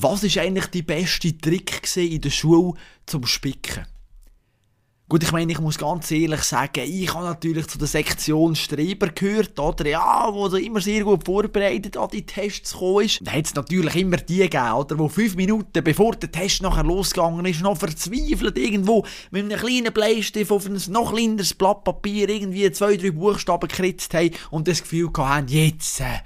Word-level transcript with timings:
Was 0.00 0.22
ist 0.22 0.38
eigentlich 0.38 0.66
die 0.66 0.82
beste 0.82 1.36
Trick 1.36 1.96
in 1.96 2.20
der 2.20 2.30
Schule 2.30 2.74
zum 3.04 3.26
Spicken? 3.26 3.84
Gut, 5.08 5.24
ich 5.24 5.32
meine, 5.32 5.50
ich 5.50 5.58
muss 5.58 5.76
ganz 5.76 6.08
ehrlich 6.12 6.42
sagen, 6.42 6.84
ich 6.86 7.12
habe 7.12 7.24
natürlich 7.24 7.66
zu 7.66 7.78
der 7.78 7.88
Sektion 7.88 8.54
Streber 8.54 9.08
gehört, 9.08 9.58
oder? 9.58 9.88
Ja, 9.88 10.28
wo 10.32 10.46
immer 10.54 10.80
sehr 10.80 11.02
gut 11.02 11.24
vorbereitet 11.24 11.96
an 11.96 12.10
die 12.12 12.24
Tests 12.24 12.74
gekommen 12.74 13.06
ist. 13.06 13.26
Da 13.26 13.32
hat 13.32 13.46
es 13.46 13.54
natürlich 13.56 13.96
immer 13.96 14.18
die 14.18 14.36
gegeben, 14.36 14.70
oder? 14.70 14.96
Wo 15.00 15.08
fünf 15.08 15.34
Minuten 15.34 15.82
bevor 15.82 16.14
der 16.14 16.30
Test 16.30 16.62
nachher 16.62 16.84
losgegangen 16.84 17.44
ist, 17.46 17.62
noch 17.62 17.78
verzweifelt 17.78 18.56
irgendwo 18.56 19.04
mit 19.32 19.46
einem 19.46 19.58
kleinen 19.58 19.92
Bleistift 19.92 20.52
auf 20.52 20.66
ein 20.66 20.80
noch 20.90 21.12
kleineres 21.12 21.54
Blatt 21.54 21.82
Papier 21.82 22.28
irgendwie 22.28 22.70
zwei, 22.70 22.96
drei 22.96 23.10
Buchstaben 23.10 23.66
gekritzt 23.66 24.14
haben 24.14 24.30
und 24.52 24.68
das 24.68 24.82
Gefühl 24.82 25.10
hatten, 25.16 25.48
jetzt, 25.48 25.98
äh, 26.02 26.20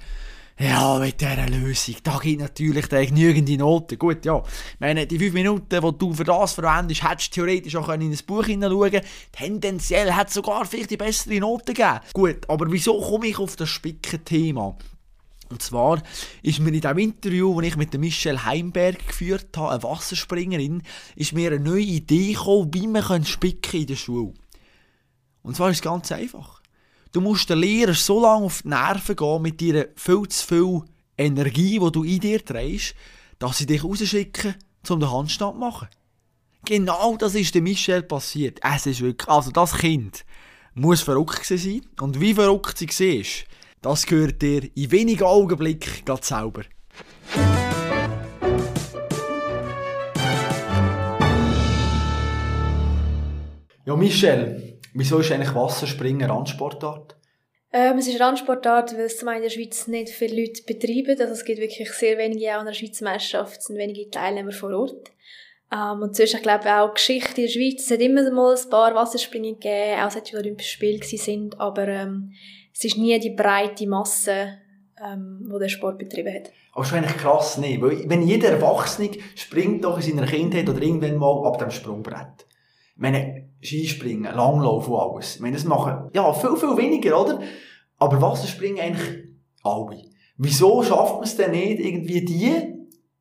ja, 0.59 0.99
mit 0.99 1.19
dieser 1.19 1.47
Lösung, 1.47 1.95
da 2.03 2.19
gibt 2.19 2.39
natürlich 2.39 2.87
der 2.87 3.05
genügende 3.05 3.57
Noten. 3.57 3.97
Gut, 3.97 4.23
ja, 4.23 4.43
meine, 4.79 5.07
die 5.07 5.17
fünf 5.17 5.33
Minuten, 5.33 5.81
die 5.81 5.97
du 5.97 6.13
für 6.13 6.23
das 6.23 6.53
verwendest, 6.53 7.03
hättest 7.03 7.35
du 7.35 7.41
theoretisch 7.41 7.75
auch 7.75 7.89
in 7.89 8.01
ein 8.01 8.19
Buch 8.27 8.45
hineinschauen 8.45 9.01
Tendenziell 9.31 10.13
hätte 10.13 10.27
es 10.27 10.33
sogar 10.35 10.65
vielleicht 10.65 10.91
die 10.91 10.97
bessere 10.97 11.39
Note 11.39 11.73
gegeben. 11.73 11.99
Gut, 12.13 12.47
aber 12.47 12.71
wieso 12.71 13.01
komme 13.01 13.27
ich 13.27 13.39
auf 13.39 13.55
das 13.55 13.69
Spicken-Thema? 13.69 14.77
Und 15.49 15.61
zwar 15.61 16.01
ist 16.41 16.59
mir 16.59 16.73
in 16.73 16.81
dem 16.81 16.97
Interview, 16.97 17.59
das 17.59 17.69
ich 17.69 17.75
mit 17.75 17.93
Michelle 17.97 18.45
Heimberg 18.45 19.07
geführt 19.07 19.55
habe, 19.57 19.71
eine 19.71 19.83
Wasserspringerin, 19.83 20.81
ist 21.15 21.33
mir 21.33 21.51
eine 21.51 21.59
neue 21.59 21.81
Idee 21.81 22.33
gekommen, 22.33 22.73
wie 22.73 22.87
man 22.87 23.25
spicken 23.25 23.81
in 23.81 23.87
der 23.87 23.95
Schule. 23.95 24.33
Und 25.43 25.55
zwar 25.55 25.69
ist 25.69 25.77
es 25.77 25.81
ganz 25.81 26.11
einfach. 26.11 26.62
Du 27.13 27.21
musst 27.21 27.47
den 27.47 27.59
Lehrer 27.59 27.93
so 27.93 28.19
lange 28.19 28.45
auf 28.45 28.63
die 28.63 28.69
Nerven 28.69 29.15
gehen 29.15 29.41
mit 29.43 29.61
deiner 29.61 29.85
viel 29.95 30.27
zu 30.27 30.47
viel 30.47 30.81
Energie, 31.15 31.77
die 31.77 31.91
du 31.91 32.03
in 32.03 32.19
dir 32.19 32.43
trägst, 32.43 32.95
dass 33.37 33.59
sie 33.59 33.67
dich 33.67 33.83
rausschicken, 33.83 34.55
um 34.89 34.99
den 34.99 35.11
Handstand 35.11 35.53
zu 35.53 35.59
machen. 35.59 35.89
Genau 36.65 37.15
das 37.15 37.35
ist 37.35 37.53
dem 37.53 37.65
Michel 37.65 38.01
passiert. 38.01 38.59
Es 38.63 38.87
ist 38.87 39.01
wirklich, 39.01 39.29
also 39.29 39.51
das 39.51 39.77
Kind 39.77 40.25
muss 40.73 41.01
verrückt 41.01 41.45
sein. 41.45 41.85
Und 42.01 42.19
wie 42.19 42.33
verrückt 42.33 42.79
sie 42.79 42.87
war, 42.87 43.45
das 43.83 44.07
gehört 44.07 44.41
dir 44.41 44.67
in 44.75 44.91
wenigen 44.91 45.23
Augenblicken 45.23 46.05
ganz 46.05 46.29
selber. 46.29 46.63
Ja, 53.85 53.95
Michel, 53.95 54.72
Wieso 54.93 55.19
ist 55.19 55.31
eigentlich 55.31 55.55
Wasserspringen 55.55 56.29
Randsportart? 56.29 57.15
Ähm, 57.71 57.97
es 57.97 58.07
ist 58.07 58.19
Randsportart, 58.19 58.93
weil 58.93 59.05
es 59.05 59.17
zum 59.17 59.29
einen 59.29 59.37
in 59.37 59.43
der 59.43 59.49
Schweiz 59.49 59.87
nicht 59.87 60.09
viele 60.09 60.41
Leute 60.41 60.61
betreiben. 60.63 61.19
Also 61.19 61.33
es 61.33 61.43
gibt 61.43 61.59
wirklich 61.59 61.91
sehr 61.91 62.19
wenige, 62.19 62.55
auch 62.55 62.59
in 62.59 62.67
der 62.67 62.73
Schweizer 62.73 63.03
Meisterschaft 63.03 63.59
es 63.59 63.65
sind 63.65 63.77
wenige 63.77 64.09
Teilnehmer 64.11 64.51
vor 64.51 64.71
Ort. 64.71 65.11
Ähm, 65.73 66.03
und 66.03 66.15
sonst, 66.15 66.35
ich 66.35 66.41
glaube, 66.43 66.71
auch 66.71 66.93
Geschichte 66.93 67.41
in 67.41 67.47
der 67.47 67.53
Schweiz. 67.53 67.81
Es 67.85 67.91
hat 67.91 67.99
immer 67.99 68.29
mal 68.31 68.55
ein 68.55 68.69
paar 68.69 68.93
Wasserspringen 68.93 69.59
gegeben, 69.59 70.01
auch 70.01 70.11
seit 70.11 70.31
die 70.31 70.37
Olympischen 70.37 70.73
Spiele 70.73 71.03
sind, 71.03 71.59
aber 71.59 71.87
ähm, 71.87 72.33
es 72.71 72.83
ist 72.83 72.97
nie 72.97 73.19
die 73.19 73.31
breite 73.31 73.87
Masse, 73.87 74.59
ähm, 75.03 75.49
die 75.51 75.59
der 75.59 75.69
Sport 75.69 75.97
betrieben 75.97 76.33
hat. 76.33 76.51
Aber 76.73 76.81
das 76.81 76.91
ist 76.91 76.93
eigentlich 76.93 77.17
krass 77.17 77.57
nicht, 77.57 77.81
weil 77.81 78.07
wenn 78.07 78.21
jeder 78.21 78.49
Erwachsene 78.49 79.09
springt 79.35 79.83
doch 79.83 79.97
in 79.97 80.03
seiner 80.03 80.27
Kindheit 80.27 80.69
oder 80.69 80.81
irgendwann 80.81 81.17
mal 81.17 81.47
ab 81.47 81.57
dem 81.57 81.71
Sprungbrett. 81.71 82.45
Ich 82.95 83.01
meine, 83.01 83.49
Skispringen, 83.61 84.35
Langlauf 84.35 84.87
und 84.87 84.99
alles. 84.99 85.35
Ich 85.35 85.41
meine, 85.41 85.55
das 85.55 85.65
machen, 85.65 86.09
ja, 86.13 86.31
viel, 86.33 86.55
viel 86.55 86.77
weniger, 86.77 87.19
oder? 87.19 87.39
Aber 87.97 88.21
Wasserspringen 88.21 88.79
eigentlich 88.79 89.23
alle. 89.63 90.03
Wieso 90.37 90.83
schafft 90.83 91.15
man 91.15 91.23
es 91.23 91.37
denn 91.37 91.51
nicht, 91.51 91.79
irgendwie 91.79 92.25
die 92.25 92.73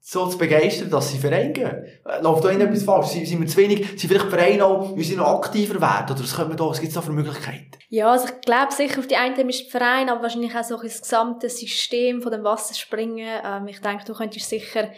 so 0.04 0.26
zu 0.26 0.36
begeistern, 0.36 0.90
dass 0.90 1.12
sie 1.12 1.18
Verein 1.18 1.52
gehen? 1.52 1.84
Äh, 2.04 2.20
läuft 2.20 2.44
da 2.44 2.50
etwas 2.50 2.82
falsch? 2.82 3.08
Sind, 3.08 3.26
sind 3.26 3.40
wir 3.40 3.46
zu 3.46 3.56
wenig, 3.58 3.86
sind 3.96 4.08
vielleicht 4.08 4.30
Vereine 4.30 4.66
auch, 4.66 4.96
wir 4.96 5.04
sind 5.04 5.18
noch 5.18 5.28
aktiver 5.38 5.80
werden? 5.80 6.10
Oder 6.10 6.20
was, 6.20 6.34
können 6.34 6.50
wir 6.50 6.56
da, 6.56 6.66
was 6.66 6.80
gibt 6.80 6.88
es 6.88 6.94
da 6.94 7.00
für 7.00 7.12
Möglichkeiten? 7.12 7.70
Ja, 7.88 8.10
also 8.10 8.26
ich 8.26 8.40
glaube 8.40 8.72
sicher 8.72 8.98
auf 8.98 9.06
die 9.06 9.16
einen 9.16 9.48
ist 9.48 9.72
der 9.72 9.80
Verein, 9.80 10.08
aber 10.08 10.22
wahrscheinlich 10.22 10.56
auch 10.56 10.64
so 10.64 10.76
das 10.82 11.02
gesamte 11.02 11.48
System 11.48 12.20
von 12.20 12.32
dem 12.32 12.42
Wasserspringen. 12.42 13.40
Ähm, 13.44 13.68
ich 13.68 13.80
denke, 13.80 14.04
du 14.04 14.14
könntest 14.14 14.48
sicher 14.48 14.88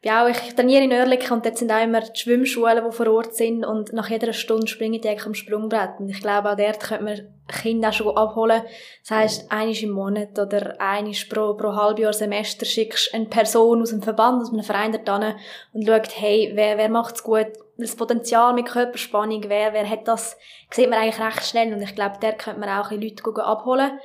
ja, 0.00 0.24
auch, 0.24 0.28
ich 0.28 0.54
trainiere 0.54 0.84
in 0.84 0.92
Oerlikon 0.92 1.38
und 1.38 1.46
dort 1.46 1.58
sind 1.58 1.72
auch 1.72 1.82
immer 1.82 2.00
die 2.00 2.20
Schwimmschulen, 2.20 2.84
die 2.86 2.92
vor 2.92 3.08
Ort 3.08 3.34
sind 3.34 3.64
und 3.64 3.92
nach 3.92 4.08
jeder 4.08 4.32
Stunde 4.32 4.68
springen 4.68 5.00
die 5.00 5.08
eigentlich 5.08 5.26
am 5.26 5.34
Sprungbrett. 5.34 5.98
Und 5.98 6.08
ich 6.08 6.20
glaube, 6.20 6.52
auch 6.52 6.56
dort 6.56 6.80
könnte 6.80 7.04
man 7.04 7.34
Kinder 7.48 7.88
auch 7.88 7.92
schon 7.92 8.16
abholen. 8.16 8.62
Das 9.02 9.10
heisst, 9.10 9.50
einisch 9.50 9.82
im 9.82 9.90
Monat 9.90 10.38
oder 10.38 10.80
einisch 10.80 11.24
pro, 11.24 11.54
pro 11.54 11.74
Halbjahr 11.74 12.12
Semester 12.12 12.64
schickst 12.64 13.12
eine 13.12 13.26
Person 13.26 13.82
aus 13.82 13.90
dem 13.90 14.02
Verband, 14.02 14.42
aus 14.42 14.52
einem 14.52 14.62
Verein 14.62 14.92
dorthin 14.92 15.34
und 15.72 15.84
schaut, 15.84 16.20
hey, 16.20 16.52
wer, 16.54 16.78
wer 16.78 16.88
macht's 16.88 17.24
gut? 17.24 17.48
Das 17.76 17.96
Potenzial 17.96 18.54
mit 18.54 18.66
Körperspannung, 18.66 19.44
wer, 19.48 19.72
wer 19.72 19.88
hat 19.88 20.06
das, 20.06 20.36
sieht 20.70 20.90
man 20.90 21.00
eigentlich 21.00 21.20
recht 21.20 21.44
schnell 21.44 21.72
und 21.72 21.82
ich 21.82 21.94
glaube, 21.94 22.18
dort 22.20 22.38
könnte 22.38 22.60
man 22.60 22.68
auch 22.68 22.90
ein 22.90 23.00
Leute 23.00 23.24
abholen. 23.44 23.98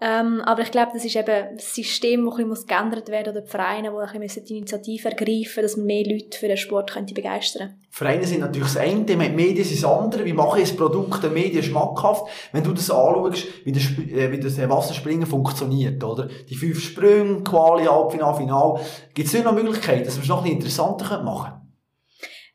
Ähm, 0.00 0.40
aber 0.42 0.62
ich 0.62 0.70
glaube, 0.70 0.92
das 0.94 1.04
ist 1.04 1.16
eben 1.16 1.56
das 1.56 1.74
System, 1.74 2.24
das 2.24 2.38
ein 2.38 2.48
bisschen 2.48 2.68
geändert 2.68 3.08
werden 3.08 3.32
oder 3.32 3.40
die 3.40 3.50
Vereine, 3.50 3.90
die 3.90 4.14
ein 4.14 4.20
bisschen 4.20 4.44
die 4.44 4.58
Initiative 4.58 5.08
ergreifen 5.08 5.62
dass 5.62 5.76
man 5.76 5.86
mehr 5.86 6.04
Leute 6.04 6.38
für 6.38 6.46
den 6.46 6.56
Sport 6.56 6.92
könnte 6.92 7.14
begeistern 7.14 7.74
Vereine 7.90 8.24
sind 8.24 8.40
natürlich 8.40 8.74
das 8.74 8.76
eine, 8.76 9.04
die 9.04 9.16
Medien 9.16 9.64
sind 9.64 9.82
das 9.82 9.90
andere. 9.90 10.24
Wie 10.24 10.32
mache 10.32 10.60
ich 10.60 10.68
das 10.68 10.76
Produkt 10.76 11.20
der 11.24 11.30
Medien 11.30 11.64
schmackhaft? 11.64 12.26
Wenn 12.52 12.62
du 12.62 12.72
das 12.72 12.92
anschaust, 12.92 13.48
wie 13.64 13.72
das, 13.72 13.82
äh, 13.82 14.30
wie 14.30 14.38
das 14.38 14.56
Wasserspringen 14.56 15.26
funktioniert, 15.26 16.04
oder? 16.04 16.28
Die 16.48 16.54
fünf 16.54 16.80
Sprünge, 16.80 17.42
Quali, 17.42 17.86
Halbfinale, 17.86 18.36
Final. 18.36 18.80
Gibt 19.14 19.34
es 19.34 19.42
noch 19.42 19.52
Möglichkeiten, 19.52 20.04
dass 20.04 20.14
wir 20.14 20.22
es 20.22 20.28
noch 20.28 20.38
ein 20.38 20.44
bisschen 20.44 20.58
interessanter 20.58 21.22
machen 21.24 21.50
können? 21.50 21.68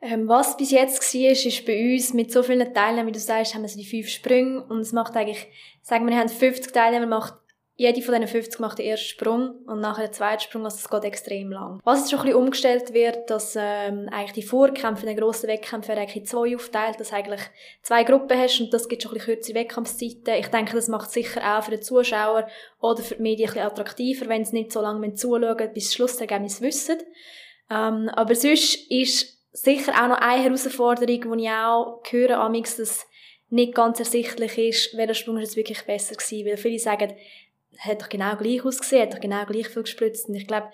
Ähm, 0.05 0.27
was 0.27 0.57
bis 0.57 0.71
jetzt 0.71 1.02
war, 1.13 1.31
ist 1.31 1.65
bei 1.65 1.93
uns 1.93 2.13
mit 2.13 2.31
so 2.31 2.43
vielen 2.43 2.73
Teilnehmern, 2.73 3.07
wie 3.07 3.11
du 3.11 3.19
sagst, 3.19 3.53
haben 3.53 3.63
wir 3.63 3.69
die 3.69 3.85
fünf 3.85 4.09
Sprünge 4.09 4.63
und 4.65 4.79
es 4.79 4.91
macht 4.93 5.15
eigentlich, 5.15 5.47
sagen 5.81 6.05
wir, 6.05 6.11
wir 6.11 6.19
haben 6.19 6.29
50 6.29 6.71
Teilnehmer, 6.71 7.07
macht 7.07 7.35
jede 7.75 8.01
von 8.03 8.13
diesen 8.13 8.27
50 8.27 8.59
macht 8.59 8.77
den 8.77 8.85
ersten 8.85 9.07
Sprung 9.07 9.55
und 9.65 9.79
nachher 9.79 10.07
den 10.07 10.13
zweiten 10.13 10.41
Sprung, 10.41 10.63
also 10.63 10.77
es 10.77 10.89
geht 10.89 11.03
extrem 11.05 11.51
lang. 11.51 11.79
Was 11.83 12.01
jetzt 12.01 12.11
schon 12.11 12.19
ein 12.19 12.25
bisschen 12.25 12.39
umgestellt 12.39 12.93
wird, 12.93 13.29
dass 13.31 13.57
ähm, 13.59 14.09
eigentlich 14.11 14.33
die 14.33 14.43
Vorkämpfe, 14.43 15.07
in 15.07 15.07
den 15.07 15.17
grossen 15.17 15.49
Wettkämpfen 15.49 15.97
eigentlich 15.97 16.27
zwei 16.27 16.55
aufteilt, 16.55 16.99
dass 16.99 17.09
du 17.09 17.15
eigentlich 17.15 17.41
zwei 17.81 18.03
Gruppen 18.03 18.37
hast 18.37 18.61
und 18.61 18.71
das 18.71 18.87
gibt 18.87 19.01
schon 19.01 19.11
ein 19.11 19.15
bisschen 19.15 19.33
kürzere 19.33 19.55
Wettkampfzeiten. 19.55 20.35
Ich 20.35 20.47
denke, 20.47 20.75
das 20.75 20.87
macht 20.87 21.09
sicher 21.09 21.41
auch 21.57 21.63
für 21.63 21.71
den 21.71 21.81
Zuschauer 21.81 22.47
oder 22.79 23.01
für 23.01 23.15
die 23.15 23.23
Medien 23.23 23.49
ein 23.49 23.53
bisschen 23.55 23.67
attraktiver, 23.67 24.29
wenn 24.29 24.45
sie 24.45 24.55
nicht 24.55 24.71
so 24.71 24.79
lange 24.79 25.13
zuschauen 25.15 25.73
bis 25.73 25.85
das 25.85 25.95
Schlussergebnis 25.95 26.61
wissen. 26.61 26.99
Ähm, 27.71 28.09
aber 28.09 28.35
sonst 28.35 28.91
ist 28.91 29.32
sicher 29.53 29.93
auch 29.93 30.07
noch 30.09 30.17
eine 30.17 30.43
Herausforderung, 30.43 31.37
die 31.37 31.43
ich 31.43 31.49
auch 31.49 32.01
höre, 32.09 32.39
amix, 32.39 32.77
dass 32.77 33.05
nicht 33.49 33.75
ganz 33.75 33.99
ersichtlich 33.99 34.57
ist, 34.57 34.97
welcher 34.97 35.13
Sprung 35.13 35.37
jetzt 35.37 35.55
wirklich 35.55 35.85
besser 35.85 36.15
gewesen. 36.15 36.45
Weil 36.45 36.57
viele 36.57 36.79
sagen, 36.79 37.15
hat 37.77 38.01
doch 38.01 38.09
genau 38.09 38.35
gleich 38.35 38.65
ausgesehen, 38.65 39.03
hat 39.03 39.13
doch 39.13 39.21
genau 39.21 39.45
gleich 39.45 39.69
viel 39.69 39.83
gespritzt. 39.83 40.27
Und 40.27 40.35
ich 40.35 40.47
glaube, 40.47 40.69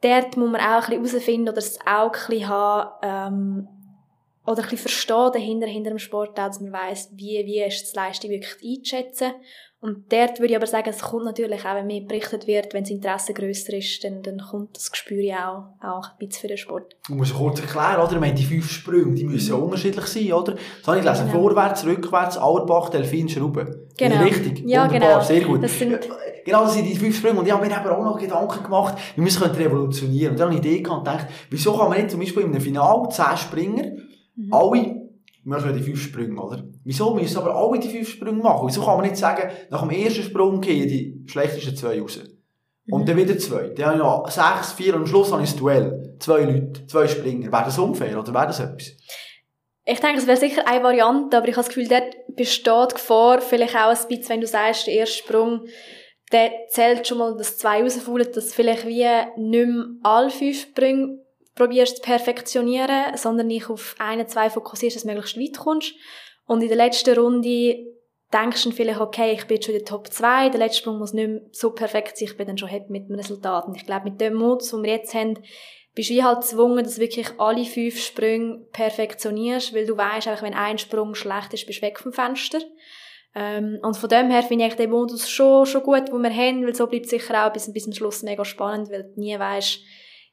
dort 0.00 0.36
muss 0.36 0.50
man 0.50 0.60
auch 0.60 0.88
ein 0.88 1.02
bisschen 1.02 1.06
herausfinden 1.06 1.48
oder 1.48 1.56
das 1.56 1.78
Auge 1.86 2.18
ein 2.18 2.26
bisschen 2.28 2.48
haben, 2.48 2.90
ähm, 3.02 3.68
oder 4.46 4.62
ein 4.62 4.70
bisschen 4.70 4.78
verstehen 4.78 5.30
dahinter, 5.32 5.66
hinter 5.66 5.90
dem 5.90 5.98
Sport, 5.98 6.38
dass 6.38 6.60
man 6.60 6.72
weiss, 6.72 7.10
wie, 7.12 7.44
wie 7.44 7.62
ist 7.62 7.92
die 7.92 7.96
Leistung 7.96 8.30
wirklich 8.30 8.78
einzuschätzen 8.78 9.32
und 9.82 10.12
dort 10.12 10.38
würde 10.40 10.52
ich 10.52 10.56
aber 10.56 10.66
sagen, 10.66 10.90
es 10.90 11.00
kommt 11.00 11.24
natürlich 11.24 11.64
auch, 11.64 11.74
wenn 11.74 11.86
mehr 11.86 12.02
berichtet 12.02 12.46
wird, 12.46 12.74
wenn 12.74 12.84
das 12.84 12.90
Interesse 12.90 13.32
grösser 13.32 13.72
ist, 13.72 14.04
dann, 14.04 14.22
dann 14.22 14.38
kommt 14.38 14.76
das 14.76 14.90
Gespür 14.90 15.22
ja 15.22 15.48
auch, 15.80 15.82
auch 15.82 16.10
ein 16.10 16.18
bisschen 16.18 16.42
für 16.42 16.48
den 16.48 16.58
Sport. 16.58 16.96
Du 17.08 17.14
musst 17.14 17.34
kurz 17.34 17.60
erklären, 17.60 17.98
oder? 17.98 18.12
Ich 18.12 18.20
meine, 18.20 18.34
die 18.34 18.44
fünf 18.44 18.70
Sprünge, 18.70 19.14
die 19.14 19.24
müssen 19.24 19.48
ja 19.48 19.56
mhm. 19.56 19.64
unterschiedlich 19.64 20.04
sein, 20.04 20.32
oder? 20.34 20.52
Das 20.52 20.86
habe 20.86 20.98
ich 20.98 21.04
gelesen. 21.04 21.28
Genau. 21.28 21.40
Vorwärts, 21.40 21.86
rückwärts, 21.86 22.36
Auerbach, 22.36 22.90
Delfin, 22.90 23.26
Schrauben. 23.26 23.74
Genau. 23.96 24.22
Richtig? 24.22 24.62
Ja, 24.66 24.84
Wunderbar, 24.84 25.08
genau. 25.08 25.20
sehr 25.22 25.40
gut. 25.40 25.64
Das 25.64 25.78
sind 25.78 25.98
genau, 26.44 26.64
das 26.64 26.74
sind 26.74 26.84
die 26.84 26.96
fünf 26.96 27.16
Sprünge. 27.16 27.40
Und 27.40 27.46
ich 27.46 27.52
habe 27.52 27.66
mir 27.66 27.74
aber 27.74 27.96
auch 27.96 28.04
noch 28.04 28.18
Gedanken 28.18 28.62
gemacht, 28.62 28.98
wie 29.16 29.22
wir 29.22 29.28
es 29.28 29.40
revolutionieren. 29.40 30.32
Und 30.32 30.40
dann 30.40 30.48
habe 30.48 30.58
ich 30.58 30.60
eine 30.60 30.74
Idee 30.74 30.82
gehabt 30.82 30.98
und 30.98 31.04
gedacht, 31.06 31.26
wieso 31.48 31.72
kann 31.74 31.88
man 31.88 31.96
nicht 31.96 32.10
zum 32.10 32.20
Beispiel 32.20 32.42
in 32.42 32.50
einem 32.50 32.60
Finale 32.60 33.08
zehn 33.08 33.36
Springer, 33.38 33.92
mhm. 34.36 34.52
alle 34.52 34.72
wir 34.72 35.09
machen 35.44 35.74
die 35.74 35.82
fünf 35.82 36.02
Sprünge, 36.02 36.40
oder? 36.40 36.64
Wieso 36.84 37.14
müssen 37.14 37.38
aber 37.38 37.54
alle 37.54 37.78
die 37.78 37.88
fünf 37.88 38.08
Sprünge 38.08 38.42
machen? 38.42 38.68
Wieso 38.68 38.82
kann 38.82 38.96
man 38.96 39.06
nicht 39.06 39.16
sagen, 39.16 39.50
nach 39.70 39.86
dem 39.86 39.90
ersten 39.90 40.22
Sprung 40.22 40.60
gehen 40.60 40.88
die 40.88 41.24
schlechtesten 41.26 41.76
zwei 41.76 42.00
raus? 42.00 42.20
Und 42.90 43.02
mhm. 43.02 43.06
dann 43.06 43.16
wieder 43.16 43.38
zwei. 43.38 43.68
Dann 43.68 43.86
habe 43.86 43.96
ich 43.96 44.02
noch 44.02 44.30
sechs, 44.30 44.72
vier 44.72 44.94
und 44.94 45.02
am 45.02 45.06
Schluss 45.06 45.32
habe 45.32 45.42
ich 45.42 45.52
ein 45.52 45.58
Duell. 45.58 46.16
Zwei 46.18 46.42
Leute, 46.44 46.86
zwei 46.86 47.06
Springer. 47.06 47.52
Wäre 47.52 47.64
das 47.64 47.78
unfair 47.78 48.18
oder 48.18 48.34
wäre 48.34 48.46
das 48.46 48.60
etwas? 48.60 48.96
Ich 49.84 50.00
denke, 50.00 50.18
es 50.18 50.26
wäre 50.26 50.36
sicher 50.36 50.68
eine 50.68 50.84
Variante, 50.84 51.36
aber 51.36 51.48
ich 51.48 51.56
habe 51.56 51.66
das 51.66 51.74
Gefühl, 51.74 51.88
dort 51.88 52.14
besteht 52.36 52.94
Gefahr, 52.94 53.40
vielleicht 53.40 53.74
auch 53.74 53.88
ein 53.88 54.08
bisschen, 54.08 54.28
wenn 54.28 54.40
du 54.40 54.46
sagst, 54.46 54.86
der 54.86 54.94
erste 54.94 55.16
Sprung, 55.16 55.66
der 56.32 56.50
zählt 56.68 57.06
schon 57.06 57.18
mal, 57.18 57.36
dass 57.36 57.58
zwei 57.58 57.82
rausfallen, 57.82 58.28
dass 58.32 58.54
vielleicht 58.54 58.86
wie 58.86 59.04
nicht 59.36 59.68
mehr 59.68 59.86
alle 60.02 60.30
fünf 60.30 60.60
Sprünge 60.60 61.18
probierst 61.60 61.96
zu 61.96 62.02
perfektionieren, 62.02 63.16
sondern 63.16 63.48
dich 63.48 63.68
auf 63.68 63.94
eine, 63.98 64.26
zwei 64.26 64.48
fokussierst, 64.48 64.96
dass 64.96 65.02
du 65.02 65.08
möglichst 65.08 65.38
weit 65.38 65.58
kommst. 65.58 65.94
Und 66.46 66.62
in 66.62 66.68
der 66.68 66.76
letzten 66.76 67.18
Runde 67.18 67.86
denkst 68.32 68.64
du 68.64 68.70
vielleicht, 68.70 69.00
okay, 69.00 69.32
ich 69.32 69.44
bin 69.46 69.56
jetzt 69.56 69.66
schon 69.66 69.74
in 69.74 69.80
der 69.80 69.86
Top 69.86 70.08
2, 70.08 70.48
der 70.48 70.58
letzte 70.58 70.78
Sprung 70.78 70.98
muss 70.98 71.12
nicht 71.12 71.28
mehr 71.28 71.42
so 71.52 71.72
perfekt 71.72 72.16
sein, 72.16 72.28
ich 72.28 72.36
bin 72.36 72.46
dann 72.46 72.58
schon 72.58 72.68
happy 72.68 72.90
mit 72.90 73.08
dem 73.08 73.16
Resultat. 73.16 73.66
Und 73.66 73.76
ich 73.76 73.84
glaube, 73.84 74.10
mit 74.10 74.20
dem 74.20 74.34
Mut, 74.34 74.62
den 74.72 74.82
wir 74.82 74.92
jetzt 74.92 75.14
haben, 75.14 75.38
bist 75.94 76.08
du 76.08 76.14
wie 76.14 76.24
halt 76.24 76.40
gezwungen, 76.40 76.82
dass 76.82 76.94
du 76.94 77.00
wirklich 77.00 77.28
alle 77.38 77.64
fünf 77.64 78.00
Sprünge 78.00 78.66
perfektionierst, 78.72 79.74
weil 79.74 79.86
du 79.86 79.96
weißt, 79.96 80.28
einfach 80.28 80.44
wenn 80.44 80.54
ein 80.54 80.78
Sprung 80.78 81.14
schlecht 81.14 81.52
ist, 81.52 81.66
bist 81.66 81.82
du 81.82 81.86
weg 81.86 81.98
vom 81.98 82.12
Fenster. 82.12 82.60
Ähm, 83.34 83.78
und 83.82 83.96
von 83.96 84.08
dem 84.08 84.30
her 84.30 84.42
finde 84.42 84.66
ich 84.66 84.74
den 84.74 84.90
Modus 84.90 85.28
schon, 85.28 85.66
schon 85.66 85.82
gut, 85.82 86.10
wo 86.10 86.18
wir 86.18 86.34
haben, 86.34 86.64
weil 86.64 86.74
so 86.74 86.86
bleibt 86.86 87.08
sicher 87.08 87.46
auch 87.46 87.52
bis, 87.52 87.72
bis 87.72 87.84
zum 87.84 87.92
Schluss 87.92 88.22
mega 88.22 88.44
spannend, 88.44 88.90
weil 88.90 89.04
du 89.04 89.20
nie 89.20 89.38
weißt, 89.38 89.80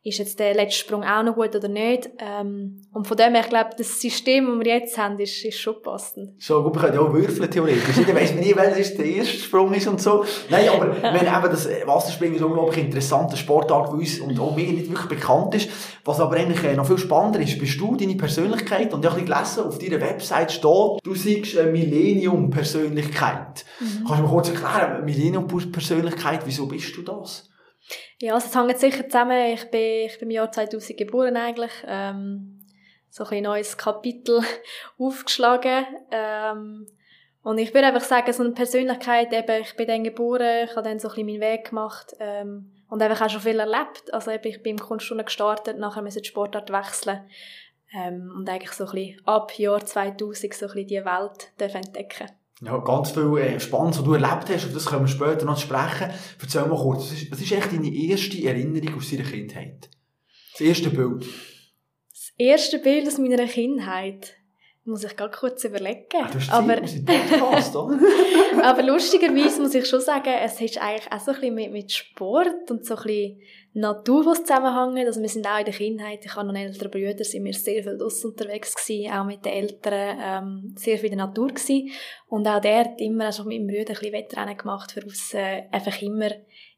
ist 0.08 0.20
jetzt 0.20 0.40
der 0.40 0.54
letzte 0.54 0.80
Sprung 0.80 1.04
auch 1.04 1.24
noch 1.24 1.36
gut 1.36 1.56
oder 1.56 1.68
nicht. 1.68 2.10
Ähm, 2.20 2.82
und 2.94 3.08
von 3.08 3.18
dem 3.18 3.34
her, 3.34 3.42
ich 3.42 3.50
glaube, 3.50 3.72
das 3.78 4.00
System, 4.00 4.48
das 4.48 4.66
wir 4.66 4.74
jetzt 4.74 4.98
haben, 4.98 5.20
ist, 5.20 5.44
ist 5.44 5.60
schon 5.60 5.82
passend. 5.82 6.42
So, 6.42 6.64
gut, 6.64 6.76
wir 6.76 6.82
können 6.82 6.94
ja 6.94 7.02
auch 7.02 7.14
würfeln, 7.14 7.52
theoretisch. 7.52 7.96
Dann 7.96 8.16
weiss 8.16 8.34
man 8.34 8.44
nie, 8.44 8.56
welcher 8.56 8.96
der 8.96 9.06
erste 9.06 9.38
Sprung 9.38 9.74
ist 9.74 9.88
und 9.88 10.02
so. 10.02 10.24
Nein, 10.50 10.70
aber 10.70 10.96
wenn 11.02 11.28
eben 11.28 11.52
das 11.52 11.68
Wasserspringen 11.86 12.38
ist 12.38 12.42
unglaublich 12.42 12.86
interessanter 12.86 13.36
Sportart, 13.36 13.92
weil 13.92 14.00
uns 14.00 14.20
und 14.20 14.40
auch 14.40 14.56
mir 14.56 14.72
nicht 14.72 14.90
wirklich 14.90 15.20
bekannt 15.20 15.56
ist. 15.56 15.70
Was 16.06 16.20
aber 16.20 16.38
eigentlich 16.38 16.64
äh, 16.64 16.76
noch 16.76 16.88
viel 16.88 16.98
spannender 16.98 17.42
ist, 17.42 17.60
bist 17.60 17.80
du 17.80 17.96
deine 17.96 18.16
Persönlichkeit, 18.16 18.94
und 18.94 19.04
ich 19.04 19.12
habe 19.12 19.22
gelesen, 19.22 19.64
auf 19.66 19.78
deiner 19.78 20.00
Website 20.02 20.52
steht, 20.52 21.00
du 21.04 21.16
siehst 21.16 21.58
eine 21.58 21.72
Millennium-Persönlichkeit. 21.72 23.66
Mhm. 23.80 24.06
Kannst 24.06 24.20
du 24.20 24.24
mir 24.24 24.30
kurz 24.30 24.50
erklären, 24.50 25.04
Millennium-Persönlichkeit, 25.06 26.42
wieso 26.46 26.66
bist 26.68 26.96
du 26.96 27.02
das? 27.02 27.50
Ja, 28.20 28.34
also 28.34 28.48
es 28.48 28.56
hängt 28.56 28.80
sicher 28.80 29.06
zusammen. 29.06 29.54
Ich 29.54 29.70
bin, 29.70 30.06
ich 30.06 30.20
bin 30.20 30.30
im 30.30 30.36
Jahr 30.36 30.52
2000 30.52 30.98
geboren 30.98 31.38
eigentlich. 31.38 31.72
Ähm, 31.86 32.60
so 33.10 33.26
ein 33.26 33.44
neues 33.44 33.78
Kapitel 33.78 34.42
aufgeschlagen. 34.98 35.86
Ähm, 36.12 36.88
und 37.44 37.58
ich 37.60 37.74
würde 37.74 37.88
einfach 37.88 38.02
sagen, 38.02 38.34
so 38.34 38.44
eine 38.44 38.52
Persönlichkeit, 38.52 39.32
eben, 39.32 39.62
ich 39.62 39.76
bin 39.76 39.88
dann 39.88 40.04
geboren, 40.04 40.66
ich 40.66 40.76
habe 40.76 40.90
dann 40.90 41.00
so 41.00 41.08
ein 41.08 41.16
bisschen 41.16 41.28
meinen 41.28 41.40
Weg 41.40 41.70
gemacht 41.70 42.14
ähm, 42.20 42.74
und 42.90 43.02
einfach 43.02 43.26
auch 43.26 43.30
schon 43.30 43.42
viel 43.42 43.60
erlebt. 43.60 44.14
Also 44.14 44.32
eben, 44.32 44.48
ich 44.48 44.62
bin 44.62 44.78
im 44.78 44.84
Kunststudium 44.84 45.26
gestartet, 45.26 45.78
nachher 45.78 46.02
musste 46.02 46.20
ich 46.20 46.24
die 46.24 46.30
Sportart 46.30 46.72
wechseln 46.72 47.30
ähm, 47.94 48.34
und 48.36 48.50
eigentlich 48.50 48.74
so 48.74 48.86
ein 48.86 48.92
bisschen 48.92 49.26
ab 49.26 49.58
Jahr 49.58 49.84
2000 49.84 50.54
so 50.54 50.66
ein 50.66 50.72
bisschen 50.74 50.88
die 50.88 51.06
Welt 51.06 51.52
entdecken 51.58 52.32
ja, 52.62 52.78
ganz 52.80 53.12
viel 53.12 53.38
äh, 53.38 53.60
Spannendes, 53.60 54.00
was 54.00 54.06
du 54.06 54.14
erlebt 54.14 54.50
hast, 54.50 54.66
auf 54.66 54.74
das 54.74 54.86
können 54.86 55.04
wir 55.04 55.08
später 55.08 55.46
noch 55.46 55.60
sprechen. 55.60 56.10
Erzähl 56.42 56.66
mal 56.66 56.78
kurz, 56.78 57.04
was 57.04 57.14
ist, 57.14 57.32
was 57.32 57.42
ist 57.42 57.52
echt 57.52 57.72
deine 57.72 57.94
erste 57.94 58.44
Erinnerung 58.44 58.98
aus 58.98 59.12
deiner 59.12 59.24
Kindheit? 59.24 59.90
Das 60.54 60.62
erste 60.62 60.90
Bild. 60.90 61.26
Das 62.10 62.34
erste 62.36 62.80
Bild 62.80 63.08
aus 63.08 63.20
meiner 63.20 63.46
Kindheit? 63.46 64.34
Muss 64.86 65.04
ich 65.04 65.16
gerade 65.16 65.38
kurz 65.38 65.66
überlegen. 65.66 66.06
Du 66.10 66.34
hast 66.34 66.50
aber, 66.50 66.78
Podcast, 66.78 67.76
aber 68.64 68.84
lustigerweise 68.84 69.62
muss 69.62 69.76
ich 69.76 69.86
schon 69.86 70.00
sagen, 70.00 70.30
es 70.42 70.62
ist 70.62 70.82
eigentlich 70.82 71.12
auch 71.12 71.20
so 71.20 71.32
ein 71.32 71.40
bisschen 71.42 71.56
mit, 71.56 71.72
mit 71.74 71.92
Sport 71.92 72.72
und 72.72 72.86
so 72.86 72.96
ein 72.96 73.04
bisschen 73.04 73.42
Natur, 73.74 74.26
was 74.26 74.44
zusammenhängt. 74.44 75.08
Also 75.08 75.22
wir 75.22 75.30
sind 75.30 75.46
auch 75.46 75.60
in 75.60 75.66
der 75.66 75.74
Kindheit, 75.74 76.26
ich 76.26 76.36
habe 76.36 76.48
noch 76.48 76.54
einen 76.54 76.68
älteren 76.68 76.92
Bruder, 76.92 77.24
sind 77.24 77.46
wir 77.46 77.54
sehr 77.54 77.84
viel 77.84 77.98
draussen 77.98 78.32
unterwegs 78.32 78.76
gewesen, 78.76 79.12
auch 79.12 79.26
mit 79.26 79.46
den 79.46 79.54
Eltern, 79.54 80.18
ähm, 80.22 80.76
sehr 80.76 80.98
viel 80.98 81.12
in 81.12 81.18
der 81.18 81.28
Natur 81.28 81.50
gewesen. 81.50 81.92
Und 82.28 82.48
auch 82.48 82.60
der 82.60 82.80
hat 82.80 83.02
immer 83.02 83.26
also 83.26 83.44
mit 83.44 83.60
meinem 83.60 83.68
Bruder 83.68 83.94
ein 83.94 84.00
bisschen 84.00 84.14
Wettrennen 84.14 84.58
gemacht, 84.58 84.92
für 84.92 85.04
uns 85.04 85.34
äh, 85.34 85.64
einfach 85.72 86.02
immer 86.02 86.32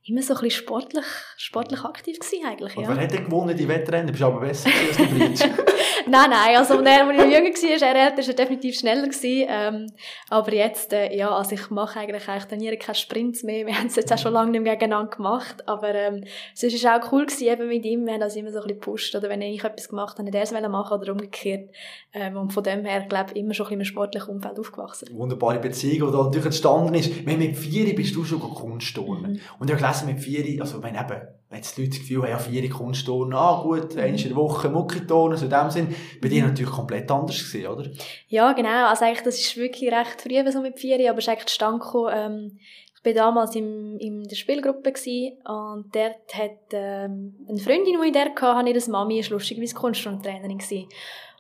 immer 0.09 0.21
so 0.21 0.33
ein 0.33 0.41
bisschen 0.41 0.63
sportlich, 0.63 1.05
sportlich 1.37 1.83
aktiv 1.83 2.19
gewesen 2.19 2.45
eigentlich, 2.45 2.75
ja. 2.75 2.81
Und 2.81 2.95
wer 2.95 3.03
hat 3.03 3.11
denn 3.11 3.25
gewonnen, 3.25 3.55
die 3.55 3.67
Wettrennen? 3.67 4.07
Du 4.07 4.13
bist 4.13 4.23
aber 4.23 4.39
besser 4.39 4.69
als 4.69 4.97
Bridge. 4.97 5.49
nein, 6.07 6.29
nein, 6.29 6.55
also 6.57 6.77
als 6.77 6.87
er, 6.87 7.07
als 7.07 7.23
ich 7.23 7.31
jünger 7.31 7.81
war, 7.81 7.87
er 7.87 8.07
älter, 8.07 8.27
war 8.27 8.33
definitiv 8.33 8.79
schneller 8.79 9.07
gewesen. 9.07 9.45
Ähm, 9.47 9.91
aber 10.29 10.53
jetzt, 10.53 10.93
äh, 10.93 11.15
ja, 11.15 11.29
also 11.29 11.53
ich 11.53 11.69
mache 11.69 11.99
eigentlich, 11.99 12.27
eigentlich 12.27 12.45
trainiere 12.45 12.77
keine 12.77 12.95
Sprints 12.95 13.43
mehr. 13.43 13.65
Wir 13.65 13.77
haben 13.77 13.87
es 13.87 13.95
jetzt 13.95 14.11
auch 14.11 14.17
schon 14.17 14.33
lange 14.33 14.51
nicht 14.51 14.63
mehr 14.63 14.77
gegeneinander 14.77 15.15
gemacht. 15.15 15.67
Aber 15.67 15.93
ähm, 15.93 16.23
es 16.53 16.63
war 16.89 17.03
auch 17.03 17.11
cool 17.11 17.25
gewesen, 17.25 17.47
eben 17.47 17.67
mit 17.67 17.85
ihm. 17.85 18.05
Wir 18.05 18.13
haben 18.13 18.19
das 18.19 18.35
immer 18.35 18.51
so 18.51 18.57
ein 18.57 18.63
bisschen 18.63 18.79
gepusht. 18.79 19.15
Oder 19.15 19.29
wenn 19.29 19.41
ich 19.41 19.63
etwas 19.63 19.89
gemacht 19.89 20.17
habe, 20.17 20.23
nicht 20.23 20.35
er 20.35 20.43
es 20.43 20.51
machen 20.51 20.99
oder 20.99 21.11
umgekehrt. 21.11 21.69
Ähm, 22.13 22.37
und 22.37 22.53
von 22.53 22.63
dem 22.63 22.85
her, 22.85 23.05
glaube 23.07 23.31
ich, 23.33 23.37
immer 23.37 23.53
schon 23.53 23.67
ein 23.67 23.77
bisschen 23.77 23.81
im 23.81 23.85
sportlichen 23.85 24.35
Umfeld 24.35 24.59
aufgewachsen. 24.59 25.07
Wunderbare 25.11 25.59
Beziehung, 25.59 26.09
die 26.09 26.17
da 26.17 26.23
natürlich 26.23 26.45
entstanden 26.45 26.93
ist. 26.95 27.25
Wenn 27.25 27.39
mit 27.39 27.57
vier 27.57 27.95
bist 27.95 28.15
du 28.15 28.23
schon 28.23 28.39
Kunstturnen. 28.39 29.33
Mhm. 29.33 29.39
Und 29.59 29.69
ich 29.69 29.75
habe 29.75 29.83
gelesen, 29.83 30.07
mit 30.07 30.19
vier, 30.19 30.61
also 30.61 30.81
wenn 30.81 30.95
eben, 30.95 31.21
wenn 31.49 31.57
jetzt 31.57 31.77
die 31.77 31.81
Leute 31.81 31.91
das 31.91 31.99
Gefühl 31.99 32.23
haben, 32.23 32.29
ja, 32.29 32.37
vier 32.37 32.69
Kunstturnen, 32.69 33.33
ah 33.33 33.61
gut, 33.63 33.95
mhm. 33.95 34.01
einmal 34.01 34.19
in 34.19 34.27
der 34.27 34.35
Woche 34.35 34.69
Muckiturnen, 34.69 35.37
so 35.37 35.45
in 35.45 35.51
dem 35.51 35.69
Sinn, 35.69 35.95
bei 36.21 36.29
dir 36.29 36.43
natürlich 36.45 36.71
komplett 36.71 37.09
anders 37.11 37.37
gewesen, 37.39 37.67
oder? 37.67 37.89
Ja, 38.27 38.53
genau, 38.53 38.87
also 38.87 39.05
eigentlich, 39.05 39.23
das 39.23 39.39
ist 39.39 39.57
wirklich 39.57 39.91
recht 39.91 40.21
früh 40.21 40.51
so 40.51 40.61
mit 40.61 40.79
vier, 40.79 41.09
aber 41.09 41.19
es 41.19 41.25
ist 41.25 41.29
eigentlich 41.29 41.47
zustande 41.47 41.79
gekommen, 41.79 42.13
ähm, 42.15 42.59
ich 43.01 43.05
war 43.05 43.13
damals 43.13 43.55
im, 43.55 43.97
in 43.97 44.23
der 44.23 44.35
Spielgruppe 44.35 44.91
und 44.91 45.95
dort 45.95 46.35
hat 46.35 46.59
ähm, 46.71 47.35
eine 47.47 47.59
Freundin, 47.59 47.97
die 48.01 48.07
ich 48.07 48.13
der 48.13 48.35
hatte, 48.35 48.73
das 48.73 48.87
Mami, 48.87 49.19
ist 49.19 49.29
lustigerweise 49.29 49.75
Kunststundentrainerin 49.75 50.57
gewesen. 50.57 50.89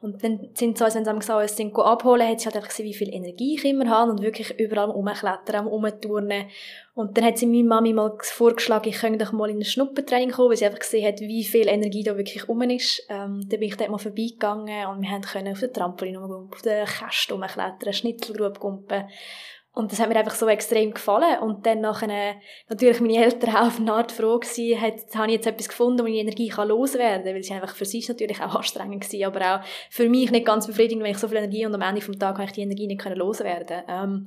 Und 0.01 0.23
dann 0.23 0.49
sind 0.53 0.77
sie 0.77 0.83
uns, 0.85 0.95
wenn 0.95 1.03
sie 1.03 1.13
gesagt 1.13 1.41
uns 1.41 1.57
sind 1.57 1.77
abholen, 1.77 2.25
hat 2.25 2.39
sie 2.39 2.45
halt 2.45 2.55
einfach 2.55 2.69
gesehen, 2.69 2.85
wie 2.85 2.93
viel 2.93 3.13
Energie 3.13 3.55
ich 3.55 3.65
immer 3.65 3.89
habe 3.89 4.11
und 4.11 4.21
wirklich 4.21 4.57
überall 4.57 4.89
rumklettern, 4.89 5.67
rumturnen. 5.67 6.45
Und 6.93 7.17
dann 7.17 7.25
hat 7.25 7.37
sie 7.37 7.45
meiner 7.45 7.75
Mami 7.75 7.91
mal 7.91 8.17
vorgeschlagen, 8.21 8.87
ich 8.87 8.99
könnte 8.99 9.25
doch 9.25 9.33
mal 9.33 9.49
in 9.49 9.57
ein 9.57 9.65
Schnuppentraining 9.65 10.31
kommen, 10.31 10.51
weil 10.51 10.57
sie 10.57 10.65
einfach 10.65 10.79
gesehen 10.79 11.05
hat, 11.05 11.19
wie 11.19 11.43
viel 11.43 11.67
Energie 11.67 12.03
da 12.03 12.15
wirklich 12.15 12.47
rum 12.47 12.61
ist. 12.61 13.05
Ähm, 13.09 13.41
dann 13.49 13.59
bin 13.59 13.63
ich 13.63 13.75
dort 13.75 13.89
mal 13.89 13.97
vorbeigegangen 13.97 14.87
und 14.87 15.01
wir 15.01 15.19
können 15.19 15.51
auf 15.51 15.59
der 15.59 15.73
Trampolin 15.73 16.15
rumgumpen, 16.15 16.53
auf 16.53 16.61
der 16.61 16.85
Käste 16.85 17.33
rumklettern, 17.33 17.93
Schnitzelgrube 17.93 18.59
gumpen. 18.59 19.03
Und 19.71 19.91
das 19.91 19.99
hat 19.99 20.09
mir 20.09 20.17
einfach 20.17 20.35
so 20.35 20.47
extrem 20.47 20.93
gefallen. 20.93 21.39
Und 21.39 21.65
dann 21.65 21.81
nachher, 21.81 22.35
natürlich 22.67 22.99
meine 22.99 23.23
Eltern 23.23 23.55
auch 23.55 23.67
auf 23.67 23.79
eine 23.79 23.93
Art 23.93 24.11
froh 24.11 24.39
gewesen, 24.39 24.81
hat, 24.81 25.15
habe 25.15 25.27
ich 25.27 25.33
jetzt 25.33 25.47
etwas 25.47 25.69
gefunden, 25.69 25.99
wo 25.99 26.03
meine 26.03 26.17
Energie 26.17 26.49
kann 26.49 26.67
loswerden 26.67 27.25
kann. 27.25 27.35
Weil 27.35 27.43
sie 27.43 27.53
einfach 27.53 27.75
für 27.75 27.85
sie 27.85 28.03
natürlich 28.07 28.41
auch 28.41 28.55
anstrengend 28.55 29.03
gewesen, 29.03 29.25
aber 29.25 29.55
auch 29.55 29.65
für 29.89 30.09
mich 30.09 30.31
nicht 30.31 30.45
ganz 30.45 30.67
befriedigend, 30.67 31.03
wenn 31.03 31.11
ich 31.11 31.17
so 31.17 31.27
viel 31.27 31.37
Energie 31.37 31.65
und 31.65 31.75
am 31.75 31.81
Ende 31.81 32.01
vom 32.01 32.17
Tag 32.17 32.35
habe 32.35 32.45
ich 32.45 32.53
die 32.53 32.61
Energie 32.61 32.87
nicht 32.87 33.05
loswerden 33.05 33.83
ähm, 33.87 34.25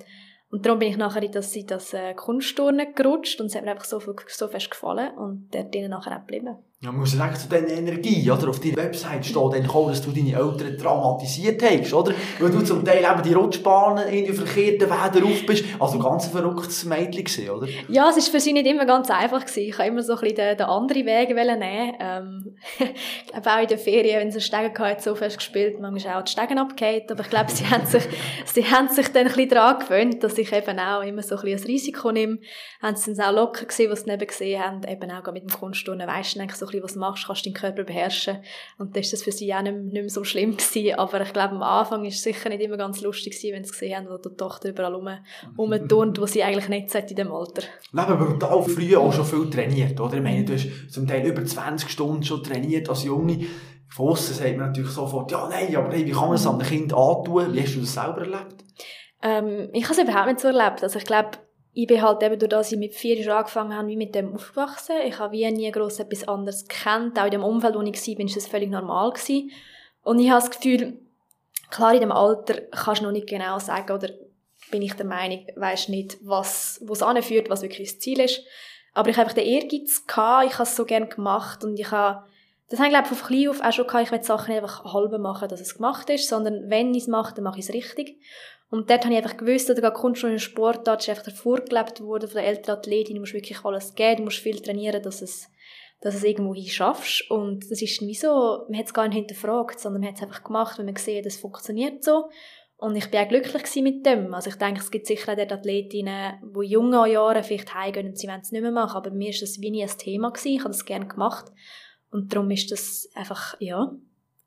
und 0.52 0.66
darum 0.66 0.78
bin 0.78 0.90
ich 0.90 0.98
nachher 0.98 1.22
in 1.22 1.32
das, 1.32 1.56
in 1.56 1.66
das 1.66 1.94
äh, 1.94 2.12
Kunstturnen 2.12 2.94
gerutscht 2.94 3.40
und 3.40 3.46
es 3.46 3.54
hat 3.54 3.64
mir 3.64 3.70
einfach 3.70 3.86
so, 3.86 4.00
so 4.28 4.48
fest 4.48 4.70
gefallen 4.70 5.16
und 5.16 5.48
dort 5.50 5.74
nachher 5.74 6.14
auch 6.14 6.26
geblieben. 6.26 6.58
Ja, 6.84 6.90
man 6.90 7.02
muss 7.02 7.12
sagen, 7.12 7.36
zu 7.36 7.46
dieser 7.48 7.68
Energie, 7.68 8.28
oder? 8.28 8.48
Auf 8.48 8.58
deiner 8.58 8.78
Website 8.78 9.24
steht 9.24 9.36
dann 9.36 9.68
dass 9.86 10.02
du 10.02 10.10
deine 10.10 10.34
Eltern 10.34 10.76
traumatisiert 10.76 11.62
hast, 11.62 11.94
oder? 11.94 12.12
Weil 12.40 12.50
du 12.50 12.60
zum 12.64 12.84
Teil 12.84 13.04
eben 13.04 13.22
die 13.22 13.34
Rutschbahnen 13.34 14.08
in 14.08 14.24
die 14.24 14.32
verkehrten 14.32 14.90
Wege 14.90 15.24
auf 15.24 15.46
bist. 15.46 15.64
Also 15.78 16.00
ganz 16.00 16.24
ein 16.24 16.32
verrücktes 16.32 16.84
Mädchen 16.84 17.22
gewesen, 17.22 17.50
oder? 17.50 17.68
Ja, 17.88 18.10
es 18.10 18.16
war 18.16 18.22
für 18.24 18.40
sie 18.40 18.52
nicht 18.52 18.66
immer 18.66 18.84
ganz 18.84 19.10
einfach 19.10 19.42
gewesen. 19.42 19.60
Ich 19.60 19.78
wollte 19.78 19.92
immer 19.92 20.02
so 20.02 20.14
ein 20.14 20.20
bisschen 20.22 20.34
den, 20.34 20.56
den 20.56 20.66
anderen 20.66 21.06
Weg 21.06 21.28
nehmen. 21.28 21.94
Ähm, 22.00 22.56
ich 22.80 23.32
glaube 23.32 23.52
auch 23.52 23.62
in 23.62 23.68
den 23.68 23.78
Ferien, 23.78 24.18
wenn 24.18 24.32
sie 24.32 24.40
Stegen 24.40 24.76
hatten, 24.76 25.00
so 25.00 25.14
fest 25.14 25.38
gespielt, 25.38 25.78
manchmal 25.78 26.16
auch 26.16 26.24
die 26.24 26.32
Stegen 26.32 26.58
abgehakt. 26.58 27.12
Aber 27.12 27.20
ich 27.20 27.30
glaube, 27.30 27.52
sie 27.52 27.64
haben 27.64 27.86
sich, 27.86 28.02
sie 28.52 28.64
haben 28.64 28.88
sich 28.88 29.06
dann 29.06 29.28
ein 29.28 29.32
bisschen 29.32 29.50
daran 29.50 29.78
gewöhnt, 29.78 30.24
dass 30.24 30.36
ich 30.36 30.52
eben 30.52 30.80
auch 30.80 31.02
immer 31.02 31.22
so 31.22 31.36
ein 31.36 31.42
bisschen 31.42 31.60
ein 31.60 31.64
Risiko 31.64 32.10
nehme. 32.10 32.38
Haben 32.82 32.96
sie 32.96 33.14
dann 33.14 33.24
auch 33.26 33.32
locker 33.32 33.66
gesehen, 33.66 33.88
was 33.88 34.00
sie 34.00 34.10
neben 34.10 34.26
gesehen 34.26 34.60
haben, 34.60 34.82
eben 34.82 35.12
auch 35.12 35.32
mit 35.32 35.44
dem 35.44 35.50
Kunstturnen, 35.50 36.08
weisst 36.08 36.34
du, 36.34 36.44
so 36.52 36.71
bisschen, 36.72 36.84
was 36.84 36.96
machst, 36.96 37.26
kannst 37.26 37.46
du 37.46 37.50
deinen 37.50 37.60
Körper 37.60 37.84
beherrschen. 37.84 38.38
Und 38.78 38.94
dann 38.94 39.02
ist 39.02 39.12
das 39.12 39.22
für 39.22 39.32
sie 39.32 39.54
auch 39.54 39.62
nicht, 39.62 39.76
nicht 39.76 39.92
mehr 39.92 40.08
so 40.08 40.24
schlimm 40.24 40.56
gewesen. 40.56 40.98
Aber 40.98 41.20
ich 41.20 41.32
glaube, 41.32 41.54
am 41.54 41.62
Anfang 41.62 42.04
ist 42.04 42.16
es 42.16 42.22
sicher 42.22 42.48
nicht 42.48 42.62
immer 42.62 42.76
ganz 42.76 43.00
lustig 43.00 43.34
gewesen, 43.34 43.54
wenn 43.54 43.64
sie 43.64 43.70
gesehen 43.70 43.96
haben, 43.96 44.08
wo 44.08 44.16
die 44.16 44.36
Tochter 44.36 44.70
überall 44.70 44.94
rum, 44.94 45.08
rumturnt, 45.56 46.20
wo 46.20 46.26
sie 46.26 46.42
eigentlich 46.42 46.68
nicht 46.68 46.90
sollte 46.90 47.10
in 47.10 47.16
dem 47.16 47.32
Alter. 47.32 47.62
Leben 47.92 48.18
brutal 48.18 48.62
früh 48.62 48.96
auch 48.96 49.12
schon 49.12 49.24
viel 49.24 49.50
trainiert, 49.50 50.00
oder? 50.00 50.14
Ich 50.14 50.22
meine, 50.22 50.44
du 50.44 50.54
hast 50.54 50.90
zum 50.90 51.06
Teil 51.06 51.26
über 51.26 51.44
20 51.44 51.88
Stunden 51.88 52.22
schon 52.22 52.42
trainiert 52.42 52.88
als 52.88 53.04
Junge. 53.04 53.46
Von 53.88 54.08
aussen 54.08 54.34
sagt 54.34 54.56
man 54.56 54.68
natürlich 54.68 54.90
sofort, 54.90 55.30
ja, 55.30 55.46
nein, 55.48 55.76
aber 55.76 55.92
hey, 55.92 56.06
wie 56.06 56.12
kann 56.12 56.28
man 56.28 56.34
es 56.34 56.46
einem 56.46 56.60
Kind 56.60 56.94
antun? 56.94 57.52
Wie 57.52 57.60
hast 57.60 57.74
du 57.74 57.80
das 57.80 57.92
selber 57.92 58.20
erlebt? 58.22 58.64
Ähm, 59.22 59.68
ich 59.72 59.84
habe 59.84 59.94
es 59.94 60.02
überhaupt 60.02 60.28
nicht 60.28 60.40
so 60.40 60.48
erlebt. 60.48 60.82
Also 60.82 60.98
ich 60.98 61.04
glaube, 61.04 61.32
ich 61.74 61.86
bin 61.86 62.02
halt 62.02 62.22
eben, 62.22 62.38
durch 62.38 62.50
dass 62.50 62.72
ich 62.72 62.78
mit 62.78 62.94
vier 62.94 63.16
Jahren 63.16 63.38
angefangen 63.38 63.76
habe, 63.76 63.88
wie 63.88 63.96
mit 63.96 64.14
dem 64.14 64.34
aufgewachsen. 64.34 64.96
Ich 65.06 65.18
habe 65.18 65.32
wie 65.32 65.50
nie 65.50 65.70
gross 65.70 65.98
etwas 65.98 66.28
anderes 66.28 66.68
gekannt. 66.68 67.18
Auch 67.18 67.24
in 67.24 67.30
dem 67.30 67.44
Umfeld, 67.44 67.74
wo 67.74 67.80
ich 67.80 67.94
war, 67.94 68.18
war 68.18 68.34
das 68.34 68.46
völlig 68.46 68.70
normal 68.70 69.12
gewesen. 69.12 69.50
Und 70.02 70.18
ich 70.18 70.30
habe 70.30 70.46
das 70.46 70.50
Gefühl, 70.50 70.98
klar, 71.70 71.94
in 71.94 72.00
dem 72.00 72.12
Alter 72.12 72.60
kannst 72.70 73.00
du 73.00 73.06
noch 73.06 73.12
nicht 73.12 73.26
genau 73.26 73.58
sagen, 73.58 73.90
oder 73.90 74.10
bin 74.70 74.82
ich 74.82 74.94
der 74.94 75.06
Meinung, 75.06 75.46
weisst 75.56 75.88
nicht, 75.88 76.18
was, 76.22 76.80
wo 76.84 76.92
es 76.92 77.02
anführt, 77.02 77.48
was 77.48 77.62
wirklich 77.62 77.90
das 77.90 78.00
Ziel 78.00 78.20
ist. 78.20 78.42
Aber 78.94 79.08
ich 79.08 79.16
habe 79.16 79.22
einfach 79.22 79.40
den 79.40 79.46
Ehrgeiz 79.46 80.06
gehabt, 80.06 80.46
ich 80.46 80.54
habe 80.54 80.64
es 80.64 80.76
so 80.76 80.84
gerne 80.84 81.06
gemacht 81.06 81.64
und 81.64 81.78
ich 81.78 81.90
habe, 81.90 82.26
das 82.68 82.78
habe 82.78 82.88
ich 82.88 82.94
glaube 82.94 83.14
von 83.14 83.26
klein 83.26 83.48
auf 83.48 83.62
auch 83.62 83.72
schon 83.72 83.86
gehabt, 83.86 84.04
ich 84.04 84.12
will 84.12 84.22
Sachen 84.22 84.54
einfach 84.54 84.84
halb 84.92 85.18
machen, 85.18 85.48
dass 85.48 85.60
es 85.60 85.76
gemacht 85.76 86.10
ist, 86.10 86.28
sondern 86.28 86.68
wenn 86.68 86.94
ich 86.94 87.04
es 87.04 87.08
mache, 87.08 87.34
dann 87.34 87.44
mache 87.44 87.58
ich 87.58 87.68
es 87.68 87.74
richtig. 87.74 88.18
Und 88.72 88.88
dort 88.88 89.04
habe 89.04 89.12
ich 89.12 89.22
einfach 89.22 89.36
gewusst, 89.36 89.68
oder 89.68 89.82
gerade 89.82 90.00
Kunst 90.00 90.24
Sport, 90.40 90.86
da 90.86 90.94
ist 90.94 91.06
einfach 91.06 91.26
hervorgelebt 91.26 92.00
worden 92.00 92.26
von 92.26 92.40
der 92.40 92.48
älteren 92.48 92.78
Athletin, 92.78 93.16
du 93.16 93.20
musst 93.20 93.34
wirklich 93.34 93.62
alles 93.66 93.94
geben, 93.94 94.16
du 94.16 94.22
musst 94.22 94.38
viel 94.38 94.62
trainieren, 94.62 95.02
dass 95.02 95.20
es, 95.20 95.50
dass 96.00 96.14
es 96.14 96.24
irgendwo 96.24 96.54
hin 96.54 96.68
schaffst. 96.68 97.30
Und 97.30 97.70
das 97.70 97.82
ist 97.82 98.00
nicht 98.00 98.22
so, 98.22 98.64
man 98.70 98.78
hat 98.78 98.86
es 98.86 98.94
gar 98.94 99.06
nicht 99.06 99.18
hinterfragt, 99.18 99.78
sondern 99.78 100.00
man 100.00 100.08
hat 100.08 100.16
es 100.16 100.22
einfach 100.22 100.42
gemacht, 100.42 100.78
weil 100.78 100.86
man 100.86 100.94
gesehen 100.94 101.22
das 101.22 101.36
funktioniert 101.36 102.02
so. 102.02 102.30
Und 102.78 102.96
ich 102.96 103.10
bin 103.10 103.20
auch 103.20 103.28
glücklich 103.28 103.82
mit 103.82 104.06
dem. 104.06 104.32
Also 104.32 104.48
ich 104.48 104.56
denke, 104.56 104.80
es 104.80 104.90
gibt 104.90 105.06
sicher 105.06 105.32
auch 105.32 105.36
dort 105.36 105.52
Athletinnen, 105.52 106.40
die 106.42 106.66
junge 106.66 107.10
Jahren 107.10 107.44
vielleicht 107.44 107.74
heimgehen 107.74 108.06
und 108.06 108.18
sie 108.18 108.26
wollen 108.26 108.40
es 108.40 108.52
nicht 108.52 108.62
mehr 108.62 108.72
machen, 108.72 108.96
aber 108.96 109.10
mir 109.10 109.28
ist 109.28 109.42
das 109.42 109.60
wie 109.60 109.70
nie 109.70 109.82
ein 109.82 109.98
Thema 109.98 110.30
gewesen, 110.30 110.56
ich 110.56 110.60
habe 110.60 110.70
das 110.70 110.86
gerne 110.86 111.06
gemacht. 111.06 111.44
Und 112.10 112.32
darum 112.32 112.50
ist 112.50 112.72
das 112.72 113.10
einfach, 113.14 113.54
ja, 113.60 113.94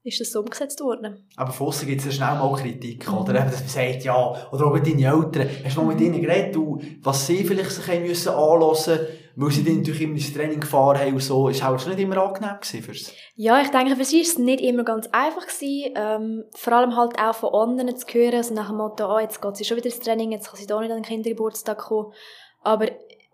ist 0.05 0.21
das 0.21 0.31
so 0.31 0.39
umgesetzt 0.39 0.79
worden. 0.81 1.27
Aber 1.35 1.51
von 1.51 1.67
außen 1.67 1.87
gibt 1.87 2.01
es 2.01 2.05
ja 2.05 2.11
schnell 2.11 2.39
mal 2.39 2.53
Kritik, 2.53 3.07
mhm. 3.09 3.17
oder? 3.17 3.33
Dass 3.33 3.59
man 3.59 3.67
sagt, 3.67 4.03
ja, 4.03 4.51
oder 4.51 4.67
auch 4.67 4.79
deine 4.79 5.05
Eltern, 5.05 5.49
hast 5.63 5.75
du 5.75 5.81
mal 5.81 5.93
mit 5.93 6.01
ihnen 6.01 6.21
geredet, 6.21 6.55
du, 6.55 6.79
was 7.01 7.27
sie 7.27 7.43
vielleicht 7.43 7.71
sich 7.71 7.87
haben 7.87 8.03
müssen 8.03 8.29
anhören 8.29 9.07
weil 9.35 9.51
sie 9.51 9.63
dann 9.63 9.77
natürlich 9.77 10.01
immer 10.01 10.15
ins 10.15 10.33
Training 10.33 10.59
gefahren 10.61 10.97
haben 10.97 11.13
und 11.13 11.21
so, 11.21 11.49
ist 11.49 11.63
auch 11.63 11.85
nicht 11.85 11.99
immer 11.99 12.17
angenehm 12.17 12.55
gewesen? 12.61 13.11
Ja, 13.35 13.61
ich 13.61 13.69
denke, 13.69 13.95
für 13.95 14.05
sie 14.05 14.21
ist 14.21 14.33
es 14.33 14.37
nicht 14.37 14.61
immer 14.61 14.83
ganz 14.83 15.07
einfach 15.11 15.45
gewesen, 15.45 15.93
ähm, 15.95 16.43
vor 16.53 16.73
allem 16.73 16.95
halt 16.95 17.19
auch 17.19 17.35
von 17.35 17.53
anderen 17.53 17.97
zu 17.97 18.07
hören, 18.07 18.35
also 18.35 18.53
nach 18.53 18.69
dem 18.69 18.77
Motto, 18.77 19.13
oh, 19.13 19.19
jetzt 19.19 19.41
geht 19.41 19.57
sie 19.57 19.65
schon 19.65 19.77
wieder 19.77 19.87
ins 19.87 19.99
Training, 19.99 20.31
jetzt 20.31 20.47
kann 20.47 20.57
sie 20.57 20.67
da 20.67 20.79
nicht 20.79 20.91
an 20.91 21.01
den 21.01 21.05
Kindergeburtstag 21.05 21.77
kommen, 21.79 22.13
aber 22.61 22.87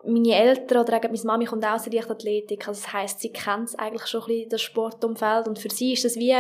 meine 0.06 0.36
Eltern 0.36 0.84
oder 0.84 1.00
meine 1.02 1.24
Mami 1.24 1.46
kommt 1.46 1.66
aus 1.66 1.84
der 1.84 1.94
Leichtathletik, 1.94 2.68
also 2.68 2.82
das 2.82 2.94
heisst, 2.94 3.20
sie 3.20 3.32
kennt 3.32 3.78
eigentlich 3.80 4.08
schon 4.08 4.22
ein 4.22 4.28
bisschen 4.28 4.50
das 4.50 4.62
Sportumfeld. 4.62 5.48
Und 5.48 5.60
für 5.60 5.70
sie 5.70 5.94
ist 5.94 6.06
das 6.06 6.16
wie 6.16 6.36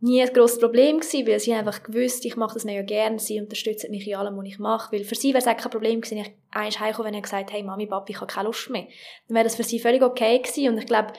nie 0.00 0.22
ein 0.22 0.32
grosses 0.32 0.58
Problem 0.58 1.00
gewesen, 1.00 1.26
weil 1.26 1.40
sie 1.40 1.54
einfach 1.54 1.82
gewusst, 1.82 2.24
ich 2.24 2.36
mache 2.36 2.54
das 2.54 2.64
mega 2.64 2.82
gerne, 2.82 3.18
sie 3.18 3.40
unterstützen 3.40 3.90
mich 3.90 4.06
in 4.06 4.16
allem, 4.16 4.36
was 4.36 4.44
ich 4.46 4.58
mache, 4.58 4.92
weil 4.92 5.04
für 5.04 5.14
sie 5.14 5.32
wäre 5.32 5.38
es 5.38 5.46
auch 5.46 5.56
kein 5.56 5.70
Problem 5.70 6.00
gewesen, 6.00 6.18
ich 6.18 6.32
eins 6.50 6.78
heimkomme, 6.78 7.08
wenn 7.08 7.14
er 7.14 7.22
gesagt 7.22 7.52
hey 7.52 7.62
Mami, 7.62 7.86
Papi, 7.86 8.12
ich 8.12 8.20
habe 8.20 8.32
keine 8.32 8.48
Lust 8.48 8.70
mehr. 8.70 8.86
Dann 9.28 9.34
wäre 9.34 9.44
das 9.44 9.56
für 9.56 9.62
sie 9.62 9.78
völlig 9.78 10.02
okay 10.02 10.38
gewesen. 10.38 10.68
Und 10.68 10.78
ich 10.78 10.86
glaube, 10.86 11.12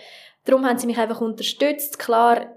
darum 0.45 0.65
haben 0.65 0.77
sie 0.77 0.87
mich 0.87 0.97
einfach 0.97 1.21
unterstützt. 1.21 1.97
Klar, 1.97 2.47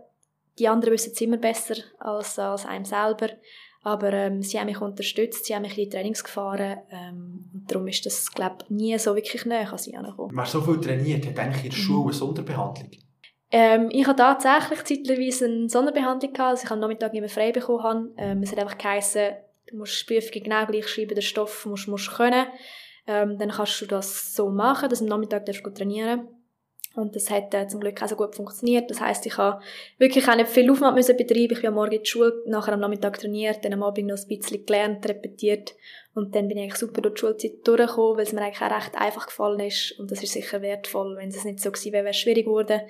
die 0.58 0.68
anderen 0.68 0.92
wissen 0.92 1.12
es 1.12 1.20
immer 1.20 1.38
besser 1.38 1.76
als, 1.98 2.38
als 2.38 2.66
einem 2.66 2.84
selber, 2.84 3.30
aber 3.82 4.12
ähm, 4.12 4.42
sie 4.42 4.58
haben 4.58 4.66
mich 4.66 4.80
unterstützt, 4.80 5.46
sie 5.46 5.54
haben 5.54 5.62
mich 5.62 5.76
in 5.78 5.84
die 5.84 5.90
Trainings 5.90 6.22
gefahren 6.22 6.78
ähm, 6.90 7.50
und 7.54 7.70
darum 7.70 7.88
ist 7.88 8.04
das, 8.04 8.30
glaube 8.30 8.64
nie 8.68 8.98
so 8.98 9.14
wirklich 9.14 9.44
näher 9.46 9.72
an 9.72 9.78
sie 9.78 9.96
angekommen. 9.96 10.34
Du 10.34 10.40
hast 10.40 10.52
so 10.52 10.60
viel 10.60 10.80
trainiert, 10.80 11.26
hat 11.26 11.38
eigentlich 11.38 11.64
in 11.64 11.70
der 11.70 11.76
Schule 11.76 12.04
eine 12.04 12.12
Sonderbehandlung? 12.12 12.90
Ähm, 13.52 13.88
ich 13.90 14.06
habe 14.06 14.16
tatsächlich 14.16 14.84
zeitweise 14.84 15.46
eine 15.46 15.68
Sonderbehandlung 15.68 16.32
gehabt, 16.32 16.50
also 16.50 16.64
ich 16.64 16.70
am 16.70 16.80
Nachmittag 16.80 17.12
nicht 17.12 17.22
mehr 17.22 17.30
frei 17.30 17.52
bekommen 17.52 17.82
habe. 17.82 18.10
Ähm, 18.16 18.42
es 18.42 18.52
hat 18.52 18.58
einfach 18.58 18.78
geheißen, 18.78 19.32
du 19.70 19.76
musst 19.78 20.08
die 20.08 20.14
Prüfung 20.14 20.42
genau 20.42 20.66
gleich 20.66 20.86
schreiben, 20.88 21.14
den 21.14 21.22
Stoff 21.22 21.66
musst, 21.66 21.88
musst 21.88 22.10
können. 22.12 22.46
Ähm, 23.06 23.38
dann 23.38 23.50
kannst 23.50 23.80
du 23.80 23.86
das 23.86 24.34
so 24.34 24.50
machen, 24.50 24.88
dass 24.88 25.00
du 25.00 25.06
am 25.06 25.08
Nachmittag 25.08 25.46
darfst 25.46 25.64
du 25.64 25.70
trainieren 25.70 26.28
und 26.94 27.14
das 27.14 27.30
hat 27.30 27.54
äh, 27.54 27.68
zum 27.68 27.80
Glück 27.80 28.02
auch 28.02 28.08
so 28.08 28.16
gut 28.16 28.34
funktioniert. 28.34 28.90
Das 28.90 29.00
heißt, 29.00 29.24
ich 29.26 29.38
habe 29.38 29.62
wirklich 29.98 30.28
auch 30.28 30.34
nicht 30.34 30.48
viel 30.48 30.70
Aufwand 30.70 30.96
müssen 30.96 31.16
betreiben. 31.16 31.52
Ich 31.52 31.60
bin 31.60 31.68
am 31.68 31.74
Morgen 31.74 31.92
in 31.92 32.02
die 32.02 32.08
Schule, 32.08 32.42
nachher 32.46 32.72
am 32.72 32.80
Nachmittag 32.80 33.18
trainiert, 33.18 33.64
dann 33.64 33.74
am 33.74 33.82
Abend 33.82 34.08
noch 34.08 34.18
ein 34.18 34.28
bisschen 34.28 34.66
gelernt, 34.66 35.08
repetiert 35.08 35.74
und 36.12 36.34
dann 36.34 36.48
bin 36.48 36.56
ich 36.56 36.64
eigentlich 36.64 36.78
super 36.78 37.02
durch 37.02 37.14
die 37.14 37.20
Schulzeit 37.20 37.52
durchgekommen, 37.64 38.16
weil 38.16 38.24
es 38.24 38.32
mir 38.32 38.42
eigentlich 38.42 38.60
auch 38.60 38.76
recht 38.76 38.96
einfach 38.96 39.26
gefallen 39.26 39.60
ist. 39.60 39.94
Und 39.98 40.10
das 40.10 40.20
ist 40.22 40.32
sicher 40.32 40.60
wertvoll. 40.60 41.16
Wenn 41.16 41.28
es 41.28 41.44
nicht 41.44 41.60
so 41.60 41.70
gewesen 41.70 41.92
wäre, 41.92 42.02
wäre 42.04 42.10
es 42.10 42.18
schwierig 42.18 42.46
geworden. 42.46 42.80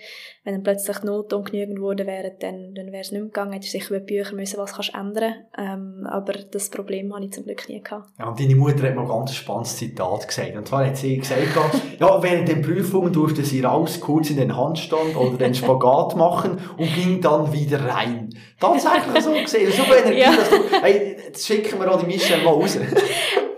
Wenn 0.43 0.55
dann 0.55 0.63
plötzlich 0.63 0.99
die 0.99 1.07
Noten 1.07 1.35
ungenügend 1.35 1.77
geworden 1.77 2.07
wären, 2.07 2.33
dann, 2.41 2.75
dann 2.75 2.87
wäre 2.87 3.03
es 3.03 3.13
nicht 3.13 3.21
mehr 3.21 3.29
gegangen. 3.29 3.53
Hättest 3.53 3.73
sicher 3.73 3.97
über 3.97 4.05
Bücher 4.05 4.35
müssen, 4.35 4.57
was 4.57 4.73
kannst 4.73 4.95
du 4.95 4.99
ändern. 4.99 5.35
Ähm, 5.59 6.07
aber 6.11 6.33
das 6.33 6.71
Problem 6.71 7.15
habe 7.15 7.27
ich 7.27 7.33
zum 7.33 7.45
Glück 7.45 7.69
nie 7.69 7.83
gehabt. 7.83 8.09
Ja, 8.19 8.29
und 8.29 8.41
deine 8.41 8.55
Mutter 8.55 8.89
hat 8.89 8.95
mal 8.95 9.03
ein 9.03 9.09
ganz 9.09 9.35
spannendes 9.35 9.77
Zitat 9.77 10.27
gesagt. 10.27 10.57
Und 10.57 10.67
zwar 10.67 10.87
hat 10.87 10.97
sie 10.97 11.19
gesagt, 11.19 11.43
ja, 11.99 12.23
während 12.23 12.49
der 12.49 12.57
Prüfung 12.57 13.13
durfte 13.13 13.45
sie 13.45 13.61
raus, 13.61 14.01
kurz 14.01 14.31
in 14.31 14.39
den 14.39 14.57
Handstand 14.57 15.15
oder 15.15 15.37
den 15.37 15.55
Spagat 15.55 16.17
machen 16.17 16.59
und 16.79 16.95
ging 16.95 17.21
dann 17.21 17.53
wieder 17.53 17.85
rein. 17.85 18.31
Tatsächlich 18.59 19.23
so 19.23 19.33
gesehen. 19.33 19.73
So 19.73 19.83
Energie, 19.83 20.21
ja. 20.21 20.37
dass 20.37 20.51
du, 20.51 20.57
hey, 20.83 21.17
jetzt 21.27 21.47
schicken 21.47 21.79
wir 21.79 21.93
auch 21.93 22.01
die 22.01 22.07
Michelle 22.07 22.43
mal 22.43 22.53
raus. 22.53 22.79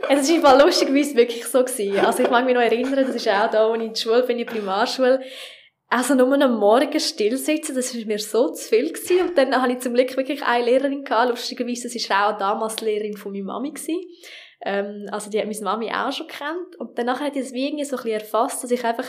Es 0.09 0.43
war 0.43 0.63
lustigerweise 0.63 1.15
wirklich 1.15 1.45
so 1.47 1.65
gewesen. 1.65 1.99
Also 2.01 2.23
ich 2.23 2.31
mag 2.31 2.45
mich 2.45 2.55
noch 2.55 2.63
erinnern, 2.63 3.07
das 3.07 3.15
ist 3.15 3.29
auch 3.29 3.51
da, 3.51 3.67
als 3.67 3.79
ich 3.79 3.87
in 3.87 3.93
der 3.95 4.01
Schule 4.01 4.23
bin, 4.23 4.39
in 4.39 4.47
der 4.47 4.53
Primarschule. 4.53 5.21
Also 5.89 6.15
nur 6.15 6.41
am 6.41 6.59
Morgen 6.59 6.99
still 7.01 7.37
sitzen, 7.37 7.75
das 7.75 7.95
war 7.95 8.07
mir 8.07 8.19
so 8.19 8.49
zu 8.49 8.67
viel 8.67 8.93
gewesen. 8.93 9.29
Und 9.29 9.37
dann 9.37 9.61
hatte 9.61 9.73
ich 9.73 9.81
zum 9.81 9.93
Glück 9.93 10.17
wirklich 10.17 10.43
eine 10.43 10.65
Lehrerin 10.65 11.05
gehabt. 11.05 11.29
Lustigerweise, 11.29 11.91
das 11.93 12.09
war 12.09 12.33
auch 12.35 12.39
damals 12.39 12.77
die 12.77 12.87
Lehrerin 12.87 13.17
von 13.17 13.33
meiner 13.33 13.45
Mami 13.45 13.73
gewesen. 13.73 14.01
Ähm, 14.65 15.07
also 15.11 15.29
die 15.29 15.39
hat 15.39 15.47
meine 15.47 15.61
Mami 15.61 15.91
auch 15.93 16.13
schon 16.13 16.29
kennt. 16.29 16.77
Und 16.79 16.97
danach 16.99 17.21
hat 17.21 17.35
die 17.35 17.41
das 17.41 17.53
wie 17.53 17.67
irgendwie 17.67 17.85
so 17.85 17.97
ein 17.97 18.03
bisschen 18.05 18.21
erfasst, 18.21 18.65
dass 18.65 18.71
ich 18.71 18.85
einfach 18.85 19.05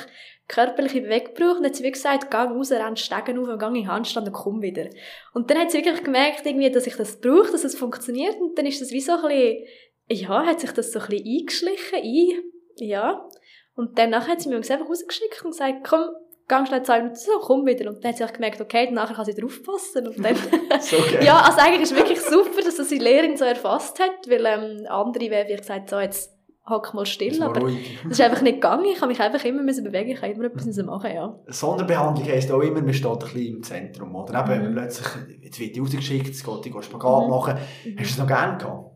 körperliche 0.50 1.02
Bewegung 1.02 1.34
brauche. 1.36 1.56
Und 1.56 1.64
dann 1.64 1.66
hat 1.68 1.76
sie 1.76 1.84
wie 1.84 1.92
gesagt, 1.92 2.30
geh 2.30 2.38
raus, 2.38 2.72
renn 2.72 2.98
Stegen 2.98 3.40
auf 3.40 3.48
und 3.48 3.60
geh 3.60 3.66
in 3.66 3.74
den 3.76 3.88
Handstand 3.88 4.28
und 4.28 4.34
komm 4.34 4.62
wieder. 4.62 4.90
Und 5.34 5.50
dann 5.50 5.60
hat 5.60 5.72
sie 5.72 5.78
wirklich 5.78 6.04
gemerkt, 6.04 6.46
irgendwie, 6.46 6.70
dass 6.70 6.88
ich 6.88 6.96
das 6.96 7.22
brauche, 7.22 7.52
dass 7.52 7.64
es 7.64 7.78
funktioniert. 7.78 8.36
Und 8.42 8.58
dann 8.58 8.66
ist 8.66 8.82
das 8.82 8.92
wie 8.92 9.00
so 9.00 9.14
ein 9.14 9.22
bisschen 9.22 9.64
ja, 10.10 10.46
hat 10.46 10.60
sich 10.60 10.72
das 10.72 10.92
so 10.92 11.00
ein 11.00 11.08
bisschen 11.08 11.40
eingeschlichen, 11.40 12.00
ein, 12.02 12.44
ja. 12.78 13.30
Und 13.76 13.98
danach 13.98 14.28
hat 14.28 14.42
sie 14.42 14.50
mir 14.50 14.58
einfach 14.58 14.88
rausgeschickt 14.88 15.44
und 15.44 15.52
gesagt, 15.52 15.84
komm, 15.88 16.10
geh 16.48 16.66
schnell 16.66 16.84
zwei 16.84 17.00
Minuten 17.00 17.16
so, 17.16 17.32
komm 17.42 17.66
wieder. 17.66 17.90
Und 17.90 18.04
dann 18.04 18.10
hat 18.12 18.18
sie 18.18 18.24
auch 18.24 18.34
gemerkt, 18.34 18.62
okay, 18.62 18.86
danach 18.88 19.14
kann 19.14 19.26
sie 19.26 19.34
draufpassen. 19.34 20.08
Und 20.08 20.24
dann, 20.24 20.36
so 20.80 20.98
ja, 21.22 21.40
also 21.40 21.60
eigentlich 21.60 21.84
ist 21.84 21.92
es 21.92 21.98
wirklich 21.98 22.22
super, 22.22 22.62
dass 22.64 22.76
das 22.76 22.90
die 22.90 23.00
Lehrerin 23.00 23.38
so 23.38 23.46
erfasst 23.46 24.00
hat, 24.00 24.30
weil, 24.30 24.46
ähm, 24.46 24.86
andere 24.88 25.30
wären 25.30 25.48
vielleicht 25.48 25.64
gesagt, 25.64 25.90
so, 25.90 26.00
jetzt, 26.00 26.32
hock 26.70 26.94
mal 26.94 27.06
still, 27.06 27.42
aber 27.42 27.62
ruhig. 27.62 28.00
das 28.04 28.14
ist 28.14 28.22
einfach 28.22 28.42
nicht 28.42 28.56
gegangen. 28.56 28.86
Ich 28.86 29.02
habe 29.02 29.08
mich 29.08 29.20
einfach 29.20 29.44
immer 29.44 29.64
müssen 29.64 29.84
bewegen, 29.84 30.12
ich 30.12 30.22
habe 30.22 30.32
immer 30.32 30.46
etwas 30.46 30.66
müssen 30.66 30.86
machen, 30.86 31.12
ja. 31.14 31.38
Sonderbehandlung 31.48 32.28
heisst 32.28 32.52
auch 32.52 32.62
immer, 32.62 32.82
man 32.82 32.94
steht 32.94 33.12
ein 33.12 33.20
bisschen 33.20 33.56
im 33.56 33.64
Zentrum, 33.64 34.16
oder? 34.16 34.40
Eben, 34.40 34.48
mhm. 34.48 34.50
wenn 34.50 34.74
man 34.74 34.84
plötzlich, 34.84 35.08
jetzt 35.42 35.60
wird 35.60 35.76
die 35.76 35.80
rausgeschickt, 35.80 36.28
jetzt 36.28 36.46
geht 36.46 36.66
die 36.66 36.84
Spagat 36.84 37.24
mhm. 37.24 37.30
machen. 37.30 37.54
Hast 37.56 37.98
du 37.98 38.04
es 38.04 38.18
noch 38.18 38.28
gerne 38.28 38.58
gehabt? 38.58 38.92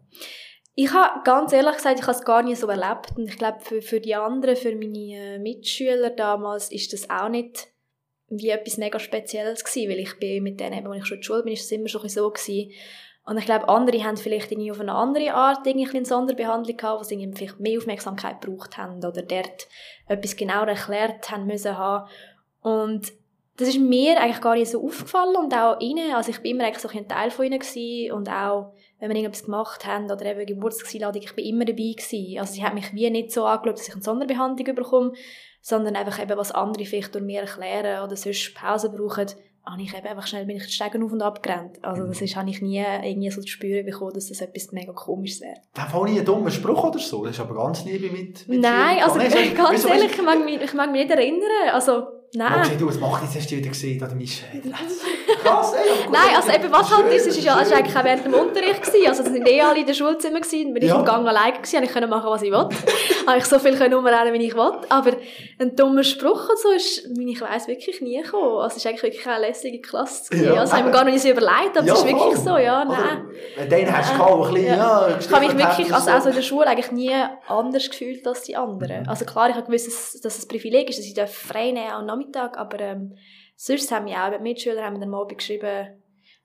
Ich 0.79 0.93
habe 0.93 1.21
ganz 1.23 1.53
ehrlich 1.53 1.77
gesagt, 1.77 1.99
ich 1.99 2.05
habe 2.05 2.15
es 2.15 2.23
gar 2.23 2.43
nicht 2.43 2.59
so 2.59 2.67
erlebt. 2.67 3.17
Und 3.17 3.27
ich 3.27 3.35
glaube, 3.35 3.61
für, 3.61 3.81
für 3.81 3.99
die 3.99 4.13
anderen, 4.13 4.55
für 4.55 4.75
meine 4.75 5.35
äh, 5.35 5.39
Mitschüler 5.39 6.11
damals, 6.11 6.71
ist 6.71 6.93
das 6.93 7.09
auch 7.09 7.29
nicht 7.29 7.69
wie 8.29 8.49
etwas 8.49 8.77
mega 8.77 8.99
Spezielles 8.99 9.63
gewesen, 9.63 9.89
weil 9.89 9.99
ich 9.99 10.19
bin 10.19 10.43
mit 10.43 10.59
denen, 10.59 10.85
als 10.85 10.97
ich 10.97 11.05
schon 11.07 11.15
in 11.15 11.21
der 11.21 11.25
Schule 11.25 11.43
bin, 11.43 11.53
ist 11.53 11.63
es 11.63 11.71
immer 11.71 11.87
schon 11.87 12.07
so 12.07 12.29
gewesen. 12.29 12.71
Und 13.25 13.39
ich 13.39 13.45
glaube, 13.45 13.67
andere 13.69 14.03
haben 14.03 14.17
vielleicht 14.17 14.51
irgendwie 14.51 14.69
auf 14.69 14.79
eine 14.79 14.93
andere 14.93 15.33
Art 15.33 15.65
irgendwie 15.65 15.97
eine 15.97 16.05
Sonderbehandlung 16.05 16.77
gehabt, 16.77 17.05
sie 17.05 17.15
irgendwie 17.15 17.47
vielleicht 17.47 17.59
mehr 17.59 17.79
Aufmerksamkeit 17.79 18.41
gebraucht 18.41 18.77
haben 18.77 18.97
oder 18.97 19.23
dort 19.23 19.67
etwas 20.07 20.35
genauer 20.35 20.67
erklärt 20.67 21.31
haben 21.31 21.47
müssen 21.47 21.75
haben. 21.75 22.07
Und 22.61 23.13
das 23.57 23.69
ist 23.69 23.79
mir 23.79 24.21
eigentlich 24.21 24.41
gar 24.41 24.55
nicht 24.55 24.71
so 24.71 24.83
aufgefallen 24.83 25.35
und 25.35 25.53
auch 25.53 25.79
ihnen, 25.79 26.13
also 26.13 26.29
ich 26.29 26.39
bin 26.41 26.51
immer 26.51 26.65
eigentlich 26.65 26.81
so 26.81 26.89
ein 26.89 27.07
Teil 27.07 27.31
von 27.31 27.45
ihnen 27.45 27.59
gewesen 27.59 28.11
und 28.13 28.29
auch 28.29 28.73
wenn 28.99 29.09
wir 29.09 29.15
irgendetwas 29.15 29.45
gemacht 29.45 29.85
haben 29.85 30.11
oder 30.11 30.25
eben 30.25 30.45
Geburtstagseinladung, 30.45 31.21
ich 31.21 31.35
bin 31.35 31.45
immer 31.45 31.65
dabei 31.65 31.93
gewesen. 31.95 32.39
Also 32.39 32.53
sie 32.53 32.63
hat 32.63 32.75
mich 32.75 32.93
wie 32.93 33.09
nicht 33.09 33.31
so 33.31 33.45
angeschaut, 33.45 33.79
dass 33.79 33.87
ich 33.87 33.93
eine 33.93 34.03
Sonderbehandlung 34.03 34.75
bekomme, 34.75 35.13
sondern 35.61 35.95
einfach 35.95 36.21
eben, 36.21 36.37
was 36.37 36.51
andere 36.51 36.85
vielleicht 36.85 37.13
durch 37.15 37.23
mir 37.23 37.41
erklären 37.41 38.03
oder 38.03 38.15
sonst 38.15 38.53
Pause 38.53 38.89
brauchen, 38.89 39.27
habe 39.65 39.81
ich 39.81 39.93
eben 39.93 40.07
einfach 40.07 40.27
schnell 40.27 40.45
bin 40.45 40.57
ich 40.57 40.73
Stegen 40.73 41.03
auf 41.03 41.11
und 41.11 41.21
ab 41.21 41.43
gerannt. 41.43 41.83
Also 41.83 42.07
das 42.07 42.21
ist, 42.21 42.35
habe 42.35 42.49
ich 42.49 42.61
nie 42.61 42.83
irgendwie 43.03 43.31
so 43.31 43.41
zu 43.41 43.47
spüren 43.47 43.85
bekommen, 43.85 44.13
dass 44.13 44.29
das 44.29 44.39
etwas 44.39 44.71
mega 44.71 44.93
komisches 44.93 45.41
wäre. 45.41 45.55
Da 45.73 45.91
war 45.91 46.05
nie 46.07 46.19
ein 46.19 46.25
dummer 46.25 46.51
Spruch 46.51 46.85
oder 46.85 46.99
so, 46.99 47.25
das 47.25 47.35
ist 47.35 47.41
aber 47.41 47.55
ganz 47.55 47.83
lieb 47.83 48.01
mit, 48.11 48.47
mit 48.47 48.61
Nein, 48.61 49.03
also 49.03 49.17
Nein, 49.17 49.53
ganz 49.55 49.83
ehrlich, 49.83 50.11
ich 50.11 50.21
mag, 50.21 50.45
mich, 50.45 50.61
ich 50.61 50.73
mag 50.73 50.91
mich 50.91 51.03
nicht 51.03 51.11
erinnern. 51.11 51.69
Also 51.73 52.16
Nein. 52.33 52.77
Du, 52.77 52.87
was 52.87 52.99
macht 52.99 53.23
jetzt 53.23 53.35
hast 53.35 53.49
du 53.49 53.55
wieder 53.55 53.69
gesehen, 53.69 53.99
da 53.99 54.07
Michelle? 54.13 54.61
Krass, 55.43 55.73
ey. 55.73 56.09
Nein, 56.11 56.35
also 56.35 56.51
eben, 56.51 56.71
was 56.71 56.95
halt 56.95 57.13
ist, 57.13 57.27
ist, 57.27 57.43
ja, 57.43 57.59
ist 57.59 57.71
eigentlich 57.71 57.95
auch 57.95 58.03
während 58.03 58.25
dem 58.25 58.33
Unterricht 58.33 58.83
gewesen. 58.83 59.07
Also, 59.07 59.23
es 59.23 59.29
sind 59.29 59.47
eh 59.47 59.61
alle 59.61 59.79
in 59.79 59.85
der 59.85 59.93
Schulzimmer 59.93 60.41
gewesen. 60.41 60.73
Bin 60.73 60.83
ich 60.83 60.89
ja. 60.89 60.99
im 60.99 61.05
Gang 61.05 61.25
alleine 61.25 61.57
gewesen, 61.57 61.83
ich 61.83 61.91
konnte 61.91 62.07
machen, 62.07 62.29
was 62.29 62.41
ich 62.41 62.51
wollte. 62.51 62.75
habe 63.27 63.37
ich 63.37 63.45
so 63.45 63.59
viel 63.59 63.77
können 63.77 63.93
umrennen, 63.93 64.33
wie 64.33 64.45
ich 64.45 64.55
wollte. 64.55 64.91
Aber 64.91 65.11
ein 65.59 65.75
dummer 65.75 66.03
Spruch 66.03 66.49
und 66.49 66.59
so 66.59 66.71
ist, 66.71 67.07
wie 67.17 67.31
ich 67.31 67.39
weiss, 67.39 67.67
wirklich 67.67 68.01
nie 68.01 68.21
gekommen. 68.21 68.57
Also, 68.57 68.75
es 68.75 68.77
ist 68.77 68.87
eigentlich 68.87 69.03
wirklich 69.03 69.27
eine 69.27 69.47
lässige 69.47 69.79
Klasse 69.79 70.29
gewesen. 70.29 70.53
Ja. 70.53 70.59
Also, 70.59 70.73
haben 70.73 70.85
wir 70.85 70.91
gar 70.91 71.05
nicht 71.05 71.21
so 71.21 71.29
überlegt, 71.29 71.77
aber 71.77 71.87
ja, 71.87 71.93
es 71.93 71.99
ist 71.99 72.05
wirklich 72.05 72.35
voll. 72.35 72.37
so, 72.37 72.57
ja, 72.57 72.83
nein. 72.83 73.25
Also, 73.57 73.69
den 73.69 73.97
hast 73.97 74.13
du 74.13 74.21
auch 74.21 74.47
ein 74.47 74.53
bisschen, 74.53 74.67
ja. 74.67 75.09
ja 75.09 75.17
ich 75.17 75.31
habe 75.31 75.45
mich 75.45 75.57
wirklich, 75.57 75.93
also, 75.93 76.11
also 76.11 76.29
in 76.29 76.35
der 76.35 76.41
Schule 76.41 76.67
eigentlich 76.67 76.91
nie 76.91 77.15
anders 77.47 77.89
gefühlt 77.89 78.27
als 78.27 78.43
die 78.43 78.55
anderen. 78.55 79.03
Mhm. 79.03 79.09
Also, 79.09 79.23
klar, 79.23 79.49
ich 79.49 79.55
habe 79.55 79.65
gewusst, 79.65 79.87
dass, 80.23 80.37
es 80.37 80.45
ein 80.45 80.47
Privileg 80.49 80.89
ist, 80.89 80.99
dass 80.99 81.05
ich 81.05 81.35
frei 81.35 81.71
nehmen 81.71 81.91
am 81.91 82.16
Nachmittag, 82.17 82.57
aber, 82.57 82.79
ähm, 82.79 83.15
sonst 83.55 83.91
haben 83.91 84.05
wir 84.05 84.23
auch 84.23 84.31
mit 84.31 84.41
Mitschülern 84.41 84.83
haben 84.83 84.95
wir 84.95 85.01
dann 85.01 85.09
mal 85.09 85.27
geschrieben, 85.27 85.65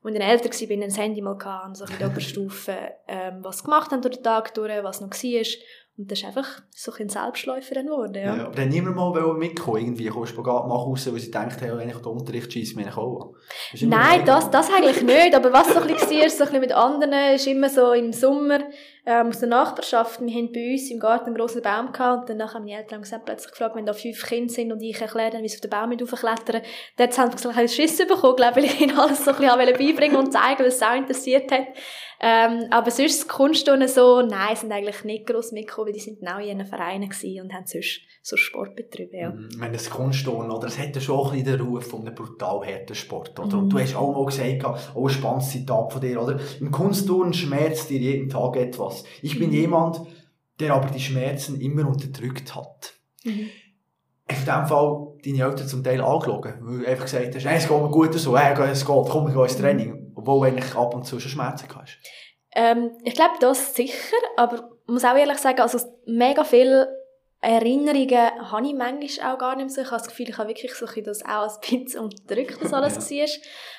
als 0.05 0.15
ich 0.15 0.19
dann 0.19 0.29
älter 0.29 0.51
war, 0.51 0.85
ein 0.85 0.91
Handy 0.91 1.23
mal 1.23 1.39
gehabt, 1.39 1.77
so 1.77 1.85
in 1.85 1.99
der 1.99 2.09
Oberstufe, 2.09 2.77
ähm, 3.09 3.39
was 3.43 3.65
gemacht 3.65 3.91
haben 3.93 4.03
durch 4.03 4.17
den 4.17 4.25
Tag 4.25 4.55
durch, 4.55 4.83
was 4.83 5.01
noch 5.01 5.11
war. 5.11 5.47
Und 5.99 6.11
das 6.11 6.21
ist 6.21 6.25
einfach 6.25 6.63
so 6.71 6.91
ein 6.99 7.11
Selbstläufer 7.11 7.83
geworden, 7.83 8.15
ja. 8.15 8.37
ja. 8.37 8.47
aber 8.47 8.55
dann 8.55 8.71
niemand 8.71 8.97
mal 8.97 9.35
mitkommen, 9.35 9.77
irgendwie, 9.77 10.07
kommst 10.07 10.33
du 10.33 10.37
Spagat 10.37 10.67
machen 10.67 10.91
raus, 10.91 11.13
weil 11.13 11.21
sie 11.21 11.31
denkt, 11.31 11.61
hey, 11.61 11.77
wenn 11.77 11.91
ich 11.91 11.97
den 11.97 12.07
Unterricht 12.07 12.51
scheisse, 12.51 12.77
mich 12.77 12.97
auch 12.97 13.35
Nein, 13.83 14.25
das, 14.25 14.51
das 14.51 14.71
eigentlich 14.73 15.03
nicht, 15.03 15.35
aber 15.35 15.53
was 15.53 15.73
so 15.75 15.81
ein 15.81 15.87
bisschen 15.87 16.19
war, 16.19 16.31
so 16.31 16.45
ein 16.45 16.47
bisschen 16.47 16.61
mit 16.61 16.73
anderen, 16.73 17.35
ist 17.35 17.47
immer 17.47 17.69
so 17.69 17.93
im 17.93 18.11
Sommer, 18.15 18.61
ähm, 19.05 19.29
aus 19.29 19.41
der 19.41 19.49
Nachbarschaft, 19.49 20.21
wir 20.21 20.33
haben 20.33 20.53
bei 20.53 20.73
uns 20.73 20.89
im 20.91 21.01
Garten 21.01 21.27
einen 21.27 21.35
grossen 21.35 21.61
Baum 21.61 21.93
gehabt 21.93 22.21
und 22.21 22.31
danach 22.31 22.55
haben 22.55 22.65
meine 22.65 22.79
Eltern 22.79 23.03
gesagt, 23.03 23.25
plötzlich 23.25 23.51
gefragt, 23.51 23.75
wenn 23.75 23.85
da 23.85 23.93
fünf 23.93 24.25
Kinder 24.25 24.53
sind 24.53 24.71
und 24.71 24.81
ich 24.81 25.01
erkläre 25.01 25.43
wie 25.43 25.49
sie 25.49 25.57
auf 25.57 25.61
den 25.61 25.71
Baum 25.71 25.89
mit 25.89 26.03
raufklettern, 26.03 26.63
dann 26.97 27.11
haben 27.11 27.37
sie 27.37 27.49
ein 27.49 27.67
bisschen 27.67 27.69
Schiss 27.69 27.99
bekommen, 28.07 28.37
glaube 28.37 28.61
ich, 28.61 28.67
weil 28.67 28.75
ich 28.75 28.81
ihnen 28.81 28.99
alles 28.99 29.25
so 29.25 29.33
ein 29.33 29.37
bisschen 29.59 29.79
beibringen 29.79 30.17
und 30.17 30.33
zeigen, 30.33 30.65
was 30.65 30.77
es 30.77 30.83
auch 30.83 30.95
interessiert 30.95 31.51
hat. 31.51 31.67
Ähm, 32.25 32.69
aber 32.71 32.93
sonst 32.93 33.19
das 33.19 33.29
Kunstturnen 33.29 33.89
so, 33.89 34.23
nein, 34.23 34.55
sind 34.55 34.71
eigentlich 34.71 35.03
nicht 35.03 35.27
gross 35.27 35.51
mitgekommen, 35.51 35.89
weil 35.89 35.95
die 35.95 35.99
sind 35.99 36.21
genau 36.21 36.39
in 36.39 36.47
ihren 36.47 36.67
Vereinen 36.67 37.11
und 37.11 37.53
haben 37.53 37.67
sonst 37.67 38.03
so 38.23 38.37
Sport 38.37 38.77
betrieben, 38.77 39.17
ja. 39.19 39.31
Mhm. 39.31 39.49
Ich 39.51 39.59
meine, 39.59 39.73
das 39.73 39.91
Kunstturnen, 39.91 40.53
oder, 40.53 40.69
es 40.69 40.79
hat 40.79 40.95
ja 40.95 41.01
schon 41.01 41.27
ein 41.27 41.33
bisschen 41.33 41.59
den 41.59 41.67
Ruf 41.67 41.89
von 41.89 42.03
einem 42.03 42.15
brutal 42.15 42.65
harten 42.65 42.95
Sport, 42.95 43.37
oder? 43.41 43.59
Und 43.59 43.71
du 43.71 43.77
mhm. 43.77 43.81
hast 43.81 43.97
auch 43.97 44.15
mal 44.15 44.25
gesagt, 44.27 44.65
auch 44.65 45.05
ein 45.05 45.11
spannendes 45.11 45.51
Zitat 45.51 45.93
von 45.93 46.01
dir, 46.01 46.23
oder? 46.23 46.39
Im 46.61 46.71
Kunstturnen 46.71 47.35
schmerzt 47.35 47.91
dir 47.91 47.99
jeden 47.99 48.29
Tag 48.29 48.55
etwas. 48.57 48.92
Ich 49.23 49.39
bin 49.39 49.51
mhm. 49.51 49.57
jemand, 49.57 50.01
der 50.61 50.75
aber 50.75 50.91
die 50.91 51.01
Schmerzen 51.01 51.61
immer 51.61 51.87
unterdrückt 51.87 52.55
hat. 52.55 52.95
Mhm. 53.25 53.49
In 54.29 54.45
dem 54.47 54.67
Fall 54.67 55.09
deine 55.25 55.43
Eltern 55.43 55.69
zum 55.69 55.85
Teil 55.85 56.01
angelogen, 56.01 56.55
weil 56.61 56.79
du 56.79 56.87
einfach 56.87 57.05
gesagt 57.05 57.35
hast, 57.35 57.45
hey, 57.45 57.59
es 57.59 57.69
geht 57.69 57.83
mir 57.83 57.91
gut 57.91 58.15
so, 58.15 58.39
hey, 58.39 58.55
es 58.71 58.87
geht, 58.87 59.09
komm, 59.09 59.29
ich 59.29 59.35
gehe 59.35 59.43
ins 59.43 59.57
Training, 59.57 60.13
obwohl 60.15 60.41
du 60.41 60.55
eigentlich 60.55 60.75
ab 60.75 60.95
und 60.95 61.05
zu 61.05 61.21
schon 61.21 61.31
Schmerzen 61.31 61.67
hast? 61.75 61.99
Ähm, 62.55 62.93
ich 63.05 63.15
glaube, 63.15 63.35
das 63.41 63.75
sicher, 63.75 64.17
aber 64.37 64.71
ich 64.87 64.93
muss 64.93 65.05
auch 65.05 65.17
ehrlich 65.17 65.39
sagen, 65.39 65.61
also 65.61 65.79
mega 66.07 66.45
viele 66.45 66.89
Erinnerungen 67.45 68.53
habe 68.53 68.67
ich 68.69 68.73
manchmal 68.73 69.35
auch 69.35 69.39
gar 69.39 69.57
nicht 69.57 69.67
mehr 69.67 69.75
so. 69.75 69.81
Ich 69.81 69.89
habe 69.89 69.99
das 69.99 70.09
Gefühl, 70.09 70.29
ich 70.29 70.39
habe 70.39 70.49
wirklich 70.49 70.73
so 70.75 70.87
das 70.87 71.25
auch 71.25 71.53
ein 71.53 71.85
bisschen 71.85 72.01
unterdrückt, 72.01 72.63
dass 72.63 72.73
alles 72.73 73.11
ja. 73.11 73.25
war. 73.25 73.29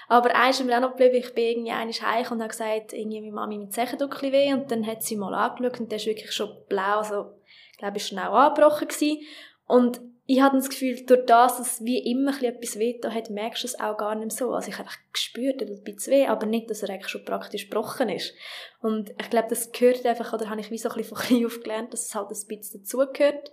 Aber 0.10 0.36
eins 0.36 0.60
ist 0.60 0.66
mir 0.66 0.76
auch 0.76 0.82
noch 0.82 0.98
geblieben, 0.98 1.16
ich 1.16 1.34
bin 1.34 1.46
irgendwie 1.46 1.72
einmal 1.72 1.94
heim 1.94 2.32
und 2.32 2.40
habe 2.42 2.50
gesagt, 2.50 2.92
irgendwie 2.92 3.22
meine 3.22 3.32
Mami 3.32 3.58
mit 3.58 3.74
Zechen 3.74 3.98
tut 3.98 4.22
weh 4.22 4.52
und 4.52 4.70
dann 4.70 4.86
hat 4.86 5.02
sie 5.02 5.16
mal 5.16 5.34
angeschaut 5.34 5.80
und 5.80 5.92
der 5.92 5.98
ist 5.98 6.06
wirklich 6.06 6.34
schon 6.34 6.52
blau, 6.68 6.98
also, 6.98 7.32
ich 7.72 7.78
glaube, 7.78 7.98
ist 7.98 8.10
schnell 8.10 8.26
angebrochen 8.26 8.90
gewesen. 8.90 9.22
Und 9.66 10.02
ich 10.26 10.42
hatte 10.42 10.56
das 10.56 10.70
Gefühl, 10.70 11.06
durch 11.06 11.26
das, 11.26 11.58
dass 11.58 11.74
es 11.74 11.86
wie 11.86 12.00
immer 12.10 12.32
etwas 12.42 12.80
weh 12.80 12.98
da 13.02 13.12
hat, 13.12 13.30
merkst 13.30 13.64
du 13.64 13.68
es 13.68 13.80
auch 13.80 13.98
gar 13.98 14.16
nicht 14.16 14.28
mehr 14.28 14.36
so. 14.36 14.54
Also 14.54 14.70
ich 14.70 14.78
habe 14.78 14.88
einfach 14.88 15.00
gespürt, 15.12 15.62
er 15.62 15.68
tut 15.68 15.84
bisschen 15.84 16.14
weh, 16.14 16.28
aber 16.28 16.46
nicht, 16.46 16.70
dass 16.70 16.82
er 16.82 16.92
eigentlich 16.92 17.10
schon 17.10 17.26
praktisch 17.26 17.70
gebrochen 17.70 18.08
ist. 18.08 18.34
Und 18.82 19.10
ich 19.20 19.30
glaube, 19.30 19.50
das 19.50 19.72
gehört 19.74 20.06
einfach, 20.06 20.32
oder 20.32 20.50
habe 20.50 20.62
ich 20.62 20.72
wie 20.72 20.78
so 20.78 20.90
ein 20.90 20.96
bisschen 20.96 21.18
von 21.18 21.26
klein 21.28 21.46
auf 21.46 21.62
gelernt, 21.62 21.94
dass 21.94 22.06
es 22.06 22.16
halt 22.16 22.30
ein 22.30 22.48
bisschen 22.48 22.82
dazugehört. 22.82 23.52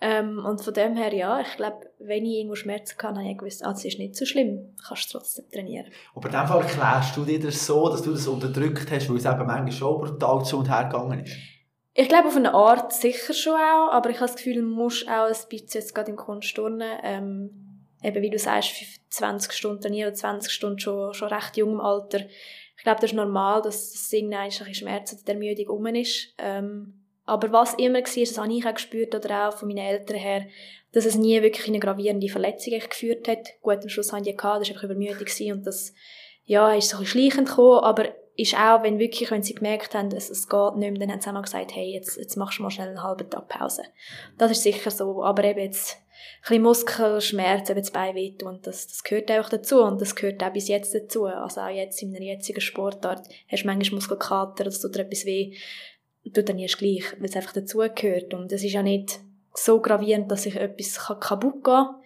Ähm, 0.00 0.44
und 0.46 0.62
von 0.62 0.72
dem 0.72 0.96
her, 0.96 1.12
ja, 1.12 1.40
ich 1.40 1.56
glaube, 1.56 1.90
wenn 1.98 2.24
ich 2.24 2.38
irgendwo 2.38 2.54
Schmerzen 2.54 2.96
kann, 2.96 3.18
habe 3.18 3.28
ich 3.28 3.36
gewusst, 3.36 3.64
ah, 3.64 3.72
das 3.72 3.84
ist 3.84 3.98
nicht 3.98 4.14
so 4.14 4.24
schlimm, 4.24 4.76
kannst 4.86 5.12
du 5.12 5.18
trotzdem 5.18 5.50
trainieren. 5.50 5.92
Aber 6.14 6.28
in 6.28 6.34
dem 6.34 6.46
Fall 6.46 6.62
erklärst 6.62 7.16
du 7.16 7.24
dir 7.24 7.40
das 7.40 7.66
so, 7.66 7.88
dass 7.88 8.02
du 8.02 8.12
das 8.12 8.28
unterdrückt 8.28 8.90
hast, 8.90 9.10
weil 9.10 9.16
es 9.16 9.24
eben 9.24 9.46
manchmal 9.46 9.72
schon 9.72 9.98
brutal 9.98 10.44
zu 10.44 10.58
und 10.58 10.70
her 10.70 10.84
gegangen 10.84 11.24
ist? 11.24 11.57
Ich 12.00 12.08
glaube, 12.08 12.28
auf 12.28 12.36
eine 12.36 12.54
Art 12.54 12.92
sicher 12.92 13.34
schon 13.34 13.54
auch, 13.54 13.90
aber 13.90 14.10
ich 14.10 14.20
habe 14.20 14.28
das 14.28 14.36
Gefühl, 14.36 14.54
du 14.54 14.62
musst 14.62 15.08
auch 15.08 15.26
ein 15.26 15.34
bisschen 15.48 15.80
jetzt 15.80 15.96
gerade 15.96 16.12
im 16.12 16.16
Kunstturnen, 16.16 16.92
ähm, 17.02 17.50
eben 18.04 18.22
wie 18.22 18.30
du 18.30 18.38
sagst, 18.38 18.72
20 19.10 19.52
Stunden 19.52 19.80
trainieren, 19.80 20.14
20 20.14 20.52
Stunden 20.52 20.78
schon, 20.78 21.12
schon 21.12 21.26
recht 21.26 21.56
jung 21.56 21.72
im 21.72 21.80
Alter. 21.80 22.20
Ich 22.76 22.84
glaube, 22.84 23.00
das 23.00 23.10
ist 23.10 23.16
normal, 23.16 23.62
dass 23.62 23.90
das 23.90 24.12
irgendwann 24.12 24.42
ein 24.42 24.48
bisschen 24.48 24.74
Schmerz 24.74 25.12
oder 25.12 25.32
Ermüdung 25.32 25.66
rum 25.66 25.86
ist. 25.86 26.34
Ähm, 26.38 27.04
aber 27.24 27.50
was 27.50 27.74
immer 27.74 27.98
war, 27.98 28.00
das 28.00 28.38
habe 28.38 28.52
ich 28.52 28.64
auch 28.64 28.74
gespürt, 28.74 29.16
oder 29.16 29.48
auch 29.48 29.56
von 29.56 29.66
meinen 29.66 29.78
Eltern 29.78 30.18
her, 30.18 30.46
dass 30.92 31.04
es 31.04 31.16
nie 31.16 31.42
wirklich 31.42 31.66
eine 31.66 31.80
gravierende 31.80 32.28
Verletzung 32.28 32.78
geführt 32.78 33.26
hat. 33.26 33.60
Gut, 33.60 33.82
am 33.82 33.88
Schluss 33.88 34.12
haben 34.12 34.22
die 34.22 34.36
gehabt, 34.36 34.60
das 34.60 34.68
war 34.68 34.76
einfach 34.76 34.84
Übermüdung 34.84 35.52
und 35.52 35.66
das, 35.66 35.92
ja, 36.44 36.72
ist 36.74 36.90
so 36.90 36.98
ein 36.98 37.02
bisschen 37.02 37.22
schleichend 37.22 37.48
gekommen, 37.48 37.82
aber 37.82 38.14
ist 38.38 38.54
auch, 38.54 38.84
wenn 38.84 39.00
wirklich, 39.00 39.32
wenn 39.32 39.42
sie 39.42 39.54
gemerkt 39.54 39.94
haben, 39.94 40.10
dass 40.10 40.30
es 40.30 40.48
geht 40.48 40.76
nicht 40.76 40.92
mehr, 40.92 41.00
dann 41.00 41.10
haben 41.10 41.20
sie 41.20 41.28
auch 41.28 41.42
gesagt, 41.42 41.74
hey, 41.74 41.92
jetzt, 41.92 42.16
jetzt 42.16 42.36
machst 42.36 42.58
du 42.58 42.62
mal 42.62 42.70
schnell 42.70 42.88
einen 42.88 43.02
halben 43.02 43.28
Tag 43.28 43.48
Pause. 43.48 43.82
Das 44.38 44.52
ist 44.52 44.62
sicher 44.62 44.92
so, 44.92 45.24
aber 45.24 45.42
eben 45.42 45.58
jetzt, 45.58 45.96
ein 45.96 46.42
bisschen 46.42 46.62
Muskelschmerz, 46.62 47.68
eben 47.68 47.80
das 47.80 47.90
Bein 47.90 48.14
wehtun, 48.14 48.60
das, 48.62 48.86
das 48.86 49.02
gehört 49.02 49.30
auch 49.32 49.48
dazu 49.48 49.82
und 49.82 50.00
das 50.00 50.14
gehört 50.14 50.42
auch 50.42 50.52
bis 50.52 50.68
jetzt 50.68 50.94
dazu. 50.94 51.26
Also 51.26 51.60
auch 51.60 51.68
jetzt 51.68 52.00
in 52.00 52.14
einer 52.14 52.24
jetzigen 52.24 52.60
Sportart 52.60 53.28
hast 53.48 53.64
du 53.64 53.66
manchmal 53.66 53.96
Muskelkater, 53.96 54.64
das 54.64 54.80
tut 54.80 54.94
dir 54.94 55.00
etwas 55.00 55.24
weh, 55.24 55.56
tut 56.32 56.48
dann 56.48 56.58
erst 56.58 56.78
gleich, 56.78 57.04
weil 57.18 57.28
es 57.28 57.36
einfach 57.36 57.52
dazugehört 57.52 58.34
und 58.34 58.52
es 58.52 58.62
ist 58.62 58.72
ja 58.72 58.84
nicht 58.84 59.18
so 59.52 59.80
gravierend, 59.80 60.30
dass 60.30 60.44
sich 60.44 60.54
etwas 60.54 60.96
kaputt 61.20 61.54
gehen 61.54 61.62
kann. 61.64 61.97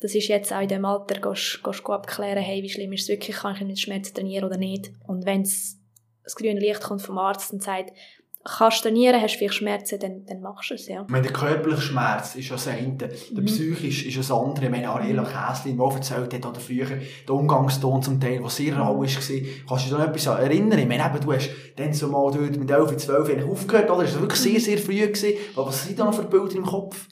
Das 0.00 0.14
ist 0.14 0.28
jetzt 0.28 0.52
auch 0.52 0.60
in 0.60 0.68
dem 0.68 0.84
Alter, 0.84 1.20
gehst, 1.20 1.60
gehst 1.64 1.82
du 1.84 1.92
abklären, 1.92 2.42
hey, 2.42 2.62
wie 2.62 2.68
schlimm 2.68 2.92
ist 2.92 3.02
es 3.02 3.08
wirklich, 3.08 3.36
kann 3.36 3.56
ich 3.56 3.64
mit 3.64 3.80
Schmerzen 3.80 4.14
trainieren 4.14 4.44
oder 4.44 4.58
nicht. 4.58 4.92
Und 5.06 5.24
wenn 5.24 5.42
das 5.42 6.34
grüne 6.34 6.60
Licht 6.60 6.82
kommt 6.82 7.02
vom 7.02 7.18
Arzt 7.18 7.52
und 7.52 7.62
sagt, 7.62 7.92
kannst 8.46 8.82
trainieren, 8.82 9.20
hast 9.20 9.36
vielleicht 9.36 9.54
Schmerzen, 9.54 9.98
dann, 9.98 10.24
dann 10.24 10.40
machst 10.40 10.70
du 10.70 10.74
es, 10.74 10.86
ja. 10.86 11.02
Ich 11.02 11.08
meine, 11.08 11.24
der 11.24 11.32
körperliche 11.32 11.82
Schmerz 11.82 12.34
ist 12.36 12.48
ja 12.48 12.54
das 12.54 12.68
eine, 12.68 12.92
der 12.92 13.08
mhm. 13.08 13.44
psychische 13.44 14.08
ist 14.08 14.18
das 14.18 14.30
andere. 14.30 14.66
Ich 14.66 14.70
meine, 14.70 14.88
Ariela 14.88 15.24
Käslin, 15.24 15.76
die 15.76 15.94
erzählt 15.94 16.32
hat, 16.32 16.46
oder 16.46 16.60
früher, 16.60 16.86
der 17.26 17.34
Umgangston 17.34 18.02
zum 18.02 18.20
Teil, 18.20 18.38
der 18.38 18.48
sehr 18.48 18.76
rau 18.76 18.98
war, 18.98 19.06
kannst 19.06 19.30
du 19.30 19.34
dich 19.34 19.94
an 19.94 20.08
etwas 20.08 20.26
erinnern? 20.26 20.78
Ich 20.78 20.86
meine, 20.86 21.04
eben, 21.04 21.20
du 21.20 21.32
hast 21.32 21.50
dann 21.76 21.92
so 21.92 22.08
mal 22.08 22.30
dort 22.30 22.56
mit 22.56 22.70
11, 22.70 22.96
12 22.96 23.46
aufgehört, 23.46 23.90
oder? 23.90 24.02
Das 24.02 24.14
war 24.14 24.22
wirklich 24.22 24.40
sehr, 24.40 24.60
sehr 24.60 24.78
früh 24.78 25.00
gewesen. 25.00 25.34
Was 25.54 25.84
sind 25.84 25.98
da 25.98 26.04
noch 26.04 26.14
für 26.14 26.24
Bilder 26.24 26.56
im 26.56 26.66
Kopf? 26.66 27.08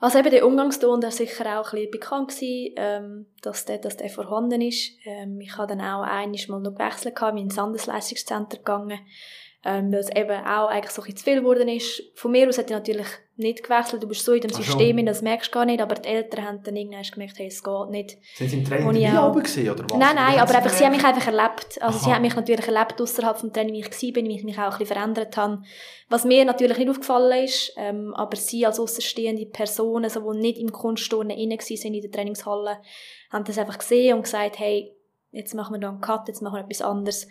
Also 0.00 0.18
eben 0.18 0.30
der 0.30 0.46
Umgangston, 0.46 1.00
der 1.00 1.10
sicher 1.10 1.60
auch 1.60 1.66
ein 1.66 1.70
bisschen 1.72 1.90
bekannt 1.90 2.28
gewesen, 2.28 2.74
ähm, 2.76 3.26
dass 3.42 3.64
der, 3.64 3.78
dass 3.78 3.96
der 3.96 4.10
vorhanden 4.10 4.60
ist. 4.60 4.92
Ähm, 5.04 5.40
ich 5.40 5.56
habe 5.56 5.68
dann 5.74 5.80
auch 5.80 6.02
einmal 6.02 6.38
mal 6.48 6.60
noch 6.60 6.74
gewechselt, 6.74 7.16
bin 7.16 7.38
ins 7.38 7.56
Landesleistungszentrum 7.56 8.58
gegangen 8.58 9.00
ähm, 9.64 9.92
weil 9.92 10.00
es 10.00 10.10
eben 10.14 10.46
auch 10.46 10.68
eigentlich 10.68 10.92
so 10.92 11.02
ein 11.02 11.16
zu 11.16 11.24
viel 11.24 11.40
geworden 11.40 11.68
ist. 11.68 12.02
Von 12.14 12.30
mir 12.30 12.48
aus 12.48 12.58
hat 12.58 12.70
er 12.70 12.78
natürlich 12.78 13.08
nicht 13.36 13.62
gewechselt, 13.62 14.02
du 14.02 14.08
bist 14.08 14.24
so 14.24 14.32
in 14.32 14.40
dem 14.40 14.52
System, 14.52 15.04
das 15.04 15.22
merkst 15.22 15.48
du 15.48 15.52
gar 15.52 15.64
nicht, 15.64 15.80
aber 15.80 15.94
die 15.96 16.08
Eltern 16.08 16.44
haben 16.44 16.62
dann 16.62 16.76
irgendwann 16.76 17.02
gemerkt, 17.02 17.38
hey, 17.38 17.46
es 17.46 17.62
geht 17.62 17.90
nicht. 17.90 18.18
Sind 18.36 18.50
sie 18.50 18.58
im 18.58 18.64
Training 18.64 18.90
nie 18.92 19.08
auch... 19.08 19.34
gesehen, 19.34 19.70
oder 19.70 19.84
was? 19.84 19.98
Nein, 19.98 20.14
nein, 20.14 20.38
aber 20.38 20.54
einfach, 20.54 20.70
sie 20.70 20.84
haben 20.84 20.94
mich 20.94 21.04
einfach 21.04 21.26
erlebt. 21.26 21.80
Also 21.80 21.98
Aha. 21.98 22.04
sie 22.04 22.14
haben 22.14 22.22
mich 22.22 22.34
natürlich 22.34 22.66
erlebt 22.66 23.00
außerhalb 23.00 23.38
vom 23.38 23.52
Training, 23.52 23.74
wie 23.74 23.80
ich 23.80 23.86
war, 23.90 24.22
wie 24.22 24.36
ich 24.36 24.44
mich 24.44 24.58
auch 24.58 24.64
ein 24.64 24.70
bisschen 24.70 24.86
verändert 24.86 25.36
habe. 25.36 25.62
Was 26.08 26.24
mir 26.24 26.44
natürlich 26.44 26.78
nicht 26.78 26.90
aufgefallen 26.90 27.44
ist, 27.44 27.72
ähm, 27.76 28.14
aber 28.14 28.36
sie 28.36 28.64
als 28.64 28.80
außenstehende 28.80 29.46
Personen, 29.46 30.08
so, 30.08 30.32
die 30.32 30.38
nicht 30.38 30.58
im 30.58 30.72
Kunstturnen 30.72 31.36
inne 31.36 31.58
sind 31.60 31.84
in 31.84 32.00
der 32.00 32.10
Trainingshalle, 32.10 32.78
haben 33.30 33.44
das 33.44 33.58
einfach 33.58 33.78
gesehen 33.78 34.16
und 34.16 34.22
gesagt, 34.22 34.58
hey, 34.58 34.94
jetzt 35.30 35.54
machen 35.54 35.74
wir 35.74 35.80
da 35.80 35.90
einen 35.90 36.00
Cut, 36.00 36.28
jetzt 36.28 36.42
machen 36.42 36.54
wir 36.54 36.64
etwas 36.64 36.82
anderes. 36.82 37.28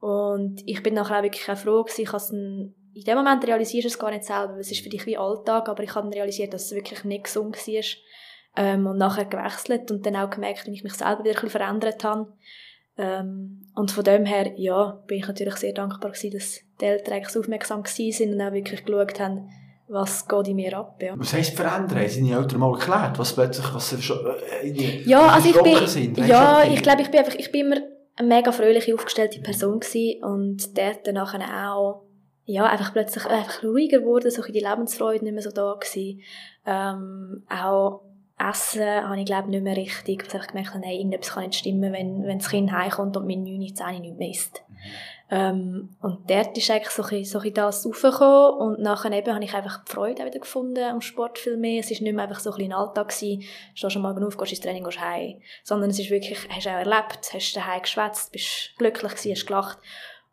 Und 0.00 0.62
ich 0.66 0.82
bin 0.82 0.94
nachher 0.94 1.18
auch 1.18 1.22
wirklich 1.22 1.48
auch 1.50 1.56
froh 1.56 1.82
gewesen. 1.82 2.02
Ich 2.02 2.12
habe 2.12 2.72
in 2.94 3.04
dem 3.04 3.16
Moment 3.16 3.46
realisierst 3.46 3.84
du 3.84 3.88
es 3.88 3.98
gar 3.98 4.10
nicht 4.10 4.24
selber, 4.24 4.54
weil 4.54 4.60
es 4.60 4.72
ist 4.72 4.82
für 4.82 4.88
dich 4.88 5.06
wie 5.06 5.16
Alltag, 5.16 5.68
aber 5.68 5.82
ich 5.82 5.94
habe 5.94 6.08
dann 6.08 6.14
realisiert, 6.14 6.52
dass 6.52 6.66
es 6.66 6.74
wirklich 6.74 7.04
nicht 7.04 7.24
gesund 7.24 7.56
war. 7.56 7.84
Ähm, 8.56 8.86
und 8.86 8.96
nachher 8.96 9.26
gewechselt 9.26 9.90
und 9.90 10.04
dann 10.04 10.16
auch 10.16 10.30
gemerkt, 10.30 10.66
wie 10.66 10.72
ich 10.72 10.82
mich 10.82 10.94
selber 10.94 11.20
wieder 11.20 11.30
ein 11.30 11.34
bisschen 11.34 11.50
verändert 11.50 12.02
habe. 12.02 12.32
Ähm, 12.96 13.70
und 13.76 13.92
von 13.92 14.02
dem 14.02 14.24
her, 14.24 14.52
ja, 14.56 15.00
bin 15.06 15.18
ich 15.18 15.28
natürlich 15.28 15.54
sehr 15.56 15.72
dankbar 15.72 16.10
gewesen, 16.10 16.32
dass 16.32 16.60
die 16.80 16.84
Eltern 16.84 17.22
so 17.28 17.40
aufmerksam 17.40 17.84
waren 17.84 18.32
und 18.32 18.40
auch 18.40 18.52
wirklich 18.52 18.84
geschaut 18.84 19.20
haben, 19.20 19.48
was 19.86 20.26
geht 20.26 20.48
in 20.48 20.56
mir 20.56 20.76
ab. 20.76 21.00
Ja. 21.00 21.14
Was 21.16 21.32
heisst 21.32 21.54
verändern? 21.54 21.98
Haben 22.00 22.14
deine 22.14 22.36
Eltern 22.36 22.60
mal 22.60 22.72
erklärt, 22.72 23.18
was 23.18 23.32
plötzlich, 23.32 23.74
was 23.74 24.02
schon 24.02 24.18
äh, 24.26 24.66
in 24.66 24.74
die 24.74 25.08
Ja, 25.08 25.28
also 25.28 25.48
ich 25.48 25.62
bin, 25.62 25.86
sind? 25.86 26.18
ja, 26.18 26.64
ich 26.64 26.82
glaube, 26.82 27.02
ich 27.02 27.10
bin 27.10 27.20
einfach, 27.20 27.34
ich 27.34 27.52
bin 27.52 27.66
immer 27.66 27.80
eine 28.18 28.28
mega 28.28 28.52
fröhliche, 28.52 28.94
aufgestellte 28.94 29.40
Person 29.40 29.80
gewesen 29.80 30.22
und 30.24 30.76
dort 30.76 31.06
dann 31.06 31.18
auch, 31.18 32.02
ja, 32.44 32.64
einfach 32.64 32.92
plötzlich 32.92 33.26
einfach 33.26 33.62
ruhiger 33.62 34.00
geworden, 34.00 34.30
so 34.30 34.42
die 34.42 34.60
Lebensfreude 34.60 35.24
nicht 35.24 35.34
mehr 35.34 35.42
so 35.42 35.50
da 35.50 35.74
gewesen. 35.74 36.20
Ähm, 36.66 37.44
auch 37.48 38.02
Essen 38.38 38.82
habe 38.82 39.18
ich, 39.18 39.26
glaube 39.26 39.50
nicht 39.50 39.62
mehr 39.62 39.76
richtig, 39.76 40.32
weil 40.32 40.40
ich 40.40 40.46
gemerkt 40.46 40.74
habe, 40.74 40.84
hey, 40.84 40.96
irgendetwas 40.96 41.34
kann 41.34 41.44
nicht 41.44 41.58
stimmen, 41.58 41.92
wenn, 41.92 42.22
wenn 42.24 42.38
das 42.38 42.48
Kind 42.48 42.72
heimkommt 42.72 43.16
und 43.16 43.26
mit 43.26 43.38
9, 43.38 43.74
10 43.74 44.00
nicht 44.00 44.18
mehr 44.18 44.30
isst. 44.30 44.62
Mhm. 44.68 44.74
Ähm, 45.30 45.90
und 46.00 46.30
dort 46.30 46.56
ist 46.56 46.70
eigentlich 46.70 46.90
so 46.90 47.02
ein, 47.02 47.24
so 47.24 47.38
ein 47.38 47.52
das 47.52 47.84
raufgekommen 47.84 48.60
und 48.60 48.80
nachher 48.80 49.12
eben 49.12 49.34
habe 49.34 49.44
ich 49.44 49.52
einfach 49.52 49.84
die 49.84 49.92
Freude 49.92 50.24
wieder 50.24 50.38
gefunden 50.38 50.82
am 50.82 51.02
Sport 51.02 51.38
viel 51.38 51.58
mehr. 51.58 51.80
Es 51.80 51.90
ist 51.90 52.00
nicht 52.00 52.14
mehr 52.14 52.24
einfach 52.24 52.40
so 52.40 52.52
ein, 52.52 52.64
ein 52.64 52.72
Alltag 52.72 53.08
gewesen, 53.08 53.42
stehst 53.74 53.96
am 53.96 54.02
Morgen 54.02 54.24
auf, 54.24 54.38
gehst 54.38 54.52
ins 54.52 54.60
Training, 54.60 54.84
gehst 54.84 55.00
heim. 55.00 55.34
Sondern 55.64 55.90
es 55.90 55.98
ist 55.98 56.10
wirklich, 56.10 56.38
hast 56.48 56.64
du 56.64 56.70
auch 56.70 56.78
erlebt, 56.78 57.30
hast 57.32 57.56
daheim 57.56 57.82
geschwätzt, 57.82 58.32
bist 58.32 58.74
glücklich 58.78 59.12
gewesen, 59.12 59.32
hast 59.32 59.46
gelacht. 59.46 59.78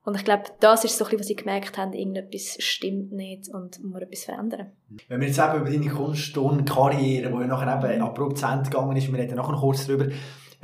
Und 0.05 0.15
ich 0.15 0.23
glaube, 0.23 0.43
das 0.59 0.85
ist 0.85 0.97
so 0.97 1.03
ein 1.03 1.09
bisschen, 1.09 1.19
was 1.19 1.29
ich 1.31 1.37
gemerkt 1.37 1.77
habe, 1.77 1.97
irgendetwas 1.97 2.57
stimmt 2.59 3.11
nicht 3.11 3.49
und 3.49 3.83
muss 3.83 4.01
etwas 4.01 4.23
verändern. 4.23 4.71
Wenn 5.07 5.19
wir 5.19 5.27
jetzt 5.27 5.39
eben 5.39 5.61
über 5.61 5.69
deine 5.69 5.89
Kunststundenkarriere, 5.89 7.31
die 7.31 7.39
ja 7.39 7.47
nachher 7.47 7.91
eben 7.91 8.03
abrupt 8.03 8.37
zu 8.37 8.45
Ende 8.45 8.69
gegangen 8.69 8.95
ist, 8.95 9.11
wir 9.11 9.19
reden 9.19 9.35
nachher 9.35 9.55
kurz 9.55 9.87
darüber, 9.87 10.05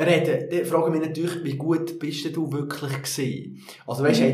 reden, 0.05 0.49
dann 0.49 0.65
frage 0.65 0.87
ich 0.87 0.99
mich 0.99 1.07
natürlich, 1.09 1.43
wie 1.43 1.57
gut 1.57 1.99
bist 1.99 2.35
du 2.35 2.51
wirklich 2.51 3.01
gewesen? 3.01 3.63
Also 3.87 4.03
weißt, 4.03 4.21
mhm. 4.21 4.25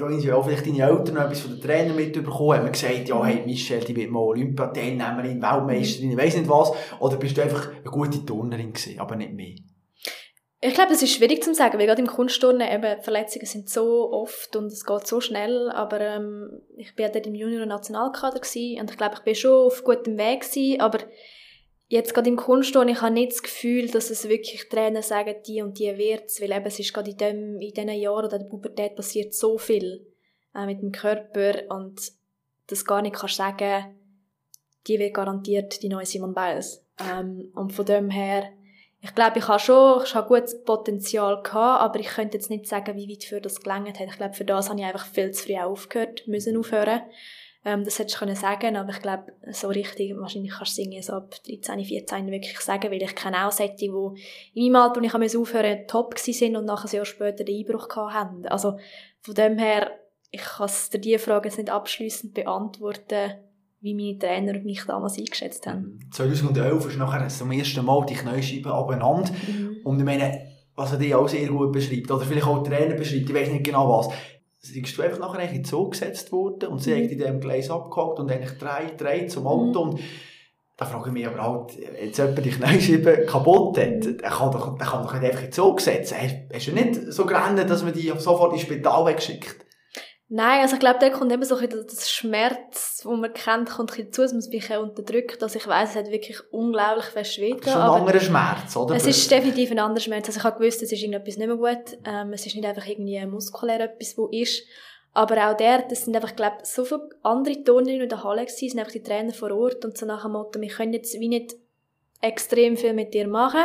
haben, 0.00 0.12
haben 0.12 0.32
auch 0.32 0.44
vielleicht 0.44 0.66
deine 0.66 0.82
Eltern 0.82 1.14
noch 1.14 1.24
etwas 1.24 1.40
von 1.40 1.52
den 1.52 1.60
Trainern 1.60 1.96
mitbekommen? 1.96 2.58
Haben 2.58 2.72
gesagt, 2.72 3.08
ja, 3.08 3.24
hey, 3.24 3.42
Michelle, 3.44 3.84
die 3.84 3.96
wird 3.96 4.10
mal 4.10 4.20
Olympiateilnehmerin, 4.20 5.42
Weltmeisterin, 5.42 6.12
ich 6.12 6.16
weiss 6.16 6.36
nicht 6.36 6.48
was? 6.48 6.72
Oder 6.98 7.16
bist 7.16 7.36
du 7.36 7.42
einfach 7.42 7.68
eine 7.68 7.90
gute 7.90 8.24
Turnerin 8.24 8.72
gewesen, 8.72 8.98
aber 8.98 9.16
nicht 9.16 9.32
mehr? 9.32 9.54
Ich 10.62 10.74
glaube, 10.74 10.92
es 10.92 11.02
ist 11.02 11.14
schwierig 11.14 11.42
zu 11.42 11.54
sagen, 11.54 11.78
weil 11.78 11.86
gerade 11.86 12.02
im 12.02 12.06
Kunstturnen 12.06 12.70
eben 12.70 13.00
Verletzungen 13.02 13.46
sind 13.46 13.70
so 13.70 14.12
oft 14.12 14.54
und 14.56 14.66
es 14.66 14.84
geht 14.84 15.06
so 15.06 15.22
schnell, 15.22 15.70
aber 15.70 16.00
ähm, 16.00 16.60
ich 16.76 16.94
bin 16.94 17.06
ja 17.06 17.10
dort 17.10 17.26
im 17.26 17.34
Junior-Nationalkader 17.34 18.40
und 18.42 18.90
ich 18.90 18.96
glaube, 18.98 19.14
ich 19.14 19.20
bin 19.20 19.34
schon 19.34 19.66
auf 19.66 19.82
gutem 19.84 20.18
Weg 20.18 20.42
gewesen, 20.42 20.80
aber 20.82 20.98
jetzt 21.90 22.14
gerade 22.14 22.30
im 22.30 22.36
Kunstturnen, 22.36 22.94
ich 22.94 23.02
habe 23.02 23.12
nicht 23.12 23.32
das 23.32 23.42
Gefühl, 23.42 23.88
dass 23.88 24.10
es 24.10 24.28
wirklich 24.28 24.68
Trainer 24.68 25.02
sagen, 25.02 25.34
die 25.46 25.60
und 25.60 25.78
die 25.78 25.98
wird's, 25.98 26.40
weil 26.40 26.52
eben 26.52 26.64
es 26.64 26.78
ist 26.78 26.94
gerade 26.94 27.10
in, 27.10 27.16
dem, 27.18 27.60
in 27.60 27.72
diesen 27.72 27.90
Jahren 27.90 28.24
oder 28.24 28.38
der 28.38 28.46
Pubertät 28.46 28.96
passiert 28.96 29.34
so 29.34 29.58
viel. 29.58 30.06
äh, 30.54 30.66
mit 30.66 30.82
dem 30.82 30.92
Körper 30.92 31.62
und 31.68 32.00
das 32.66 32.84
gar 32.84 33.02
nicht 33.02 33.16
kannst 33.16 33.36
sagen, 33.36 33.96
die 34.86 34.98
wird 34.98 35.14
garantiert 35.14 35.82
die 35.82 35.88
neue 35.88 36.06
Simon 36.06 36.34
Biles. 36.34 36.84
Ähm, 36.98 37.50
und 37.54 37.72
von 37.72 37.84
dem 37.84 38.10
her, 38.10 38.44
ich 39.00 39.14
glaube, 39.14 39.38
ich 39.38 39.48
habe 39.48 39.58
schon, 39.58 40.02
ich 40.04 40.14
habe 40.14 40.28
gutes 40.28 40.62
Potenzial 40.62 41.42
gehabt, 41.42 41.82
aber 41.82 42.00
ich 42.00 42.08
könnte 42.08 42.36
jetzt 42.36 42.50
nicht 42.50 42.66
sagen, 42.66 42.96
wie 42.96 43.08
weit 43.10 43.24
für 43.24 43.40
das 43.40 43.60
gelangt 43.60 43.98
hat. 43.98 44.08
Ich 44.08 44.16
glaube, 44.16 44.34
für 44.34 44.44
das 44.44 44.68
habe 44.68 44.78
ich 44.78 44.86
einfach 44.86 45.06
viel 45.06 45.30
zu 45.32 45.44
früh 45.44 45.56
aufgehört, 45.56 46.26
müssen 46.26 46.56
aufhören. 46.56 47.02
Ähm, 47.64 47.84
das 47.84 47.98
hätte 47.98 48.08
ich 48.10 48.16
können 48.16 48.36
sagen, 48.36 48.76
aber 48.76 48.90
ich 48.90 49.02
glaube, 49.02 49.32
so 49.52 49.68
richtig, 49.68 50.16
wahrscheinlich 50.16 50.52
kannst 50.52 50.78
du 50.78 50.82
singen, 50.82 51.02
so 51.02 51.12
ab 51.12 51.34
13, 51.46 51.84
14 51.84 52.30
wirklich 52.30 52.58
sagen, 52.60 52.90
weil 52.90 53.02
ich 53.02 53.14
kenne 53.14 53.46
auch 53.46 53.52
Sätze, 53.52 53.76
die 53.76 53.86
in 54.54 54.72
meinem 54.72 54.82
Alter, 54.82 55.00
wo 55.00 55.04
ich 55.04 55.36
aufhören 55.36 55.86
top 55.86 56.18
sind 56.18 56.56
und 56.56 56.64
nachher 56.64 56.88
ein 56.88 56.96
Jahr 56.96 57.04
später 57.04 57.44
den 57.44 57.58
Einbruch 57.58 57.88
haben. 57.96 58.46
Also, 58.46 58.78
von 59.20 59.34
dem 59.34 59.58
her, 59.58 59.90
ich 60.30 60.40
kann 60.40 60.70
dir 60.92 60.98
diese 60.98 61.18
Frage 61.18 61.48
jetzt 61.48 61.58
nicht 61.58 61.70
abschließend 61.70 62.32
beantworten, 62.32 63.34
wie 63.82 63.94
meine 63.94 64.18
Trainer 64.18 64.58
mich 64.60 64.84
damals 64.84 65.18
eingeschätzt 65.18 65.66
haben. 65.66 65.98
2011 66.12 66.86
ist 66.86 66.98
nachher 66.98 67.28
zum 67.28 67.50
ersten 67.52 67.84
Mal 67.84 68.06
die 68.06 68.14
Kniescheibe 68.14 68.72
abeinander. 68.72 69.32
Mhm. 69.32 69.80
Und 69.84 69.98
ich 69.98 70.04
meine, 70.04 70.46
was 70.76 70.92
er 70.92 70.98
dir 70.98 71.18
auch 71.18 71.28
sehr 71.28 71.48
gut 71.48 71.72
beschreibt, 71.72 72.10
oder 72.10 72.24
vielleicht 72.24 72.46
auch 72.46 72.62
Trainer 72.62 72.94
beschreibt, 72.94 73.28
ich 73.28 73.34
weiß 73.34 73.50
nicht 73.50 73.64
genau 73.64 73.88
was, 73.88 74.08
bist 74.60 74.98
du 74.98 75.02
einfach 75.02 75.18
nachher 75.18 75.40
eigentlich 75.40 75.58
in 75.58 75.64
Zug 75.64 75.92
gesetzt 75.92 76.32
worden 76.32 76.68
und 76.68 76.82
sie 76.82 76.94
mhm. 76.94 77.08
in 77.08 77.18
diesem 77.18 77.40
Gleis 77.40 77.70
abgehakt 77.70 78.18
und 78.18 78.30
eigentlich 78.30 78.58
drei, 78.58 78.92
drei 78.96 79.26
zum 79.26 79.46
Auto 79.46 79.84
mhm. 79.84 79.90
und 79.90 80.00
da 80.76 80.86
frage 80.86 81.08
ich 81.08 81.12
mich 81.12 81.26
aber 81.26 81.42
halt, 81.42 81.78
jetzt 82.00 82.16
jemand 82.16 82.44
die 82.44 82.50
Kniescheibe 82.50 83.26
kaputt 83.26 83.76
hat, 83.76 84.02
der 84.02 84.30
kann 84.30 84.50
doch, 84.50 84.78
der 84.78 84.86
kann 84.86 85.02
doch 85.02 85.12
nicht 85.12 85.24
einfach 85.24 85.40
in 85.40 85.46
den 85.46 85.52
Zug 85.52 85.78
setzen. 85.78 86.16
Hast 86.52 86.66
du 86.66 86.72
nicht 86.72 87.12
so 87.12 87.26
gerannt, 87.26 87.58
dass 87.68 87.84
man 87.84 87.92
die 87.92 88.10
sofort 88.16 88.54
ins 88.54 88.62
Spital 88.62 89.04
wegschickt? 89.04 89.66
Nein, 90.32 90.60
also 90.60 90.74
ich 90.74 90.80
glaube, 90.80 91.00
da 91.00 91.10
kommt 91.10 91.32
eben 91.32 91.42
so 91.42 91.56
ein 91.56 91.68
das 91.68 92.08
Schmerz, 92.08 93.00
wo 93.02 93.16
man 93.16 93.32
kennt, 93.34 93.68
kommt 93.68 93.98
ein 93.98 94.04
dazu, 94.06 94.22
dass 94.22 94.30
man 94.30 94.38
es 94.38 94.46
ein 94.46 94.50
bisschen 94.52 94.78
unterdrückt. 94.78 95.42
Also 95.42 95.58
ich 95.58 95.66
weiss, 95.66 95.90
es 95.90 95.96
hat 95.96 96.10
wirklich 96.12 96.38
unglaublich 96.52 97.06
fest 97.06 97.38
wehgetan. 97.38 97.62
Es 97.62 97.66
ist 97.66 97.74
ein 97.74 98.00
anderer 98.00 98.20
Schmerz, 98.20 98.76
oder? 98.76 98.94
Es 98.94 99.06
ist 99.08 99.28
definitiv 99.28 99.72
ein 99.72 99.80
anderer 99.80 100.00
Schmerz. 100.00 100.28
Also 100.28 100.38
ich 100.38 100.44
habe 100.44 100.56
gewusst, 100.56 100.84
es 100.84 100.92
ist 100.92 101.02
irgendetwas 101.02 101.36
nicht 101.36 101.48
mehr 101.48 101.56
gut. 101.56 101.98
Ähm, 102.04 102.32
es 102.32 102.46
ist 102.46 102.54
nicht 102.54 102.64
einfach 102.64 102.86
irgendwie 102.86 103.26
muskulär 103.26 103.80
etwas, 103.80 104.16
wo 104.16 104.28
ist. 104.28 104.62
Aber 105.14 105.50
auch 105.50 105.56
der, 105.56 105.82
das 105.82 106.04
sind 106.04 106.14
einfach, 106.14 106.36
glaube 106.36 106.58
so 106.62 106.84
viele 106.84 107.08
andere 107.24 107.64
Turnerinnen 107.64 108.02
in 108.02 108.08
der 108.08 108.22
Halle 108.22 108.42
gewesen, 108.42 108.68
sind 108.68 108.78
einfach 108.78 108.92
die 108.92 109.02
Trainer 109.02 109.32
vor 109.32 109.50
Ort 109.50 109.84
und 109.84 109.98
so 109.98 110.06
nach 110.06 110.22
dem 110.22 110.32
Motto, 110.32 110.60
wir 110.60 110.68
können 110.68 110.92
jetzt 110.92 111.18
wie 111.18 111.28
nicht 111.28 111.56
extrem 112.20 112.76
viel 112.76 112.92
mit 112.92 113.14
dir 113.14 113.26
machen. 113.26 113.64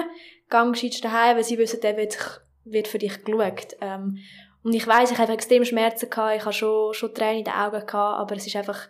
Gang 0.50 0.74
gescheit 0.74 1.04
daheim, 1.04 1.38
weil 1.38 1.44
sie 1.44 1.60
wissen, 1.60 1.82
der 1.82 1.96
wird, 1.96 2.42
wird 2.64 2.88
für 2.88 2.98
dich 2.98 3.24
geschaut. 3.24 3.78
Ähm, 3.82 4.18
und 4.66 4.74
ich 4.74 4.88
weiß, 4.88 5.12
ich 5.12 5.20
habe 5.20 5.32
extrem 5.32 5.64
Schmerzen 5.64 6.10
gehabt, 6.10 6.38
ich 6.38 6.42
habe 6.42 6.54
schon, 6.54 6.92
schon 6.96 7.14
Tränen 7.14 7.38
in 7.38 7.44
den 7.44 7.54
Augen 7.54 7.86
gehabt, 7.86 7.94
aber 7.94 8.36
es 8.36 8.48
ist 8.48 8.56
einfach, 8.56 8.88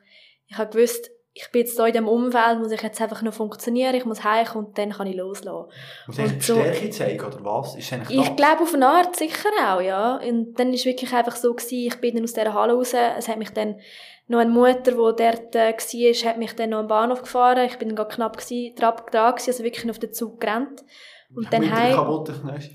ich 0.47 0.57
habe 0.57 0.71
gewusst, 0.71 1.11
ich 1.33 1.51
bin 1.51 1.63
jetzt 1.63 1.75
hier 1.75 1.87
in 1.87 1.91
diesem 1.91 2.07
Umfeld, 2.07 2.59
muss 2.59 2.71
ich 2.71 2.81
jetzt 2.81 3.01
einfach 3.01 3.21
noch 3.21 3.33
funktionieren, 3.33 3.93
ich 3.93 4.05
muss 4.05 4.23
heimkommen 4.23 4.67
und 4.67 4.77
dann 4.77 4.91
kann 4.91 5.05
ich 5.05 5.17
loslassen. 5.17 5.69
Muss 6.07 6.17
ich 6.17 6.45
so, 6.45 6.55
Stärke 6.55 6.89
zeigen, 6.91 7.25
oder 7.25 7.43
was? 7.43 7.75
Ist 7.75 7.91
ich 7.91 8.35
glaube 8.37 8.63
auf 8.63 8.73
eine 8.73 8.87
Art 8.87 9.17
sicher 9.17 9.49
auch, 9.67 9.81
ja. 9.81 10.15
Und 10.15 10.57
dann 10.57 10.69
war 10.69 10.75
es 10.75 10.85
wirklich 10.85 11.11
einfach 11.11 11.35
so 11.35 11.53
gewesen, 11.53 11.87
ich 11.87 11.99
bin 11.99 12.15
dann 12.15 12.23
aus 12.23 12.31
dieser 12.31 12.53
Halle 12.53 12.71
raus, 12.71 12.93
es 12.93 13.27
hat 13.27 13.37
mich 13.37 13.49
dann 13.49 13.75
noch 14.27 14.39
eine 14.39 14.49
Mutter, 14.49 14.91
die 14.91 14.95
dort 14.95 15.55
äh, 15.55 15.73
war, 15.73 16.29
hat 16.29 16.37
mich 16.37 16.53
dann 16.53 16.69
noch 16.69 16.79
am 16.79 16.87
Bahnhof 16.87 17.21
gefahren, 17.21 17.65
ich 17.65 17.77
bin 17.77 17.93
dann 17.93 18.07
knapp 18.07 18.37
gewesen, 18.37 18.73
dran, 18.75 18.95
dran 19.11 19.33
gewesen, 19.33 19.49
also 19.49 19.63
wirklich 19.65 19.91
auf 19.91 19.99
den 19.99 20.13
Zug 20.13 20.39
gerannt. 20.39 20.85
Und 21.35 21.51
dann 21.51 21.69
heim. 21.69 21.93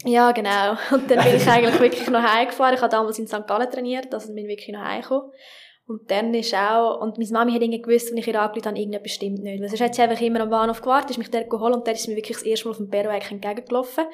Ja, 0.04 0.32
genau. 0.32 0.72
Und 0.92 1.10
dann 1.10 1.24
bin 1.24 1.36
ich 1.36 1.48
eigentlich 1.48 1.80
wirklich 1.80 2.10
noch 2.10 2.22
heimgefahren. 2.22 2.74
Ich 2.74 2.80
habe 2.80 2.90
damals 2.90 3.18
in 3.18 3.26
St. 3.26 3.46
Gallen 3.46 3.70
trainiert, 3.70 4.12
also 4.12 4.28
bin 4.28 4.38
ich 4.38 4.48
wirklich 4.48 4.74
noch 4.74 4.84
heimgekommen. 4.84 5.30
Und 5.86 6.08
dann 6.08 6.32
ist 6.34 6.54
auch, 6.54 7.00
und 7.00 7.18
meine 7.18 7.30
Mami 7.32 7.52
hat 7.52 7.62
irgendwie 7.62 7.82
gewusst, 7.82 8.10
wenn 8.10 8.18
ich 8.18 8.28
ihr 8.28 8.40
angerufen 8.40 8.68
habe, 8.68 8.78
irgendetwas 8.78 9.10
stimmt 9.10 9.42
nicht. 9.42 9.60
Weil 9.60 9.68
sonst 9.68 9.80
hat 9.80 9.94
sie 9.96 10.02
einfach 10.02 10.20
immer 10.20 10.40
am 10.40 10.50
Bahnhof 10.50 10.82
gewartet, 10.82 11.10
ist 11.10 11.18
mich 11.18 11.30
dort 11.30 11.50
geholt 11.50 11.74
und 11.74 11.84
dann 11.84 11.94
ist 11.94 12.06
mir 12.06 12.14
wirklich 12.14 12.36
das 12.36 12.46
erste 12.46 12.66
Mal 12.66 12.70
auf 12.70 12.76
dem 12.76 12.90
Perro 12.90 13.08
entgegengelaufen. 13.08 14.04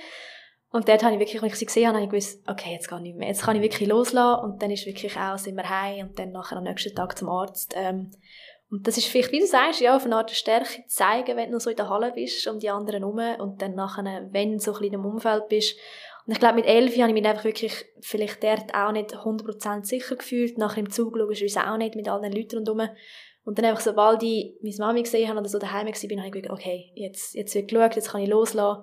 Und 0.71 0.89
dort 0.89 1.05
habe 1.05 1.15
ich 1.15 1.21
wirklich, 1.21 1.43
als 1.43 1.53
ich 1.53 1.59
sie 1.59 1.67
gesehen 1.67 1.89
habe, 1.89 1.97
habe 1.97 2.05
ich 2.07 2.11
gewusst, 2.11 2.43
okay, 2.49 2.73
jetzt 2.73 2.91
ich 2.91 3.01
nicht 3.01 3.17
mehr. 3.17 3.29
Jetzt 3.29 3.43
kann 3.43 3.57
ich 3.57 3.63
wirklich 3.63 3.89
loslassen. 3.89 4.45
Und 4.45 4.63
dann 4.63 4.71
ist 4.71 4.87
wirklich 4.87 5.17
auch, 5.19 5.37
sind 5.37 5.57
wir 5.57 5.69
heim 5.69 6.09
und 6.09 6.19
dann 6.19 6.33
nachher 6.33 6.57
am 6.57 6.65
nächsten 6.65 6.95
Tag 6.95 7.17
zum 7.19 7.29
Arzt. 7.29 7.75
Ähm, 7.77 8.11
und 8.69 8.87
das 8.87 8.99
ist 8.99 9.07
vielleicht, 9.07 9.31
wie 9.31 9.39
du 9.39 9.47
sagst, 9.47 9.81
ja, 9.81 9.95
auf 9.95 10.05
eine 10.05 10.17
Art 10.17 10.31
Stärke 10.33 10.85
zeigen, 10.89 11.37
wenn 11.37 11.51
du 11.51 11.55
noch 11.55 11.61
so 11.61 11.71
in 11.71 11.77
der 11.77 11.89
Halle 11.89 12.13
bist, 12.13 12.47
um 12.49 12.59
die 12.59 12.71
anderen 12.71 13.03
herum 13.03 13.21
und 13.39 13.63
dann 13.63 13.75
nachher, 13.75 14.29
wenn 14.33 14.53
du 14.53 14.59
so 14.59 14.73
ein 14.73 14.79
bisschen 14.81 14.95
im 14.95 15.05
Umfeld 15.05 15.49
bist. 15.49 15.77
Und 16.27 16.33
ich 16.33 16.41
glaube, 16.41 16.57
mit 16.57 16.67
elf 16.67 16.99
habe 16.99 17.09
ich 17.09 17.15
mich 17.15 17.25
einfach 17.25 17.45
wirklich 17.45 17.85
vielleicht 18.01 18.43
dort 18.43 18.75
auch 18.75 18.91
nicht 18.91 19.15
100% 19.15 19.85
sicher 19.85 20.17
gefühlt. 20.17 20.59
Nachher 20.59 20.81
im 20.81 20.91
Zug 20.91 21.17
logischerweise 21.17 21.71
auch 21.71 21.77
nicht, 21.77 21.95
mit 21.95 22.09
all 22.09 22.21
den 22.21 22.33
Leuten 22.33 22.57
rundherum. 22.57 22.89
Und 23.45 23.59
dann 23.59 23.67
einfach, 23.67 23.81
sobald 23.81 24.25
ich 24.25 24.57
meine 24.61 24.77
Mami 24.79 25.03
gesehen 25.05 25.29
habe 25.29 25.39
oder 25.39 25.49
so 25.49 25.61
daheim 25.61 25.87
war, 25.87 26.09
bin, 26.09 26.19
habe 26.19 26.27
ich 26.27 26.33
gedacht, 26.33 26.53
okay, 26.53 26.91
jetzt, 26.97 27.37
jetzt 27.37 27.55
wird 27.55 27.69
geschaut, 27.69 27.95
jetzt 27.95 28.11
kann 28.11 28.23
ich 28.23 28.29
loslassen. 28.29 28.83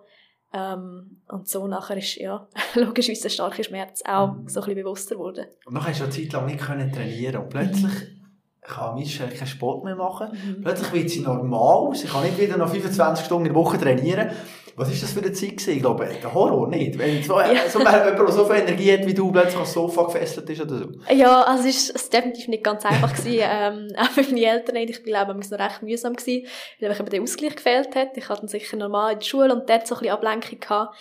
Ähm, 0.53 1.21
und 1.27 1.49
so 1.49 1.67
nachher 1.67 1.97
ist, 1.97 2.15
ja, 2.15 2.47
logischerweise 2.75 3.27
ein 3.27 3.31
starker 3.31 3.63
Schmerz 3.63 4.01
auch 4.05 4.35
so 4.45 4.61
ein 4.61 4.65
bisschen 4.65 4.75
bewusster 4.75 5.15
geworden. 5.15 5.47
Und 5.65 5.73
nachher 5.73 5.89
hast 5.89 5.99
du 5.99 6.03
eine 6.05 6.13
Zeit 6.13 6.31
lang 6.31 6.45
nicht 6.45 6.95
trainieren 6.95 7.43
und 7.43 7.49
plötzlich 7.49 8.22
kann 8.63 8.95
Michelle 8.95 9.31
keinen 9.31 9.47
Sport 9.47 9.83
mehr 9.83 9.95
machen. 9.95 10.27
Mhm. 10.31 10.61
Plötzlich 10.63 10.93
wird 10.93 11.09
sie 11.09 11.21
normal. 11.21 11.93
Sie 11.95 12.07
kann 12.07 12.23
nicht 12.23 12.39
wieder 12.39 12.57
noch 12.57 12.69
25 12.69 13.25
Stunden 13.25 13.47
in 13.47 13.53
der 13.53 13.61
Woche 13.61 13.77
trainieren. 13.77 14.31
Was 14.75 14.87
war 14.87 14.95
das 14.99 15.11
für 15.11 15.19
eine 15.19 15.31
Zeit 15.31 15.51
gewesen? 15.51 15.73
Ich 15.73 15.79
glaube, 15.81 16.09
der 16.21 16.33
Horror 16.33 16.67
nicht. 16.67 16.97
Wenn 16.97 17.21
so, 17.21 17.39
ja. 17.39 17.69
so 17.69 17.77
jemand, 17.79 18.33
so 18.33 18.45
viel 18.45 18.55
Energie 18.55 18.91
hat 18.91 19.05
wie 19.05 19.13
du, 19.13 19.31
plötzlich 19.31 19.57
aufs 19.57 19.73
Sofa 19.73 20.03
gefesselt 20.05 20.49
ist 20.49 20.61
oder 20.61 20.77
so. 20.79 21.13
Ja, 21.13 21.43
also 21.43 21.67
es 21.67 21.75
ist, 21.75 21.95
es 21.95 22.09
definitiv 22.09 22.47
nicht 22.47 22.63
ganz 22.63 22.83
einfach 22.83 23.13
gewesen. 23.15 23.39
ähm, 23.43 23.87
auch 23.95 24.09
für 24.09 24.23
meine 24.23 24.45
Eltern 24.45 24.75
nicht. 24.75 24.89
Ich 24.89 25.03
glaube, 25.03 25.37
es 25.39 25.51
war 25.51 25.59
noch 25.59 25.65
recht 25.65 25.83
mühsam 25.83 26.15
gewesen, 26.15 26.47
weil 26.79 26.91
eben 26.91 27.09
der 27.09 27.21
Ausgleich 27.21 27.55
gefehlt 27.55 27.95
hat. 27.95 28.17
Ich 28.17 28.29
hatte 28.29 28.41
dann 28.41 28.47
sicher 28.47 28.77
normal 28.77 29.13
in 29.13 29.19
der 29.19 29.25
Schule 29.25 29.53
und 29.53 29.69
dort 29.69 29.85
so 29.85 29.93
ein 29.93 29.99
bisschen 29.99 30.13
Ablenkung 30.15 30.59
gehabt. 30.59 30.95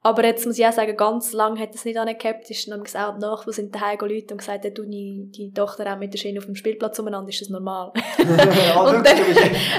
Aber 0.00 0.24
jetzt 0.24 0.46
muss 0.46 0.56
ich 0.56 0.64
auch 0.64 0.72
sagen, 0.72 0.96
ganz 0.96 1.32
lange 1.32 1.60
hat 1.60 1.74
das 1.74 1.84
nicht 1.84 1.98
angehabt. 1.98 2.48
Ist 2.48 2.68
dann 2.68 2.80
auch 2.80 2.84
die 2.84 3.20
Nachbarn 3.20 3.52
sind 3.52 3.74
daheim 3.74 3.98
Leute 4.00 4.32
und 4.32 4.38
gesagt, 4.38 4.64
du 4.64 4.84
die, 4.84 5.28
die 5.34 5.52
Tochter 5.52 5.92
auch 5.92 5.98
mit 5.98 6.12
der 6.12 6.18
Schiene 6.18 6.38
auf 6.38 6.46
dem 6.46 6.54
Spielplatz 6.54 7.00
umeinander, 7.00 7.28
ist 7.28 7.40
das 7.40 7.48
normal? 7.48 7.92
und 8.18 9.04
dann, 9.04 9.18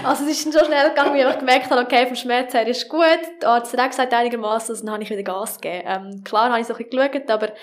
also 0.03 0.25
es 0.25 0.32
ist 0.32 0.45
dann 0.45 0.53
schon 0.53 0.65
schnell 0.65 0.89
gegangen, 0.89 1.13
wie 1.13 1.21
ich 1.21 1.39
gemerkt 1.39 1.71
habe, 1.71 1.82
okay, 1.82 2.05
vom 2.05 2.17
Schmerz 2.17 2.53
her 2.53 2.67
ist 2.67 2.89
gut. 2.89 3.01
Der 3.41 3.49
Arzt 3.49 3.71
hat 3.71 3.79
auch 3.79 3.89
gesagt, 3.89 4.13
einigermaßen, 4.13 4.75
also 4.75 4.86
dann 4.86 4.93
habe 4.93 5.03
ich 5.03 5.10
wieder 5.10 5.23
Gas 5.23 5.62
gegeben. 5.62 5.88
Ähm, 5.88 6.23
klar 6.25 6.49
habe 6.49 6.60
ich 6.60 6.67
so 6.67 6.73
ein 6.73 6.84
bisschen 6.84 7.12
geschaut, 7.12 7.29
aber 7.29 7.53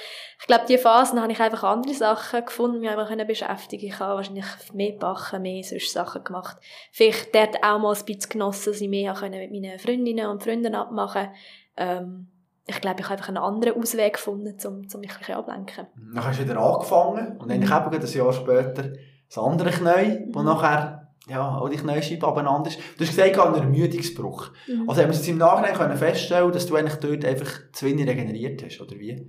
ich 0.40 0.46
glaube, 0.46 0.64
diese 0.66 0.78
Phasen 0.78 1.20
habe 1.20 1.32
ich 1.32 1.40
einfach 1.40 1.62
andere 1.62 1.94
Sachen 1.94 2.42
gefunden, 2.42 2.80
mich 2.80 2.88
einfach 2.88 3.14
beschäftigen 3.26 3.86
Ich 3.86 3.98
habe 3.98 4.14
wahrscheinlich 4.14 4.46
mehr 4.72 4.92
backen, 4.92 5.42
mehr 5.42 5.62
solche 5.62 5.90
Sachen 5.90 6.24
gemacht. 6.24 6.56
Vielleicht 6.90 7.34
dort 7.34 7.56
auch 7.62 7.78
mal 7.78 7.94
ein 7.94 8.04
bisschen 8.04 8.30
genossen, 8.30 8.72
dass 8.72 8.80
ich 8.80 8.88
mehr 8.88 9.14
mit 9.20 9.50
meinen 9.52 9.78
Freundinnen 9.78 10.26
und 10.26 10.42
Freunden 10.42 10.74
abmachen 10.74 11.28
ähm, 11.76 12.28
ich 12.66 12.80
glaube, 12.80 13.00
ich 13.00 13.04
habe 13.04 13.14
einfach 13.14 13.28
einen 13.28 13.36
anderen 13.38 13.80
Ausweg 13.80 14.14
gefunden, 14.14 14.56
um, 14.64 14.86
um 14.92 15.00
mich 15.00 15.12
ein 15.12 15.18
bisschen 15.18 15.34
ablenken. 15.36 15.86
Dann 16.14 16.24
hast 16.24 16.40
du 16.40 16.44
wieder 16.44 16.58
angefangen 16.58 17.36
und 17.38 17.48
dann 17.48 17.58
mhm. 17.58 17.64
eben 17.64 18.04
ein 18.04 18.12
Jahr 18.12 18.32
später 18.32 18.92
das 19.28 19.38
andere 19.38 19.70
Knie, 19.70 20.26
wo 20.32 20.40
mhm. 20.40 20.46
nachher 20.46 21.12
ja, 21.28 21.58
auch 21.58 21.68
die 21.68 21.76
Kniescheibe 21.76 22.26
abeinander 22.26 22.70
ist. 22.70 22.78
Du 22.96 23.04
hast 23.04 23.16
gesagt, 23.16 23.38
einen 23.38 23.54
Ermüdungsbruch. 23.56 24.50
Mhm. 24.66 24.88
Also 24.88 25.02
haben 25.02 25.10
wir 25.10 25.16
jetzt 25.16 25.28
im 25.28 25.38
Nachhinein 25.38 25.74
können 25.74 25.96
feststellen 25.96 26.52
dass 26.52 26.66
du 26.66 26.76
eigentlich 26.76 27.00
dort 27.00 27.24
einfach 27.24 27.50
zu 27.72 27.86
wenig 27.86 28.06
regeneriert 28.06 28.62
hast, 28.64 28.80
oder 28.80 28.96
wie? 28.96 29.28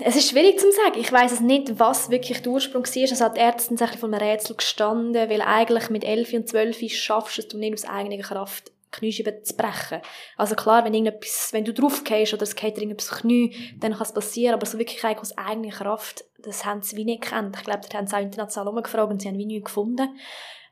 Es 0.00 0.16
ist 0.16 0.30
schwierig 0.30 0.58
zu 0.58 0.66
sagen. 0.70 0.98
Ich 0.98 1.12
weiß 1.12 1.32
es 1.32 1.40
nicht, 1.40 1.78
was 1.78 2.10
wirklich 2.10 2.42
der 2.42 2.52
Ursprung 2.52 2.84
war. 2.84 3.02
Es 3.02 3.20
hat 3.20 3.36
die 3.36 3.40
Ärzte 3.40 3.76
von 3.98 4.14
einem 4.14 4.22
Rätsel 4.22 4.56
gestanden, 4.56 5.28
weil 5.28 5.42
eigentlich 5.42 5.90
mit 5.90 6.04
11 6.04 6.32
und 6.32 6.48
12 6.48 6.92
schaffst 6.92 7.38
du 7.38 7.42
es 7.42 7.54
nicht 7.54 7.74
aus 7.74 7.84
eigener 7.84 8.18
Kraft 8.18 8.72
Kniescheibe 8.92 9.42
zu 9.42 9.56
brechen. 9.56 10.00
Also 10.36 10.54
klar, 10.54 10.84
wenn 10.84 10.94
irgendetwas, 10.94 11.50
wenn 11.52 11.64
du 11.64 11.72
draufgehst 11.72 12.34
oder 12.34 12.42
es 12.42 12.56
geht 12.56 12.76
irgendetwas 12.76 13.20
Knie, 13.20 13.74
dann 13.78 13.92
kann 13.92 14.02
es 14.02 14.12
passieren, 14.12 14.54
aber 14.54 14.66
so 14.66 14.78
wirklich 14.78 15.04
aus 15.04 15.36
eigener 15.38 15.70
Kraft, 15.70 16.24
das 16.38 16.64
haben 16.64 16.82
sie 16.82 16.96
wie 16.96 17.04
nicht 17.04 17.22
gekannt. 17.22 17.56
Ich 17.56 17.64
glaube, 17.64 17.82
da 17.88 17.98
haben 17.98 18.06
sie 18.06 18.16
auch 18.16 18.20
international 18.20 18.68
umgefragt 18.68 19.10
und 19.10 19.22
sie 19.22 19.28
haben 19.28 19.38
wie 19.38 19.46
nichts 19.46 19.66
gefunden. 19.66 20.08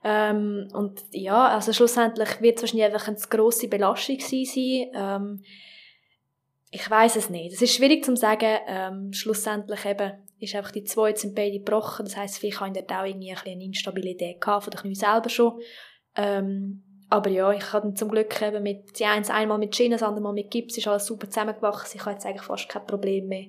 Ähm, 0.05 0.69
und 0.73 1.03
ja, 1.11 1.49
also 1.49 1.73
schlussendlich 1.73 2.41
wird 2.41 2.57
es 2.57 2.63
wahrscheinlich 2.63 2.87
einfach 2.87 3.09
eine 3.09 3.17
grosse 3.17 3.69
Belastung 3.69 4.21
sein. 4.21 4.91
Ähm, 4.95 5.43
ich 6.71 6.89
weiß 6.89 7.17
es 7.17 7.31
nicht. 7.31 7.53
Es 7.53 7.63
ist 7.63 7.75
schwierig 7.75 8.05
zu 8.05 8.15
sagen. 8.15 8.59
Ähm, 8.67 9.13
schlussendlich 9.13 9.85
eben 9.85 10.13
ist 10.39 10.55
einfach 10.55 10.71
die 10.71 10.85
zwei 10.85 11.15
sind 11.15 11.35
beide 11.35 11.59
gebrochen. 11.59 12.05
Das 12.05 12.17
heisst, 12.17 12.39
vielleicht 12.39 12.61
haben 12.61 12.75
dort 12.75 12.93
auch 12.93 13.05
irgendwie 13.05 13.33
ein 13.33 13.39
eine 13.45 13.65
Instabilität 13.65 14.41
gehabt 14.41 14.65
von 14.65 14.71
der 14.71 14.81
Knie 14.81 14.95
selber 14.95 15.29
schon. 15.29 15.61
Ähm, 16.15 16.85
aber 17.11 17.31
ja, 17.31 17.53
ich 17.53 17.73
hatte 17.73 17.95
zum 17.95 18.11
Glück 18.11 18.41
eben 18.43 18.63
mit, 18.63 18.99
die 18.99 19.05
eins 19.05 19.31
einmal 19.31 19.59
mit 19.59 19.75
Schienen, 19.75 19.93
das 19.93 20.03
andere 20.03 20.23
Mal 20.23 20.33
mit 20.33 20.51
Gips, 20.51 20.77
ist 20.77 20.89
alles 20.89 21.07
super 21.07 21.29
zusammengewachsen. 21.29 21.99
Ich 21.99 22.05
habe 22.05 22.13
jetzt 22.13 22.27
eigentlich 22.27 22.43
fast 22.43 22.69
kein 22.69 22.87
Problem 22.87 23.29
mehr. 23.29 23.47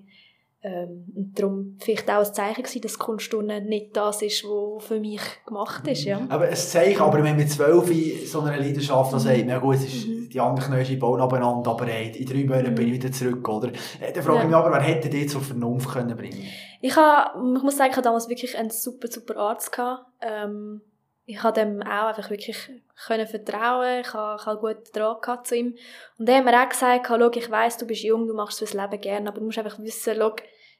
Ähm, 0.61 1.05
und 1.15 1.39
darum 1.39 1.77
vielleicht 1.79 2.09
auch 2.09 2.25
ein 2.25 2.33
Zeichen 2.33 2.63
gewesen, 2.63 2.81
dass 2.81 2.99
Kunststunde 2.99 3.61
nicht 3.61 3.95
das 3.95 4.21
ist, 4.21 4.43
was 4.43 4.83
für 4.83 4.99
mich 4.99 5.21
gemacht 5.45 5.87
ist, 5.87 6.03
ja. 6.03 6.19
Aber 6.27 6.49
ein 6.49 6.55
Zeichen, 6.55 7.01
aber 7.01 7.23
wenn 7.23 7.37
mit 7.37 7.49
zwölf 7.49 7.89
so 8.27 8.41
einer 8.41 8.57
Leidenschaft 8.57 9.13
mhm. 9.13 9.19
sagt, 9.19 9.43
na 9.45 9.57
gut, 9.59 9.75
es 9.75 9.85
ist, 9.85 10.07
mhm. 10.07 10.29
die 10.29 10.39
anderen 10.39 10.73
Knöchel 10.73 10.97
bauen 10.97 11.21
abeinander, 11.21 11.71
aber 11.71 11.87
ey, 11.87 12.09
in 12.09 12.25
drei 12.25 12.43
Monaten 12.43 12.75
bin 12.75 12.87
ich 12.87 12.93
wieder 12.95 13.09
zurück, 13.09 13.47
oder? 13.47 13.69
Äh, 14.01 14.11
dann 14.13 14.21
frage 14.21 14.39
ich 14.39 14.45
mich 14.47 14.55
aber, 14.55 14.71
wer 14.71 14.81
hätte 14.81 15.09
dich 15.09 15.29
zur 15.29 15.39
Vernunft 15.39 15.89
können 15.91 16.17
bringen 16.17 16.43
Ich, 16.81 16.95
habe, 16.97 17.55
ich 17.55 17.63
muss 17.63 17.77
sagen, 17.77 17.91
ich 17.91 17.95
hatte 17.95 18.07
damals 18.09 18.27
wirklich 18.27 18.57
einen 18.57 18.69
super, 18.69 19.07
super 19.09 19.37
Arzt 19.37 19.71
gehabt. 19.71 20.07
Ähm, 20.19 20.81
ich 21.29 21.43
habe 21.43 21.59
dem 21.59 21.83
auch 21.83 22.07
einfach 22.07 22.31
wirklich 22.31 22.57
können 23.05 23.27
vertrauen. 23.27 24.01
Ich 24.01 24.13
habe, 24.13 24.41
ich 24.41 24.47
habe 24.47 24.59
gut 24.59 24.95
Draht 24.95 25.21
gehabt 25.21 25.45
zu 25.45 25.57
ihm. 25.57 25.75
Und 26.17 26.27
er 26.27 26.37
hat 26.37 26.45
mir 26.45 26.59
auch 26.59 26.69
gesagt, 26.69 27.05
schau, 27.07 27.29
ich 27.29 27.51
weiss, 27.51 27.77
du 27.77 27.85
bist 27.85 28.01
jung, 28.01 28.25
du 28.25 28.33
machst 28.33 28.59
das 28.63 28.73
Leben 28.73 28.99
gerne, 28.99 29.29
aber 29.29 29.37
du 29.37 29.45
musst 29.45 29.59
einfach 29.59 29.77
wissen, 29.77 30.15
schau, 30.17 30.35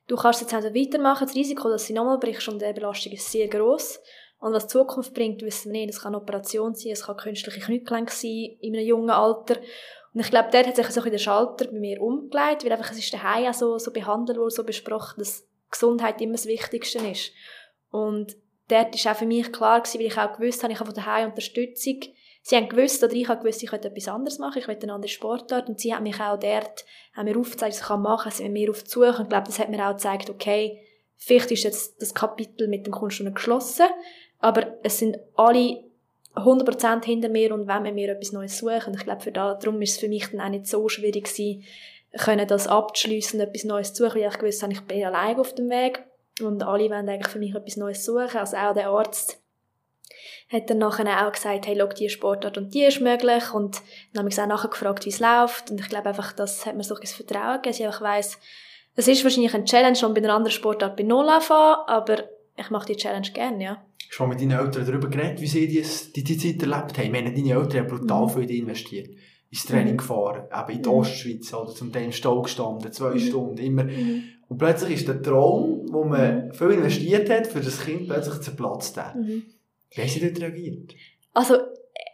du 0.07 0.15
kannst 0.15 0.41
jetzt 0.41 0.55
also 0.55 0.73
weitermachen. 0.73 1.27
Das 1.27 1.35
Risiko, 1.35 1.69
dass 1.69 1.85
du 1.85 1.93
nochmal 1.93 2.17
brichst 2.17 2.47
und 2.47 2.63
die 2.63 2.73
Belastung 2.73 3.13
ist 3.13 3.31
sehr 3.31 3.47
gross. 3.47 3.99
Und 4.39 4.53
was 4.53 4.65
die 4.65 4.71
Zukunft 4.73 5.13
bringt, 5.13 5.43
wissen 5.43 5.71
wir 5.71 5.81
nicht. 5.81 5.93
Es 5.93 6.01
kann 6.01 6.15
eine 6.15 6.23
Operation 6.23 6.73
sein, 6.73 6.93
es 6.93 7.05
kann 7.05 7.17
künstliche 7.17 7.59
Kniegelenk 7.59 8.09
sein 8.09 8.57
in 8.59 8.75
einem 8.75 8.87
jungen 8.87 9.11
Alter. 9.11 9.57
Und 10.15 10.21
ich 10.21 10.31
glaube, 10.31 10.49
dort 10.51 10.65
hat 10.65 10.75
sich 10.77 10.87
so 10.87 11.01
ein 11.01 11.11
der 11.11 11.19
Schalter 11.19 11.65
bei 11.65 11.77
mir 11.77 12.01
umgelegt, 12.01 12.65
weil 12.65 12.71
einfach 12.71 12.89
es 12.89 12.97
ist 12.97 13.13
daheim 13.13 13.51
auch 13.51 13.53
so, 13.53 13.77
so 13.77 13.91
behandelt 13.91 14.39
worden, 14.39 14.49
so 14.49 14.63
besprochen, 14.63 15.19
dass 15.19 15.47
Gesundheit 15.69 16.19
immer 16.21 16.31
das 16.31 16.47
Wichtigste 16.47 16.97
ist. 17.07 17.33
Und 17.91 18.35
dort 18.69 19.05
war 19.05 19.11
auch 19.11 19.17
für 19.17 19.25
mich 19.25 19.51
klar 19.51 19.81
gewesen, 19.81 19.99
weil 19.99 20.07
ich 20.07 20.17
auch 20.17 20.37
gewusst 20.37 20.63
habe, 20.63 20.71
ich 20.71 20.79
habe 20.79 20.91
von 20.91 20.95
daheim 20.95 21.29
Unterstützung. 21.29 21.99
Sie 22.41 22.55
haben 22.55 22.69
gewusst, 22.69 23.03
oder 23.03 23.13
ich 23.13 23.27
habe 23.27 23.41
gewusst, 23.41 23.61
ich 23.61 23.69
könnte 23.69 23.89
etwas 23.89 24.07
anderes 24.07 24.39
machen, 24.39 24.59
ich 24.59 24.67
möchte 24.67 24.83
eine 24.83 24.93
andere 24.93 25.11
Sportart. 25.11 25.67
Und 25.67 25.79
sie 25.79 25.93
haben 25.93 26.03
mich 26.03 26.19
auch 26.21 26.39
dort, 26.39 26.85
haben 27.13 27.25
mir 27.25 27.37
aufgezeigt, 27.37 27.73
was 27.73 27.81
ich 27.81 27.97
machen 27.97 28.23
kann, 28.23 28.31
sie 28.31 28.45
haben 28.45 28.53
mir 28.53 28.69
aufzusuchen. 28.69 29.15
Und 29.15 29.23
ich 29.23 29.29
glaube, 29.29 29.47
das 29.47 29.59
hat 29.59 29.69
mir 29.69 29.85
auch 29.85 29.93
gezeigt, 29.93 30.29
okay, 30.29 30.81
vielleicht 31.17 31.51
ist 31.51 31.63
jetzt 31.63 32.01
das 32.01 32.13
Kapitel 32.13 32.67
mit 32.67 32.85
dem 32.85 32.93
Kunststunde 32.93 33.33
geschlossen, 33.33 33.87
aber 34.39 34.77
es 34.83 34.97
sind 34.97 35.17
alle 35.35 35.83
100% 36.35 37.05
hinter 37.05 37.29
mir 37.29 37.53
und 37.53 37.67
wenn 37.67 37.83
wir 37.83 37.91
mir 37.91 38.09
etwas 38.09 38.31
Neues 38.31 38.57
suchen. 38.57 38.87
Und 38.87 38.95
ich 38.95 39.03
glaube, 39.03 39.21
für 39.21 39.31
da, 39.31 39.55
darum 39.55 39.81
ist 39.81 39.91
es 39.91 39.97
für 39.97 40.07
mich 40.07 40.27
dann 40.27 40.39
auch 40.39 40.49
nicht 40.49 40.67
so 40.67 40.87
schwierig 40.87 41.25
gewesen, 41.25 41.63
können 42.17 42.47
das 42.47 42.67
abzuschliessen, 42.67 43.39
etwas 43.39 43.65
Neues 43.65 43.93
zu 43.93 44.05
suchen, 44.05 44.21
weil 44.21 44.29
ich 44.29 44.39
gewusst 44.39 44.63
habe, 44.63 44.73
ich 44.73 44.81
bin 44.81 45.03
allein 45.03 45.37
auf 45.37 45.53
dem 45.53 45.69
Weg. 45.69 46.03
Und 46.41 46.63
alle 46.63 46.89
wollen 46.89 47.09
eigentlich 47.09 47.31
für 47.31 47.39
mich 47.39 47.55
etwas 47.55 47.77
Neues 47.77 48.05
suchen. 48.05 48.37
Also 48.37 48.57
auch 48.57 48.73
der 48.73 48.89
Arzt 48.89 49.41
hat 50.51 50.69
dann 50.69 50.79
nachher 50.79 51.27
auch 51.27 51.31
gesagt, 51.31 51.67
hey, 51.67 51.77
schau, 51.77 51.87
die 51.87 52.09
Sportart 52.09 52.57
und 52.57 52.73
die 52.73 52.83
ist 52.83 53.01
möglich. 53.01 53.53
Und 53.53 53.81
dann 54.13 54.23
habe 54.23 54.29
ich 54.29 54.39
auch 54.39 54.47
nachher 54.47 54.69
gefragt, 54.69 55.05
wie 55.05 55.09
es 55.09 55.19
läuft. 55.19 55.69
Und 55.69 55.79
ich 55.79 55.89
glaube 55.89 56.09
einfach, 56.09 56.33
das 56.33 56.65
hat 56.65 56.75
mir 56.75 56.83
so 56.83 56.95
ein 56.95 57.05
Vertrauen 57.05 57.61
gegeben, 57.61 57.63
dass 57.63 57.79
ich 57.79 57.85
einfach 57.85 58.01
weiss, 58.01 58.39
es 58.95 59.07
ist 59.07 59.23
wahrscheinlich 59.23 59.53
eine 59.53 59.63
Challenge, 59.63 59.95
schon 59.95 60.13
bei 60.13 60.21
einer 60.21 60.33
anderen 60.33 60.51
Sportart 60.51 60.97
bei 60.97 61.03
Null 61.03 61.29
anfangen, 61.29 61.77
aber 61.87 62.25
ich 62.57 62.69
mache 62.69 62.87
die 62.87 62.97
Challenge 62.97 63.29
gerne, 63.31 63.63
ja. 63.63 63.85
Hast 64.09 64.19
du 64.19 64.23
mal 64.23 64.29
mit 64.29 64.41
deinen 64.41 64.59
Eltern 64.59 64.85
darüber 64.85 65.07
geredet, 65.07 65.39
wie 65.39 65.47
sie 65.47 65.67
die, 65.67 66.23
die, 66.23 66.37
Zeit 66.37 66.61
erlebt 66.61 66.97
haben? 66.97 67.05
Ich 67.05 67.11
meine, 67.11 67.31
deine 67.31 67.53
Eltern 67.53 67.81
haben 67.81 67.87
brutal 67.87 68.25
mhm. 68.25 68.29
viel 68.29 68.59
investiert. 68.59 69.09
Ins 69.51 69.65
Training 69.65 69.93
mhm. 69.93 69.97
gefahren, 69.97 70.43
eben 70.45 70.77
in 70.77 70.83
die 70.83 70.89
mhm. 70.89 70.95
Ostschweiz, 70.95 71.53
oder 71.53 71.73
zum 71.73 71.91
Teil 71.91 72.05
im 72.05 72.11
Stall 72.11 72.41
gestanden, 72.41 72.91
zwei 72.91 73.15
mhm. 73.15 73.19
Stunden, 73.19 73.57
immer. 73.57 73.85
Und 74.47 74.57
plötzlich 74.57 74.95
ist 74.95 75.07
der 75.07 75.21
Traum, 75.21 75.85
wo 75.91 76.03
man 76.03 76.51
viel 76.53 76.71
investiert 76.71 77.29
hat, 77.29 77.47
für 77.47 77.61
das 77.61 77.83
Kind 77.83 78.07
plötzlich 78.07 78.41
zerplatzt. 78.41 78.97
Mhm. 79.15 79.43
Wie 79.91 80.01
haben 80.01 80.09
Sie 80.09 80.19
dort 80.21 80.41
reagiert? 80.41 80.93
Also, 81.33 81.55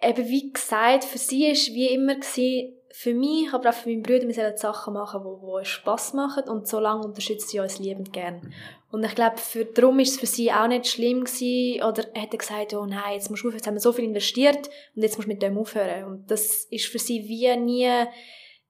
eben 0.02 0.28
wie 0.28 0.52
gesagt, 0.52 1.04
für 1.04 1.18
sie 1.18 1.44
war 1.44 1.76
wie 1.76 1.88
immer 1.88 2.16
gewesen, 2.16 2.74
für 2.98 3.14
mich, 3.14 3.52
aber 3.52 3.72
auch 3.72 3.74
für 3.74 3.90
meinen 3.90 4.04
Bruder, 4.04 4.26
wir 4.26 4.34
sollen 4.34 4.56
Sachen 4.56 4.94
machen, 4.94 5.22
die, 5.22 5.46
die 5.46 5.52
uns 5.52 5.68
Spass 5.68 6.14
machen 6.14 6.48
und 6.48 6.66
so 6.66 6.80
lange 6.80 7.04
unterstützt 7.04 7.50
sie 7.50 7.60
uns 7.60 7.78
liebend 7.78 8.14
gern. 8.14 8.54
Und 8.90 9.04
ich 9.04 9.14
glaube, 9.14 9.38
für, 9.38 9.66
darum 9.66 10.00
ist 10.00 10.12
es 10.12 10.20
für 10.20 10.26
sie 10.26 10.50
auch 10.54 10.68
nicht 10.68 10.88
schlimm 10.88 11.26
gewesen, 11.26 11.84
oder 11.84 12.06
hätte 12.14 12.38
gesagt, 12.38 12.74
oh 12.74 12.86
nein, 12.86 13.16
jetzt 13.16 13.30
musst 13.30 13.44
du 13.44 13.50
aufhören, 13.50 13.58
jetzt 13.58 13.68
haben 13.68 13.74
wir 13.74 13.82
so 13.82 13.92
viel 13.92 14.06
investiert 14.06 14.70
und 14.96 15.02
jetzt 15.04 15.18
musst 15.18 15.28
du 15.28 15.34
mit 15.34 15.42
dem 15.42 15.58
aufhören. 15.58 16.06
Und 16.06 16.32
das 16.32 16.64
ist 16.72 16.86
für 16.86 16.98
sie 16.98 17.28
wie 17.28 17.54
nie, 17.58 17.92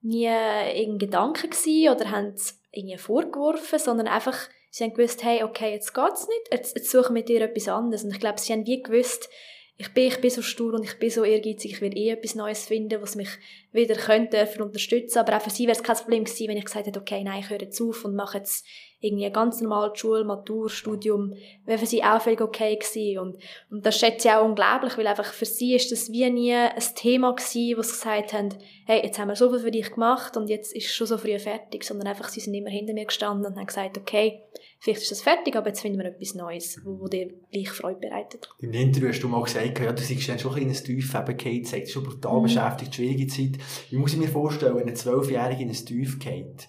nie 0.02 0.26
irgendein 0.26 0.98
Gedanke 0.98 1.48
gewesen, 1.48 1.94
oder 1.94 2.10
haben 2.10 2.32
es 2.34 2.60
irgendwie 2.72 2.98
vorgeworfen, 2.98 3.78
sondern 3.78 4.08
einfach, 4.08 4.36
sie 4.70 4.82
haben 4.82 4.94
gewusst, 4.94 5.22
hey, 5.22 5.44
okay, 5.44 5.70
jetzt 5.70 5.94
geht's 5.94 6.26
nicht, 6.26 6.52
jetzt, 6.52 6.76
jetzt 6.76 6.90
suchen 6.90 7.14
wir 7.14 7.24
dir 7.24 7.42
etwas 7.42 7.68
anderes. 7.68 8.02
Und 8.02 8.10
ich 8.10 8.18
glaube, 8.18 8.40
sie 8.40 8.52
haben 8.52 8.66
wie 8.66 8.82
gewusst, 8.82 9.30
ich 9.78 9.92
bin, 9.92 10.04
ich 10.04 10.20
bin 10.22 10.30
so 10.30 10.40
stur 10.40 10.72
und 10.72 10.84
ich 10.84 10.98
bin 10.98 11.10
so 11.10 11.22
ehrgeizig, 11.22 11.72
ich 11.72 11.80
werde 11.82 11.96
eh 11.96 12.10
etwas 12.10 12.34
Neues 12.34 12.64
finden, 12.64 13.02
was 13.02 13.14
mich 13.14 13.28
wieder 13.72 13.94
könnte 13.94 14.46
für 14.46 14.64
unterstützen. 14.64 15.18
Aber 15.18 15.36
auch 15.36 15.42
für 15.42 15.50
sie 15.50 15.66
wäre 15.66 15.76
es 15.76 15.82
kein 15.82 15.96
Problem 15.96 16.24
gewesen, 16.24 16.48
wenn 16.48 16.56
ich 16.56 16.64
gesagt 16.64 16.86
hätte, 16.86 16.98
okay, 16.98 17.22
nein, 17.22 17.40
ich 17.40 17.50
höre 17.50 17.60
jetzt 17.60 17.80
auf 17.82 18.06
und 18.06 18.16
mache 18.16 18.38
jetzt 18.38 18.64
irgendwie 19.00 19.30
ganz 19.30 19.60
normales 19.60 19.98
Schul-, 19.98 20.24
Matur-, 20.24 20.70
Studium. 20.70 21.34
Wäre 21.66 21.78
für 21.78 21.84
sie 21.84 22.02
auch 22.02 22.22
völlig 22.22 22.40
okay 22.40 22.76
gewesen. 22.76 23.18
Und, 23.18 23.36
und 23.70 23.84
das 23.84 23.98
schätze 23.98 24.28
ich 24.28 24.34
auch 24.34 24.46
unglaublich, 24.46 24.96
weil 24.96 25.06
einfach 25.06 25.30
für 25.30 25.44
sie 25.44 25.74
ist 25.74 25.92
das 25.92 26.10
wie 26.10 26.28
nie 26.30 26.54
ein 26.54 26.82
Thema 26.94 27.34
gewesen, 27.34 27.76
wo 27.76 27.82
sie 27.82 27.92
gesagt 27.92 28.32
haben, 28.32 28.54
hey, 28.86 29.02
jetzt 29.04 29.18
haben 29.18 29.28
wir 29.28 29.36
so 29.36 29.50
viel 29.50 29.60
für 29.60 29.70
dich 29.70 29.92
gemacht 29.92 30.38
und 30.38 30.48
jetzt 30.48 30.74
ist 30.74 30.94
schon 30.94 31.06
so 31.06 31.18
früh 31.18 31.38
fertig, 31.38 31.84
sondern 31.84 32.08
einfach, 32.08 32.30
sie 32.30 32.40
sind 32.40 32.54
immer 32.54 32.70
hinter 32.70 32.94
mir 32.94 33.04
gestanden 33.04 33.44
und 33.44 33.58
haben 33.58 33.66
gesagt, 33.66 33.98
okay, 33.98 34.40
vielleicht 34.78 35.02
ist 35.02 35.10
das 35.10 35.22
fertig, 35.22 35.56
aber 35.56 35.68
jetzt 35.68 35.80
finden 35.80 35.98
wir 35.98 36.06
etwas 36.06 36.34
Neues, 36.34 36.80
wo, 36.84 37.00
wo 37.00 37.08
dir 37.08 37.32
gleich 37.50 37.70
Freude 37.70 38.00
bereitet. 38.00 38.48
Im 38.60 38.72
Interview 38.72 39.08
hast 39.08 39.20
du 39.20 39.28
mal 39.28 39.42
gesagt, 39.42 39.80
ja, 39.80 39.92
du 39.92 40.02
seist 40.02 40.28
dann 40.28 40.38
schon 40.38 40.52
ein 40.52 40.58
kleines 40.58 40.82
Tief 40.82 41.16
geht, 41.36 41.66
sagt, 41.66 41.88
schon 41.88 42.04
brutal 42.04 42.38
mhm. 42.38 42.42
beschäftigt, 42.44 42.94
schwierige 42.94 43.26
Zeit. 43.26 43.60
Wie 43.90 43.96
muss 43.96 44.12
ich 44.12 44.18
mir 44.18 44.28
vorstellen, 44.28 44.76
wenn 44.76 44.88
ein 44.88 44.96
Zwölfjähriger 44.96 45.60
in 45.60 45.68
ein 45.68 45.74
Tief 45.74 46.18
geht? 46.18 46.68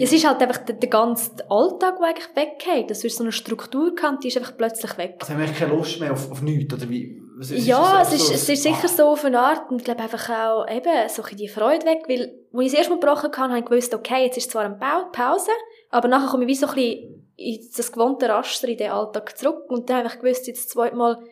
Es 0.00 0.12
ist 0.12 0.26
halt 0.26 0.40
einfach 0.40 0.58
der, 0.64 0.76
der 0.76 0.88
ganze 0.88 1.32
Alltag, 1.50 1.98
der 1.98 2.08
eigentlich 2.08 2.28
weggeht. 2.34 2.90
Das 2.90 3.04
ist 3.04 3.16
so 3.16 3.24
eine 3.24 3.32
Struktur 3.32 3.94
gehabt, 3.94 4.24
die 4.24 4.28
ist 4.28 4.36
einfach 4.36 4.56
plötzlich 4.56 4.96
weg. 4.98 5.16
Also 5.20 5.32
haben 5.32 5.40
wir 5.40 5.48
keine 5.48 5.74
Lust 5.74 6.00
mehr 6.00 6.12
auf, 6.12 6.30
auf 6.30 6.42
nichts, 6.42 6.74
oder 6.74 6.88
wie? 6.88 7.22
Was 7.38 7.52
ist, 7.52 7.68
ja, 7.68 8.02
ist 8.02 8.12
es, 8.14 8.22
ist, 8.22 8.30
es 8.32 8.48
ist 8.48 8.62
sicher 8.64 8.84
ah. 8.84 8.88
so 8.88 9.06
auf 9.10 9.24
eine 9.24 9.38
Art 9.38 9.70
und 9.70 9.78
ich 9.78 9.84
glaube 9.84 10.02
einfach 10.02 10.28
auch 10.28 10.68
eben 10.68 11.08
so 11.08 11.22
ein 11.22 11.36
die 11.36 11.46
Freude 11.46 11.86
weg, 11.86 12.02
weil, 12.08 12.34
als 12.52 12.64
ich 12.64 12.72
das 12.72 12.78
erste 12.80 12.94
Mal 12.94 13.00
gebrochen 13.00 13.30
habe, 13.36 13.52
habe 13.52 13.58
ich 13.60 13.64
gewusst, 13.64 13.94
okay, 13.94 14.24
jetzt 14.24 14.38
ist 14.38 14.50
zwar 14.50 14.64
eine 14.64 14.74
Pause, 15.12 15.52
aber 15.90 16.08
nachher 16.08 16.28
komme 16.28 16.44
ich 16.44 16.48
wie 16.48 16.54
so 16.54 16.66
ein 16.66 16.74
bisschen 16.74 17.28
in 17.36 17.68
das 17.76 17.92
gewohnte 17.92 18.28
Raster, 18.28 18.68
in 18.68 18.76
den 18.76 18.90
Alltag 18.90 19.38
zurück. 19.38 19.70
Und 19.70 19.88
dann 19.88 19.98
habe 19.98 20.08
ich 20.08 20.20
gewusst, 20.20 20.46
jetzt 20.48 20.70
zweimal, 20.70 21.22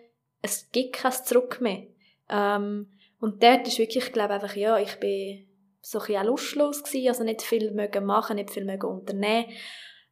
es 0.40 0.70
gibt 0.70 0.94
kein 0.94 1.12
Zurück 1.12 1.60
mehr. 1.60 1.88
Ähm, 2.28 2.92
und 3.18 3.42
dort 3.42 3.66
ist 3.66 3.78
wirklich, 3.78 4.04
ich 4.04 4.12
glaube 4.12 4.34
einfach, 4.34 4.54
ja, 4.54 4.78
ich 4.78 4.98
bin 5.00 5.46
so 5.80 5.98
ein 5.98 6.06
bisschen 6.06 6.22
auch 6.22 6.26
lustlos 6.26 6.82
gewesen, 6.84 7.08
also 7.08 7.24
nicht 7.24 7.42
viel 7.42 7.72
mögen 7.72 8.04
machen, 8.04 8.36
nicht 8.36 8.50
viel 8.50 8.64
mögen 8.64 8.86
unternehmen. 8.86 9.46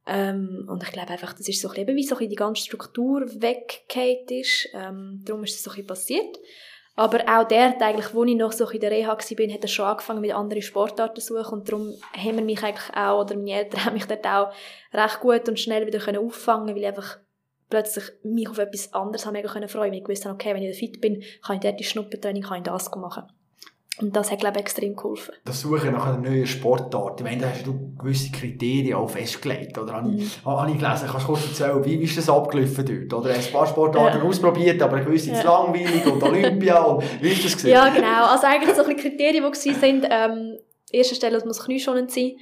Ähm, 0.07 0.67
und 0.69 0.83
ich 0.83 0.93
glaube 0.93 1.11
einfach, 1.11 1.33
das 1.33 1.49
ist 1.49 1.61
so 1.61 1.69
ein 1.69 1.75
bisschen, 1.75 1.97
wie 1.97 2.05
so 2.05 2.15
ein 2.15 2.19
bisschen 2.19 2.31
die 2.31 2.37
ganze 2.37 2.63
Struktur 2.63 3.23
weggeht 3.41 4.31
ist. 4.31 4.69
Ähm, 4.75 5.23
darum 5.25 5.45
ist 5.45 5.55
es 5.55 5.63
so 5.63 5.71
ein 5.71 5.75
bisschen 5.75 5.87
passiert. 5.87 6.39
Aber 6.97 7.21
auch 7.23 7.49
dort, 7.49 7.83
eigentlich, 7.83 8.15
wo 8.15 8.23
ich 8.25 8.37
noch 8.37 8.53
so 8.53 8.69
in 8.71 8.79
der 8.79 8.93
Reha 8.93 9.09
war, 9.09 9.17
hat 9.17 9.63
er 9.63 9.69
schon 9.69 9.85
angefangen 9.85 10.21
mit 10.21 10.33
anderen 10.33 10.63
Sportarten 10.63 11.21
zu 11.21 11.35
suchen. 11.35 11.59
Und 11.59 11.69
darum 11.69 11.93
haben 12.17 12.37
wir 12.37 12.45
mich 12.45 12.63
eigentlich 12.63 12.97
auch, 12.97 13.23
oder 13.23 13.35
meine 13.35 13.53
Eltern 13.53 13.85
haben 13.85 13.95
mich 13.95 14.07
dort 14.07 14.27
auch 14.27 14.53
recht 14.93 15.21
gut 15.21 15.49
und 15.49 15.59
schnell 15.59 15.87
wieder 15.87 15.99
können 15.99 16.25
auffangen 16.25 16.69
weil 16.69 16.83
ich 16.83 16.87
einfach 16.87 17.19
plötzlich 17.69 18.05
mich 18.23 18.49
auf 18.49 18.59
etwas 18.59 18.93
anderes 18.95 19.29
mega 19.31 19.49
freuen 19.49 19.67
konnte. 19.67 19.79
Weil 19.79 19.95
ich 19.95 20.09
wusste, 20.09 20.31
okay, 20.31 20.55
wenn 20.55 20.63
ich 20.63 20.79
fit 20.79 21.01
bin, 21.01 21.25
kann 21.45 21.57
ich 21.57 21.63
dort 21.63 21.81
die 21.81 21.85
Schnuppertraining, 21.85 22.45
kann 22.45 22.59
ich 22.59 22.63
das 22.65 22.95
machen. 22.95 23.25
Und 24.01 24.17
das 24.17 24.33
hat, 24.33 24.41
glaube 24.41 24.57
ich, 24.57 24.63
extrem 24.63 24.97
geholfen. 24.97 25.35
Das 25.45 25.61
Suchen 25.61 25.93
nach 25.93 26.07
einer 26.07 26.19
neuen 26.19 26.47
Sportart. 26.47 27.21
Ich 27.21 27.25
meine, 27.25 27.43
da 27.43 27.49
hast 27.49 27.65
du 27.65 27.95
gewisse 27.97 28.33
Kriterien 28.33 28.95
auch 28.95 29.09
festgelegt, 29.09 29.79
oder? 29.79 29.93
Habe, 29.95 30.11
ich, 30.17 30.45
mhm. 30.45 30.51
habe 30.51 30.71
ich 30.73 30.79
gelesen, 30.79 31.09
kannst 31.09 31.23
du 31.23 31.33
kurz 31.33 31.47
erzählen, 31.47 31.85
wie, 31.85 31.95
ist 32.03 32.19
das 32.19 32.29
abgelaufen 32.29 33.09
dort? 33.09 33.25
Oder 33.25 33.37
hast 33.37 33.47
ein 33.47 33.53
paar 33.53 33.67
Sportarten 33.67 34.19
ja. 34.19 34.25
ausprobiert, 34.25 34.83
aber 34.83 34.97
eine 34.97 35.05
gewisse 35.05 35.31
ja. 35.31 35.43
langweilig 35.43 36.05
und 36.07 36.23
Olympia 36.23 36.83
und 36.83 37.05
wie 37.23 37.29
ist 37.29 37.45
das 37.45 37.53
gewesen? 37.57 37.71
Ja, 37.71 37.89
genau. 37.89 38.27
Also 38.27 38.47
eigentlich 38.47 38.75
so 38.75 38.83
ein 38.83 38.97
Kriterien, 38.97 39.45
die 39.53 39.73
sind, 39.73 40.07
ähm, 40.11 40.59
erste 40.91 41.15
Stelle, 41.15 41.37
es 41.37 41.45
muss 41.45 41.65
knieschonend 41.65 42.11
sein. 42.11 42.33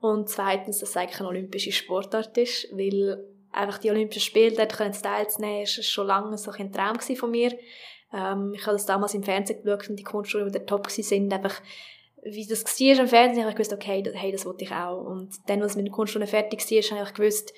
Und 0.00 0.28
zweitens, 0.28 0.78
dass 0.78 0.90
es 0.90 0.96
eigentlich 0.96 1.20
eine 1.20 1.28
olympische 1.28 1.72
Sportart 1.72 2.36
ist, 2.38 2.68
weil 2.72 3.24
einfach 3.50 3.78
die 3.78 3.90
Olympischen 3.90 4.22
Spiele 4.22 4.52
dort 4.52 4.72
teilzunehmen, 4.72 5.62
ist 5.62 5.84
schon 5.84 6.06
lange 6.06 6.36
so 6.38 6.50
ein 6.50 6.72
Traum 6.72 7.00
von 7.00 7.30
mir. 7.30 7.58
Ähm, 8.12 8.52
ich 8.54 8.62
habe 8.62 8.76
das 8.76 8.86
damals 8.86 9.14
im 9.14 9.22
Fernsehen 9.22 9.62
geschaut 9.62 9.90
und 9.90 9.96
die 9.96 10.04
Kunstschulen, 10.04 10.50
die 10.50 10.58
top 10.60 10.90
sind, 10.90 11.32
einfach, 11.32 11.60
wie 12.22 12.46
das 12.46 12.64
war 12.64 13.00
im 13.00 13.08
Fernsehen, 13.08 13.42
habe 13.42 13.50
ich 13.50 13.56
gewusst, 13.56 13.72
okay, 13.72 14.02
hey, 14.14 14.32
das 14.32 14.46
wollte 14.46 14.64
ich 14.64 14.72
auch. 14.72 15.04
Und 15.04 15.30
dann, 15.46 15.62
als 15.62 15.76
mit 15.76 15.86
der 15.86 15.92
Kunstschule 15.92 16.26
fertig 16.26 16.60
war, 16.60 16.98
habe 16.98 17.08
ich 17.08 17.14
gewusst, 17.14 17.52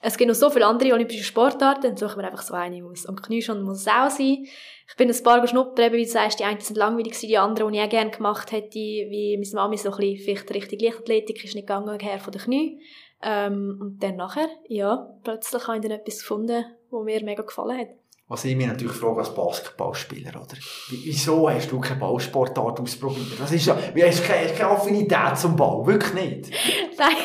es 0.00 0.16
gibt 0.16 0.28
noch 0.28 0.36
so 0.36 0.48
viele 0.48 0.66
andere 0.66 0.92
olympische 0.92 1.24
Sportarten, 1.24 1.82
dann 1.82 1.96
suchen 1.96 2.18
wir 2.18 2.28
einfach 2.28 2.42
so 2.42 2.54
eine 2.54 2.84
aus. 2.84 3.04
Und 3.04 3.20
Knieschon 3.20 3.62
muss 3.62 3.80
es 3.80 3.88
auch 3.88 4.10
sein. 4.10 4.46
Ich 4.88 4.96
bin 4.96 5.10
ein 5.10 5.22
paar 5.24 5.40
geschnuppert, 5.40 5.80
eben, 5.80 5.96
wie 5.96 6.04
du 6.04 6.10
sagst, 6.10 6.38
die 6.38 6.44
einen 6.44 6.60
sind 6.60 6.76
langweilig 6.76 7.18
die 7.18 7.36
anderen, 7.36 7.72
die 7.72 7.78
ich 7.78 7.84
auch 7.84 7.90
gerne 7.90 8.10
gemacht 8.12 8.52
hätte, 8.52 8.78
wie 8.78 9.36
meine 9.36 9.54
Mami 9.54 9.76
so 9.76 9.90
ein 9.90 9.96
bisschen, 9.96 10.24
vielleicht 10.24 10.54
richtig 10.54 10.82
Leichtathletik, 10.82 11.44
ist 11.44 11.56
nicht 11.56 11.66
gegangen, 11.66 11.98
her 11.98 12.20
von 12.20 12.32
den 12.32 12.42
Knie. 12.42 12.80
Ähm, 13.22 13.78
und 13.80 14.02
dann 14.02 14.14
nachher, 14.14 14.48
ja, 14.68 15.18
plötzlich 15.24 15.66
habe 15.66 15.78
ich 15.78 15.82
dann 15.82 15.98
etwas 15.98 16.20
gefunden, 16.20 16.64
was 16.90 17.04
mir 17.04 17.24
mega 17.24 17.42
gefallen 17.42 17.78
hat. 17.78 17.88
Was 18.30 18.44
ich 18.44 18.54
mich 18.54 18.66
natürlich 18.66 18.92
frage 18.92 19.20
als 19.20 19.34
Basketballspieler, 19.34 20.32
oder? 20.32 20.58
Wieso 20.90 21.48
hast 21.48 21.72
du 21.72 21.80
keine 21.80 21.98
Ballsportart 21.98 22.78
ausprobiert? 22.78 23.40
Was 23.40 23.52
ist 23.52 23.64
ja, 23.64 23.78
wie 23.94 24.04
hast 24.04 24.18
du 24.18 24.26
keine, 24.28 24.52
keine 24.52 24.68
Affinität 24.68 25.38
zum 25.38 25.56
Ball? 25.56 25.86
Wirklich 25.86 26.12
nicht? 26.12 26.50
Nein. 26.98 27.16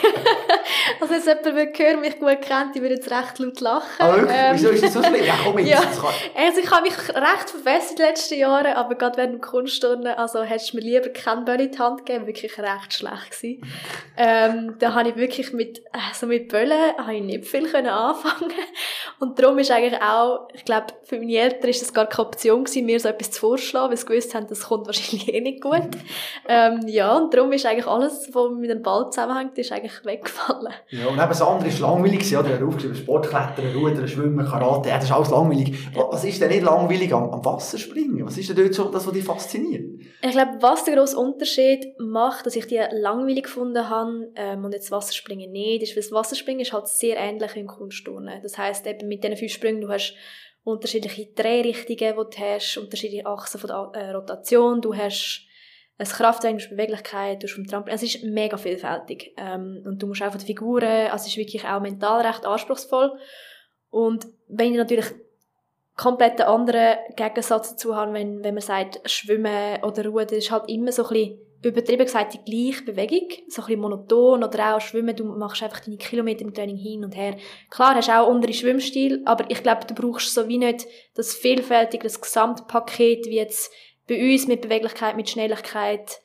also, 1.01 1.13
jetzt 1.13 1.27
jemand 1.27 1.77
hören, 1.77 1.99
mich 1.99 2.17
gut 2.19 2.41
kennt, 2.41 2.75
ich 2.75 2.81
würde 2.81 2.95
jetzt 2.95 3.11
recht 3.11 3.37
laut 3.39 3.59
lachen. 3.59 3.83
Ah, 3.99 4.15
wirklich? 4.15 4.31
Ähm, 4.33 4.55
Wieso 4.55 4.69
ist 4.69 4.83
das 4.83 4.93
so 4.93 5.03
schlimm? 5.03 5.25
Ja, 5.25 5.33
komm 5.43 5.57
jetzt. 5.59 5.71
Ja. 5.73 6.09
Also, 6.35 6.59
ich 6.61 6.71
habe 6.71 6.83
mich 6.83 6.97
recht 6.97 7.49
verbessert 7.49 7.91
in 7.91 7.95
den 7.97 8.05
letzten 8.05 8.39
Jahren, 8.39 8.73
aber 8.73 8.95
gerade 8.95 9.17
während 9.17 9.33
dem 9.33 9.41
Kunstturnen, 9.41 10.07
also, 10.07 10.41
hättest 10.43 10.71
du 10.71 10.77
mir 10.77 10.83
lieber 10.83 11.09
keinen 11.09 11.43
Böll 11.43 11.59
in 11.59 11.71
die 11.71 11.79
Hand 11.79 12.05
gegeben, 12.05 12.27
wirklich 12.27 12.57
recht 12.57 12.93
schlecht 12.93 13.31
gewesen. 13.31 13.61
ähm, 14.15 14.75
da 14.79 14.93
habe 14.93 15.09
ich 15.09 15.17
wirklich 15.17 15.51
mit, 15.51 15.79
äh, 15.79 16.13
so 16.13 16.27
mit 16.27 16.47
Böllen, 16.47 16.95
habe 16.97 17.15
ich 17.15 17.23
nicht 17.23 17.45
viel 17.45 17.69
können 17.69 17.87
anfangen. 17.87 18.53
Und 19.19 19.37
darum 19.37 19.57
ist 19.59 19.69
eigentlich 19.69 20.01
auch, 20.01 20.47
ich 20.53 20.63
glaube, 20.63 20.92
für 21.03 21.17
meine 21.17 21.37
Eltern 21.37 21.69
ist 21.69 21.81
das 21.81 21.93
gar 21.93 22.07
keine 22.07 22.27
Option 22.27 22.63
gewesen, 22.63 22.85
mir 22.85 22.99
so 22.99 23.09
etwas 23.09 23.31
zu 23.31 23.39
vorschlagen, 23.39 23.89
weil 23.89 23.97
sie 23.97 24.05
gewusst 24.05 24.35
haben, 24.35 24.47
das 24.47 24.63
kommt 24.63 24.87
wahrscheinlich 24.87 25.33
eh 25.33 25.41
nicht 25.41 25.61
gut. 25.61 25.89
ähm, 26.47 26.81
ja, 26.87 27.15
und 27.17 27.33
darum 27.33 27.51
ist 27.51 27.65
eigentlich 27.65 27.87
alles, 27.87 28.29
was 28.31 28.51
mit 28.51 28.69
dem 28.69 28.81
Ball 28.81 29.09
zusammenhängt, 29.11 29.57
ist 29.57 29.71
eigentlich 29.71 30.03
weggefallen. 30.03 30.73
Ja, 30.89 31.07
und 31.07 31.17
eben 31.17 31.29
das 31.29 31.41
andere 31.41 31.69
ist 31.69 31.79
langweilig 31.79 32.29
ja, 32.31 32.41
der 32.41 32.55
hat 32.55 32.63
aufgeschrieben, 32.63 32.95
Sportklettern, 32.95 33.73
Rudern, 33.75 34.07
Schwimmen, 34.07 34.45
Karate, 34.45 34.89
ja, 34.89 34.95
das 34.95 35.05
ist 35.05 35.11
alles 35.11 35.29
langweilig. 35.29 35.77
Was 35.95 36.23
ist 36.23 36.41
denn 36.41 36.49
nicht 36.49 36.63
langweilig 36.63 37.13
am, 37.13 37.29
am 37.29 37.45
Wasserspringen? 37.45 38.25
Was 38.25 38.37
ist 38.37 38.49
denn 38.49 38.57
dort 38.57 38.73
so 38.73 38.85
das, 38.85 39.05
was 39.05 39.13
dich 39.13 39.23
fasziniert? 39.23 40.01
Ich 40.21 40.31
glaube, 40.31 40.57
was 40.61 40.83
der 40.85 40.95
grosse 40.95 41.17
Unterschied 41.17 41.93
macht, 41.99 42.45
dass 42.45 42.55
ich 42.55 42.67
die 42.67 42.81
langweilig 42.91 43.43
gefunden 43.43 43.89
habe 43.89 44.31
ähm, 44.35 44.63
und 44.63 44.73
jetzt 44.73 44.91
Wasserspringen 44.91 45.51
nicht, 45.51 45.83
ist, 45.83 45.95
weil 45.95 46.03
das 46.03 46.11
Wasserspringen 46.11 46.61
ist 46.61 46.73
halt 46.73 46.87
sehr 46.87 47.17
ähnlich 47.17 47.55
im 47.55 47.67
Kunstturnen. 47.67 48.41
Das 48.41 48.57
heisst, 48.57 48.87
eben 48.87 49.07
mit 49.07 49.23
diesen 49.23 49.37
fünf 49.37 49.51
Sprüngen, 49.51 49.81
du 49.81 49.89
hast 49.89 50.15
unterschiedliche 50.63 51.27
Drehrichtungen, 51.27 51.97
die 51.97 52.37
du 52.37 52.43
hast, 52.43 52.77
unterschiedliche 52.77 53.25
Achsen 53.25 53.59
von 53.59 53.67
der 53.67 54.01
äh, 54.01 54.11
Rotation, 54.11 54.81
du 54.81 54.95
hast 54.95 55.45
ein 55.97 56.07
Krafttraining, 56.07 56.57
du 56.57 56.63
hast 56.63 56.69
Beweglichkeit, 56.71 57.41
du 57.41 57.47
hast 57.47 57.53
vom 57.53 57.67
Trampolin, 57.67 57.93
also 57.93 58.05
es 58.05 58.15
ist 58.15 58.23
mega 58.23 58.57
vielfältig. 58.57 59.33
Ähm, 59.37 59.83
und 59.85 60.01
du 60.01 60.07
musst 60.07 60.23
auch 60.23 60.31
von 60.31 60.39
den 60.39 60.47
Figuren, 60.47 61.11
also 61.11 61.23
es 61.23 61.27
ist 61.27 61.37
wirklich 61.37 61.65
auch 61.65 61.81
mental 61.81 62.25
recht 62.25 62.45
anspruchsvoll. 62.45 63.11
Und 63.89 64.25
wenn 64.47 64.71
ich 64.71 64.77
natürlich 64.77 65.11
komplett 65.95 66.41
einen 66.41 66.49
anderen 66.49 66.97
Gegensatz 67.15 67.71
dazu 67.71 67.95
habe, 67.95 68.13
wenn, 68.13 68.43
wenn 68.43 68.55
man 68.55 68.63
sagt, 68.63 69.01
Schwimmen 69.09 69.83
oder 69.83 70.03
das 70.25 70.31
ist 70.31 70.51
halt 70.51 70.67
immer 70.67 70.91
so 70.91 71.03
ein 71.03 71.09
bisschen 71.09 71.39
übertrieben 71.69 72.05
gesagt 72.05 72.33
die 72.33 72.43
gleiche 72.43 72.83
Bewegung, 72.83 73.29
so 73.47 73.61
ein 73.61 73.67
bisschen 73.67 73.81
monoton 73.81 74.43
oder 74.43 74.75
auch 74.75 74.81
Schwimmen, 74.81 75.15
du 75.15 75.25
machst 75.25 75.63
einfach 75.63 75.79
deine 75.79 75.97
Kilometer 75.97 76.41
im 76.41 76.53
Training 76.53 76.77
hin 76.77 77.03
und 77.03 77.15
her. 77.15 77.37
Klar, 77.69 77.95
hast 77.95 78.09
auch 78.09 78.29
andere 78.29 78.53
Schwimmstil, 78.53 79.21
aber 79.25 79.49
ich 79.49 79.63
glaube, 79.63 79.85
du 79.85 79.93
brauchst 79.93 80.33
so 80.33 80.47
wie 80.47 80.57
nicht 80.57 80.85
das 81.15 81.33
vielfältige, 81.33 82.03
das 82.03 82.21
Gesamtpaket, 82.21 83.25
wie 83.27 83.35
jetzt 83.35 83.71
bei 84.07 84.33
uns 84.33 84.47
mit 84.47 84.61
Beweglichkeit, 84.61 85.15
mit 85.15 85.29
Schnelligkeit, 85.29 86.19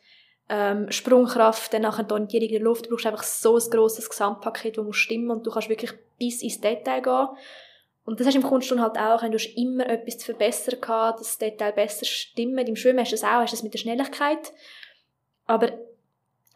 ähm, 0.48 0.90
Sprungkraft, 0.90 1.72
dann 1.72 1.82
nachher 1.82 2.10
Orientierung 2.10 2.48
in 2.48 2.54
der 2.54 2.62
Luft, 2.62 2.86
du 2.86 2.90
brauchst 2.90 3.06
einfach 3.06 3.22
so 3.22 3.56
ein 3.56 3.70
grosses 3.70 4.08
Gesamtpaket, 4.08 4.78
das 4.78 4.84
muss 4.84 4.96
stimmen 4.96 5.30
und 5.30 5.46
du 5.46 5.50
kannst 5.50 5.68
wirklich 5.68 5.92
bis 6.18 6.42
ins 6.42 6.60
Detail 6.60 7.02
gehen. 7.02 7.28
Und 8.04 8.18
das 8.18 8.26
hast 8.26 8.34
du 8.34 8.40
im 8.40 8.46
Kunstturnen 8.46 8.82
halt 8.82 8.96
auch, 8.96 9.20
du 9.20 9.34
hast 9.34 9.54
immer 9.54 9.86
etwas 9.86 10.16
zu 10.16 10.24
verbessern 10.24 10.80
gehabt, 10.80 11.20
das 11.20 11.36
Detail 11.36 11.72
besser 11.72 12.06
stimmen. 12.06 12.66
Im 12.66 12.74
Schwimmen 12.74 13.00
hast 13.00 13.12
du 13.12 13.16
das 13.16 13.22
auch, 13.22 13.42
hast 13.42 13.52
du 13.52 13.56
das 13.56 13.62
mit 13.62 13.74
der 13.74 13.78
Schnelligkeit. 13.78 14.54
Aber 15.48 15.70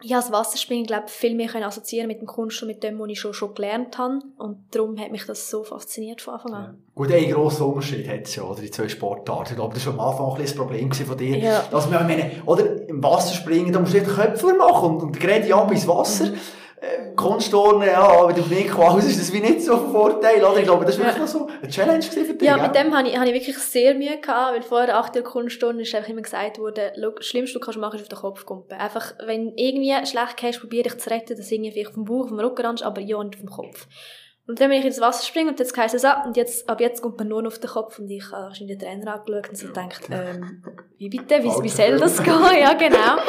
ich 0.05 0.13
habe 0.13 0.23
das 0.23 0.33
Wasserspringen, 0.33 0.87
glaube 0.87 1.05
ich, 1.07 1.13
viel 1.13 1.35
mehr 1.35 1.49
können 1.49 1.65
assoziieren 1.65 2.09
mit 2.09 2.21
dem 2.21 2.27
Kunst 2.27 2.61
und 2.63 2.69
mit 2.69 2.83
dem, 2.83 2.99
was 2.99 3.09
ich 3.09 3.21
schon, 3.21 3.35
schon 3.35 3.55
gelernt 3.55 3.99
habe. 3.99 4.19
Und 4.37 4.59
darum 4.73 4.99
hat 4.99 5.13
mich 5.13 5.27
das 5.27 5.49
so 5.49 5.63
fasziniert 5.63 6.21
von 6.21 6.35
Anfang 6.35 6.55
an. 6.55 6.65
Ja. 6.65 6.75
Gut, 6.95 7.13
ein 7.13 7.31
grosser 7.31 7.67
Unterschied 7.67 8.09
hat 8.09 8.23
es 8.23 8.35
ja, 8.37 8.43
oder, 8.43 8.61
die 8.61 8.71
zwei 8.71 8.89
Sportarten. 8.89 9.51
Ich 9.51 9.57
glaube, 9.57 9.75
das 9.75 9.87
war 9.87 9.95
am 9.95 10.01
Anfang 10.01 10.35
ein 10.35 10.43
das 10.43 10.55
Problem 10.55 10.93
von 10.93 11.17
dir. 11.17 11.39
Ja. 11.39 11.65
Dass 11.71 11.89
man, 11.89 12.07
meine, 12.07 12.31
oder, 12.47 12.89
im 12.89 13.03
Wasserspringen, 13.03 13.73
da 13.73 13.81
musst 13.81 13.95
du 13.95 13.99
nicht 13.99 14.11
Köpfe 14.11 14.55
machen 14.55 14.97
und, 14.97 15.03
und 15.03 15.21
gerade 15.21 15.55
ab 15.55 15.71
ins 15.71 15.87
Wasser. 15.87 16.27
Mhm. 16.27 16.39
Kunstturnen, 17.15 17.87
ja, 17.87 18.01
aber 18.01 18.33
du 18.33 18.43
nicht 18.43 18.71
quasi 18.71 19.09
ist 19.11 19.21
das 19.21 19.33
wie 19.33 19.41
nicht 19.41 19.63
so 19.63 19.75
ein 19.75 19.93
Vorteil, 19.93 20.43
oder? 20.43 20.59
Ich 20.59 20.65
glaube, 20.65 20.85
das 20.85 20.99
war 20.99 21.07
wirklich 21.07 21.21
ja. 21.21 21.27
so 21.29 21.47
eine 21.47 21.71
Challenge 21.71 22.03
für 22.03 22.35
dich. 22.35 22.43
Ja, 22.43 22.57
mit 22.57 22.75
dem 22.75 22.97
habe 22.97 23.09
ich, 23.09 23.17
habe 23.17 23.29
ich 23.29 23.35
wirklich 23.35 23.59
sehr 23.59 23.95
Mühe 23.95 24.19
gehabt, 24.21 24.55
weil 24.55 24.63
vorher 24.63 24.99
acht 24.99 25.15
Jahre 25.15 25.29
Kunstturnen 25.29 25.81
ist 25.81 25.95
einfach 25.95 26.09
immer 26.09 26.23
gesagt 26.23 26.59
worden, 26.59 26.91
das 26.97 27.27
Schlimmste, 27.27 27.61
was 27.65 27.75
du 27.75 27.81
machen, 27.81 27.97
ist 27.97 28.03
auf 28.03 28.09
den 28.09 28.19
Kopf 28.19 28.45
kumpen. 28.45 28.77
Einfach, 28.77 29.15
wenn 29.25 29.53
irgendwie 29.57 29.95
schlecht 30.07 30.37
gehst, 30.37 30.61
probiere 30.61 30.89
ich 30.89 30.99
zu 30.99 31.11
retten, 31.11 31.37
dass 31.37 31.53
irgendwie 31.53 31.71
vielleicht 31.71 31.95
dem 31.95 32.05
Bauch, 32.05 32.27
dem 32.27 32.41
Rücken 32.41 32.67
rannst, 32.67 32.83
aber 32.83 33.01
ja 33.01 33.23
nicht 33.23 33.41
dem 33.41 33.51
Kopf. 33.51 33.87
Und 34.49 34.61
dann 34.61 34.71
bin 34.71 34.81
ich 34.81 34.85
ins 34.85 35.01
Wasser 35.01 35.25
springen 35.25 35.51
und 35.51 35.61
jetzt 35.61 35.77
heisst 35.77 35.95
es, 35.95 36.05
ah, 36.05 36.25
und 36.25 36.37
jetzt, 36.37 36.69
ab 36.69 36.81
jetzt 36.81 37.01
kommt 37.01 37.17
man 37.19 37.29
nur 37.29 37.47
auf 37.47 37.59
den 37.59 37.71
Kopf 37.71 38.01
und 38.01 38.11
ich 38.11 38.25
habe 38.33 38.53
äh, 38.53 38.67
den 38.67 38.79
Trainer 38.79 39.15
angeschaut 39.15 39.49
und 39.49 39.57
so 39.57 39.69
gedacht, 39.69 40.03
ähm, 40.11 40.65
wie 40.99 41.09
bitte, 41.09 41.43
wie, 41.43 41.63
wie 41.63 41.69
soll 41.69 41.99
das 41.99 42.23
gehen? 42.23 42.41
ja, 42.61 42.73
genau. 42.75 43.23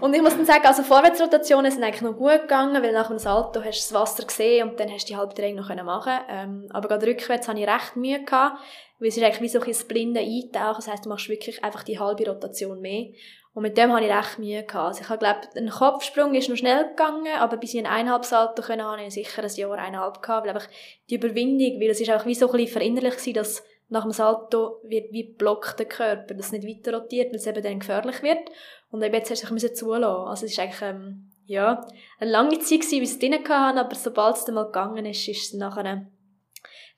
Und 0.00 0.14
ich 0.14 0.22
muss 0.22 0.36
dann 0.36 0.46
sagen, 0.46 0.66
also 0.66 0.82
Vorwärtsrotationen 0.82 1.70
sind 1.70 1.82
eigentlich 1.82 2.02
noch 2.02 2.16
gut 2.16 2.42
gegangen, 2.42 2.82
weil 2.82 2.92
nach 2.92 3.08
dem 3.08 3.18
Salto 3.18 3.62
hast 3.62 3.90
du 3.90 3.94
das 3.94 3.94
Wasser 3.94 4.24
gesehen 4.24 4.70
und 4.70 4.80
dann 4.80 4.90
hast 4.90 5.04
du 5.04 5.12
die 5.12 5.16
halbe 5.16 5.34
Drehung 5.34 5.56
noch 5.56 5.84
machen 5.84 6.12
ähm, 6.28 6.66
Aber 6.70 6.88
gerade 6.88 7.06
rückwärts 7.06 7.46
hatte 7.46 7.60
ich 7.60 7.68
recht 7.68 7.96
Mühe 7.96 8.24
gehabt, 8.24 8.58
weil 8.98 9.08
es 9.08 9.16
ist 9.16 9.22
eigentlich 9.22 9.40
wie 9.40 9.48
so 9.48 9.60
ein 9.60 9.88
blinde 9.88 10.20
Eintauchen, 10.20 10.76
das 10.76 10.88
heisst, 10.88 11.04
du 11.04 11.10
machst 11.10 11.28
wirklich 11.28 11.62
einfach 11.62 11.84
die 11.84 11.98
halbe 11.98 12.26
Rotation 12.26 12.80
mehr. 12.80 13.12
Und 13.54 13.62
mit 13.62 13.78
dem 13.78 13.92
habe 13.92 14.04
ich 14.04 14.12
recht 14.12 14.38
Mühe. 14.40 14.66
Also 14.74 15.00
ich 15.00 15.06
glaube, 15.06 15.40
ein 15.56 15.70
Kopfsprung 15.70 16.34
ist 16.34 16.48
noch 16.48 16.56
schnell 16.56 16.88
gegangen, 16.88 17.32
aber 17.38 17.56
bis 17.56 17.72
ich 17.74 17.80
ein 17.80 17.86
eineinhalb 17.86 18.24
Salto 18.24 18.62
können, 18.62 18.82
habe 18.82 19.02
ich 19.04 19.14
sicher 19.14 19.44
ein 19.44 19.54
Jahr, 19.54 19.78
eineinhalb 19.78 20.20
gehabt, 20.20 20.44
weil 20.44 20.54
einfach 20.54 20.68
die 21.08 21.14
Überwindung, 21.14 21.80
weil 21.80 21.90
es 21.90 22.00
ist 22.00 22.10
auch 22.10 22.26
wie 22.26 22.34
so 22.34 22.46
ein 22.46 22.52
bisschen 22.52 22.72
verinnerlich 22.72 23.14
gewesen, 23.14 23.34
dass 23.34 23.62
nach 23.88 24.02
dem 24.02 24.10
Salto 24.10 24.80
wird 24.82 25.12
wie 25.12 25.34
blockt 25.34 25.78
der 25.78 25.86
Körper, 25.86 26.34
dass 26.34 26.46
es 26.46 26.52
nicht 26.52 26.66
weiter 26.66 26.98
rotiert, 26.98 27.28
weil 27.28 27.36
es 27.36 27.46
eben 27.46 27.62
dann 27.62 27.78
gefährlich 27.78 28.22
wird. 28.24 28.50
Und 28.90 29.02
eben 29.02 29.14
jetzt 29.14 29.30
hast 29.30 29.48
du 29.48 29.54
dich 29.54 29.74
zulassen. 29.76 30.28
Also 30.28 30.46
es 30.46 30.52
ist 30.52 30.58
eigentlich, 30.58 30.82
ähm, 30.82 31.30
ja, 31.46 31.86
eine 32.18 32.30
lange 32.30 32.58
Zeit 32.58 32.80
gewesen, 32.80 33.00
wie 33.00 33.04
es 33.04 33.18
drin 33.20 33.34
hatte, 33.34 33.80
aber 33.80 33.94
sobald 33.94 34.36
es 34.36 34.44
dann 34.44 34.56
mal 34.56 34.64
gegangen 34.64 35.06
ist, 35.06 35.28
ist 35.28 35.52
es 35.52 35.58
nachher 35.58 36.08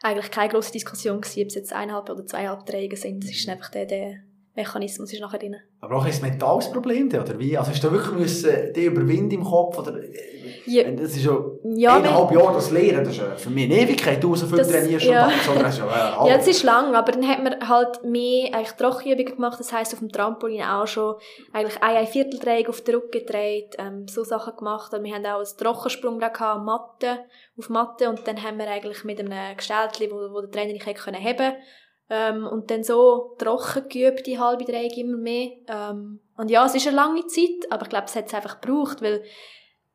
eigentlich 0.03 0.31
keine 0.31 0.53
grosse 0.53 0.73
Diskussion 0.73 1.21
gewesen, 1.21 1.42
ob 1.42 1.49
es 1.49 1.55
jetzt 1.55 1.73
eineinhalb 1.73 2.09
oder 2.09 2.25
zweieinhalb 2.25 2.64
Träger 2.64 2.97
sind. 2.97 3.25
Es 3.25 3.31
ist 3.31 3.49
einfach 3.49 3.71
der, 3.71 3.87
der 3.87 4.14
Mechanismus 4.55 5.12
ist 5.12 5.21
nachher 5.21 5.38
drin. 5.38 5.57
Aber 5.87 5.99
auch 5.99 6.05
ein 6.05 6.20
mentales 6.20 6.68
Problem, 6.72 7.07
oder 7.07 7.38
wie? 7.38 7.57
Also 7.57 7.70
hast 7.70 7.85
du 7.85 7.92
wirklich 7.92 8.18
müssen, 8.18 8.72
die 8.75 8.87
überwinden 8.87 9.31
im 9.31 9.44
Kopf, 9.44 9.79
oder? 9.79 9.94
Ja. 10.66 10.83
Das 10.90 11.16
ist 11.16 11.25
ja, 11.25 11.38
ja 11.62 11.94
eineinhalb 11.94 12.33
Jahre 12.33 12.55
das 12.55 12.72
Lehren, 12.72 13.05
das 13.05 13.16
ist 13.16 13.40
für 13.40 13.51
mich 13.51 13.66
eine 13.66 13.83
Ewigkeit, 13.83 14.20
du 14.20 14.35
so 14.35 14.46
viel 14.46 14.59
das, 14.59 14.68
trainierst 14.68 15.07
ja. 15.07 15.27
und 15.27 15.62
das, 15.62 15.79
ja, 15.79 16.25
äh, 16.25 16.29
ja, 16.29 16.35
ist 16.35 16.64
lang, 16.64 16.96
aber 16.96 17.12
dann 17.12 17.29
hat 17.29 17.40
man 17.40 17.68
halt 17.68 18.03
mehr 18.03 18.53
eigentlich 18.53 18.72
Trockenübungen 18.72 19.37
gemacht, 19.37 19.61
das 19.61 19.72
heisst 19.72 19.92
auf 19.92 20.01
dem 20.01 20.11
Trampolin 20.11 20.62
auch 20.62 20.88
schon 20.88 21.14
eigentlich 21.53 21.81
ein, 21.81 21.96
ein 21.99 22.07
Vierteldreieck 22.09 22.68
auf 22.68 22.81
den 22.81 22.96
Rücken 22.96 23.12
gedreht, 23.12 23.77
ähm, 23.79 24.09
so 24.09 24.25
Sachen 24.25 24.57
gemacht, 24.57 24.92
und 24.92 25.05
wir 25.05 25.14
haben 25.14 25.25
auch 25.27 25.37
einen 25.37 25.57
Trockensprung 25.57 26.18
gehabt, 26.18 26.64
Matte, 26.64 27.20
auf 27.57 27.68
Matte, 27.68 28.09
und 28.09 28.27
dann 28.27 28.42
haben 28.42 28.59
wir 28.59 28.68
eigentlich 28.68 29.05
mit 29.05 29.20
einem 29.20 29.57
Gestelltchen, 29.57 30.11
wo, 30.11 30.35
wo 30.35 30.40
der 30.40 30.51
Trainer 30.51 30.72
nicht 30.72 30.87
hätte 30.87 31.01
können 31.01 31.22
haben 31.22 31.55
ähm, 32.11 32.47
und 32.47 32.71
dann 32.71 32.85
so 32.85 33.35
trocken 33.38 33.88
geübt, 33.88 34.27
die 34.27 34.38
halbe 34.38 34.64
Dreieck 34.64 34.97
immer 34.97 35.16
mehr. 35.16 35.53
Ähm, 35.69 36.21
und 36.37 36.51
ja, 36.51 36.64
es 36.66 36.75
ist 36.75 36.87
eine 36.87 36.97
lange 36.97 37.27
Zeit, 37.27 37.71
aber 37.71 37.83
ich 37.83 37.88
glaube, 37.88 38.07
es 38.07 38.16
hat 38.16 38.27
es 38.27 38.35
einfach 38.35 38.61
gebraucht, 38.61 39.03
weil 39.03 39.23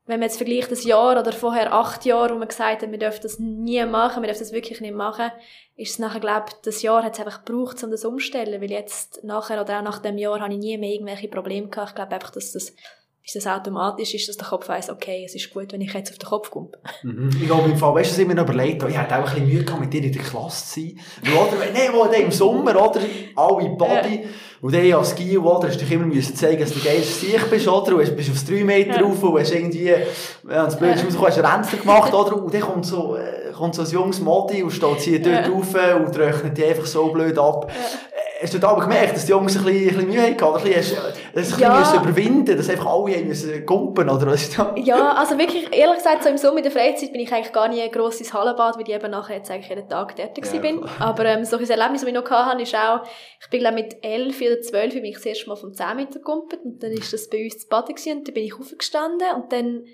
wenn 0.06 0.18
man 0.18 0.28
jetzt 0.28 0.36
vergleicht 0.36 0.72
das 0.72 0.84
Jahr 0.84 1.18
oder 1.18 1.32
vorher 1.32 1.72
acht 1.72 2.04
Jahre, 2.04 2.34
wo 2.34 2.38
man 2.38 2.48
gesagt 2.48 2.82
hat, 2.82 2.90
wir 2.90 2.98
dürfen 2.98 3.22
das 3.22 3.38
nie 3.38 3.84
machen, 3.86 4.22
wir 4.22 4.26
dürfen 4.26 4.42
das 4.42 4.52
wirklich 4.52 4.80
nicht 4.80 4.94
machen, 4.94 5.30
ist 5.76 5.92
es 5.92 5.98
nachher, 6.00 6.20
glaube 6.20 6.46
ich, 6.48 6.54
das 6.62 6.82
Jahr 6.82 7.04
hat 7.04 7.14
es 7.14 7.20
einfach 7.20 7.44
gebraucht, 7.44 7.82
um 7.84 7.90
das 7.90 8.04
umzustellen, 8.04 8.60
weil 8.60 8.70
jetzt 8.70 9.22
nachher 9.22 9.60
oder 9.60 9.78
auch 9.78 9.82
nach 9.82 10.00
dem 10.00 10.18
Jahr 10.18 10.40
habe 10.40 10.52
ich 10.52 10.58
nie 10.58 10.76
mehr 10.76 10.90
irgendwelche 10.90 11.28
Probleme 11.28 11.68
gehabt. 11.68 11.90
Ich 11.90 11.94
glaube 11.94 12.14
einfach, 12.14 12.30
dass 12.30 12.52
das 12.52 12.74
ist 13.24 13.36
das 13.36 13.46
automatisch, 13.46 14.14
ist, 14.14 14.28
dass 14.28 14.36
der 14.36 14.48
Kopf 14.48 14.68
weiss, 14.68 14.90
okay, 14.90 15.22
es 15.24 15.34
ist 15.36 15.52
gut, 15.52 15.72
wenn 15.72 15.80
ich 15.80 15.92
jetzt 15.92 16.10
auf 16.10 16.18
den 16.18 16.28
Kopf 16.28 16.50
komme. 16.50 16.70
Mhm. 17.04 17.30
Ich 17.40 17.46
glaube, 17.46 17.70
im 17.70 17.76
Fall, 17.76 17.94
weißt 17.94 18.10
du, 18.10 18.14
was 18.14 18.18
ich 18.18 18.26
mir 18.26 18.34
noch 18.34 18.44
überlegt 18.44 18.82
habe, 18.82 18.90
ich 18.90 18.98
hatte 18.98 19.14
auch 19.14 19.18
ein 19.20 19.24
bisschen 19.24 19.46
Mühe 19.46 19.64
gehabt, 19.64 19.80
mit 19.80 19.92
dir 19.92 20.02
in 20.02 20.12
der 20.12 20.22
Klasse 20.22 20.66
zu 20.66 20.80
sein. 20.80 20.98
oder, 21.32 21.72
nein, 21.72 21.90
wo, 21.92 22.04
im 22.04 22.32
Sommer, 22.32 22.70
oder, 22.72 23.00
alle 23.36 23.68
Body, 23.70 24.22
ja. 24.24 24.28
und 24.60 24.74
dann 24.74 24.92
als 24.92 25.10
Ski, 25.10 25.38
oder, 25.38 25.68
hast 25.68 25.76
du 25.76 25.84
dich 25.84 25.92
immer 25.92 26.06
müssen 26.06 26.34
zeigen, 26.34 26.60
dass 26.60 26.72
du 26.72 26.80
der 26.80 26.94
geilste 26.94 27.26
Sicht 27.26 27.50
bist, 27.50 27.68
oder, 27.68 27.94
und 27.94 28.16
bist 28.16 28.30
aufs 28.30 28.44
3 28.44 28.64
Meter 28.64 29.00
ja. 29.00 29.06
rauf, 29.06 29.22
und 29.22 29.38
hast 29.38 29.52
irgendwie, 29.52 29.86
ja, 29.86 29.96
das 30.42 30.76
Blöde 30.76 30.94
ist 30.94 31.20
hast 31.20 31.38
einen 31.38 31.46
Ränzler 31.46 31.78
gemacht, 31.78 32.12
oder, 32.14 32.42
und 32.42 32.52
dann 32.52 32.60
kommt 32.60 32.86
so, 32.86 33.14
äh, 33.14 33.52
kommt 33.52 33.76
so 33.76 33.82
ein 33.82 33.88
junges 33.88 34.20
Modi 34.20 34.64
und 34.64 34.72
steht 34.72 35.00
hier 35.00 35.22
dort 35.22 35.46
ja. 35.46 35.52
rauf 35.52 35.74
und 36.06 36.18
rechnet 36.18 36.58
die 36.58 36.64
einfach 36.64 36.86
so 36.86 37.06
blöd 37.12 37.38
ab. 37.38 37.70
Ja 37.70 38.11
hast 38.42 38.54
du 38.54 38.58
da 38.58 38.68
aber 38.68 38.82
gemerkt, 38.82 39.14
dass 39.14 39.24
die 39.24 39.30
Jungs 39.30 39.56
ein 39.56 39.64
bisschen, 39.64 39.80
ein 39.80 39.94
bisschen 39.94 40.08
Mühe 40.08 40.22
hatten, 40.22 40.44
oder 40.44 40.58
ein 40.58 40.64
bisschen, 40.64 40.98
dass 41.34 41.48
sie 41.48 41.60
ja. 41.60 41.74
ein 41.74 41.82
bisschen 41.82 42.02
überwinden 42.02 42.56
dass 42.56 42.68
einfach 42.68 42.86
alle 42.86 43.18
müssen 43.24 43.64
gumpen, 43.64 44.08
oder 44.08 44.26
was 44.26 44.42
ist 44.42 44.58
da? 44.58 44.74
Ja, 44.76 45.12
also 45.12 45.38
wirklich, 45.38 45.72
ehrlich 45.72 45.98
gesagt, 45.98 46.24
so 46.24 46.28
im 46.28 46.36
Sommer 46.36 46.58
in 46.58 46.64
der 46.64 46.72
Freizeit 46.72 47.12
bin 47.12 47.20
ich 47.20 47.32
eigentlich 47.32 47.52
gar 47.52 47.68
nie 47.68 47.88
gross 47.90 48.18
ins 48.20 48.34
Hallenbad, 48.34 48.76
weil 48.76 48.88
ich 48.88 48.94
eben 48.94 49.10
nachher 49.10 49.36
jetzt 49.36 49.50
eigentlich 49.50 49.68
jeden 49.68 49.88
Tag 49.88 50.16
tätig 50.16 50.44
ja, 50.52 50.60
bin. 50.60 50.84
Aber 50.98 51.24
ähm, 51.24 51.44
so 51.44 51.56
ein 51.56 51.68
Erlebnis, 51.68 52.00
das 52.00 52.08
ich 52.08 52.14
noch 52.14 52.28
hatte, 52.30 52.62
ist 52.62 52.74
auch, 52.74 53.00
ich 53.40 53.50
bin 53.50 53.60
glaube 53.60 53.76
mit 53.76 53.96
elf 54.02 54.40
oder 54.40 54.60
zwölf 54.60 54.92
bin 54.92 55.04
ich 55.04 55.14
das 55.14 55.26
erste 55.26 55.48
Mal 55.48 55.56
vom 55.56 55.72
10 55.72 55.96
Meter 55.96 56.18
gegumpelt 56.18 56.62
und 56.64 56.82
dann 56.82 56.92
ist 56.92 57.12
das 57.12 57.28
bei 57.28 57.44
uns 57.44 57.58
zu 57.58 57.68
Baden 57.68 57.94
gewesen, 57.94 58.18
und 58.18 58.28
dann 58.28 58.34
bin 58.34 58.44
ich 58.44 58.58
aufgestanden 58.58 59.28
und 59.36 59.52
dann 59.52 59.84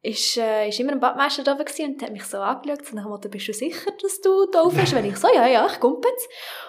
ist, 0.00 0.36
äh, 0.36 0.68
ist 0.68 0.78
immer 0.78 0.92
ein 0.92 1.00
Badmeister 1.00 1.42
da 1.42 1.54
gewesen 1.54 1.94
und 1.94 2.02
hat 2.02 2.12
mich 2.12 2.24
so 2.24 2.38
angeschaut 2.38 2.90
und 2.90 2.94
dann 2.94 3.12
hat 3.12 3.30
bist 3.30 3.48
du 3.48 3.52
sicher, 3.52 3.90
dass 4.00 4.20
du 4.20 4.46
da 4.52 4.64
bist? 4.64 4.94
Wenn 4.94 5.04
ich 5.04 5.16
so, 5.16 5.26
ja, 5.34 5.46
ja, 5.48 5.66
ich 5.66 5.80
komme 5.80 6.00
jetzt. 6.04 6.28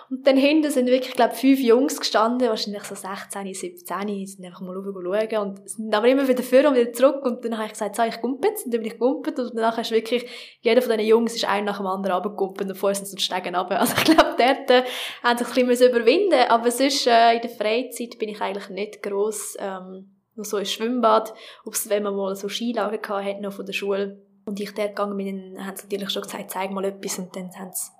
Und 0.09 0.25
dann 0.25 0.35
hinten 0.35 0.71
sind 0.71 0.87
wirklich, 0.87 1.13
glaube 1.13 1.35
fünf 1.35 1.59
Jungs 1.59 1.99
gestanden, 1.99 2.49
wahrscheinlich 2.49 2.83
so 2.83 2.95
16, 2.95 3.53
17, 3.53 4.25
sind 4.25 4.45
einfach 4.45 4.61
mal 4.61 4.73
schauen 4.73 5.47
und 5.47 5.69
sind 5.69 5.93
aber 5.93 6.07
immer 6.07 6.27
wieder 6.27 6.41
vor 6.41 6.67
und 6.67 6.75
wieder 6.75 6.91
zurück 6.91 7.23
und 7.23 7.45
dann 7.45 7.57
habe 7.57 7.67
ich 7.67 7.73
gesagt, 7.73 7.95
so, 7.95 8.01
ich 8.01 8.19
komme 8.19 8.39
jetzt 8.43 8.65
und 8.65 8.73
dann 8.73 8.81
bin 8.81 8.87
ich 8.87 8.97
gegumpelt 8.97 9.37
und 9.37 9.51
danach 9.53 9.77
ist 9.77 9.91
wirklich, 9.91 10.25
jeder 10.61 10.81
von 10.81 10.97
diesen 10.97 11.07
Jungs 11.07 11.35
ist 11.35 11.45
ein 11.45 11.65
nach 11.65 11.77
dem 11.77 11.85
anderen 11.85 12.15
runtergegumpelt 12.15 12.69
und 12.71 12.75
vorher 12.75 12.95
sind 12.95 13.05
sie 13.05 13.11
so 13.11 13.17
Stegen 13.19 13.55
runter. 13.55 13.79
Also 13.79 13.93
ich 13.95 14.05
glaube, 14.05 14.35
dort 14.39 14.71
äh, 14.71 14.83
haben 15.21 15.37
sich 15.37 15.55
ein 15.55 15.67
bisschen 15.67 15.91
überwinden 15.91 16.49
aber 16.49 16.71
sonst 16.71 17.05
äh, 17.05 17.35
in 17.35 17.41
der 17.41 17.51
Freizeit 17.51 18.17
bin 18.17 18.29
ich 18.29 18.41
eigentlich 18.41 18.69
nicht 18.69 19.03
gross, 19.03 19.55
ähm, 19.59 20.18
noch 20.39 20.45
so 20.45 20.57
ein 20.57 20.65
Schwimmbad, 20.65 21.33
ob 21.65 21.73
es, 21.73 21.89
wenn 21.89 22.03
man 22.03 22.15
mal 22.15 22.35
so 22.35 22.49
Skilager 22.49 22.97
gehabt 22.97 23.25
hat, 23.25 23.41
noch 23.41 23.53
von 23.53 23.65
der 23.65 23.73
Schule, 23.73 24.21
und 24.45 24.59
ich 24.59 24.73
dort 24.73 24.95
gegangen 24.95 25.17
bin, 25.17 25.63
haben 25.63 25.75
sie 25.75 25.83
natürlich 25.83 26.09
schon 26.09 26.23
gesagt, 26.23 26.49
zeig 26.49 26.71
mal 26.71 26.83
etwas, 26.85 27.19
und 27.19 27.35
dann 27.35 27.51
haben 27.55 27.71
sie 27.71 27.91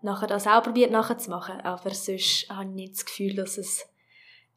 nachher 0.00 0.28
das 0.28 0.46
auch 0.46 0.62
probiert 0.62 0.90
nachzumachen, 0.90 1.60
aber 1.60 1.90
sonst 1.90 2.48
habe 2.48 2.64
ich 2.64 2.70
nicht 2.70 2.94
das 2.94 3.04
Gefühl, 3.04 3.34
dass 3.34 3.58
es 3.58 3.86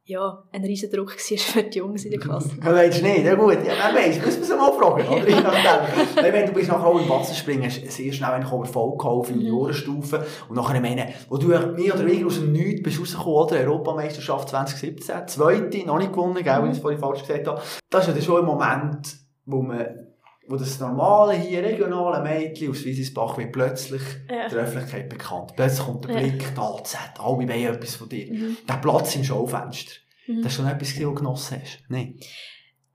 ja, 0.05 0.43
ein 0.51 0.65
riesen 0.65 0.91
Druck 0.91 1.15
war 1.15 1.37
für 1.37 1.63
die 1.63 1.77
Jungs 1.77 2.03
in 2.03 2.11
der 2.11 2.19
Klasse. 2.19 2.49
Man 2.61 2.73
weiß 2.73 3.01
nicht, 3.01 3.23
ja 3.23 3.35
gut, 3.35 3.57
ja, 3.65 3.73
wer 3.93 3.95
weiß, 3.95 4.25
müssen 4.25 4.39
wir 4.41 4.45
sie 4.45 4.55
mal 4.55 4.73
fragen, 4.73 5.07
oder? 5.07 5.29
Ja. 5.63 5.87
Wenn 6.15 6.45
du 6.45 6.51
bist 6.51 6.69
nachher 6.69 6.85
auch 6.85 6.99
im 6.99 7.07
Wasserspringen, 7.07 7.69
sehr 7.69 8.11
schnell 8.11 8.31
Erfolg 8.31 8.99
gehabt 8.99 9.05
auf 9.05 9.29
Juniorenstufe 9.29 10.17
mhm. 10.17 10.23
und 10.49 10.55
nachher, 10.57 10.81
meine, 10.81 11.13
wo 11.29 11.37
du 11.37 11.47
mehr 11.47 11.95
oder 11.95 12.05
weniger 12.05 12.27
aus 12.27 12.39
dem 12.39 12.51
Nichts 12.51 12.83
bist 12.83 12.99
rausgekommen, 12.99 13.35
oder? 13.35 13.59
Europameisterschaft 13.59 14.49
2017, 14.49 15.27
zweite, 15.27 15.85
noch 15.85 15.97
nicht 15.97 16.11
gewonnen, 16.11 16.43
gell, 16.43 16.57
wenn 16.61 16.71
ich 16.71 16.77
es 16.77 16.79
vorhin 16.79 16.99
falsch 16.99 17.21
gesagt 17.21 17.47
habe. 17.47 17.61
Das 17.89 18.07
ist 18.07 18.15
ja 18.15 18.21
schon 18.21 18.39
ein 18.41 18.45
Moment, 18.45 19.15
wo 19.45 19.61
man 19.61 20.12
wo 20.47 20.57
das 20.57 20.79
normale, 20.79 21.33
hier 21.33 21.63
regionale 21.63 22.21
Mädchen 22.21 22.71
aus 22.71 22.83
Wiesisbach 22.83 23.37
wird 23.37 23.51
plötzlich 23.51 24.01
ja. 24.29 24.49
der 24.49 24.63
Öffentlichkeit 24.63 25.09
bekannt. 25.09 25.53
Plötzlich 25.55 25.85
kommt 25.85 26.05
der 26.05 26.13
Blick, 26.13 26.43
ja. 26.55 26.61
AZ, 26.61 26.97
alle 27.17 27.37
wollen 27.37 27.49
etwas 27.49 27.95
von 27.95 28.09
dir. 28.09 28.31
Mhm. 28.31 28.57
Der 28.67 28.73
Platz 28.75 29.15
im 29.15 29.23
Schaufenster. 29.23 29.93
Mhm. 30.27 30.41
Das 30.41 30.51
ist 30.51 30.57
schon 30.57 30.67
etwas, 30.67 30.89
was 30.89 30.99
du 30.99 31.13
genossen 31.13 31.61
hast. 31.61 31.79
Nein. 31.87 32.19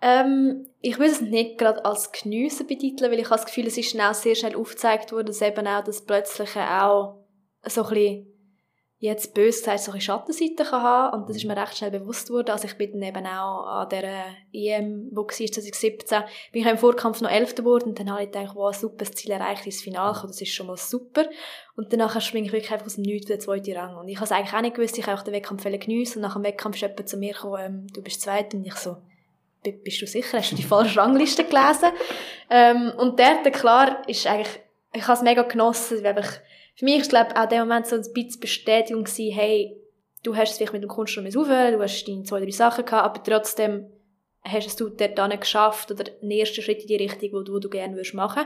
Ähm, 0.01 0.67
ich 0.81 0.99
will 0.99 1.11
es 1.11 1.21
nicht 1.21 1.59
gerade 1.59 1.85
als 1.85 2.13
Geniessen 2.13 2.67
betiteln, 2.67 3.11
weil 3.11 3.19
ich 3.19 3.31
habe 3.31 3.37
das 3.37 3.47
Gefühl, 3.47 3.67
es 3.67 3.79
ist 3.79 3.91
schnell, 3.91 4.15
sehr 4.15 4.35
schnell 4.35 4.55
aufgezeigt 4.55 5.11
worden, 5.11 5.27
dass 5.27 5.43
eben 5.43 5.67
auch 5.67 5.83
das 5.83 6.05
Plötzliche 6.05 6.61
auch 6.61 7.25
so 7.65 7.83
ein 7.85 7.89
bisschen 7.89 8.27
jetzt 9.01 9.33
bös 9.33 9.59
gesagt 9.61 9.81
so 9.81 9.93
eine 9.93 10.01
Schattenseite 10.01 10.65
kann 10.65 10.83
haben. 10.83 11.17
Und 11.21 11.29
das 11.29 11.37
ist 11.37 11.45
mir 11.45 11.57
recht 11.57 11.79
schnell 11.79 11.93
bewusst 11.93 12.31
worden. 12.31 12.51
Also 12.51 12.67
ich 12.67 12.77
bin 12.77 12.93
dann 12.93 13.03
eben 13.03 13.27
auch 13.27 13.67
an 13.67 13.89
der 13.91 14.25
EM, 14.53 15.09
wo 15.13 15.23
war 15.23 15.29
2017, 15.29 16.23
bin 16.53 16.63
ich 16.63 16.69
im 16.69 16.79
Vorkampf 16.79 17.21
noch 17.21 17.31
Elfter 17.31 17.63
geworden. 17.63 17.91
Und 17.91 18.01
dann 18.01 18.11
habe 18.11 18.25
ich 18.25 18.33
gedacht, 18.33 18.57
wow, 18.57 18.75
super, 18.75 18.97
das 18.99 19.13
Ziel 19.13 19.31
erreicht, 19.31 19.67
ins 19.67 19.83
Finale 19.83 20.15
kommen, 20.15 20.33
das 20.33 20.41
ist 20.41 20.53
schon 20.53 20.67
mal 20.67 20.77
super. 20.77 21.27
Und 21.77 21.93
danach 21.93 22.21
schwinge 22.21 22.47
ich 22.47 22.53
wirklich 22.53 22.73
einfach 22.73 22.87
aus 22.87 22.97
dem 22.97 23.03
Nichts 23.03 23.29
den 23.29 23.41
zweiten 23.41 23.77
Rang. 23.77 23.97
Und 23.97 24.09
ich 24.09 24.17
habe 24.17 24.25
es 24.25 24.33
eigentlich 24.33 24.55
auch 24.55 24.63
nicht 24.63 24.75
gewusst, 24.75 24.99
ich 24.99 25.07
habe 25.07 25.19
auch 25.19 25.23
den 25.23 25.35
Wettkampf 25.35 25.63
geniessen. 25.63 26.19
Und 26.19 26.23
nach 26.23 26.35
dem 26.35 26.43
Wettkampf 26.43 26.75
ist 26.75 26.83
jemand 26.83 27.09
zu 27.09 27.17
mir 27.19 27.35
gekommen, 27.35 27.63
ähm, 27.65 27.87
du 27.93 28.03
bist 28.03 28.21
Zweiter. 28.21 28.57
Und 28.57 28.67
ich 28.67 28.75
so, 28.75 28.97
bist 29.63 30.03
du 30.03 30.07
sicher, 30.09 30.39
hast 30.39 30.51
du 30.51 30.57
die 30.57 30.65
falsche 30.65 30.99
Rangliste 30.99 31.45
gelesen? 31.45 31.91
ähm, 32.51 32.93
und 32.97 33.21
dort, 33.21 33.53
klar, 33.53 34.03
ist 34.09 34.27
eigentlich, 34.27 34.61
ich 34.93 35.03
habe 35.03 35.19
es 35.19 35.23
mega 35.23 35.43
genossen, 35.43 36.03
weil 36.03 36.19
ich 36.19 36.41
für 36.79 36.85
mich 36.85 37.01
ist, 37.01 37.11
glaube 37.11 37.35
auch 37.35 37.49
der 37.49 37.65
Moment 37.65 37.89
so 37.89 37.97
ein 37.97 38.05
bisschen 38.15 38.41
Bestätigung 38.41 39.03
gewesen, 39.03 39.35
hey, 39.35 39.77
du 40.23 40.37
hast 40.37 40.53
es 40.53 40.57
vielleicht 40.59 40.73
mit 40.73 40.83
dem 40.83 40.89
Kunststrom 40.89 41.27
aufhören, 41.27 41.73
du 41.73 41.83
hast 41.83 42.07
deine 42.07 42.23
zwei, 42.23 42.39
drei 42.39 42.53
Sachen 42.53 42.85
gehabt, 42.85 43.05
aber 43.05 43.25
trotzdem 43.25 43.91
hast 44.45 44.69
es 44.69 44.77
du 44.77 44.89
dort 44.89 45.19
dann 45.19 45.39
geschafft 45.41 45.91
oder 45.91 46.05
den 46.05 46.31
ersten 46.31 46.63
Schritt 46.63 46.83
in 46.83 46.87
die 46.87 46.97
Richtung, 46.97 47.33
wo 47.33 47.43
du, 47.43 47.59
du 47.59 47.69
gerne 47.69 47.97
würdest 47.97 48.15
machen. 48.15 48.45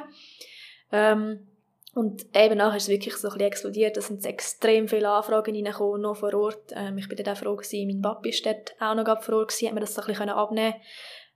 Ähm, 0.90 1.46
und 1.94 2.24
eben 2.34 2.56
nachher 2.56 2.78
ist 2.78 2.84
es 2.84 2.88
wirklich 2.88 3.16
so 3.16 3.28
ein 3.28 3.34
bisschen 3.34 3.48
explodiert, 3.48 3.98
da 3.98 4.00
sind 4.00 4.24
extrem 4.24 4.88
viele 4.88 5.10
Anfragen 5.10 5.54
reingekommen, 5.54 6.00
noch 6.00 6.16
vor 6.16 6.32
Ort. 6.32 6.72
Ähm, 6.74 6.96
ich 6.96 7.08
bin 7.08 7.22
dann 7.22 7.34
auch 7.34 7.38
froh 7.38 7.54
gewesen, 7.54 7.86
mein 7.86 8.00
Papi 8.00 8.30
ist 8.30 8.46
dort 8.46 8.74
auch 8.80 8.94
noch 8.94 9.22
vor 9.22 9.34
Ort 9.34 9.48
gewesen, 9.48 9.66
hat 9.66 9.74
mir 9.74 9.80
das 9.80 9.94
so 9.94 10.00
ein 10.00 10.06
bisschen 10.06 10.30
abnehmen. 10.30 10.74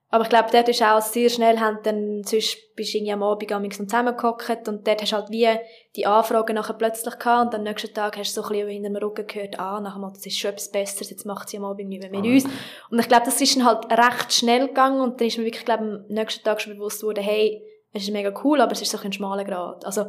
Aber 0.09 0.23
ich 0.23 0.31
glaube, 0.31 0.51
dort 0.53 0.69
ist 0.69 0.83
auch 0.83 1.01
sehr 1.01 1.29
schnell, 1.29 1.59
haben 1.59 1.79
dann, 1.83 2.23
sonst 2.23 2.75
bist 2.77 2.95
du 2.95 2.99
irgendwie 2.99 3.13
am 3.13 3.25
Abend 3.25 3.51
am 3.51 3.69
zusammengehockt 3.71 4.69
und 4.69 4.87
dort 4.87 5.03
hast 5.03 5.11
du 5.11 5.17
halt 5.17 5.31
wie 5.31 5.49
die 5.97 6.07
Anfragen 6.07 6.55
nachher 6.55 6.75
plötzlich 6.75 7.19
gehabt 7.19 7.47
und 7.47 7.55
am 7.57 7.65
nächsten 7.65 7.93
Tag 7.93 8.17
hast 8.17 8.37
du 8.37 8.41
so 8.41 8.47
ein 8.47 8.53
bisschen 8.53 8.69
hinter 8.69 8.91
dem 8.91 8.97
Rücken 8.97 9.27
gehört, 9.27 9.59
ah, 9.59 9.81
nachher 9.81 9.99
mal, 9.99 10.13
das 10.13 10.25
ist 10.25 10.39
schon 10.39 10.53
etwas 10.53 10.71
Besseres, 10.71 11.11
jetzt 11.11 11.27
macht 11.27 11.49
sie 11.49 11.57
am 11.57 11.65
Abend 11.65 11.89
nicht 11.89 12.03
mehr 12.03 12.11
mit 12.11 12.25
ah. 12.25 12.35
uns. 12.35 12.45
Und 12.91 12.99
ich 13.01 13.09
glaube, 13.09 13.25
das 13.25 13.41
ist 13.41 13.57
dann 13.57 13.65
halt 13.65 13.91
recht 13.91 14.33
schnell 14.33 14.69
gegangen 14.69 15.01
und 15.01 15.21
dann 15.21 15.27
ist 15.27 15.39
mir 15.39 15.45
wirklich, 15.45 15.65
glaube 15.65 15.83
am 15.83 16.15
nächsten 16.15 16.45
Tag 16.45 16.61
schon 16.61 16.75
bewusst 16.75 17.03
worden, 17.03 17.25
hey, 17.25 17.63
es 17.93 18.05
ist 18.05 18.13
mega 18.13 18.33
cool, 18.45 18.61
aber 18.61 18.73
es 18.73 18.83
ist 18.83 18.93
so 18.93 18.99
ein 18.99 19.13
schmaler 19.13 19.45
Grad. 19.45 19.85
Also, 19.85 20.05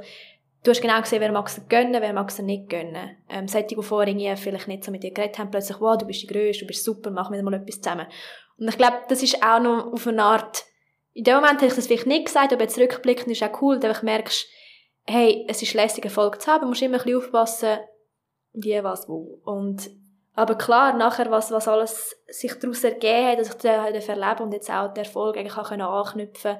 du 0.64 0.72
hast 0.72 0.82
genau 0.82 1.02
gesehen, 1.02 1.22
wer 1.22 1.32
mag 1.32 1.48
es 1.48 1.62
gönnen, 1.70 2.02
wer 2.02 2.14
mag 2.14 2.30
es 2.30 2.38
nicht 2.40 2.70
gönnen. 2.70 3.18
Ähm, 3.30 3.48
solche, 3.48 3.68
die 3.68 3.82
vorher 3.82 4.38
vielleicht 4.38 4.68
nicht 4.68 4.84
so 4.84 4.92
mit 4.92 5.04
dir 5.04 5.12
geredet 5.12 5.40
haben, 5.40 5.50
plötzlich, 5.50 5.80
wow, 5.80 5.98
du 5.98 6.06
bist 6.06 6.22
die 6.22 6.28
Größte, 6.28 6.66
du 6.66 6.68
bist 6.68 6.84
super, 6.84 7.10
machen 7.10 7.34
wir 7.34 7.42
mal 7.44 7.54
etwas 7.54 7.82
zusammen. 7.82 8.08
Und 8.58 8.68
ich 8.68 8.78
glaube, 8.78 8.98
das 9.08 9.24
ist 9.24 9.44
auch 9.44 9.60
noch 9.60 9.94
auf 9.94 10.08
eine 10.08 10.24
Art, 10.24 10.66
in 11.14 11.24
dem 11.24 11.36
Moment 11.36 11.56
hätte 11.56 11.68
ich 11.68 11.76
das 11.76 11.88
vielleicht 11.88 12.08
nicht 12.08 12.26
gesagt, 12.26 12.54
aber 12.54 12.64
jetzt 12.64 12.78
rückblickend 12.78 13.32
ist 13.32 13.44
auch 13.44 13.62
cool, 13.62 13.80
dass 13.80 14.00
du 14.00 14.06
merkst, 14.06 14.48
hey, 15.06 15.46
es 15.48 15.62
ist 15.62 15.74
lässig, 15.74 16.04
Erfolg 16.04 16.42
zu 16.42 16.52
haben, 16.52 16.62
du 16.62 16.68
musst 16.68 16.82
immer 16.82 16.98
ein 16.98 17.04
bisschen 17.04 17.18
aufpassen, 17.18 17.78
wie, 18.54 18.84
was, 18.84 19.08
wo. 19.08 19.40
Und, 19.46 19.90
aber 20.34 20.56
klar, 20.56 20.94
nachher, 20.94 21.32
was, 21.32 21.52
was 21.52 21.68
alles 21.68 22.16
sich 22.28 22.54
daraus 22.56 22.84
ergeben 22.84 23.28
hat, 23.28 23.40
dass 23.40 23.50
ich 23.50 23.56
das 23.56 24.10
erleben 24.10 24.44
und 24.44 24.54
jetzt 24.54 24.70
auch 24.70 24.94
den 24.94 25.06
Erfolg 25.06 25.38
eigentlich 25.38 25.58
auch 25.58 25.72
anknüpfen 25.72 26.58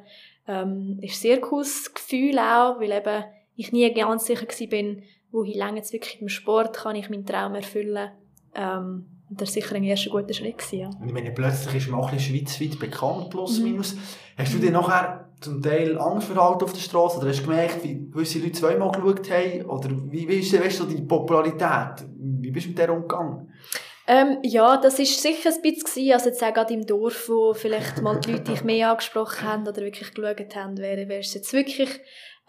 ähm, 0.48 1.00
ist 1.02 1.16
ein 1.16 1.22
sehr 1.22 1.42
cooles 1.42 1.94
Gefühl 1.94 2.40
auch, 2.40 2.80
weil 2.80 2.92
eben 2.92 3.26
ich 3.56 3.72
nie 3.72 3.92
ganz 3.94 4.26
sicher 4.26 4.48
war, 4.48 5.04
wo 5.32 5.44
ich 5.44 5.56
lange 5.56 5.78
jetzt 5.78 5.94
wirklich 5.94 6.22
im 6.22 6.30
Sport 6.30 6.78
kann 6.78 6.96
ich 6.96 7.10
meinen 7.10 7.26
Traum 7.26 7.56
erfüllen. 7.56 8.12
Ähm, 8.56 9.17
und 9.30 9.42
das 9.42 9.50
war 9.50 9.54
sicher 9.62 9.76
ein 9.76 9.84
erster 9.84 10.10
guter 10.10 10.34
Schritt. 10.34 10.58
Gewesen, 10.58 10.80
ja. 10.80 10.88
Und 10.88 11.08
ich 11.08 11.14
meine, 11.14 11.32
plötzlich 11.32 11.76
ist 11.76 11.90
man 11.90 12.00
auch 12.00 12.12
ein 12.12 12.20
schweizweit 12.20 12.80
bekannt, 12.80 13.30
plus 13.30 13.60
mhm. 13.60 13.66
minus. 13.66 13.96
Hast 14.38 14.54
du 14.54 14.60
dir 14.60 14.72
nachher 14.72 15.30
zum 15.42 15.62
Teil 15.62 15.98
Angst 16.00 16.28
verhalten 16.28 16.64
auf 16.64 16.74
der 16.74 16.80
Straße? 16.80 17.18
Oder 17.18 17.30
hast 17.30 17.40
du 17.42 17.44
gemerkt, 17.44 17.84
wie 17.84 18.10
gewisse 18.10 18.40
Leute 18.40 18.54
zweimal 18.54 18.92
geschaut 18.92 19.30
haben? 19.30 19.66
Oder 19.66 19.90
wie, 20.10 20.28
wie 20.28 20.36
ist 20.36 20.54
weißt 20.54 20.80
du, 20.80 20.86
die 20.86 21.02
Popularität? 21.02 22.06
Wie 22.18 22.52
bist 22.52 22.68
du 22.68 22.70
mit 22.70 22.78
der 22.78 22.94
umgegangen? 22.94 23.50
Ähm, 24.08 24.40
ja, 24.42 24.78
das 24.78 25.00
war 25.00 25.06
sicher 25.06 25.50
ein 25.50 25.62
bisschen. 25.62 26.14
Also 26.14 26.30
jetzt 26.30 26.42
auch 26.44 26.54
gerade 26.54 26.74
im 26.74 26.86
Dorf, 26.86 27.28
wo 27.28 27.54
vielleicht 27.54 28.02
mal 28.02 28.20
die 28.20 28.32
Leute 28.32 28.52
dich 28.52 28.64
mehr 28.64 28.92
angesprochen 28.92 29.48
haben 29.48 29.68
oder 29.68 29.82
wirklich 29.82 30.14
geschaut 30.14 30.56
haben, 30.56 30.78
wer, 30.78 31.10
wer 31.10 31.20
ist 31.20 31.36
jetzt 31.36 31.52
wirklich 31.52 32.00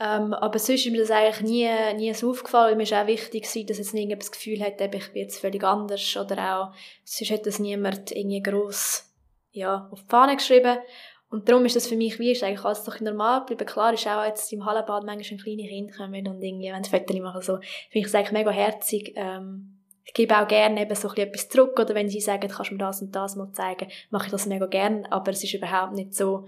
ähm, 0.00 0.32
aber 0.32 0.58
sonst 0.60 0.86
ist 0.86 0.92
mir 0.92 1.00
das 1.00 1.10
eigentlich 1.10 1.40
nie, 1.40 1.68
nie 1.96 2.14
so 2.14 2.30
aufgefallen. 2.30 2.76
Mir 2.76 2.84
ist 2.84 2.92
auch 2.92 3.06
wichtig 3.06 3.42
gewesen, 3.42 3.66
dass 3.66 3.78
jetzt 3.78 3.94
niemand 3.94 4.22
das 4.22 4.30
Gefühl 4.30 4.60
hat, 4.60 4.80
ich 4.80 5.12
bin 5.12 5.22
jetzt 5.22 5.40
völlig 5.40 5.64
anders 5.64 6.16
oder 6.16 6.56
auch, 6.56 6.74
sonst 7.04 7.32
hat 7.32 7.46
das 7.46 7.58
niemand 7.58 8.12
irgendwie 8.12 8.42
gross, 8.42 9.10
ja, 9.50 9.88
auf 9.90 10.02
die 10.02 10.08
Fahne 10.08 10.36
geschrieben. 10.36 10.78
Und 11.30 11.48
darum 11.48 11.64
ist 11.66 11.76
das 11.76 11.88
für 11.88 11.96
mich, 11.96 12.18
wie 12.18 12.30
ist 12.30 12.44
eigentlich 12.44 12.64
alles 12.64 12.84
doch 12.84 13.00
normal 13.00 13.40
geblieben. 13.40 13.66
Klar 13.66 13.92
ist 13.92 14.06
auch 14.06 14.24
jetzt 14.24 14.50
im 14.52 14.64
Hallenbad 14.64 15.04
manchmal 15.04 15.38
ein 15.38 15.42
kleine 15.42 15.68
Kind 15.68 15.94
kommen 15.94 16.26
und 16.28 16.42
irgendwie, 16.42 16.72
wenn 16.72 16.84
sie 16.84 16.90
Fotos 16.90 17.18
machen, 17.18 17.42
so, 17.42 17.56
finde 17.56 17.66
ich 17.92 18.06
es 18.06 18.14
eigentlich 18.14 18.32
mega 18.32 18.50
herzig. 18.50 19.12
Ähm, 19.16 19.77
ich 20.08 20.14
gebe 20.14 20.40
auch 20.40 20.48
gerne 20.48 20.80
eben 20.80 20.94
so 20.94 21.12
etwas 21.12 21.50
zurück, 21.50 21.78
oder 21.78 21.94
wenn 21.94 22.08
sie 22.08 22.20
sagen, 22.20 22.48
kannst 22.48 22.70
du 22.70 22.74
mir 22.74 22.78
das 22.78 23.02
und 23.02 23.14
das 23.14 23.36
mal 23.36 23.52
zeigen, 23.52 23.88
mache 24.08 24.24
ich 24.26 24.30
das 24.30 24.46
mega 24.46 24.64
gerne, 24.64 25.10
aber 25.12 25.32
es 25.32 25.44
ist 25.44 25.52
überhaupt 25.52 25.92
nicht 25.92 26.14
so, 26.14 26.46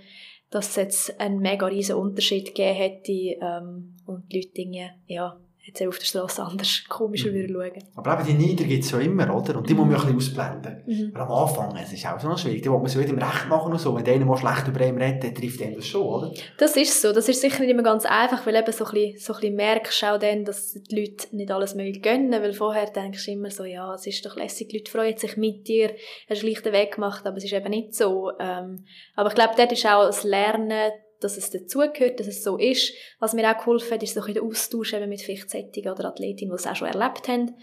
dass 0.48 0.70
es 0.70 0.76
jetzt 0.76 1.20
einen 1.20 1.40
mega 1.40 1.66
riesen 1.66 1.96
Unterschied 1.96 2.46
gegeben 2.46 2.74
hätte 2.74 3.12
ähm, 3.12 3.96
und 4.06 4.32
die 4.32 4.38
Leute 4.40 4.54
Dinge, 4.54 4.94
ja, 5.06 5.38
jetzt 5.70 5.88
auf 5.88 5.98
der 5.98 6.04
Straße 6.04 6.42
anders 6.42 6.84
komischer 6.88 7.30
mhm. 7.30 7.48
schauen. 7.52 7.84
Aber 7.96 8.14
eben 8.14 8.26
die 8.26 8.46
Nieder 8.46 8.64
gibt 8.64 8.84
es 8.84 8.90
ja 8.90 8.98
immer, 8.98 9.34
oder? 9.34 9.56
Und 9.56 9.68
die 9.68 9.74
muss 9.74 9.86
man 9.86 9.96
ein 9.96 10.16
bisschen 10.16 10.38
ausblenden. 10.38 10.82
Mhm. 10.86 11.12
Aber 11.14 11.34
am 11.34 11.48
Anfang, 11.48 11.76
es 11.76 11.92
ist 11.92 12.06
auch 12.06 12.18
so 12.20 12.36
schwierig, 12.36 12.62
die 12.62 12.70
will 12.70 12.78
man 12.78 12.88
so 12.88 13.00
wieder 13.00 13.10
im 13.10 13.18
Recht 13.18 13.48
machen 13.48 13.72
und 13.72 13.78
so. 13.78 13.94
Wenn 13.94 14.06
einer 14.06 14.24
mal 14.24 14.36
schlecht 14.36 14.68
über 14.68 14.86
ihn 14.86 15.00
redet, 15.00 15.36
trifft 15.36 15.60
ihn 15.60 15.74
das 15.74 15.86
schon, 15.86 16.02
oder? 16.02 16.32
Das 16.58 16.76
ist 16.76 17.00
so. 17.00 17.12
Das 17.12 17.28
ist 17.28 17.40
sicher 17.40 17.60
nicht 17.60 17.70
immer 17.70 17.82
ganz 17.82 18.04
einfach, 18.06 18.46
weil 18.46 18.56
eben 18.56 18.72
so 18.72 18.84
ein 18.84 18.92
bisschen, 18.92 19.18
so 19.18 19.32
ein 19.34 19.40
bisschen 19.40 19.56
merkst 19.56 20.04
auch 20.04 20.18
dann, 20.18 20.44
dass 20.44 20.72
die 20.72 21.00
Leute 21.00 21.36
nicht 21.36 21.50
alles 21.50 21.74
mögen 21.74 22.02
gönnen, 22.02 22.42
weil 22.42 22.52
vorher 22.52 22.86
denkst 22.86 23.24
du 23.26 23.32
immer 23.32 23.50
so, 23.50 23.64
ja, 23.64 23.94
es 23.94 24.06
ist 24.06 24.24
doch 24.24 24.36
lässig, 24.36 24.68
die 24.68 24.78
Leute 24.78 24.90
freuen 24.90 25.16
sich 25.16 25.36
mit 25.36 25.68
dir, 25.68 25.94
hast 26.28 26.42
einen 26.42 26.50
leichten 26.50 26.72
Weg 26.72 26.94
gemacht, 26.94 27.26
aber 27.26 27.36
es 27.36 27.44
ist 27.44 27.52
eben 27.52 27.70
nicht 27.70 27.94
so. 27.94 28.32
Ähm, 28.38 28.84
aber 29.14 29.28
ich 29.28 29.34
glaube, 29.34 29.54
dort 29.56 29.72
ist 29.72 29.86
auch 29.86 30.06
das 30.06 30.24
Lernen, 30.24 30.92
dass 31.20 31.36
es 31.36 31.50
dazugehört, 31.50 32.18
dass 32.20 32.26
es 32.26 32.42
so 32.42 32.56
ist. 32.56 32.94
Was 33.18 33.34
mir 33.34 33.50
auch 33.50 33.58
geholfen 33.58 33.92
hat, 33.92 34.02
ist 34.02 34.14
so 34.14 34.22
ein 34.22 34.34
der 34.34 34.42
Austausch 34.42 34.94
eben 34.94 35.08
mit 35.08 35.22
Fichtsättigen 35.22 35.92
oder 35.92 36.06
Athletinnen, 36.06 36.50
die 36.50 36.60
es 36.60 36.66
auch 36.66 36.76
schon 36.76 36.88
erlebt 36.88 37.28
haben. 37.28 37.54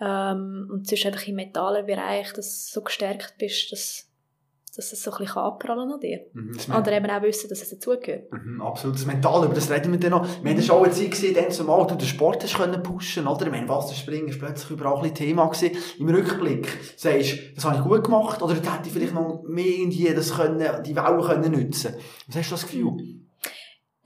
Ähm, 0.00 0.68
und 0.72 0.86
sonst 0.86 1.06
einfach 1.06 1.26
im 1.26 1.36
mentalen 1.36 1.86
Bereich, 1.86 2.32
dass 2.32 2.66
du 2.66 2.74
so 2.74 2.82
gestärkt 2.82 3.34
bist, 3.38 3.70
dass 3.72 4.10
dass 4.76 4.92
es 4.92 5.02
so 5.02 5.12
ein 5.12 5.18
bisschen 5.18 5.38
abprallen 5.38 5.92
an 5.92 6.00
dir. 6.00 6.26
Mhm, 6.32 6.56
Oder 6.76 6.92
eben 6.92 7.10
auch 7.10 7.22
wissen, 7.22 7.48
dass 7.48 7.62
es 7.62 7.70
dazugehört. 7.70 8.32
Mhm, 8.32 8.60
absolut. 8.62 8.96
Das 8.96 9.06
Mentale, 9.06 9.46
über 9.46 9.54
das 9.54 9.70
reden 9.70 9.92
wir 9.92 10.00
dann 10.00 10.10
noch. 10.10 10.26
Wir 10.42 10.52
haben 10.52 10.62
schon 10.62 10.84
eine 10.84 10.92
Zeit 10.92 11.10
gesehen, 11.10 11.34
dann 11.34 11.50
zumal 11.50 11.86
du 11.86 11.94
den 11.94 12.06
Sport 12.06 12.42
hast 12.42 12.56
können 12.56 12.82
pushen, 12.82 13.26
oder? 13.26 13.46
Ich 13.46 13.52
meine, 13.52 13.68
Wasserspringen 13.68 14.28
ist 14.28 14.38
plötzlich 14.38 14.70
überall 14.70 15.02
ein 15.04 15.14
Thema 15.14 15.46
gewesen. 15.46 15.76
Im 15.98 16.08
Rückblick 16.08 16.68
sagst 16.96 17.32
du, 17.32 17.54
das 17.54 17.64
habe 17.64 17.76
ich 17.76 17.82
gut 17.82 18.04
gemacht, 18.04 18.42
oder 18.42 18.54
hätte 18.54 18.70
ich 18.86 18.92
vielleicht 18.92 19.14
noch 19.14 19.42
mehr 19.46 19.64
irgendwie 19.64 20.12
das 20.14 20.34
können, 20.34 20.82
die 20.82 20.96
Wellen 20.96 21.22
können 21.22 21.52
nutzen. 21.52 21.94
Was 22.26 22.36
hast 22.36 22.50
du 22.50 22.54
das 22.54 22.62
Gefühl? 22.62 23.24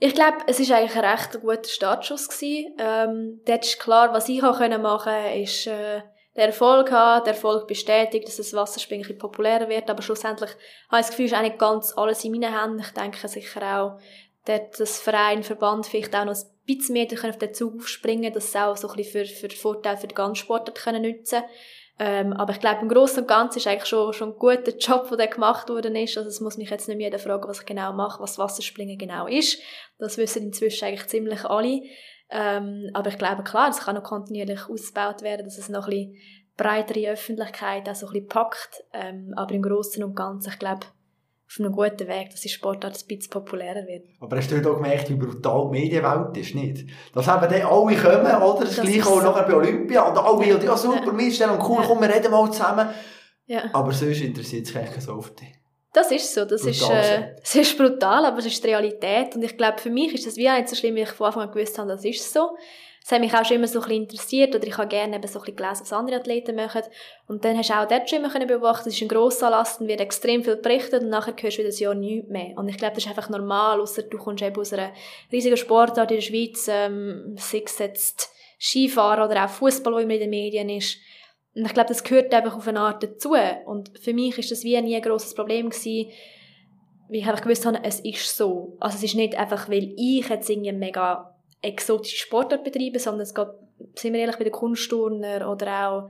Ich 0.01 0.13
glaube, 0.13 0.37
es 0.47 0.59
ist 0.61 0.71
eigentlich 0.71 0.95
ein 0.95 1.03
recht 1.03 1.41
guter 1.41 1.63
Startschuss 1.65 2.29
gewesen. 2.29 2.73
Ähm, 2.79 3.41
dort 3.45 3.65
ist 3.65 3.79
klar, 3.79 4.13
was 4.13 4.29
ich 4.29 4.41
auch 4.41 4.59
machen 4.59 5.11
konnte, 5.11 5.41
ist 5.41 5.67
äh, 5.67 6.01
den 6.35 6.45
Erfolg 6.47 6.91
haben, 6.91 7.23
der 7.23 7.33
Erfolg 7.33 7.67
bestätigt, 7.67 8.27
dass 8.27 8.37
das 8.37 8.53
Wasserspringen 8.53 9.17
populärer 9.17 9.67
wird, 9.67 9.89
aber 9.89 10.01
schlussendlich 10.01 10.51
habe 10.89 11.01
ich 11.01 11.07
das 11.07 11.09
Gefühl, 11.09 11.25
es 11.25 11.31
ist 11.33 11.41
nicht 11.41 11.59
ganz 11.59 11.97
alles 11.97 12.23
in 12.23 12.31
meinen 12.31 12.57
Händen. 12.57 12.79
Ich 12.79 12.91
denke 12.91 13.27
sicher 13.27 13.61
auch, 13.61 13.99
dort 14.45 14.79
das 14.79 14.99
Verein, 14.99 15.43
Verband 15.43 15.85
vielleicht 15.85 16.15
auch 16.15 16.25
noch 16.25 16.35
ein 16.35 16.65
bisschen 16.65 16.93
mehr 16.93 17.07
auf 17.29 17.37
den 17.37 17.53
Zug 17.53 17.75
aufspringen, 17.77 18.31
dass 18.31 18.51
sie 18.51 18.63
auch 18.63 18.77
so 18.77 18.89
ein 18.89 18.95
bisschen 18.95 19.25
für, 19.25 19.49
für 19.49 19.55
Vorteile 19.55 19.97
für 19.97 20.07
die 20.07 20.15
ganze 20.15 20.41
Sportart 20.41 20.77
können 20.77 21.01
nutzen 21.01 21.43
ähm, 22.01 22.31
aber 22.31 22.53
ich 22.53 22.61
glaube, 22.61 22.81
im 22.81 22.87
Großen 22.87 23.19
und 23.19 23.27
Ganzen 23.27 23.57
ist 23.57 23.67
eigentlich 23.67 23.85
schon, 23.85 24.13
schon 24.13 24.29
ein 24.29 24.39
guter 24.39 24.75
Job, 24.77 25.13
der 25.17 25.27
gemacht 25.27 25.67
worden 25.67 25.97
ist. 25.97 26.17
Also 26.17 26.29
es 26.29 26.39
muss 26.39 26.55
mich 26.55 26.69
jetzt 26.69 26.87
nicht 26.87 26.95
mehr 26.95 27.07
jeder 27.07 27.19
fragen, 27.19 27.45
was 27.45 27.59
ich 27.59 27.65
genau 27.65 27.91
mache, 27.91 28.23
was 28.23 28.39
Wasserspringen 28.39 28.97
genau 28.97 29.27
ist. 29.27 29.59
Das 29.97 30.17
wissen 30.17 30.43
inzwischen 30.43 30.85
eigentlich 30.85 31.07
ziemlich 31.07 31.43
alle. 31.43 31.81
Ähm, 32.31 32.89
aber 32.93 33.09
ich 33.09 33.17
glaube, 33.17 33.43
klar, 33.43 33.69
es 33.69 33.79
kann 33.79 33.95
noch 33.95 34.03
kontinuierlich 34.03 34.69
ausgebaut 34.69 35.21
werden, 35.21 35.45
dass 35.45 35.57
es 35.57 35.69
noch 35.69 35.87
ein 35.87 35.89
bisschen 35.89 36.15
breitere 36.57 37.11
Öffentlichkeit 37.11 37.89
auch 37.89 37.95
so 37.95 38.07
ein 38.07 38.13
bisschen 38.13 38.27
packt. 38.27 38.83
Ähm, 38.93 39.33
aber 39.35 39.53
im 39.55 39.61
Großen 39.61 40.03
und 40.03 40.15
Ganzen, 40.15 40.49
ich 40.49 40.59
glaube, 40.59 40.85
auf 41.49 41.59
einem 41.59 41.71
guten 41.71 42.07
Weg, 42.07 42.29
dass 42.29 42.41
die 42.41 42.49
Sportart 42.49 42.95
ein 42.95 43.07
bisschen 43.07 43.31
populärer 43.31 43.87
wird. 43.87 44.05
Aber 44.19 44.37
hast 44.37 44.51
du 44.51 44.57
auch 44.57 44.75
gemerkt, 44.75 45.09
wie 45.09 45.15
brutal 45.15 45.65
die 45.65 45.79
Medienwelt 45.79 46.37
ist, 46.37 46.53
nicht? 46.53 46.85
Dass 47.13 47.27
eben 47.27 47.41
dann 47.41 47.53
alle 47.53 47.95
kommen, 47.95 48.41
oder? 48.43 48.59
Das, 48.59 48.75
das 48.75 48.85
gleiche 48.85 49.07
auch 49.07 49.23
nachher 49.23 49.47
bei 49.47 49.55
Olympia. 49.55 50.03
Und 50.03 50.17
alle, 50.17 50.47
ja, 50.47 50.57
ja 50.59 50.77
super, 50.77 51.07
ja. 51.07 51.17
wir 51.17 51.31
stellen 51.31 51.51
und 51.51 51.67
cool, 51.67 51.81
ja. 51.81 51.87
komm, 51.87 52.01
wir 52.01 52.13
reden 52.13 52.29
mal 52.29 52.51
zusammen. 52.51 52.89
Ja. 53.47 53.63
Aber 53.73 53.91
sonst 53.91 54.21
interessiert 54.21 54.67
sich 54.67 54.77
eigentlich 54.77 55.03
so 55.03 55.19
dich. 55.19 55.59
Das 55.91 56.11
ist 56.11 56.33
so, 56.33 56.45
das 56.45 56.65
ist, 56.65 56.87
äh, 56.89 57.35
das 57.39 57.55
ist 57.55 57.77
brutal, 57.77 58.25
aber 58.25 58.37
es 58.37 58.45
ist 58.45 58.63
die 58.63 58.67
Realität. 58.67 59.35
Und 59.35 59.43
ich 59.43 59.57
glaube, 59.57 59.79
für 59.79 59.89
mich 59.89 60.13
ist 60.13 60.27
das 60.27 60.37
wie 60.37 60.49
auch 60.49 60.55
nicht 60.55 60.69
so 60.69 60.75
schlimm, 60.75 60.95
wie 60.95 61.01
ich 61.01 61.09
von 61.09 61.27
Anfang 61.27 61.43
an 61.43 61.51
gewusst 61.51 61.77
habe, 61.77 61.89
das 61.89 62.05
ist 62.05 62.31
so 62.31 62.51
das 63.09 63.15
hat 63.15 63.21
mich 63.21 63.33
auch 63.33 63.43
schon 63.43 63.57
immer 63.57 63.67
so 63.67 63.79
ein 63.79 63.87
bisschen 63.87 64.03
interessiert 64.03 64.55
oder 64.55 64.67
ich 64.67 64.77
habe 64.77 64.87
gerne 64.87 65.15
eben 65.15 65.27
so 65.27 65.39
ein 65.39 65.45
bisschen 65.45 65.55
gelesen, 65.55 65.81
was 65.81 65.93
andere 65.93 66.17
Athleten 66.17 66.55
machen. 66.55 66.83
Und 67.27 67.43
dann 67.43 67.57
hast 67.57 67.71
du 67.71 67.73
auch 67.73 67.87
dort 67.87 68.07
schon 68.07 68.19
immer 68.19 68.45
beobachten, 68.45 68.89
es 68.89 68.95
ist 68.95 69.01
ein 69.01 69.07
grosser 69.07 69.47
Anlass, 69.47 69.79
dann 69.79 69.87
wird 69.87 69.99
extrem 69.99 70.43
viel 70.43 70.57
berichtet 70.57 71.01
und 71.01 71.09
nachher 71.09 71.33
hörst 71.39 71.57
du 71.57 71.63
wieder 71.63 71.73
ein 71.73 71.79
Jahr 71.79 71.95
nichts 71.95 72.29
mehr. 72.29 72.55
Und 72.55 72.67
ich 72.67 72.77
glaube, 72.77 72.93
das 72.93 73.05
ist 73.05 73.09
einfach 73.09 73.29
normal, 73.29 73.81
außer 73.81 74.03
du 74.03 74.17
kommst 74.17 74.43
eben 74.43 74.59
aus 74.59 74.73
einer 74.73 74.91
riesigen 75.31 75.57
Sportart 75.57 76.11
in 76.11 76.17
der 76.17 76.21
Schweiz, 76.21 76.67
ähm, 76.69 77.35
sei 77.37 77.63
es 77.65 77.79
jetzt 77.79 78.31
Skifahren 78.59 79.27
oder 79.27 79.45
auch 79.45 79.49
Fußball, 79.49 79.93
wo 79.93 79.97
immer 79.97 80.13
in 80.13 80.19
den 80.19 80.29
Medien 80.29 80.69
ist. 80.69 80.97
Und 81.55 81.65
ich 81.65 81.73
glaube, 81.73 81.89
das 81.89 82.03
gehört 82.03 82.33
einfach 82.33 82.55
auf 82.55 82.67
eine 82.67 82.79
Art 82.79 83.03
dazu. 83.03 83.35
Und 83.65 83.97
für 83.99 84.13
mich 84.13 84.37
ist 84.37 84.51
das 84.51 84.63
wie 84.63 84.79
nie 84.81 84.95
ein 84.95 85.01
grosses 85.01 85.33
Problem 85.33 85.69
gewesen, 85.69 86.11
weil 87.09 87.17
ich 87.17 87.27
einfach 87.27 87.43
gewusst 87.43 87.65
habe, 87.65 87.79
es 87.83 87.99
ist 88.01 88.37
so. 88.37 88.77
Also 88.79 88.97
es 88.97 89.03
ist 89.03 89.15
nicht 89.15 89.35
einfach, 89.35 89.67
weil 89.69 89.93
ich 89.97 90.29
jetzt 90.29 90.49
irgendwie 90.49 90.71
mega 90.71 91.35
exotische 91.61 92.17
Sportart 92.17 92.63
betreiben, 92.63 92.99
sondern 92.99 93.21
es 93.21 93.33
geht, 93.33 93.47
sind 93.95 94.13
wir 94.13 94.21
ehrlich, 94.21 94.37
bei 94.37 94.43
den 94.43 94.53
Kunstturner 94.53 95.49
oder 95.51 95.87
auch, 95.87 96.09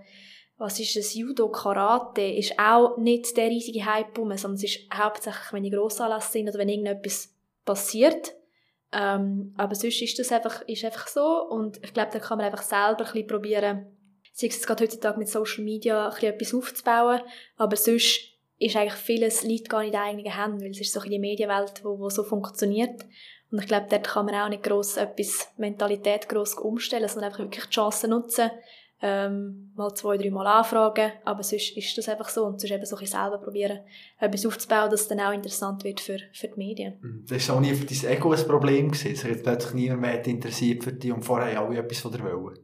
was 0.58 0.80
ist 0.80 0.98
das, 0.98 1.16
Judo, 1.16 1.50
Karate, 1.50 2.22
ist 2.22 2.60
auch 2.60 2.98
nicht 2.98 3.36
der 3.38 3.48
riesige 3.48 3.86
Hype 3.86 4.18
rum, 4.18 4.36
sondern 4.36 4.56
es 4.56 4.64
ist 4.66 4.80
hauptsächlich, 4.94 5.54
wenn 5.54 5.64
die 5.64 5.72
Grossanlässe 5.72 6.34
sind 6.34 6.50
oder 6.50 6.60
wenn 6.60 6.70
irgendetwas 6.70 7.34
passiert. 7.64 8.34
Ähm, 8.92 9.54
aber 9.56 9.76
sonst 9.76 10.02
ist 10.02 10.20
das 10.20 10.32
einfach, 10.32 10.64
ist 10.68 10.84
einfach 10.84 11.08
so 11.08 11.48
und 11.50 11.78
ich 11.84 11.94
glaube, 11.94 12.10
da 12.12 12.20
kann 12.20 12.40
man 12.40 12.48
einfach 12.48 12.64
selber 12.64 13.00
ein 13.00 13.06
bisschen 13.06 13.28
probieren, 13.28 13.99
sei 14.40 14.48
es 14.48 14.66
gerade 14.66 14.84
heutzutage 14.84 15.20
mit 15.20 15.30
Social 15.30 15.64
Media 15.64 16.10
bisschen 16.10 16.34
etwas 16.34 16.54
aufzubauen, 16.54 17.22
aber 17.58 17.76
sonst 17.76 18.22
ist 18.58 18.76
eigentlich 18.76 18.94
vieles 18.94 19.44
liegt 19.44 19.70
gar 19.70 19.82
nicht 19.82 19.94
in 19.94 20.00
eigenen 20.00 20.36
Händen, 20.36 20.62
weil 20.62 20.72
es 20.72 20.82
ist 20.82 20.94
so 20.94 21.02
in 21.02 21.12
die 21.12 21.20
Medienwelt, 21.20 21.82
wo, 21.84 22.00
wo 22.00 22.10
so 22.10 22.24
funktioniert 22.24 23.06
und 23.52 23.60
ich 23.60 23.68
glaube, 23.68 23.88
dort 23.90 24.08
kann 24.08 24.26
man 24.26 24.36
auch 24.36 24.50
nicht 24.50 24.64
gross 24.64 24.98
etwas, 24.98 25.48
Mentalität 25.58 26.30
gross 26.30 26.54
umstellen, 26.54 27.08
sondern 27.08 27.32
einfach 27.32 27.44
wirklich 27.44 27.66
die 27.66 27.72
Chancen 27.72 28.12
nutzen, 28.12 28.52
ähm, 29.02 29.72
mal 29.76 29.94
zwei, 29.94 30.18
drei 30.18 30.30
Mal 30.30 30.46
anfragen, 30.46 31.14
aber 31.24 31.42
sonst 31.42 31.76
ist 31.78 31.98
das 31.98 32.10
einfach 32.10 32.28
so 32.28 32.44
und 32.44 32.60
sonst 32.60 32.72
eben 32.72 32.86
so 32.86 32.98
ein 32.98 33.06
selber 33.06 33.38
probieren, 33.38 33.80
etwas 34.20 34.46
aufzubauen, 34.46 34.90
dass 34.92 35.02
es 35.02 35.08
dann 35.08 35.22
auch 35.22 35.32
interessant 35.32 35.86
wird 35.86 36.02
für, 36.02 36.20
für 36.34 36.50
die 36.50 36.58
Medien. 36.58 36.96
Mhm. 37.02 37.26
Das 37.28 37.38
ist 37.38 37.50
auch 37.50 37.62
nie 37.62 37.74
für 37.74 37.86
dein 37.86 38.18
Ego 38.18 38.34
ein 38.34 38.46
Problem 38.46 38.92
gewesen, 38.92 39.14
dass 39.14 39.24
jetzt 39.24 39.44
plötzlich 39.44 39.74
niemand 39.74 40.02
mehr 40.02 40.26
interessiert 40.26 40.84
für 40.84 40.92
dich 40.92 41.14
und 41.14 41.24
vorher 41.24 41.60
alle 41.60 41.78
etwas 41.78 42.00
von 42.00 42.12
der 42.12 42.26
Welt? 42.26 42.60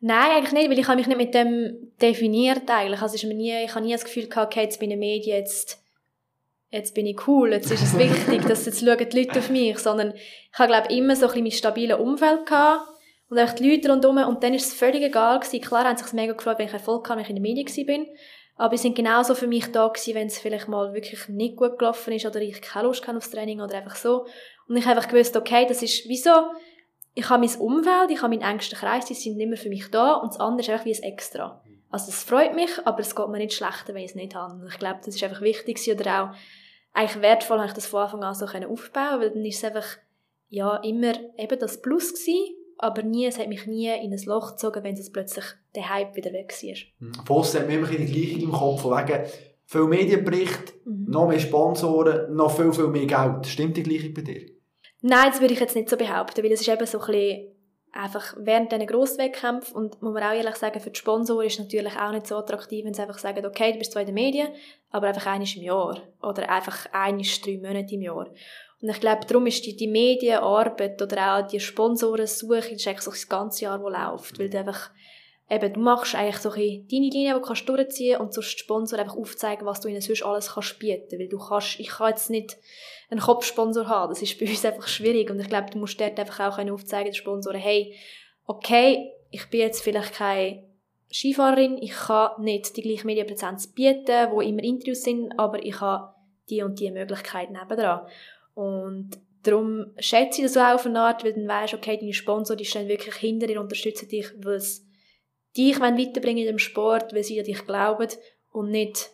Nein, 0.00 0.30
eigentlich 0.30 0.52
nicht, 0.52 0.70
weil 0.70 0.78
ich 0.78 0.88
habe 0.88 0.96
mich 0.96 1.06
nicht 1.06 1.16
mit 1.16 1.34
dem 1.34 1.92
definiert 2.00 2.68
eigentlich. 2.68 3.02
Also 3.02 3.14
ist 3.14 3.24
mir 3.24 3.34
nie, 3.34 3.64
ich 3.64 3.74
habe 3.74 3.84
nie 3.84 3.92
das 3.92 4.04
Gefühl 4.04 4.28
gehabt, 4.28 4.52
okay, 4.52 4.64
jetzt 4.64 4.80
bin 4.80 4.90
ich 4.90 4.96
Medien, 4.96 5.38
jetzt 5.38 5.78
jetzt 6.70 6.94
bin 6.94 7.06
ich 7.06 7.26
cool, 7.26 7.52
jetzt 7.52 7.70
ist 7.70 7.82
es 7.82 7.98
wichtig, 7.98 8.46
dass 8.46 8.64
jetzt 8.64 8.80
schauen 8.80 9.08
die 9.08 9.18
Leute 9.18 9.38
auf 9.40 9.50
mich, 9.50 9.78
sondern 9.78 10.14
ich 10.14 10.58
habe, 10.58 10.68
glaube 10.68 10.94
immer 10.94 11.16
so 11.16 11.26
ein 11.26 11.28
bisschen 11.28 11.42
mein 11.42 11.52
stabiles 11.52 11.98
Umfeld 11.98 12.46
gehabt 12.46 12.88
und 13.28 13.38
einfach 13.38 13.56
die 13.56 13.68
Leute 13.68 13.90
rundherum 13.90 14.18
und 14.18 14.42
dann 14.42 14.54
ist 14.54 14.68
es 14.68 14.74
völlig 14.74 15.02
egal 15.02 15.40
gewesen. 15.40 15.60
Klar 15.60 15.84
haben 15.84 15.96
sich 15.96 16.12
mega 16.12 16.32
gefreut, 16.32 16.58
wenn 16.58 16.66
ich 16.66 16.72
Erfolg 16.72 17.08
hatte, 17.08 17.18
wenn 17.18 17.24
ich 17.24 17.30
in 17.30 17.36
den 17.36 17.42
Medien 17.42 17.86
bin, 17.86 18.06
aber 18.56 18.76
sie 18.76 18.82
sind 18.82 18.94
genauso 18.94 19.34
für 19.34 19.46
mich 19.46 19.72
da 19.72 19.88
gewesen, 19.88 20.14
wenn 20.14 20.26
es 20.28 20.38
vielleicht 20.38 20.68
mal 20.68 20.92
wirklich 20.92 21.28
nicht 21.28 21.56
gut 21.56 21.78
gelaufen 21.78 22.12
ist 22.12 22.26
oder 22.26 22.40
ich 22.40 22.60
keine 22.60 22.86
Lust 22.86 23.06
hatte 23.06 23.16
aufs 23.16 23.30
Training 23.30 23.60
oder 23.60 23.78
einfach 23.78 23.96
so. 23.96 24.26
Und 24.68 24.76
ich 24.76 24.84
habe 24.86 24.96
einfach 24.96 25.10
gewusst, 25.10 25.36
okay, 25.36 25.66
das 25.66 25.82
ist, 25.82 26.08
wieso, 26.08 26.30
ich 27.14 27.28
habe 27.28 27.44
mein 27.44 27.58
Umfeld, 27.58 28.10
ich 28.10 28.22
habe 28.22 28.34
meinen 28.34 28.48
engsten 28.48 28.78
Kreis, 28.78 29.06
die 29.06 29.14
sind 29.14 29.36
nicht 29.36 29.48
mehr 29.48 29.58
für 29.58 29.68
mich 29.68 29.90
da 29.90 30.14
und 30.14 30.28
das 30.28 30.40
andere 30.40 30.60
ist 30.60 30.70
einfach 30.70 30.84
wie 30.84 30.94
ein 30.94 31.02
Extra. 31.02 31.62
Also 31.90 32.10
es 32.10 32.22
freut 32.22 32.54
mich, 32.54 32.70
aber 32.84 33.00
es 33.00 33.16
geht 33.16 33.28
mir 33.28 33.38
nicht 33.38 33.54
schlechter, 33.54 33.94
wenn 33.94 34.02
ich 34.02 34.10
es 34.10 34.14
nicht 34.14 34.34
habe. 34.34 34.54
Und 34.54 34.68
ich 34.68 34.78
glaube, 34.78 35.00
das 35.04 35.16
ist 35.16 35.24
einfach 35.24 35.40
wichtig 35.40 35.80
oder 35.92 36.22
auch 36.22 36.36
eigentlich 36.92 37.22
wertvoll, 37.22 37.58
habe 37.58 37.68
ich 37.68 37.74
das 37.74 37.86
von 37.86 38.02
Anfang 38.02 38.22
an 38.22 38.34
so 38.34 38.46
aufbauen 38.46 39.20
weil 39.20 39.30
dann 39.30 39.44
ist 39.44 39.58
es 39.58 39.64
einfach, 39.64 39.86
ja, 40.48 40.76
immer 40.78 41.12
eben 41.38 41.58
das 41.58 41.82
Plus 41.82 42.12
gewesen, 42.12 42.56
aber 42.78 43.02
nie, 43.02 43.26
es 43.26 43.38
hat 43.38 43.48
mich 43.48 43.66
nie 43.66 43.88
in 43.88 44.12
ein 44.12 44.24
Loch 44.24 44.52
gezogen, 44.52 44.82
wenn 44.82 44.94
es 44.94 45.12
plötzlich 45.12 45.44
der 45.74 45.90
Hype 45.90 46.16
wieder 46.16 46.32
weg 46.32 46.52
war. 46.62 46.74
Mhm. 46.98 47.12
Voss 47.26 47.54
hat 47.54 47.66
mir 47.66 47.78
immer 47.78 47.86
die 47.86 48.06
Gleichung 48.06 48.40
im 48.40 48.52
Kopf, 48.52 48.82
von 48.82 48.96
wegen 48.96 49.24
viel 49.66 49.84
Medienbericht, 49.84 50.74
mhm. 50.84 51.06
noch 51.08 51.28
mehr 51.28 51.38
Sponsoren, 51.38 52.34
noch 52.34 52.56
viel, 52.56 52.72
viel 52.72 52.88
mehr 52.88 53.06
Geld. 53.06 53.46
Stimmt 53.46 53.76
die 53.76 53.82
Gleichung 53.82 54.14
bei 54.14 54.22
dir? 54.22 54.59
Nein, 55.02 55.30
das 55.30 55.40
würde 55.40 55.54
ich 55.54 55.60
jetzt 55.60 55.76
nicht 55.76 55.88
so 55.88 55.96
behaupten, 55.96 56.44
weil 56.44 56.52
es 56.52 56.60
ist 56.60 56.68
eben 56.68 56.86
so 56.86 57.00
ein 57.00 57.06
bisschen 57.06 57.48
einfach 57.92 58.34
während 58.38 58.70
diesen 58.70 58.86
Grosswettkämpfen 58.86 59.74
und 59.74 60.00
muss 60.02 60.12
man 60.12 60.22
auch 60.22 60.32
ehrlich 60.32 60.56
sagen, 60.56 60.80
für 60.80 60.90
die 60.90 60.98
Sponsoren 60.98 61.46
ist 61.46 61.54
es 61.54 61.64
natürlich 61.64 61.96
auch 61.96 62.12
nicht 62.12 62.26
so 62.26 62.36
attraktiv, 62.36 62.84
wenn 62.84 62.94
sie 62.94 63.02
einfach 63.02 63.18
sagen, 63.18 63.44
okay, 63.44 63.72
du 63.72 63.78
bist 63.78 63.92
zwar 63.92 64.02
in 64.02 64.06
den 64.06 64.14
Medien, 64.14 64.48
aber 64.90 65.08
einfach 65.08 65.26
eines 65.26 65.56
im 65.56 65.62
Jahr 65.62 66.00
oder 66.22 66.48
einfach 66.48 66.86
eines 66.92 67.40
drei 67.40 67.58
Monate 67.58 67.94
im 67.94 68.02
Jahr. 68.02 68.28
Und 68.82 68.88
ich 68.88 69.00
glaube, 69.00 69.26
darum 69.26 69.46
ist 69.46 69.66
die, 69.66 69.76
die 69.76 69.88
Medienarbeit 69.88 71.00
oder 71.02 71.36
auch 71.36 71.46
die 71.46 71.60
Sponsorensuche 71.60 72.74
ist 72.74 72.86
eigentlich 72.86 73.00
so 73.00 73.10
das 73.10 73.28
ganze 73.28 73.64
Jahr, 73.64 73.82
wo 73.82 73.88
läuft, 73.88 74.38
weil 74.38 74.48
du 74.48 74.58
einfach 74.58 74.90
eben, 75.50 75.72
du 75.72 75.80
machst 75.80 76.14
eigentlich 76.14 76.38
so 76.38 76.50
ein 76.50 76.86
deine 76.90 77.08
Linie, 77.10 77.34
die 77.34 77.42
kannst 77.42 77.68
du 77.68 77.74
durchziehen 77.74 78.20
und 78.20 78.32
sonst 78.32 78.58
Sponsor 78.58 78.98
einfach 78.98 79.16
aufzeigen, 79.16 79.66
was 79.66 79.80
du 79.80 79.88
ihnen 79.88 80.00
sonst 80.00 80.24
alles 80.24 80.52
kannst 80.54 80.78
bieten, 80.78 81.18
weil 81.18 81.28
du 81.28 81.38
kannst, 81.38 81.80
ich 81.80 81.88
kann 81.88 82.10
jetzt 82.10 82.30
nicht 82.30 82.56
einen 83.10 83.20
Kopfsponsor 83.20 83.88
haben, 83.88 84.10
das 84.10 84.22
ist 84.22 84.38
bei 84.38 84.46
uns 84.46 84.64
einfach 84.64 84.86
schwierig. 84.86 85.30
Und 85.30 85.40
ich 85.40 85.48
glaube, 85.48 85.70
du 85.70 85.78
musst 85.78 86.00
dort 86.00 86.18
einfach 86.18 86.40
auch 86.40 86.58
aufzeigen, 86.58 87.10
den 87.10 87.14
Sponsoren, 87.14 87.60
hey, 87.60 87.96
okay, 88.46 89.10
ich 89.30 89.50
bin 89.50 89.60
jetzt 89.60 89.82
vielleicht 89.82 90.14
keine 90.14 90.64
Skifahrerin, 91.12 91.78
ich 91.82 91.92
kann 91.92 92.42
nicht 92.42 92.76
die 92.76 92.82
gleiche 92.82 93.06
Medienpräsenz 93.06 93.72
bieten, 93.72 94.30
wo 94.30 94.40
immer 94.40 94.62
Interviews 94.62 95.02
sind, 95.02 95.36
aber 95.38 95.64
ich 95.64 95.80
habe 95.80 96.14
die 96.48 96.62
und 96.62 96.78
die 96.78 96.90
Möglichkeit 96.92 97.50
nebendran. 97.50 98.06
Und 98.54 99.10
darum 99.42 99.86
schätze 99.98 100.40
ich 100.40 100.46
das 100.46 100.56
auch 100.56 100.74
auf 100.74 100.86
eine 100.86 101.00
Art, 101.00 101.24
weil 101.24 101.32
dann 101.32 101.48
weisst, 101.48 101.74
okay, 101.74 101.96
deine 101.96 102.12
Sponsor, 102.12 102.54
die 102.54 102.64
stehen 102.64 102.88
wirklich 102.88 103.16
hinter 103.16 103.48
dir, 103.48 103.60
unterstützen 103.60 104.08
dich, 104.08 104.30
weil 104.38 104.54
es 104.54 104.86
dich 105.56 105.80
weiterbringen 105.80 106.42
in 106.42 106.46
dem 106.46 106.58
Sport, 106.58 107.14
weil 107.14 107.24
sie 107.24 107.38
an 107.38 107.46
dich 107.46 107.66
glauben 107.66 108.08
und 108.52 108.70
nicht 108.70 109.10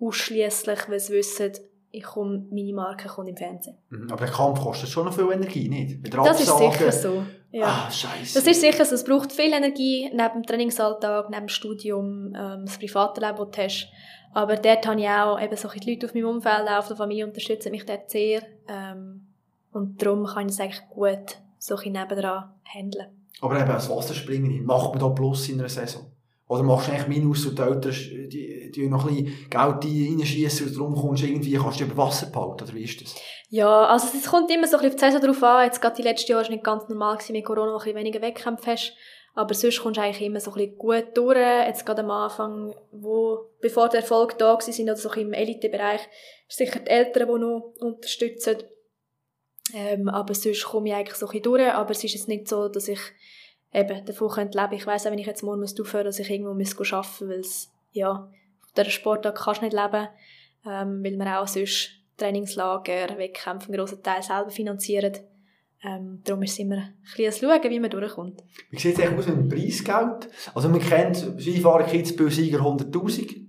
ausschließlich, 0.00 0.88
weil 0.88 1.00
sie 1.00 1.14
wissen, 1.14 1.52
ich 1.90 2.04
komme, 2.04 2.46
meine 2.50 2.72
Marke 2.72 3.08
kommt 3.08 3.28
im 3.28 3.36
Fernsehen. 3.36 3.76
Mhm, 3.90 4.10
aber 4.10 4.24
der 4.24 4.34
Kampf 4.34 4.60
kostet 4.60 4.88
schon 4.88 5.04
noch 5.04 5.14
viel 5.14 5.30
Energie, 5.30 5.68
nicht? 5.68 5.98
das 6.14 6.40
ist 6.40 6.56
sicher 6.56 6.90
so. 6.90 7.22
Ja. 7.50 7.66
Ah, 7.86 7.90
scheiße. 7.90 8.34
Das 8.34 8.46
ist 8.46 8.62
sicher 8.62 8.84
so. 8.84 8.94
Es 8.94 9.04
braucht 9.04 9.30
viel 9.30 9.52
Energie 9.52 10.10
neben 10.10 10.32
dem 10.32 10.42
Trainingsalltag, 10.44 11.28
neben 11.28 11.42
dem 11.42 11.48
Studium, 11.48 12.34
ähm, 12.34 12.64
das 12.64 12.78
private 12.78 13.20
Leben, 13.20 13.36
das 13.36 13.50
du 13.50 13.62
hast. 13.62 13.88
Aber 14.32 14.56
dort 14.56 14.86
habe 14.86 15.00
ich 15.00 15.08
auch 15.08 15.38
eben 15.38 15.56
so 15.56 15.68
die 15.68 15.90
Leute 15.90 16.06
auf 16.06 16.14
meinem 16.14 16.28
Umfeld, 16.28 16.66
auch 16.66 16.78
auf 16.78 16.88
der 16.88 16.96
Familie 16.96 17.26
unterstützen 17.26 17.70
mich 17.70 17.84
dort 17.84 18.10
sehr. 18.10 18.42
Ähm, 18.66 19.26
und 19.70 20.00
darum 20.00 20.24
kann 20.24 20.46
ich 20.46 20.54
es 20.54 20.60
eigentlich 20.60 20.88
gut 20.88 21.36
so 21.58 21.76
ein 21.76 21.92
nebendran 21.92 22.50
handeln. 22.64 23.08
Aber 23.40 23.60
eben 23.60 23.70
als 23.70 23.90
Wasserspringen 23.90 24.64
macht 24.64 24.90
man 24.90 25.00
da 25.00 25.08
Plus 25.08 25.48
in 25.48 25.58
einer 25.58 25.68
Saison? 25.68 26.12
Oder 26.48 26.62
machst 26.64 26.88
du 26.88 26.92
eigentlich 26.92 27.08
Minus 27.08 27.46
und 27.46 27.58
die 27.58 27.62
Eltern 27.62 27.92
die, 28.28 28.70
die 28.70 28.88
noch 28.88 29.08
ein 29.08 29.24
bisschen 29.24 29.48
Geld 29.48 29.84
reinschießen 29.84 30.68
und 30.68 30.76
darum 30.76 30.94
kommst 30.94 31.22
du 31.22 31.26
irgendwie, 31.26 31.54
kannst 31.54 31.80
du 31.80 31.84
über 31.84 31.96
Wasser 31.96 32.26
behalten, 32.26 32.64
oder 32.64 32.74
wie 32.74 32.84
ist 32.84 33.00
das? 33.00 33.14
Ja, 33.48 33.86
also 33.86 34.06
es 34.16 34.26
kommt 34.26 34.50
immer 34.50 34.66
so 34.66 34.76
ein 34.76 34.82
bisschen 34.82 34.88
auf 34.90 34.94
die 34.94 35.12
Saison 35.12 35.20
drauf 35.20 35.42
an. 35.42 35.64
Jetzt 35.64 35.80
gerade 35.80 35.96
die 35.96 36.02
letzten 36.02 36.30
Jahre 36.32 36.44
war 36.44 36.50
nicht 36.50 36.64
ganz 36.64 36.88
normal 36.88 37.16
gewesen, 37.16 37.32
mit 37.32 37.44
Corona, 37.44 37.72
wo 37.72 37.76
ein 37.76 37.78
bisschen 37.78 37.96
weniger 37.96 38.20
Wettkämpfe 38.22 38.70
hast. 38.70 38.94
Aber 39.34 39.54
sonst 39.54 39.80
kommst 39.80 39.96
du 39.96 40.02
eigentlich 40.02 40.26
immer 40.26 40.40
so 40.40 40.50
ein 40.50 40.56
bisschen 40.56 40.78
gut 40.78 41.06
durch. 41.14 41.38
Jetzt 41.38 41.86
gerade 41.86 42.02
am 42.02 42.10
Anfang, 42.10 42.74
wo, 42.92 43.46
bevor 43.60 43.88
der 43.88 44.00
Erfolg 44.00 44.36
da 44.38 44.54
war, 44.54 44.60
sind 44.60 44.84
oder 44.84 44.96
so 44.96 45.10
im 45.12 45.32
Elitebereich, 45.32 46.00
sicher 46.48 46.80
die 46.80 46.90
Eltern, 46.90 47.28
die 47.28 47.40
noch 47.40 47.72
unterstützen. 47.80 48.56
Ähm, 49.74 50.08
aber 50.08 50.34
sonst 50.34 50.64
komme 50.64 50.88
ich 50.88 50.94
eigentlich 50.94 51.16
so 51.16 51.26
ein 51.26 51.32
bisschen 51.32 51.44
durch. 51.44 51.72
Aber 51.72 51.90
es 51.90 52.04
ist 52.04 52.14
jetzt 52.14 52.28
nicht 52.28 52.48
so, 52.48 52.68
dass 52.68 52.88
ich 52.88 53.00
eben 53.72 54.04
davon 54.04 54.28
könnte 54.28 54.58
leben. 54.58 54.74
Ich 54.74 54.86
weiss 54.86 55.06
auch, 55.06 55.10
wenn 55.10 55.18
ich 55.18 55.26
jetzt 55.26 55.42
morgen 55.42 55.60
muss 55.60 55.78
aufhören 55.80 56.04
dass 56.04 56.18
ich 56.18 56.30
irgendwo 56.30 56.54
muss 56.54 56.76
arbeiten 56.78 56.96
muss, 56.96 57.20
weil 57.20 57.40
es, 57.40 57.70
ja, 57.92 58.10
auf 58.10 58.72
dieser 58.76 58.90
Sportart 58.90 59.36
kannst 59.36 59.60
du 59.60 59.66
nicht 59.66 59.74
leben, 59.74 60.08
ähm, 60.66 61.04
weil 61.04 61.16
wir 61.16 61.40
auch 61.40 61.46
sonst 61.46 61.90
Trainingslager, 62.16 63.16
Wettkämpfe 63.18 63.68
einen 63.68 63.76
grossen 63.76 64.02
Teil 64.02 64.22
selber 64.22 64.50
finanzieren. 64.50 65.16
Ähm, 65.84 66.20
darum 66.24 66.42
ist 66.44 66.52
es 66.52 66.58
immer 66.60 66.76
ein 66.76 66.94
bisschen 67.16 67.48
Schauen, 67.48 67.70
wie 67.70 67.80
man 67.80 67.90
durchkommt. 67.90 68.44
Wie 68.70 68.78
sieht 68.78 68.96
es 68.96 69.04
eigentlich 69.04 69.18
aus 69.18 69.26
mit 69.26 69.36
dem 69.36 69.48
Preisgeld? 69.48 70.28
Also 70.54 70.68
man 70.68 70.80
kennt 70.80 71.16
Skifahrer 71.40 71.84
Kitzbühel-Sieger 71.84 72.60
100'000. 72.60 73.41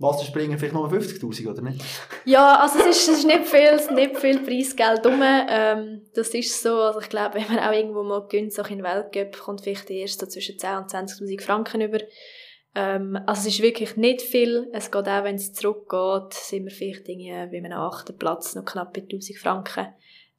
Wasserspringer 0.00 0.58
vielleicht 0.58 0.74
nur 0.74 0.90
50'000, 0.90 1.50
oder 1.50 1.62
nicht? 1.62 1.84
Ja, 2.24 2.56
also 2.56 2.78
es 2.80 2.86
ist, 2.86 3.08
es 3.08 3.18
ist 3.18 3.26
nicht 3.26 3.46
viel, 3.46 3.94
nicht 3.94 4.16
viel 4.16 4.38
Preisgeld 4.40 5.06
rum. 5.06 5.20
Ähm, 5.22 6.02
das 6.14 6.30
ist 6.30 6.62
so, 6.62 6.80
also 6.80 7.00
ich 7.00 7.08
glaube, 7.08 7.34
wenn 7.34 7.54
man 7.54 7.58
auch 7.58 7.72
irgendwo 7.72 8.02
mal 8.02 8.26
gönnt, 8.26 8.52
so 8.52 8.62
in 8.62 8.78
den 8.78 8.84
Weltcup, 8.84 9.38
kommt 9.38 9.60
vielleicht 9.60 9.90
erst 9.90 10.20
so 10.20 10.26
zwischen 10.26 10.58
10 10.58 10.76
und 10.76 10.90
20'000 10.90 11.42
Franken 11.42 11.82
über. 11.82 11.98
Ähm, 12.74 13.18
also 13.26 13.48
es 13.48 13.54
ist 13.54 13.62
wirklich 13.62 13.96
nicht 13.96 14.22
viel. 14.22 14.68
Es 14.72 14.90
geht 14.90 15.06
auch, 15.06 15.24
wenn 15.24 15.34
es 15.34 15.52
zurückgeht, 15.52 16.34
sind 16.34 16.64
wir 16.64 16.70
vielleicht 16.70 17.08
irgendwie 17.08 17.30
bei 17.30 17.58
einem 17.58 17.78
achten 17.78 18.16
Platz 18.16 18.54
noch 18.54 18.64
knapp 18.64 18.94
bei 18.94 19.02
1000 19.02 19.38
Franken. 19.38 19.88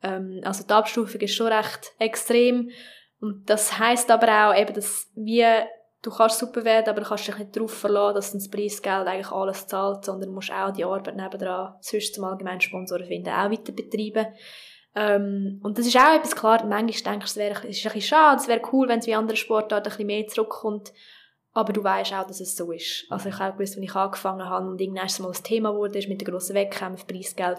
Ähm, 0.01 0.41
also 0.43 0.63
die 0.63 0.73
Abstufung 0.73 1.21
ist 1.21 1.35
schon 1.35 1.47
recht 1.47 1.93
extrem. 1.99 2.71
Und 3.19 3.47
das 3.49 3.77
heißt 3.77 4.09
aber 4.09 4.49
auch 4.49 4.59
eben, 4.59 4.73
dass 4.73 5.11
wir, 5.15 5.67
du 6.01 6.09
kannst 6.09 6.39
super 6.39 6.63
werden, 6.63 6.89
aber 6.89 7.01
du 7.01 7.07
kannst 7.07 7.27
dich 7.27 7.37
nicht 7.37 7.55
darauf 7.55 7.73
verlassen, 7.73 8.15
dass 8.15 8.31
das 8.31 8.49
Preisgeld 8.49 9.07
eigentlich 9.07 9.31
alles 9.31 9.67
zahlt, 9.67 10.05
sondern 10.05 10.29
du 10.29 10.35
musst 10.35 10.51
auch 10.51 10.71
die 10.71 10.85
Arbeit 10.85 11.15
nebenan, 11.15 11.75
sonst 11.81 12.15
zum 12.15 12.23
allgemeinen 12.23 12.61
Sponsoren 12.61 13.05
finden, 13.05 13.29
auch 13.29 13.51
weiter 13.51 13.71
betreiben. 13.71 14.27
Ähm, 14.93 15.59
und 15.63 15.77
das 15.77 15.85
ist 15.85 15.95
auch 15.95 16.15
etwas 16.15 16.35
klar, 16.35 16.65
manchmal 16.65 17.13
denkst 17.13 17.25
du, 17.25 17.25
es, 17.25 17.37
wäre, 17.37 17.61
ein 17.61 17.67
bisschen 17.67 18.01
schade, 18.01 18.41
es 18.41 18.47
wäre 18.47 18.61
cool, 18.73 18.87
wenn 18.87 18.99
es 18.99 19.07
wie 19.07 19.15
andere 19.15 19.37
Sportarten 19.37 19.87
ein 19.87 19.89
bisschen 19.91 20.07
mehr 20.07 20.27
zurückkommt. 20.27 20.91
Aber 21.53 21.73
du 21.73 21.83
weißt 21.83 22.13
auch, 22.13 22.25
dass 22.25 22.39
es 22.39 22.55
so 22.55 22.71
ist. 22.71 23.05
Also 23.09 23.27
ich 23.27 23.37
habe 23.37 23.57
gewusst, 23.57 23.75
wenn 23.75 23.83
ich 23.83 23.93
angefangen 23.93 24.49
habe 24.49 24.67
und 24.69 24.79
irgendwann 24.79 25.09
mal 25.19 25.31
ein 25.31 25.43
Thema 25.43 25.75
wurde, 25.75 25.99
ist 25.99 26.07
mit 26.07 26.21
den 26.21 26.29
grossen 26.29 26.55
Wettkämpfen, 26.55 27.07
Preisgeld, 27.07 27.57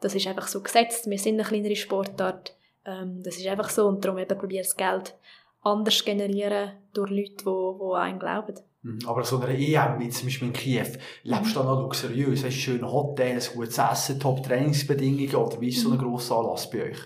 das 0.00 0.14
ist 0.14 0.26
einfach 0.26 0.46
so 0.46 0.60
gesetzt. 0.60 1.08
Wir 1.10 1.18
sind 1.18 1.34
eine 1.34 1.48
kleinere 1.48 1.76
Sportart. 1.76 2.54
Ähm, 2.84 3.22
das 3.22 3.36
ist 3.36 3.46
einfach 3.46 3.68
so. 3.68 3.86
Und 3.86 4.04
darum 4.04 4.18
eben 4.18 4.38
probiere 4.38 4.62
das 4.62 4.76
Geld 4.76 5.14
anders 5.62 6.04
generieren 6.04 6.72
durch 6.92 7.10
Leute, 7.10 7.36
die, 7.38 7.44
die 7.44 7.94
an 7.94 8.02
einen 8.02 8.18
glauben. 8.18 8.54
Mhm. 8.82 8.98
Aber 9.06 9.24
so 9.24 9.38
eine 9.38 9.56
EM, 9.56 10.00
wie 10.00 10.08
zum 10.10 10.26
Beispiel 10.26 10.48
in 10.48 10.54
Kiew, 10.54 10.98
lebst 11.22 11.54
du 11.54 11.60
da 11.60 11.64
noch 11.64 11.80
luxuriös? 11.80 12.44
Hast 12.44 12.56
du 12.56 12.60
schöne 12.60 12.90
Hotels, 12.90 13.54
gutes 13.54 13.78
Essen, 13.78 14.18
Top-Trainingsbedingungen? 14.18 15.34
Oder 15.36 15.60
wie 15.60 15.68
ist 15.68 15.82
so 15.82 15.90
ein 15.90 15.98
mhm. 15.98 16.02
grosser 16.02 16.38
Anlass 16.38 16.68
bei 16.68 16.90
euch? 16.90 16.98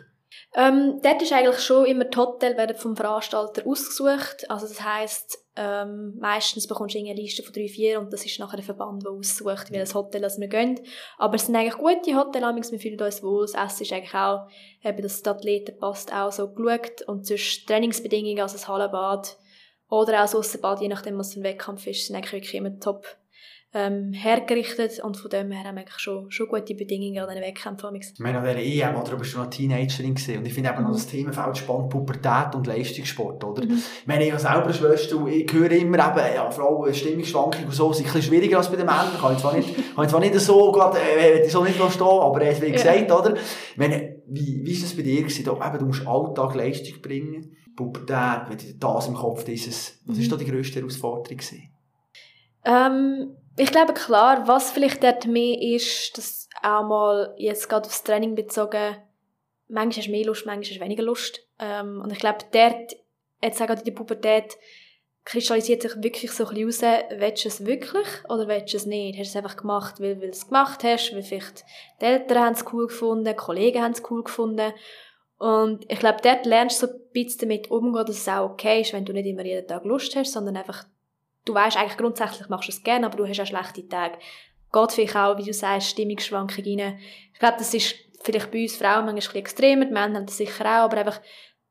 Ähm, 0.54 1.00
dort 1.02 1.20
ist 1.20 1.32
eigentlich 1.32 1.60
schon 1.60 1.86
immer 1.86 2.04
die 2.04 2.16
Hotel 2.16 2.56
werden 2.56 2.76
vom 2.76 2.96
Veranstalter 2.96 3.66
ausgesucht. 3.66 4.48
Also 4.48 4.66
das 4.66 4.82
heisst, 4.82 5.38
ähm, 5.56 6.16
meistens 6.18 6.66
bekommst 6.66 6.94
du 6.94 6.98
eine 6.98 7.14
Liste 7.14 7.42
von 7.42 7.52
drei, 7.52 7.68
vier 7.68 8.00
und 8.00 8.12
das 8.12 8.24
ist 8.24 8.38
nachher 8.38 8.56
der 8.56 8.64
Verband, 8.64 9.02
der 9.04 9.12
aussucht, 9.12 9.70
welches 9.70 9.94
Hotel 9.94 10.22
das 10.22 10.40
wir 10.40 10.48
gehen. 10.48 10.80
Aber 11.18 11.34
es 11.34 11.46
sind 11.46 11.56
eigentlich 11.56 11.76
gute 11.76 12.16
Hotels, 12.16 12.72
wir 12.72 12.80
fühlen 12.80 13.00
uns 13.00 13.22
wohl. 13.22 13.46
Das 13.46 13.54
Essen 13.54 13.82
ist 13.82 13.92
eigentlich 13.92 14.14
auch, 14.14 14.48
eben, 14.82 15.02
dass 15.02 15.22
die 15.22 15.28
Athleten 15.28 15.78
passt, 15.78 16.12
auch 16.12 16.32
so 16.32 16.48
geschaut. 16.52 17.02
Und 17.02 17.26
sonst 17.26 17.66
Trainingsbedingungen, 17.66 18.40
also 18.40 18.54
das 18.54 18.68
Hallenbad 18.68 19.36
oder 19.88 20.14
auch 20.14 20.22
das 20.22 20.34
Aussenbad, 20.34 20.80
je 20.80 20.88
nachdem, 20.88 21.18
was 21.18 21.34
für 21.34 21.40
ein 21.40 21.44
Wettkampf 21.44 21.86
ist, 21.86 22.06
sind 22.06 22.16
eigentlich 22.16 22.32
wirklich 22.32 22.54
immer 22.54 22.78
top 22.80 23.06
ähm, 23.76 24.14
hergerichtet 24.14 25.00
und 25.04 25.18
von 25.18 25.28
dem 25.28 25.50
her 25.50 25.64
haben 25.64 25.76
wir 25.76 25.84
schon, 25.98 26.30
schon 26.30 26.48
gute 26.48 26.74
Bedingungen 26.74 27.18
an 27.18 27.28
diesen 27.28 27.42
Wettkämpfen. 27.42 27.94
Ich 27.94 28.18
meine, 28.18 28.38
an 28.38 28.44
dieser 28.44 28.88
EM, 28.88 28.96
oder, 28.96 29.10
du 29.10 29.18
bist 29.18 29.32
schon 29.32 29.42
eine 29.42 29.50
Teenagerin 29.50 30.14
gewesen, 30.14 30.38
und 30.38 30.46
ich 30.46 30.54
finde 30.54 30.70
eben 30.70 30.78
mhm. 30.78 30.84
noch 30.84 30.92
das 30.94 31.06
Themenfeld 31.06 31.58
spannend, 31.58 31.90
Pubertät 31.90 32.54
und 32.54 32.66
Leistungssport, 32.66 33.44
oder? 33.44 33.66
Mhm. 33.66 33.72
Ich 34.00 34.06
meine, 34.06 34.24
ich 34.24 34.30
habe 34.30 34.40
selber 34.40 34.64
eine 34.64 34.72
Schwester 34.72 35.18
und 35.18 35.28
ich 35.28 35.52
höre 35.52 35.72
immer 35.72 35.98
eben, 35.98 36.34
ja, 36.34 36.50
Frauen, 36.50 36.94
Stimmungsschwankungen 36.94 37.66
und 37.66 37.74
so, 37.74 37.92
sind 37.92 38.06
ein 38.06 38.12
bisschen 38.14 38.30
schwieriger 38.30 38.56
als 38.56 38.70
bei 38.70 38.76
den 38.76 38.86
Männern, 38.86 39.18
kann 39.20 39.34
ich 39.34 39.40
zwar 39.40 39.54
nicht, 39.54 39.94
kann 39.94 40.04
ich 40.04 40.10
zwar 40.10 40.20
nicht 40.20 40.34
so, 40.36 40.72
gerade, 40.72 40.98
äh, 40.98 41.46
so 41.46 41.62
nicht 41.62 41.76
stehen, 41.76 42.02
aber 42.02 42.40
er 42.40 42.54
hat 42.54 42.62
wie 42.62 42.72
gesagt, 42.72 43.10
ja. 43.10 43.18
oder? 43.18 43.36
Ich 43.36 43.76
meine, 43.76 44.22
wie, 44.26 44.64
wie 44.64 44.72
ist 44.72 44.84
das 44.84 44.96
bei 44.96 45.02
dir 45.02 45.20
gewesen? 45.20 45.44
Da, 45.44 45.52
eben, 45.52 45.78
du 45.78 45.84
musst 45.84 46.06
Alltag 46.06 46.54
Leistung 46.54 47.02
bringen, 47.02 47.54
Pubertät, 47.76 48.48
wenn 48.48 48.56
du 48.56 48.74
das 48.78 49.08
im 49.08 49.14
Kopf 49.14 49.44
dieses, 49.44 50.00
was 50.06 50.16
ist 50.16 50.28
mhm. 50.28 50.30
da 50.30 50.36
die 50.38 50.50
grösste 50.50 50.78
Herausforderung 50.78 51.36
gewesen? 51.36 51.68
Ähm, 52.64 53.36
ich 53.56 53.70
glaube 53.70 53.94
klar, 53.94 54.46
was 54.46 54.70
vielleicht 54.70 55.02
dort 55.02 55.26
mehr 55.26 55.60
ist, 55.60 56.16
dass 56.16 56.48
auch 56.62 56.86
mal 56.86 57.34
jetzt 57.38 57.68
gerade 57.68 57.86
aufs 57.86 58.02
Training 58.02 58.34
bezogen, 58.34 58.96
manchmal 59.68 59.96
hast 59.96 60.06
du 60.06 60.10
mehr 60.12 60.26
Lust, 60.26 60.46
manchmal 60.46 60.64
hast 60.64 60.76
du 60.76 60.84
weniger 60.84 61.02
Lust. 61.02 61.40
Ähm, 61.58 62.00
und 62.02 62.12
ich 62.12 62.18
glaube, 62.18 62.38
dort, 62.52 62.96
jetzt 63.42 63.62
auch 63.62 63.70
in 63.70 63.84
der 63.84 63.92
Pubertät, 63.92 64.56
kristallisiert 65.24 65.82
sich 65.82 65.96
wirklich 66.02 66.30
so 66.30 66.46
ein 66.46 66.54
bisschen 66.54 66.88
raus, 66.88 67.02
willst 67.18 67.44
du 67.44 67.48
es 67.48 67.66
wirklich 67.66 68.06
oder 68.28 68.46
willst 68.46 68.72
du 68.72 68.76
es 68.76 68.86
nicht? 68.86 69.18
Hast 69.18 69.34
du 69.34 69.38
es 69.38 69.44
einfach 69.44 69.56
gemacht, 69.56 70.00
weil, 70.00 70.20
weil 70.20 70.28
du 70.28 70.36
es 70.36 70.46
gemacht 70.46 70.84
hast, 70.84 71.12
weil 71.14 71.22
vielleicht 71.22 71.64
die 72.00 72.04
Eltern 72.04 72.38
haben 72.38 72.52
es 72.54 72.64
cool 72.72 72.86
gefunden, 72.86 73.36
Kollegen 73.36 73.82
haben 73.82 73.92
es 73.92 74.02
cool 74.08 74.22
gefunden. 74.22 74.72
Und 75.38 75.84
ich 75.90 75.98
glaube, 75.98 76.18
dort 76.22 76.46
lernst 76.46 76.80
du 76.80 76.86
so 76.86 76.92
ein 76.92 77.00
bisschen 77.12 77.40
damit 77.40 77.70
umgehen, 77.70 78.06
dass 78.06 78.18
es 78.18 78.28
auch 78.28 78.50
okay 78.50 78.82
ist, 78.82 78.92
wenn 78.92 79.04
du 79.04 79.12
nicht 79.12 79.26
immer 79.26 79.44
jeden 79.44 79.66
Tag 79.66 79.84
Lust 79.84 80.14
hast, 80.14 80.32
sondern 80.32 80.56
einfach 80.56 80.84
du 81.46 81.54
weißt 81.54 81.78
eigentlich 81.78 81.96
grundsätzlich 81.96 82.48
machst 82.50 82.68
du 82.68 82.72
es 82.72 82.82
gerne, 82.82 83.06
aber 83.06 83.16
du 83.16 83.26
hast 83.26 83.40
auch 83.40 83.46
schlechte 83.46 83.88
Tage. 83.88 84.18
Geht 84.72 84.92
vielleicht 84.92 85.16
auch, 85.16 85.38
wie 85.38 85.44
du 85.44 85.54
sagst, 85.54 85.90
Stimmungsschwankungen 85.90 86.80
rein. 86.80 86.98
Ich 87.32 87.38
glaube, 87.38 87.56
das 87.58 87.72
ist 87.72 87.94
vielleicht 88.22 88.50
bei 88.50 88.62
uns 88.62 88.76
Frauen 88.76 89.06
manchmal 89.06 89.12
ein 89.12 89.16
bisschen 89.16 89.36
extremer, 89.36 89.84
die 89.86 89.92
Männer 89.92 90.16
haben 90.16 90.26
das 90.26 90.36
sicher 90.36 90.64
auch, 90.64 90.84
aber 90.84 90.98
einfach, 90.98 91.20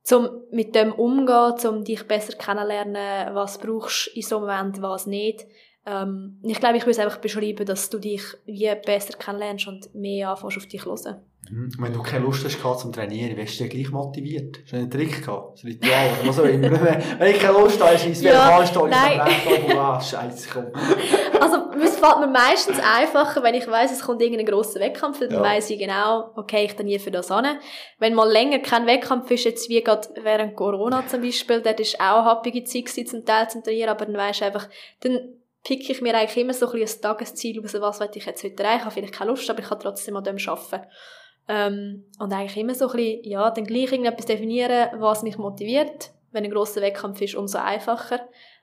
zum 0.01 0.29
mit 0.51 0.75
dem 0.75 0.93
umgehen, 0.93 1.67
um 1.67 1.83
dich 1.83 2.07
besser 2.07 2.37
kennenlernen, 2.37 3.35
was 3.35 3.57
brauchst 3.57 4.07
du 4.07 4.11
in 4.11 4.21
so 4.21 4.37
einem 4.37 4.45
Moment, 4.45 4.81
was 4.81 5.07
nicht. 5.07 5.45
Ähm, 5.85 6.39
ich 6.43 6.59
glaube, 6.59 6.77
ich 6.77 6.83
würde 6.83 6.91
es 6.91 6.99
einfach 6.99 7.17
beschreiben, 7.17 7.65
dass 7.65 7.89
du 7.89 7.97
dich 7.97 8.21
wie 8.45 8.71
besser 8.85 9.17
kennenlernst 9.17 9.67
und 9.67 9.95
mehr 9.95 10.29
anfängst 10.29 10.57
auf 10.57 10.67
dich 10.67 10.83
zu 10.83 10.89
hören. 10.91 11.21
Mhm. 11.49 11.71
Wenn 11.77 11.93
du 11.93 12.01
keine 12.01 12.25
Lust 12.25 12.43
hast 12.43 12.79
zum 12.79 12.91
Trainieren, 12.91 13.37
wärst 13.37 13.59
du 13.59 13.67
gleich 13.67 13.91
motiviert? 13.91 14.59
Hast 14.63 14.73
du 14.73 14.77
einen 14.77 14.89
Trick 14.89 15.23
gehabt? 15.23 15.63
Ein 15.63 15.67
Ritual 15.67 16.09
oder 16.19 16.29
was 16.29 16.39
auch 16.39 16.45
immer? 16.45 16.71
wenn 17.19 17.31
ich 17.35 17.39
keine 17.39 17.57
Lust 17.59 17.83
habe, 17.83 17.95
ist 17.95 18.05
es 18.05 18.21
wie 18.21 18.27
ja, 18.27 18.57
ein 18.57 18.67
Story, 18.67 18.91
ich 18.91 19.75
ah, 19.77 20.01
scheiße, 20.01 20.49
komm. 20.51 20.65
Also, 21.39 21.57
es 21.83 21.97
fällt 21.97 22.19
mir 22.19 22.27
meistens 22.27 22.79
einfacher, 22.79 23.43
wenn 23.43 23.53
ich 23.53 23.67
weiss, 23.67 23.91
es 23.91 24.01
kommt 24.01 24.21
irgendein 24.21 24.45
grosser 24.45 24.79
Wettkampf, 24.79 25.19
dann 25.19 25.31
ja. 25.31 25.41
weiss 25.41 25.69
ich 25.69 25.77
genau, 25.77 26.31
okay, 26.35 26.65
ich 26.65 26.75
trainiere 26.75 26.99
für 26.99 27.11
das 27.11 27.29
an. 27.29 27.45
Wenn 27.99 28.13
mal 28.13 28.29
länger 28.29 28.59
kein 28.59 28.87
Wettkampf 28.87 29.29
ist, 29.31 29.43
jetzt 29.43 29.69
wie 29.69 29.83
gerade 29.83 30.07
während 30.23 30.55
Corona 30.55 31.05
zum 31.07 31.21
Beispiel, 31.21 31.61
dort 31.61 31.79
ist 31.79 31.99
auch 31.99 32.19
eine 32.19 32.25
happige 32.25 32.63
Zeit 32.63 32.85
gewesen, 32.85 33.07
zum 33.07 33.25
Teil 33.25 33.49
zum 33.49 33.63
Trainieren, 33.63 33.89
aber 33.89 34.05
dann 34.05 34.15
weisst 34.15 34.41
du 34.41 34.45
einfach, 34.45 34.67
dann 35.01 35.19
picke 35.63 35.91
ich 35.91 36.01
mir 36.01 36.15
eigentlich 36.15 36.37
immer 36.37 36.53
so 36.53 36.71
ein, 36.71 36.81
ein 36.81 37.01
Tagesziel 37.01 37.59
raus, 37.59 37.75
was 37.79 37.99
will 37.99 38.09
ich 38.15 38.25
jetzt 38.25 38.43
heute 38.43 38.63
erreichen. 38.63 38.77
Ich 38.79 38.85
habe 38.85 38.93
vielleicht 38.93 39.13
keine 39.13 39.31
Lust, 39.31 39.49
aber 39.49 39.59
ich 39.59 39.67
kann 39.67 39.79
trotzdem 39.79 40.15
an 40.15 40.23
dem 40.23 40.37
arbeiten. 40.47 40.87
Ähm, 41.47 42.05
und 42.19 42.33
eigentlich 42.33 42.57
immer 42.57 42.73
so 42.73 42.87
ein 42.89 42.95
bisschen, 42.95 43.23
ja, 43.23 43.51
dann 43.51 43.65
gleich 43.65 43.91
irgendetwas 43.91 44.25
definieren, 44.25 44.89
was 44.99 45.23
mich 45.23 45.37
motiviert. 45.37 46.11
Wenn 46.31 46.43
ein 46.43 46.51
grosser 46.51 46.81
Wettkampf 46.81 47.21
ist, 47.21 47.35
umso 47.35 47.59
einfacher. 47.59 48.19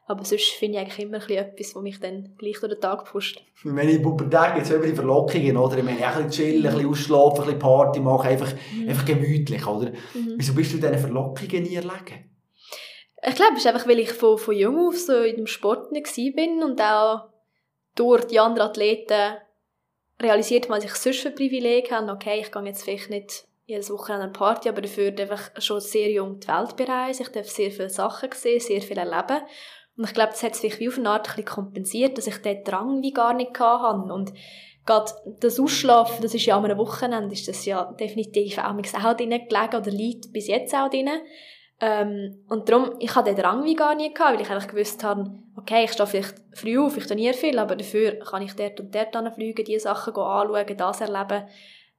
Aber 0.06 0.24
sonst 0.24 0.50
finde 0.50 0.78
ich 0.78 0.84
eigentlich 0.84 0.98
immer 0.98 1.18
ein 1.18 1.26
bisschen 1.26 1.44
etwas, 1.44 1.74
was 1.74 1.82
mich 1.82 2.00
dann 2.00 2.34
gleich 2.36 2.58
durch 2.58 2.72
den 2.72 2.80
Tag 2.80 3.04
pusht. 3.04 3.40
Ich 3.56 3.64
in 3.64 4.02
Pubertät 4.02 4.54
gibt 4.54 4.66
es 4.66 4.72
immer 4.72 4.84
die 4.84 4.94
Verlockungen, 4.94 5.56
oder? 5.56 5.78
Ich 5.78 5.84
meine, 5.84 6.04
ein 6.04 6.14
bisschen 6.14 6.30
chillen, 6.30 6.66
ein 6.66 6.72
bisschen 6.72 6.90
ausschlafen, 6.90 7.38
ein 7.38 7.44
bisschen 7.44 7.58
Party 7.60 8.00
machen, 8.00 8.28
einfach, 8.28 8.52
mhm. 8.72 8.88
einfach 8.88 9.04
gemütlich, 9.06 9.66
oder? 9.66 9.90
Mhm. 10.12 10.34
Wieso 10.36 10.54
bist 10.54 10.72
du 10.72 10.78
diesen 10.78 10.98
Verlockungen 10.98 11.62
nie 11.62 11.76
erlegen? 11.76 12.30
Ich 13.24 13.34
glaube, 13.36 13.52
es 13.52 13.60
ist 13.60 13.66
einfach, 13.68 13.86
weil 13.86 14.00
ich 14.00 14.12
von, 14.12 14.36
von 14.36 14.56
jung 14.56 14.88
auf 14.88 14.98
so 14.98 15.22
in 15.22 15.36
dem 15.36 15.46
Sport 15.46 15.92
nicht 15.92 16.12
bin 16.34 16.62
und 16.64 16.80
auch 16.80 17.28
durch 17.94 18.24
die 18.24 18.40
anderen 18.40 18.70
Athleten 18.70 19.36
realisiert, 20.22 20.68
was 20.70 20.84
ich 20.84 20.94
sonst 20.94 21.20
für 21.20 21.30
Privilegien 21.30 21.96
habe. 21.96 22.12
Okay, 22.12 22.40
ich 22.40 22.52
gehe 22.52 22.62
jetzt 22.64 22.84
vielleicht 22.84 23.10
nicht 23.10 23.44
jedes 23.66 23.90
Wochenende 23.90 24.24
an 24.24 24.30
eine 24.30 24.32
Party, 24.32 24.68
aber 24.68 24.82
dafür 24.82 25.08
einfach 25.18 25.50
schon 25.58 25.80
sehr 25.80 26.10
jung 26.10 26.40
die 26.40 26.48
Welt 26.48 26.76
bereisen. 26.76 27.22
Ich 27.22 27.28
darf 27.28 27.48
sehr 27.48 27.70
viele 27.70 27.90
Sachen 27.90 28.30
sehen, 28.32 28.60
sehr 28.60 28.82
viel 28.82 28.98
erleben. 28.98 29.42
Und 29.96 30.04
ich 30.04 30.14
glaube, 30.14 30.32
das 30.32 30.42
hat 30.42 30.52
es 30.52 30.60
vielleicht 30.60 30.80
wie 30.80 30.88
auf 30.88 30.98
eine 30.98 31.10
Art 31.10 31.28
ein 31.28 31.36
bisschen 31.36 31.54
kompensiert, 31.54 32.16
dass 32.16 32.26
ich 32.26 32.38
den 32.38 32.64
Drang 32.64 33.02
wie 33.02 33.12
gar 33.12 33.34
nicht 33.34 33.58
hatte. 33.58 34.12
Und 34.12 34.32
gerade 34.86 35.12
das 35.40 35.60
Ausschlafen, 35.60 36.22
das 36.22 36.34
ist 36.34 36.46
ja 36.46 36.56
an 36.56 36.64
einem 36.64 36.78
Wochenende, 36.78 37.34
ist 37.34 37.48
das 37.48 37.64
ja 37.64 37.92
definitiv 37.92 38.58
auch, 38.58 38.74
auch 38.74 39.16
drin 39.16 39.30
gelegen 39.30 39.76
oder 39.76 39.90
liegt 39.90 40.32
bis 40.32 40.48
jetzt 40.48 40.74
auch 40.74 40.88
drin. 40.88 41.10
Ähm, 41.80 42.44
und 42.48 42.68
darum, 42.68 42.94
ich 43.00 43.14
hatte 43.14 43.34
den 43.34 43.42
Drang 43.42 43.64
wie 43.64 43.74
gar 43.74 43.94
nie 43.94 44.14
gehabt, 44.14 44.34
weil 44.34 44.40
ich 44.40 44.50
einfach 44.50 44.68
gewusst 44.68 45.02
habe, 45.02 45.30
okay, 45.62 45.84
ich 45.84 45.92
stehe 45.92 46.06
vielleicht 46.06 46.34
früh 46.52 46.78
auf, 46.78 46.96
ich 46.96 47.06
trainiere 47.06 47.34
viel, 47.34 47.58
aber 47.58 47.76
dafür 47.76 48.18
kann 48.18 48.42
ich 48.42 48.54
dort 48.54 48.80
und 48.80 48.94
dort 48.94 49.34
fliegen, 49.34 49.64
diese 49.64 49.80
Sachen 49.80 50.14
anschauen, 50.14 50.76
das 50.76 51.00
erleben. 51.00 51.44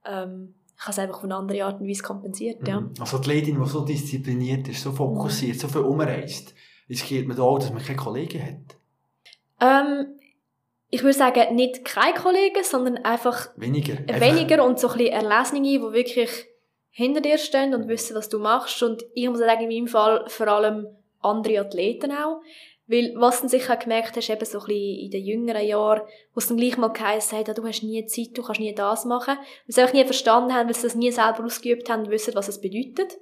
Ähm, 0.04 0.54
ich 0.76 0.82
habe 0.82 0.90
es 0.90 0.98
einfach 0.98 1.16
auf 1.18 1.24
eine 1.24 1.36
andere 1.36 1.64
Art 1.64 1.80
und 1.80 1.88
Weise 1.88 2.02
kompensiert, 2.02 2.66
ja. 2.66 2.80
Mhm. 2.80 2.94
Als 2.98 3.14
Athletin, 3.14 3.60
die 3.60 3.68
so 3.68 3.84
diszipliniert 3.84 4.68
ist, 4.68 4.82
so 4.82 4.92
fokussiert, 4.92 5.56
mhm. 5.56 5.60
so 5.60 5.68
viel 5.68 5.82
umreist, 5.82 6.54
riskiert 6.88 7.26
man 7.26 7.36
da 7.36 7.42
auch, 7.42 7.58
dass 7.58 7.72
man 7.72 7.82
keine 7.82 7.96
Kollegen 7.96 8.42
hat? 8.42 8.76
Ähm, 9.60 10.18
ich 10.90 11.02
würde 11.02 11.16
sagen, 11.16 11.54
nicht 11.54 11.84
keine 11.84 12.14
Kollegen, 12.14 12.62
sondern 12.62 12.98
einfach 12.98 13.48
weniger, 13.56 13.94
weniger 14.20 14.64
und 14.64 14.78
so 14.78 14.88
ein 14.88 14.98
bisschen 14.98 15.12
Erlesene, 15.12 15.62
die 15.62 15.80
wirklich 15.80 16.46
hinter 16.90 17.20
dir 17.20 17.38
stehen 17.38 17.74
und 17.74 17.88
wissen, 17.88 18.14
was 18.14 18.28
du 18.28 18.38
machst. 18.38 18.82
Und 18.82 19.02
ich 19.14 19.28
muss 19.28 19.38
sagen, 19.38 19.62
in 19.62 19.68
meinem 19.68 19.88
Fall 19.88 20.24
vor 20.28 20.48
allem 20.48 20.86
andere 21.20 21.60
Athleten 21.60 22.12
auch. 22.12 22.40
Weil, 22.86 23.14
was 23.16 23.40
du 23.40 23.48
sicher 23.48 23.76
gemerkt 23.76 24.14
hast, 24.16 24.28
eben 24.28 24.44
so 24.44 24.58
ein 24.58 24.66
bisschen 24.66 25.04
in 25.04 25.10
den 25.10 25.24
jüngeren 25.24 25.66
Jahren, 25.66 26.02
wo 26.34 26.38
es 26.38 26.48
dann 26.48 26.58
gleich 26.58 26.76
mal 26.76 26.88
geheißen 26.88 27.38
hat, 27.38 27.56
du 27.56 27.66
hast 27.66 27.82
nie 27.82 28.04
Zeit, 28.04 28.36
du 28.36 28.42
kannst 28.42 28.60
nie 28.60 28.74
das 28.74 29.06
machen. 29.06 29.36
Weil 29.38 29.74
sie 29.74 29.80
einfach 29.80 29.94
nie 29.94 30.04
verstanden 30.04 30.52
haben, 30.52 30.66
weil 30.66 30.74
sie 30.74 30.82
das 30.82 30.94
nie 30.94 31.10
selber 31.10 31.44
ausgeübt 31.44 31.88
haben 31.88 32.04
und 32.04 32.10
wissen, 32.10 32.34
was 32.34 32.48
es 32.48 32.60
bedeutet. 32.60 33.16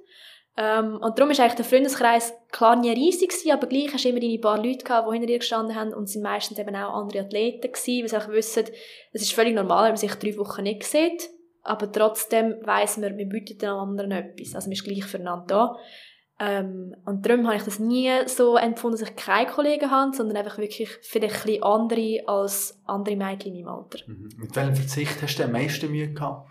Ähm, 0.55 0.99
und 1.01 1.17
darum 1.17 1.31
ist 1.31 1.39
eigentlich 1.39 1.55
der 1.55 1.65
Freundeskreis 1.65 2.33
klar 2.51 2.75
nie 2.75 2.91
riesig 2.91 3.29
gewesen, 3.29 3.51
aber 3.51 3.65
gleich 3.65 3.91
hast 3.91 4.05
du 4.05 4.09
immer 4.09 4.19
deine 4.19 4.37
paar 4.37 4.63
Leute 4.63 4.83
gehabt, 4.83 5.07
die 5.07 5.13
hinter 5.13 5.27
dir 5.27 5.39
gestanden 5.39 5.75
haben 5.75 5.93
und 5.93 6.07
sind 6.07 6.21
meistens 6.21 6.59
eben 6.59 6.75
auch 6.75 6.93
andere 6.93 7.23
Athleten 7.23 7.71
gewesen, 7.71 8.01
weil 8.01 8.09
sie 8.09 8.17
auch 8.17 8.29
wissen, 8.29 8.65
es 9.13 9.21
ist 9.23 9.33
völlig 9.33 9.55
normal, 9.55 9.85
wenn 9.85 9.91
man 9.91 9.97
sich 9.97 10.13
drei 10.13 10.37
Wochen 10.37 10.63
nicht 10.63 10.83
sieht, 10.83 11.29
aber 11.63 11.91
trotzdem 11.91 12.57
weiss 12.61 12.97
man, 12.97 13.17
wir 13.17 13.25
bieten 13.25 13.57
den 13.57 13.69
anderen 13.69 14.11
etwas, 14.11 14.53
also 14.53 14.67
man 14.67 14.73
ist 14.73 14.83
gleich 14.83 15.05
füreinander 15.05 15.45
da. 15.47 15.77
Ähm, 16.39 16.95
und 17.05 17.25
darum 17.25 17.45
habe 17.45 17.57
ich 17.57 17.63
das 17.63 17.79
nie 17.79 18.09
so 18.25 18.57
empfunden, 18.57 18.97
dass 18.97 19.07
ich 19.07 19.15
keine 19.15 19.49
Kollegen 19.49 19.91
habe, 19.91 20.15
sondern 20.15 20.37
einfach 20.37 20.57
wirklich 20.57 20.89
vielleicht 21.01 21.47
ein 21.47 21.63
andere 21.63 22.23
als 22.25 22.79
andere 22.85 23.15
Mädchen 23.15 23.55
in 23.55 23.65
meinem 23.65 23.75
Alter. 23.75 23.99
Mhm. 24.07 24.29
Mit 24.37 24.55
welchem 24.55 24.75
Verzicht 24.75 25.21
hast 25.21 25.37
du 25.37 25.43
am 25.43 25.51
meisten 25.51 25.91
Mühe 25.91 26.11
gehabt? 26.11 26.49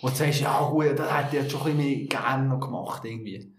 Und 0.00 0.12
du 0.12 0.16
sagst, 0.16 0.40
ja 0.40 0.68
gut, 0.68 0.98
das 0.98 1.16
hätte 1.16 1.36
ich 1.36 1.42
jetzt 1.42 1.52
schon 1.52 1.62
ein 1.62 1.76
bisschen 1.76 1.96
mehr 1.96 2.06
gerne 2.08 2.48
noch 2.48 2.60
gemacht, 2.60 3.04
irgendwie. 3.04 3.52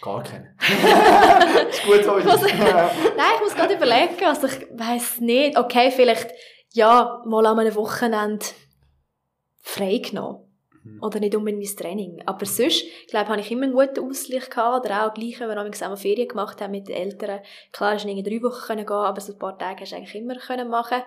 Gar 0.00 0.22
keinen. 0.22 0.56
ist 1.70 1.84
gut 1.84 2.04
so. 2.04 2.16
Nein, 2.18 3.32
ich 3.36 3.40
muss 3.40 3.54
gerade 3.54 3.74
überlegen, 3.74 4.24
also 4.24 4.46
ich 4.46 4.66
weiss 4.72 5.20
nicht, 5.20 5.56
okay, 5.56 5.90
vielleicht, 5.90 6.30
ja, 6.72 7.22
mal 7.24 7.46
an 7.46 7.60
einem 7.60 7.74
Wochenende 7.76 8.44
frei 9.60 9.98
genommen. 9.98 10.45
Mhm. 10.86 11.02
Oder 11.02 11.20
nicht 11.20 11.34
unbedingt 11.34 11.62
mein 11.62 11.76
Training. 11.76 12.22
Aber 12.26 12.46
sonst, 12.46 12.84
ich 12.84 13.06
glaube, 13.08 13.28
habe 13.28 13.40
ich 13.40 13.50
immer 13.50 13.64
einen 13.64 13.74
guten 13.74 14.08
Ausgleich 14.08 14.48
gehabt. 14.48 14.86
Oder 14.86 15.06
auch 15.06 15.14
gleich, 15.14 15.40
wenn 15.40 15.48
wir 15.48 15.72
zusammen 15.72 15.96
Ferien 15.96 16.28
gemacht 16.28 16.60
haben 16.60 16.70
mit 16.70 16.88
den 16.88 16.96
Eltern. 16.96 17.40
Klar, 17.72 17.94
es 17.94 18.04
in 18.04 18.24
drei 18.24 18.42
Wochen 18.42 18.76
gehen, 18.76 18.88
aber 18.88 19.20
so 19.20 19.32
ein 19.32 19.38
paar 19.38 19.58
Tage 19.58 19.80
hast 19.80 19.92
du 19.92 19.96
eigentlich 19.96 20.14
immer 20.14 20.36
können 20.36 20.68
machen 20.68 21.02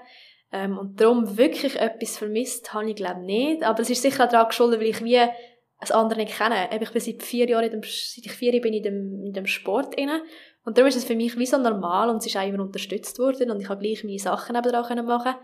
ähm, 0.51 0.77
Und 0.77 0.99
darum 0.99 1.37
wirklich 1.37 1.79
etwas 1.79 2.17
vermisst, 2.17 2.73
habe 2.73 2.89
ich 2.89 2.95
glaube 2.95 3.21
nicht. 3.21 3.63
Aber 3.63 3.81
es 3.81 3.89
ist 3.89 4.01
sicher 4.01 4.25
auch 4.25 4.29
daran 4.29 4.47
geschuldet, 4.47 4.79
weil 4.79 4.87
ich 4.87 5.03
wie 5.03 5.17
ein 5.17 5.91
andere 5.91 6.19
nicht 6.19 6.37
kenne. 6.37 6.69
Ich 6.71 6.91
bin 6.91 7.01
seit 7.01 7.23
vier 7.23 7.49
Jahren, 7.49 7.65
in 7.65 7.71
dem, 7.71 7.81
seit 7.83 8.25
ich 8.25 8.31
vier 8.31 8.59
bin 8.59 8.73
in 8.73 8.83
dem, 8.83 9.25
in 9.25 9.33
dem 9.33 9.45
Sport 9.45 9.95
inne. 9.95 10.21
Und 10.65 10.77
darum 10.77 10.89
ist 10.89 10.97
es 10.97 11.05
für 11.05 11.15
mich 11.15 11.37
wie 11.37 11.45
so 11.45 11.57
normal 11.57 12.09
und 12.09 12.17
es 12.17 12.27
ist 12.27 12.37
auch 12.37 12.45
immer 12.45 12.61
unterstützt 12.61 13.17
worden 13.17 13.49
und 13.49 13.61
ich 13.61 13.69
habe 13.69 13.81
gleich 13.81 14.03
meine 14.03 14.19
Sachen 14.19 14.55
nebenan 14.55 15.05
machen 15.05 15.35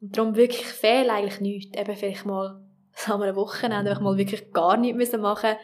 Und 0.00 0.16
darum 0.16 0.34
wirklich 0.36 0.66
fehl 0.66 1.08
eigentlich 1.08 1.40
nichts. 1.40 1.78
Eben 1.78 1.96
vielleicht 1.96 2.26
mal 2.26 2.65
so 2.96 3.14
an 3.14 3.22
einem 3.22 3.36
Wochenende 3.36 3.90
einfach 3.90 4.02
mal 4.02 4.16
wirklich 4.16 4.52
gar 4.52 4.76
nichts 4.76 5.12
machen 5.16 5.56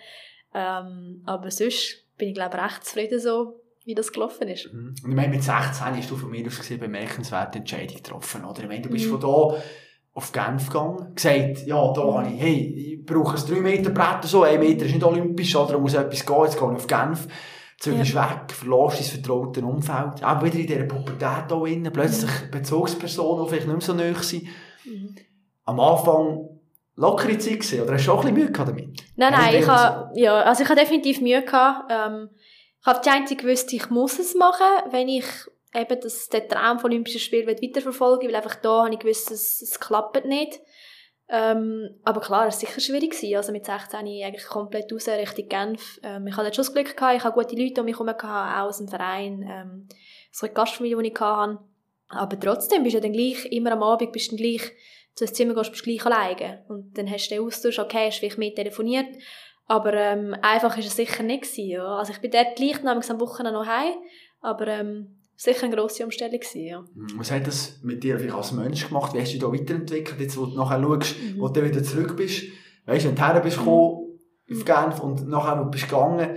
ähm, 0.55 1.23
Aber 1.25 1.51
sonst 1.51 2.05
bin 2.19 2.29
ich 2.29 2.35
glaube 2.35 2.59
recht 2.59 2.85
zufrieden 2.85 3.19
so, 3.19 3.61
wie 3.85 3.95
das 3.95 4.13
gelaufen 4.13 4.49
ist. 4.49 4.73
Mhm. 4.73 4.95
Und 5.03 5.11
ich 5.11 5.17
meine, 5.17 5.29
mit 5.29 5.43
16 5.43 5.97
hast 5.97 6.11
du 6.11 6.17
von 6.17 6.31
mir 6.31 6.47
aus 6.47 6.59
gesehen 6.59 6.81
bemerkenswerte 6.81 7.59
Entscheidung 7.59 7.97
getroffen, 7.97 8.45
oder? 8.45 8.63
Ich 8.63 8.69
meine, 8.69 8.83
du 8.83 8.91
bist 8.91 9.07
mhm. 9.07 9.19
von 9.19 9.21
da 9.21 9.63
auf 10.15 10.31
Genf 10.31 10.67
gegangen, 10.67 11.15
gesagt, 11.15 11.67
ja, 11.67 11.93
da 11.93 12.03
habe 12.03 12.29
ich, 12.29 12.41
hey, 12.41 12.99
ich 12.99 13.07
brauche 13.07 13.35
ein 13.37 13.47
3 13.47 13.61
Meter 13.63 13.91
Brett 13.91 14.25
so, 14.25 14.43
1 14.43 14.61
Meter 14.61 14.85
ist 14.85 14.93
nicht 14.93 15.05
olympisch, 15.05 15.57
oder, 15.57 15.73
da 15.73 15.79
muss 15.79 15.95
etwas 15.95 16.27
gehen, 16.27 16.45
jetzt 16.45 16.59
gehe 16.59 16.69
ich 16.69 16.77
auf 16.77 16.87
Genf, 16.87 17.29
zügst 17.81 18.13
ja. 18.13 18.31
weg, 18.31 18.53
verlässt 18.53 19.01
dein 19.01 19.23
vertraute 19.23 19.65
Umfeld, 19.65 20.23
auch 20.23 20.45
wieder 20.45 20.59
in 20.59 20.67
dieser 20.67 20.85
Pubertät 20.85 21.51
da 21.51 21.65
innen, 21.65 21.93
plötzlich 21.93 22.31
mhm. 22.31 22.51
Bezugspersonen, 22.51 23.45
die 23.45 23.49
vielleicht 23.49 23.67
nicht 23.69 23.77
mehr 23.77 23.87
so 23.87 23.95
nahe 23.95 24.15
sind. 24.23 24.45
Mhm. 24.85 25.17
Am 25.65 25.81
Anfang 25.81 26.52
lockere 26.97 27.39
Zeit 27.39 27.61
gewesen, 27.61 27.83
oder 27.83 27.95
hast 27.95 28.07
du 28.07 28.13
auch 28.13 28.25
ein 28.25 28.35
bisschen 28.35 28.53
Mühe 28.53 28.67
damit? 28.67 29.03
Nein, 29.17 29.33
nein, 29.33 29.55
ich 29.57 29.67
habe, 29.67 30.19
ja, 30.19 30.43
also 30.43 30.63
ich 30.63 30.69
habe 30.69 30.81
definitiv 30.81 31.21
Mühe 31.21 31.43
gehabt, 31.43 31.91
ähm, 31.91 32.31
ich 32.81 32.87
habe 32.87 33.01
die 33.05 33.11
einzige 33.11 33.43
gewusst, 33.43 33.73
ich 33.73 33.91
muss 33.91 34.19
es 34.19 34.35
machen, 34.35 34.67
wenn 34.91 35.09
ich 35.09 35.25
eben 35.75 36.01
das, 36.01 36.29
den 36.29 36.49
Traum 36.49 36.79
von 36.79 36.91
Olympischen 36.91 37.21
Spielen 37.21 37.47
weiterverfolgen 37.47 38.29
weil 38.29 38.37
einfach 38.37 38.57
da 38.57 38.85
habe 38.85 38.93
ich 38.93 39.01
gewusst, 39.01 39.31
es, 39.31 39.63
es 39.63 39.81
klappt 39.81 40.25
nicht. 40.25 40.61
Ähm, 41.29 41.99
aber 42.05 42.21
klar, 42.21 42.47
es 42.47 42.57
war 42.57 42.69
sicher 42.69 42.81
schwierig. 42.81 43.13
Gewesen. 43.13 43.37
Also 43.37 43.53
mit 43.53 43.65
16 43.65 44.07
ich 44.07 44.25
eigentlich 44.25 44.45
komplett 44.45 44.93
raus 44.93 45.09
Richtung 45.09 45.49
Genf. 45.49 45.99
Ähm, 46.03 46.27
ich 46.27 46.37
hatte 46.37 46.53
schon 46.53 46.65
das 46.65 46.75
Glück, 46.75 46.95
gehabt, 46.95 47.17
ich 47.17 47.25
habe 47.25 47.41
gute 47.41 47.57
Leute 47.57 47.81
um 47.81 47.87
mich 47.87 47.99
herum, 47.99 48.11
auch 48.11 48.67
aus 48.67 48.79
dem 48.79 48.89
Verein, 48.89 49.43
ähm, 49.49 49.89
so 50.31 50.47
eine 50.47 50.55
Gastfamilie, 50.55 50.99
die 50.99 51.09
ich 51.09 51.21
hatte. 51.21 51.59
Aber 52.09 52.39
trotzdem 52.39 52.83
bist 52.83 52.97
du 52.97 53.01
dann 53.01 53.15
gleich, 53.15 53.47
immer 53.47 53.73
am 53.73 53.83
Abend 53.83 54.13
bist 54.13 54.31
du 54.31 54.37
dann 54.37 54.45
gleich 54.45 54.73
zu 55.15 55.25
ins 55.25 55.33
Zimmer 55.35 55.55
gehst, 55.55 55.71
bist 55.71 55.87
du 55.87 55.91
gleich 55.91 56.07
alleine. 56.07 56.65
Und 56.69 56.97
dann 56.97 57.11
hast 57.11 57.29
du 57.29 57.35
den 57.35 57.45
Austausch, 57.45 57.79
okay, 57.79 58.07
hast 58.07 58.19
vielleicht 58.19 58.39
mehr 58.39 58.55
telefoniert, 58.55 59.07
aber 59.67 59.95
ähm, 59.95 60.35
einfach 60.43 60.77
ist 60.77 60.87
es 60.87 60.97
sicher 60.97 61.23
nicht 61.23 61.43
gewesen, 61.43 61.69
ja. 61.69 61.97
Also 61.97 62.13
ich 62.13 62.21
bin 62.21 62.31
dort 62.31 62.57
gleich 62.57 62.85
am 62.85 63.21
Wochenende 63.21 63.59
noch 63.59 63.67
heim, 63.67 63.95
aber 64.41 64.67
ähm, 64.69 65.19
sicher 65.37 65.67
eine 65.67 65.77
grosse 65.77 66.05
Umstellung 66.05 66.39
gewesen, 66.39 66.65
ja. 66.65 66.81
Mhm. 66.81 67.19
Was 67.19 67.31
hat 67.31 67.47
das 67.47 67.81
mit 67.83 68.03
dir 68.03 68.19
als 68.35 68.53
Mensch 68.53 68.89
gemacht? 68.89 69.15
Wie 69.15 69.21
hast 69.21 69.29
du 69.29 69.39
dich 69.39 69.41
da 69.41 69.53
weiterentwickelt? 69.53 70.21
Jetzt, 70.21 70.37
wo 70.37 70.47
du 70.47 70.57
nachher 70.57 70.81
schaust, 70.83 71.17
mhm. 71.21 71.41
wo 71.41 71.49
du 71.49 71.65
wieder 71.65 71.83
zurück 71.83 72.17
bist, 72.17 72.45
weißt 72.87 73.05
du, 73.05 73.09
wenn 73.09 73.17
du 73.17 73.27
her 73.27 73.41
bist 73.41 73.59
gekommen, 73.59 74.19
mhm. 74.47 74.57
auf 74.57 74.65
Genf 74.65 75.01
und 75.01 75.29
nachher 75.29 75.57
noch 75.57 75.71
bist 75.71 75.89
gegangen, 75.89 76.37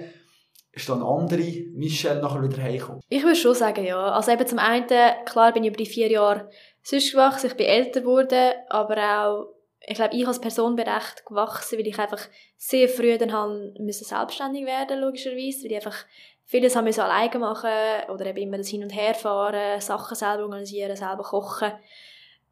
ist 0.72 0.90
dann 0.90 1.02
andere 1.02 1.44
Michelle 1.74 2.22
nachher 2.22 2.44
wieder 2.44 2.62
heimgekommen? 2.62 3.02
Ich 3.08 3.24
würde 3.24 3.36
schon 3.36 3.56
sagen, 3.56 3.86
ja. 3.86 4.12
Also 4.12 4.32
eben 4.32 4.46
zum 4.46 4.60
einen, 4.60 4.88
klar 5.26 5.54
bin 5.54 5.64
ich 5.64 5.70
über 5.70 5.78
die 5.78 5.86
vier 5.86 6.12
Jahre 6.12 6.50
sonst 6.86 7.12
gewachsen, 7.12 7.48
ich 7.48 7.58
bin 7.58 7.66
älter 7.66 8.02
geworden, 8.02 8.54
aber 8.70 8.98
auch, 8.98 9.48
ich 9.88 9.96
glaube, 9.96 10.16
ich 10.16 10.28
als 10.28 10.40
Person 10.40 10.76
bin 10.76 10.88
recht 10.88 11.26
gewachsen, 11.26 11.80
weil 11.80 11.88
ich 11.88 11.98
einfach 11.98 12.22
sehr 12.58 12.88
früh 12.88 13.18
dann 13.18 13.34
haben 13.34 13.74
müssen 13.80 14.06
selbstständig 14.06 14.66
werden, 14.66 15.00
logischerweise, 15.00 15.64
weil 15.64 15.72
ich 15.72 15.76
einfach 15.78 16.06
vieles 16.44 16.76
haben 16.76 16.86
müssen 16.86 17.02
alleine 17.02 17.40
machen 17.40 17.70
oder 18.10 18.28
eben 18.28 18.38
immer 18.38 18.58
das 18.58 18.68
Hin- 18.68 18.84
und 18.84 18.92
Herfahren, 18.92 19.82
Sachen 19.82 20.16
selber 20.16 20.44
organisieren, 20.44 20.96
selber 20.96 21.24
kochen. 21.24 21.72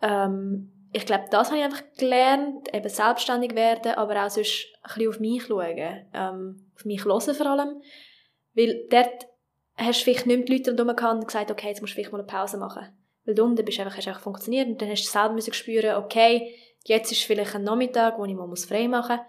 Ähm, 0.01 0.89
ich 0.91 1.05
glaube, 1.05 1.25
das 1.29 1.49
habe 1.49 1.59
ich 1.59 1.63
einfach 1.63 1.83
gelernt, 1.97 2.73
eben 2.73 2.89
selbstständig 2.89 3.53
werden, 3.53 3.93
aber 3.93 4.25
auch 4.25 4.29
sonst 4.29 4.67
ein 4.81 4.93
bisschen 4.95 5.09
auf 5.09 5.19
mich 5.19 5.43
schauen, 5.45 6.07
ähm, 6.13 6.71
auf 6.75 6.85
mich 6.85 7.05
hören 7.05 7.35
vor 7.35 7.45
allem, 7.45 7.81
weil 8.55 8.87
dort 8.89 9.27
hast 9.75 9.99
du 9.99 10.03
vielleicht 10.05 10.25
nicht 10.25 10.49
die 10.49 10.57
Leute 10.57 10.71
rundherum 10.71 10.95
gehabt 10.95 11.13
und 11.15 11.27
gesagt, 11.27 11.51
okay, 11.51 11.67
jetzt 11.67 11.81
musst 11.81 11.93
du 11.93 11.95
vielleicht 11.95 12.11
mal 12.11 12.19
eine 12.19 12.27
Pause 12.27 12.57
machen. 12.57 12.95
Weil 13.25 13.35
du 13.35 13.43
unten 13.43 13.63
bist 13.63 13.79
einfach, 13.79 13.97
hast 13.97 14.07
einfach 14.07 14.21
funktioniert 14.21 14.67
und 14.67 14.81
dann 14.81 14.89
hast 14.89 15.05
du 15.05 15.09
selber 15.09 15.33
müssen 15.33 15.53
spüren, 15.53 15.95
okay, 15.95 16.55
jetzt 16.85 17.11
ist 17.11 17.23
vielleicht 17.23 17.55
ein 17.55 17.63
Nachmittag, 17.63 18.17
wo 18.17 18.25
ich 18.25 18.33
mal 18.33 18.53
frei 18.55 18.87
machen 18.87 19.17
muss. 19.17 19.25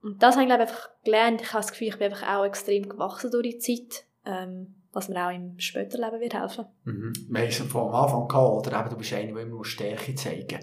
Und 0.00 0.22
das 0.22 0.34
habe 0.36 0.44
ich, 0.44 0.48
glaube 0.48 0.64
ich, 0.64 0.68
einfach 0.68 0.90
gelernt. 1.04 1.40
Ich 1.40 1.52
habe 1.52 1.62
das 1.62 1.72
Gefühl, 1.72 1.88
ich 1.88 1.98
bin 1.98 2.12
einfach 2.12 2.28
auch 2.28 2.44
extrem 2.44 2.88
gewachsen 2.88 3.30
durch 3.30 3.48
die 3.48 3.58
Zeit, 3.58 4.04
ähm, 4.24 4.82
was 4.92 5.08
mir 5.08 5.26
auch 5.26 5.34
im 5.34 5.58
späteren 5.58 6.04
Leben 6.04 6.20
wird 6.20 6.34
helfen. 6.34 6.66
Mhm. 6.84 7.12
Wir 7.30 7.40
haben 7.40 7.48
es 7.48 7.58
von 7.58 7.92
Anfang 7.92 8.28
gehabt, 8.28 8.66
oder 8.66 8.80
eben, 8.80 8.90
du 8.90 8.96
bist 8.96 9.12
einer, 9.12 9.32
der 9.32 9.42
immer 9.42 9.64
Stärke 9.64 10.14
zeigen 10.14 10.60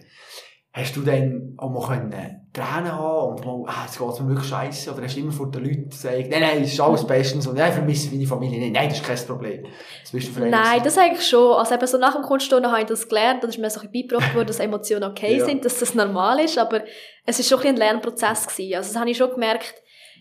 Hast 0.78 0.94
du 0.98 1.02
dann 1.04 1.54
auch 1.58 1.70
mal 1.70 1.88
können 1.88 2.12
Tränen 2.52 2.92
haben 2.92 3.38
und 3.38 3.46
mal, 3.46 3.64
ah, 3.66 3.84
jetzt 3.86 3.98
geht's 3.98 4.20
mir 4.20 4.28
wirklich 4.28 4.50
scheiße 4.50 4.92
oder 4.92 5.04
hast 5.04 5.16
du 5.16 5.22
immer 5.22 5.32
vor 5.32 5.50
den 5.50 5.64
Leuten 5.64 5.90
gesagt, 5.90 6.30
nein, 6.30 6.42
nein, 6.42 6.64
es 6.64 6.74
ist 6.74 6.82
alles 6.82 7.08
bestens 7.08 7.48
und 7.48 7.56
nein, 7.56 7.70
ich 7.70 7.76
vermisse 7.76 8.14
meine 8.14 8.28
Familie 8.28 8.60
nicht, 8.60 8.74
nein, 8.74 8.90
das 8.90 9.00
ist 9.00 9.06
kein 9.06 9.18
Problem. 9.18 9.66
Das 10.02 10.12
bist 10.12 10.36
du 10.36 10.42
Nein, 10.42 10.82
das 10.84 10.98
eigentlich 10.98 11.26
schon. 11.26 11.54
Also 11.54 11.76
eben 11.76 11.88
so 11.88 11.98
nach 11.98 12.14
dem 12.14 12.24
Kunststunden 12.24 12.70
habe 12.70 12.82
ich 12.82 12.88
das 12.88 13.08
gelernt 13.08 13.44
und 13.44 13.50
es 13.50 13.56
ist 13.56 13.62
mir 13.62 13.70
so 13.70 13.80
ein 13.80 13.90
bisschen 13.90 14.08
beigebracht 14.10 14.36
worden, 14.36 14.48
dass 14.48 14.60
Emotionen 14.60 15.04
okay 15.06 15.38
ja. 15.38 15.46
sind, 15.46 15.64
dass 15.64 15.80
das 15.80 15.96
normal 15.96 16.42
ist, 16.42 16.58
aber 16.58 16.82
es 17.26 17.40
ist 17.40 17.48
schon 17.48 17.62
ein, 17.62 17.68
ein 17.68 17.78
Lernprozess 17.78 18.46
gewesen. 18.46 18.76
Also 18.76 18.92
das 18.92 19.00
habe 19.00 19.10
ich 19.10 19.18
schon 19.18 19.32
gemerkt, 19.32 19.76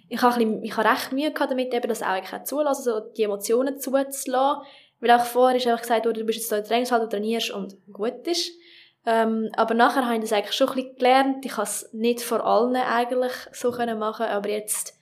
ich 0.08 0.22
habe, 0.22 0.34
ein 0.34 0.38
bisschen, 0.38 0.62
ich 0.62 0.76
habe 0.76 0.88
recht 0.88 1.12
Mühe 1.12 1.32
gehabt 1.32 1.50
damit, 1.50 1.74
eben 1.74 1.88
das 1.88 2.02
auch 2.02 2.06
eigentlich 2.06 2.44
zulassen, 2.44 2.84
so 2.84 3.00
die 3.16 3.24
Emotionen 3.24 3.80
zuzulassen, 3.80 4.62
weil 5.00 5.10
auch 5.10 5.24
vorher 5.24 5.56
ist 5.56 5.66
einfach 5.66 5.82
gesagt 5.82 6.04
worden, 6.04 6.20
du 6.20 6.24
bist 6.24 6.38
jetzt 6.38 6.52
da 6.52 6.56
in 6.56 6.62
der 6.62 6.68
Trainingshalle, 6.68 7.04
du 7.04 7.08
trainierst 7.10 7.50
und 7.50 7.74
gut 7.92 8.26
ist. 8.26 8.52
Ähm, 9.06 9.50
aber 9.56 9.74
nachher 9.74 10.06
habe 10.06 10.14
ich 10.14 10.22
das 10.22 10.32
eigentlich 10.32 10.56
schon 10.56 10.68
ein 10.68 10.74
bisschen 10.74 10.96
gelernt. 10.96 11.44
Ich 11.44 11.52
kann 11.52 11.64
es 11.64 11.88
nicht 11.92 12.22
vor 12.22 12.44
allen 12.44 12.76
eigentlich 12.76 13.32
so 13.52 13.70
können 13.70 13.98
machen, 13.98 14.26
aber 14.26 14.48
jetzt, 14.48 14.98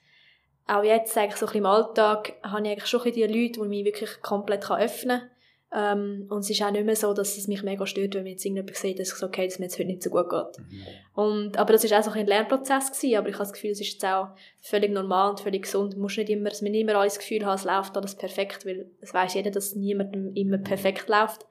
auch 0.67 0.83
jetzt 0.83 1.17
eigentlich 1.17 1.37
so 1.37 1.45
ein 1.45 1.53
bisschen 1.53 1.61
im 1.61 1.65
Alltag, 1.65 2.33
habe 2.43 2.63
ich 2.63 2.71
eigentlich 2.71 2.87
schon 2.87 3.03
die 3.03 3.23
Leute, 3.23 3.61
die 3.61 3.67
mich 3.67 3.85
wirklich 3.85 4.21
komplett 4.21 4.69
öffnen 4.69 5.19
kann. 5.19 5.29
Ähm, 5.75 6.27
und 6.29 6.41
es 6.41 6.49
ist 6.51 6.61
auch 6.61 6.69
nicht 6.69 6.85
mehr 6.85 6.95
so, 6.95 7.13
dass 7.13 7.35
es 7.35 7.47
mich 7.47 7.63
mega 7.63 7.87
stört, 7.87 8.13
wenn 8.13 8.23
mir 8.23 8.31
jetzt 8.31 8.45
irgendjemand 8.45 8.75
sieht, 8.75 8.99
dass 8.99 9.07
ich 9.07 9.15
so, 9.15 9.25
okay, 9.25 9.47
dass 9.47 9.57
mir 9.57 9.65
jetzt 9.65 9.79
heute 9.79 9.87
nicht 9.87 10.03
so 10.03 10.11
gut 10.11 10.29
geht. 10.29 10.59
Mhm. 10.59 10.85
Und, 11.15 11.57
aber 11.57 11.73
das 11.73 11.89
war 11.89 11.99
auch 11.99 12.03
so 12.03 12.11
ein 12.11 12.27
Lernprozess 12.27 12.91
gewesen, 12.91 13.17
aber 13.17 13.29
ich 13.29 13.33
habe 13.33 13.45
das 13.45 13.53
Gefühl, 13.53 13.71
es 13.71 13.81
ist 13.81 13.93
jetzt 13.93 14.05
auch 14.05 14.27
völlig 14.61 14.91
normal 14.91 15.31
und 15.31 15.39
völlig 15.39 15.63
gesund. 15.63 15.93
Du 15.95 15.99
musst 15.99 16.17
nicht 16.17 16.29
immer, 16.29 16.49
dass 16.49 16.61
man 16.61 16.71
nicht 16.71 16.81
immer 16.81 16.95
alles 16.95 17.15
das 17.15 17.23
Gefühl 17.23 17.43
haben, 17.45 17.55
es 17.55 17.63
läuft 17.63 17.97
alles 17.97 18.13
perfekt, 18.13 18.67
weil 18.67 18.91
es 19.01 19.15
weiß 19.15 19.33
jeder, 19.33 19.49
dass 19.49 19.67
es 19.67 19.75
niemandem 19.75 20.31
immer 20.35 20.59
perfekt 20.59 21.09
läuft. 21.09 21.47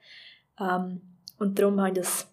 Ähm, 0.61 1.01
und 1.41 1.59
darum 1.59 1.81
habe 1.81 1.89
ich 1.89 1.97
das 1.97 2.32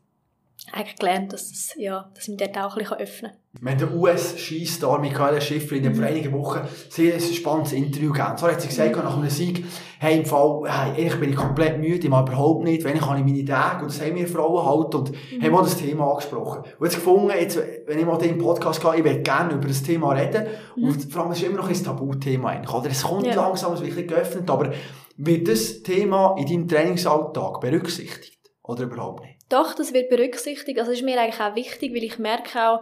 eigentlich 0.73 0.97
gelernt, 0.97 1.33
dass, 1.33 1.49
das, 1.49 1.73
ja, 1.77 2.09
dass 2.13 2.23
ich 2.23 2.29
mich 2.29 2.37
dort 2.37 2.57
auch 2.57 2.75
ein 2.75 2.79
bisschen 2.79 2.97
öffnen 2.97 3.31
kann. 3.31 3.61
Wir 3.61 3.71
haben 3.71 3.79
den 3.79 3.97
US-Skistar 3.97 4.99
Michaela 4.99 5.41
Schiffer 5.41 5.75
in 5.75 5.95
vor 5.95 6.05
einigen 6.05 6.33
Wochen 6.33 6.67
sehr 6.89 7.15
ein 7.15 7.19
spannendes 7.19 7.73
Interview 7.73 8.11
gegeben. 8.11 8.37
So 8.37 8.47
hat 8.47 8.61
sie 8.61 8.67
gesagt, 8.67 8.95
nach 8.95 9.17
einem 9.17 9.29
Sieg, 9.29 9.65
hey, 9.99 10.19
im 10.19 10.25
Fall, 10.25 10.61
hey, 10.65 10.91
eigentlich 10.91 11.19
bin 11.19 11.29
ich 11.31 11.35
komplett 11.35 11.79
müde, 11.79 11.95
ich 11.95 12.05
überhaupt 12.05 12.63
nicht, 12.63 12.83
wenn 12.83 12.95
ich 12.95 13.01
kann 13.01 13.17
ich 13.17 13.25
meine 13.25 13.45
Tage, 13.45 13.83
und 13.83 13.91
das 13.91 14.01
haben 14.01 14.15
wir 14.15 14.27
Frauen 14.27 14.65
halt, 14.65 14.95
und 14.95 15.11
mhm. 15.11 15.43
haben 15.43 15.55
auch 15.55 15.63
das 15.63 15.77
Thema 15.77 16.11
angesprochen. 16.11 16.63
Und 16.77 16.85
jetzt 16.85 16.95
gefunden, 16.95 17.31
jetzt, 17.39 17.59
wenn 17.87 17.97
ich 17.97 18.05
mal 18.05 18.17
den 18.17 18.37
Podcast 18.37 18.81
gehe, 18.81 18.97
ich 18.97 19.03
würde 19.03 19.21
gerne 19.21 19.53
über 19.53 19.67
das 19.67 19.81
Thema 19.81 20.11
reden, 20.11 20.45
mhm. 20.75 20.83
und 20.83 21.11
vor 21.11 21.23
allem, 21.23 21.31
es 21.31 21.39
ist 21.39 21.47
immer 21.47 21.57
noch 21.57 21.69
ein 21.69 21.83
Tabuthema 21.83 22.49
eigentlich, 22.49 22.73
oder? 22.73 22.89
Es 22.89 23.03
kommt 23.03 23.25
ja. 23.25 23.35
langsam, 23.35 23.73
es 23.73 23.81
wird 23.81 23.97
ein 23.97 24.07
geöffnet, 24.07 24.49
aber 24.49 24.71
wird 25.17 25.47
das 25.47 25.81
Thema 25.83 26.35
in 26.37 26.45
deinem 26.45 26.67
Trainingsalltag 26.67 27.61
berücksichtigt? 27.61 28.37
Oder 28.61 28.83
überhaupt 28.83 29.23
nicht? 29.23 29.38
Doch, 29.49 29.73
das 29.73 29.93
wird 29.93 30.09
berücksichtigt. 30.09 30.77
Also 30.79 30.91
das 30.91 30.99
ist 30.99 31.05
mir 31.05 31.19
eigentlich 31.19 31.41
auch 31.41 31.55
wichtig, 31.55 31.93
weil 31.93 32.03
ich 32.03 32.19
merke 32.19 32.61
auch, 32.61 32.81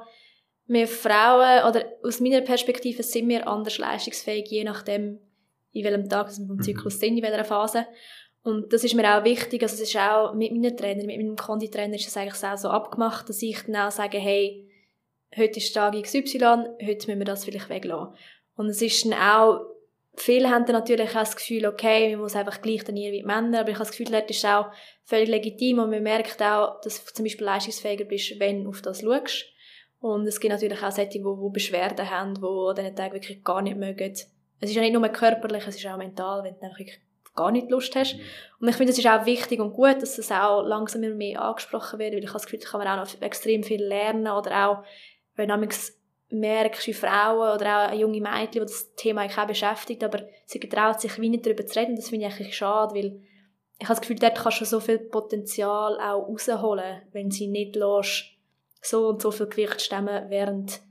wir 0.67 0.87
Frauen, 0.87 1.63
oder 1.69 1.85
aus 2.03 2.19
meiner 2.19 2.41
Perspektive 2.41 3.01
sind 3.01 3.29
wir 3.29 3.47
anders 3.47 3.77
leistungsfähig, 3.77 4.47
je 4.49 4.65
nachdem, 4.65 5.19
in 5.71 5.85
welchem 5.85 6.09
Tag 6.09 6.27
wir 6.27 6.45
vom 6.45 6.61
Zyklus 6.61 6.95
mhm. 6.95 6.99
sind, 6.99 7.17
in 7.17 7.23
welcher 7.23 7.45
Phase. 7.45 7.87
Und 8.43 8.71
das 8.71 8.83
ist 8.83 8.93
mir 8.93 9.17
auch 9.17 9.23
wichtig, 9.23 9.61
also 9.63 9.75
es 9.75 9.81
ist 9.81 9.95
auch 9.97 10.33
mit 10.33 10.51
meinen 10.51 10.75
Trainern, 10.75 11.05
mit 11.05 11.17
meinem 11.17 11.35
Konditrainer 11.35 11.95
ist 11.95 12.07
es 12.07 12.17
eigentlich 12.17 12.43
auch 12.43 12.57
so 12.57 12.69
abgemacht, 12.69 13.29
dass 13.29 13.41
ich 13.41 13.61
dann 13.63 13.75
auch 13.87 13.91
sage, 13.91 14.17
hey, 14.17 14.69
heute 15.35 15.57
ist 15.57 15.73
Tag 15.73 16.01
XY, 16.01 16.39
heute 16.85 17.07
müssen 17.07 17.19
wir 17.19 17.25
das 17.25 17.45
vielleicht 17.45 17.69
weglassen. 17.69 18.13
Und 18.55 18.67
es 18.67 18.81
ist 18.81 19.05
dann 19.05 19.13
auch 19.13 19.76
Viele 20.19 20.49
haben 20.49 20.65
dann 20.65 20.75
natürlich 20.75 21.11
auch 21.11 21.19
das 21.19 21.35
Gefühl, 21.35 21.67
okay, 21.67 22.11
man 22.11 22.21
muss 22.21 22.35
einfach 22.35 22.61
gleich 22.61 22.83
trainieren 22.83 23.13
wie 23.13 23.19
die 23.19 23.25
Männer, 23.25 23.59
aber 23.59 23.69
ich 23.69 23.75
habe 23.75 23.87
das 23.87 23.95
Gefühl, 23.95 24.11
das 24.11 24.23
ist 24.27 24.45
auch 24.45 24.71
völlig 25.03 25.29
legitim 25.29 25.77
und 25.77 25.91
man 25.91 26.01
merkt 26.01 26.41
auch, 26.41 26.81
dass 26.81 27.05
du 27.05 27.13
zum 27.13 27.23
Beispiel 27.23 27.45
leistungsfähiger 27.45 28.05
bist, 28.05 28.39
wenn 28.39 28.63
du 28.63 28.71
auf 28.71 28.81
das 28.81 29.01
schaust. 29.01 29.45
Und 29.99 30.27
es 30.27 30.39
gibt 30.39 30.51
natürlich 30.51 30.81
auch 30.81 30.91
solche, 30.91 31.11
die, 31.11 31.23
die 31.23 31.49
Beschwerden 31.53 32.09
haben, 32.09 32.33
die 32.33 32.41
an 32.41 32.75
diesen 32.75 32.95
Tagen 32.95 33.13
wirklich 33.13 33.43
gar 33.43 33.61
nicht 33.61 33.77
mögen. 33.77 34.11
Es 34.11 34.69
ist 34.69 34.75
ja 34.75 34.81
nicht 34.81 34.93
nur 34.93 35.07
körperlich, 35.09 35.67
es 35.67 35.75
ist 35.75 35.85
auch 35.85 35.97
mental, 35.97 36.43
wenn 36.43 36.55
du 36.55 36.61
einfach 36.61 36.79
gar 37.35 37.51
nicht 37.51 37.69
Lust 37.69 37.95
hast. 37.95 38.15
Mhm. 38.15 38.21
Und 38.59 38.69
ich 38.69 38.75
finde, 38.75 38.91
es 38.91 38.97
ist 38.97 39.07
auch 39.07 39.25
wichtig 39.25 39.59
und 39.61 39.73
gut, 39.73 40.01
dass 40.01 40.17
das 40.17 40.31
auch 40.31 40.63
langsam 40.63 41.03
immer 41.03 41.15
mehr 41.15 41.41
angesprochen 41.41 41.99
wird, 41.99 42.13
weil 42.13 42.23
ich 42.23 42.29
habe 42.29 42.39
das 42.39 42.45
Gefühl, 42.45 42.59
da 42.59 42.69
kann 42.69 42.79
man 42.79 42.87
auch 42.87 43.05
noch 43.05 43.21
extrem 43.21 43.63
viel 43.63 43.81
lernen 43.81 44.27
oder 44.27 44.67
auch, 44.67 44.83
wenn 45.35 45.49
merkst, 46.29 46.87
wie 46.87 46.93
Frauen 46.93 47.55
oder 47.55 47.89
auch 47.89 47.93
junge 47.93 48.21
Mädchen, 48.21 48.51
die 48.51 48.59
das 48.59 48.93
Thema 48.95 49.21
eigentlich 49.21 49.37
auch 49.37 49.47
beschäftigt, 49.47 50.03
aber 50.03 50.27
sie 50.45 50.59
getraut 50.59 50.99
sich 50.99 51.19
wie 51.19 51.29
nicht 51.29 51.45
darüber 51.45 51.65
zu 51.65 51.79
reden. 51.79 51.95
Das 51.95 52.09
finde 52.09 52.27
ich 52.27 52.33
eigentlich 52.33 52.55
schade, 52.55 52.93
weil 52.95 53.21
ich 53.79 53.85
habe 53.85 53.93
das 53.93 54.01
Gefühl, 54.01 54.17
dort 54.17 54.35
kannst 54.35 54.61
du 54.61 54.65
so 54.65 54.79
viel 54.79 54.99
Potenzial 54.99 55.99
auch 55.99 56.27
rausholen, 56.27 57.03
wenn 57.11 57.31
sie 57.31 57.47
nicht 57.47 57.75
lässt, 57.75 58.25
so 58.81 59.07
und 59.07 59.21
so 59.21 59.31
viel 59.31 59.47
Gewicht 59.47 59.81
stemmen, 59.81 60.29
während 60.29 60.81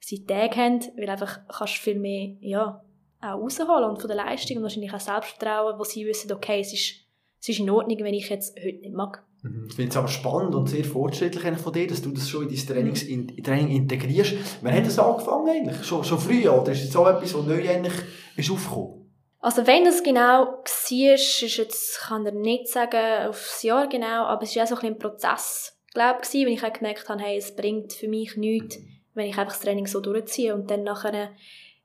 sie 0.00 0.24
Tage 0.24 0.56
haben, 0.56 0.80
weil 0.96 1.10
einfach 1.10 1.40
kannst 1.48 1.78
du 1.78 1.80
viel 1.80 1.98
mehr, 1.98 2.36
ja, 2.40 2.82
auch 3.20 3.40
rausholen 3.40 3.90
und 3.90 4.00
von 4.00 4.08
der 4.08 4.16
Leistung 4.16 4.58
und 4.58 4.62
wahrscheinlich 4.62 4.94
auch 4.94 5.00
Selbstvertrauen, 5.00 5.78
wo 5.78 5.84
sie 5.84 6.06
wissen, 6.06 6.32
okay, 6.32 6.60
es 6.60 6.72
ist, 6.72 6.94
es 7.40 7.48
ist 7.48 7.58
in 7.58 7.70
Ordnung, 7.70 7.98
wenn 8.00 8.14
ich 8.14 8.28
jetzt 8.28 8.56
heute 8.56 8.78
nicht 8.78 8.94
mag. 8.94 9.24
Mhm. 9.46 9.66
Ich 9.68 9.74
finde 9.74 9.90
es 9.90 9.96
aber 9.96 10.08
spannend 10.08 10.54
und 10.54 10.68
sehr 10.68 10.84
fortschrittlich 10.84 11.58
von 11.58 11.72
dir, 11.72 11.86
dass 11.86 12.02
du 12.02 12.10
das 12.10 12.28
schon 12.28 12.48
in 12.48 12.54
dein 12.54 12.66
Trainings 12.66 13.02
in, 13.02 13.42
Training 13.42 13.76
integrierst. 13.76 14.34
Wann 14.62 14.74
hat 14.74 14.86
das 14.86 14.98
angefangen 14.98 15.48
eigentlich? 15.48 15.84
Schon, 15.84 16.04
schon 16.04 16.18
früh, 16.18 16.48
oder 16.48 16.72
ist 16.72 16.84
es 16.84 16.92
so 16.92 17.06
etwas, 17.06 17.34
was 17.34 17.46
neu 17.46 17.68
eigentlich 17.68 17.94
ist 18.36 18.50
aufgekommen? 18.50 19.06
Also 19.40 19.66
wenn 19.66 19.84
das 19.84 20.02
genau 20.02 20.62
war, 20.64 21.14
ist 21.14 21.40
jetzt, 21.40 22.00
kann 22.00 22.26
ich 22.26 22.32
nicht 22.32 22.68
sagen, 22.68 23.28
aufs 23.28 23.62
Jahr 23.62 23.88
genau, 23.88 24.24
aber 24.24 24.42
es 24.42 24.56
war 24.56 24.64
auch 24.64 24.68
so 24.68 24.76
ein, 24.76 24.86
ein 24.86 24.98
Prozess, 24.98 25.78
glaube 25.94 26.20
ich, 26.22 26.46
wenn 26.46 26.52
ich 26.52 26.64
auch 26.64 26.72
gemerkt 26.72 27.08
habe, 27.08 27.22
hey, 27.22 27.36
es 27.38 27.54
bringt 27.54 27.92
für 27.92 28.08
mich 28.08 28.36
nichts, 28.36 28.78
wenn 29.14 29.26
ich 29.26 29.38
einfach 29.38 29.52
das 29.52 29.62
Training 29.62 29.86
so 29.86 30.00
durchziehe 30.00 30.54
und 30.54 30.70
dann 30.70 30.82
nachher 30.82 31.30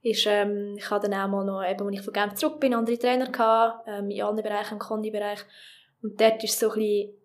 ist, 0.01 0.25
ähm, 0.27 0.75
ich 0.77 0.89
hatte 0.89 1.07
dann 1.07 1.21
auch 1.21 1.27
mal 1.27 1.45
noch, 1.45 1.63
eben, 1.63 1.85
als 1.85 1.99
ich 1.99 2.01
von 2.01 2.13
Genf 2.13 2.33
zurück 2.33 2.59
bin, 2.59 2.73
andere 2.73 2.97
Trainer 2.97 3.29
gehabt, 3.29 3.87
ähm, 3.87 4.09
in 4.09 4.23
anderen 4.23 4.49
Bereichen, 4.49 4.73
im 4.73 4.79
Kondi-Bereich 4.79 5.39
und 6.01 6.19
dort 6.19 6.43
ist 6.43 6.59
so 6.59 6.71
ein 6.71 6.79
bisschen 6.79 7.20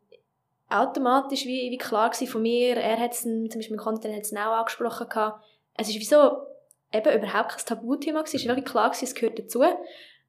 automatisch 0.68 1.44
wie, 1.44 1.70
wie 1.70 1.78
klar 1.78 2.10
gewesen 2.10 2.30
von 2.30 2.42
mir. 2.42 2.76
Er 2.76 2.98
hat 2.98 3.12
es, 3.12 3.22
zum 3.22 3.48
Beispiel 3.48 3.76
mein 3.76 3.84
Content 3.84 4.14
hat 4.14 4.22
es 4.22 4.32
auch 4.32 4.58
angesprochen 4.58 5.08
gehabt. 5.08 5.44
Es 5.74 5.88
ist 5.88 5.98
wieso 5.98 6.46
eben 6.92 7.22
überhaupt 7.22 7.50
kein 7.50 7.66
Tabuthema 7.66 8.20
gewesen. 8.20 8.36
Es 8.36 8.42
ist 8.42 8.48
wirklich 8.48 8.66
klar 8.66 8.90
gewesen, 8.90 9.04
es 9.04 9.14
gehört 9.14 9.38
dazu. 9.38 9.62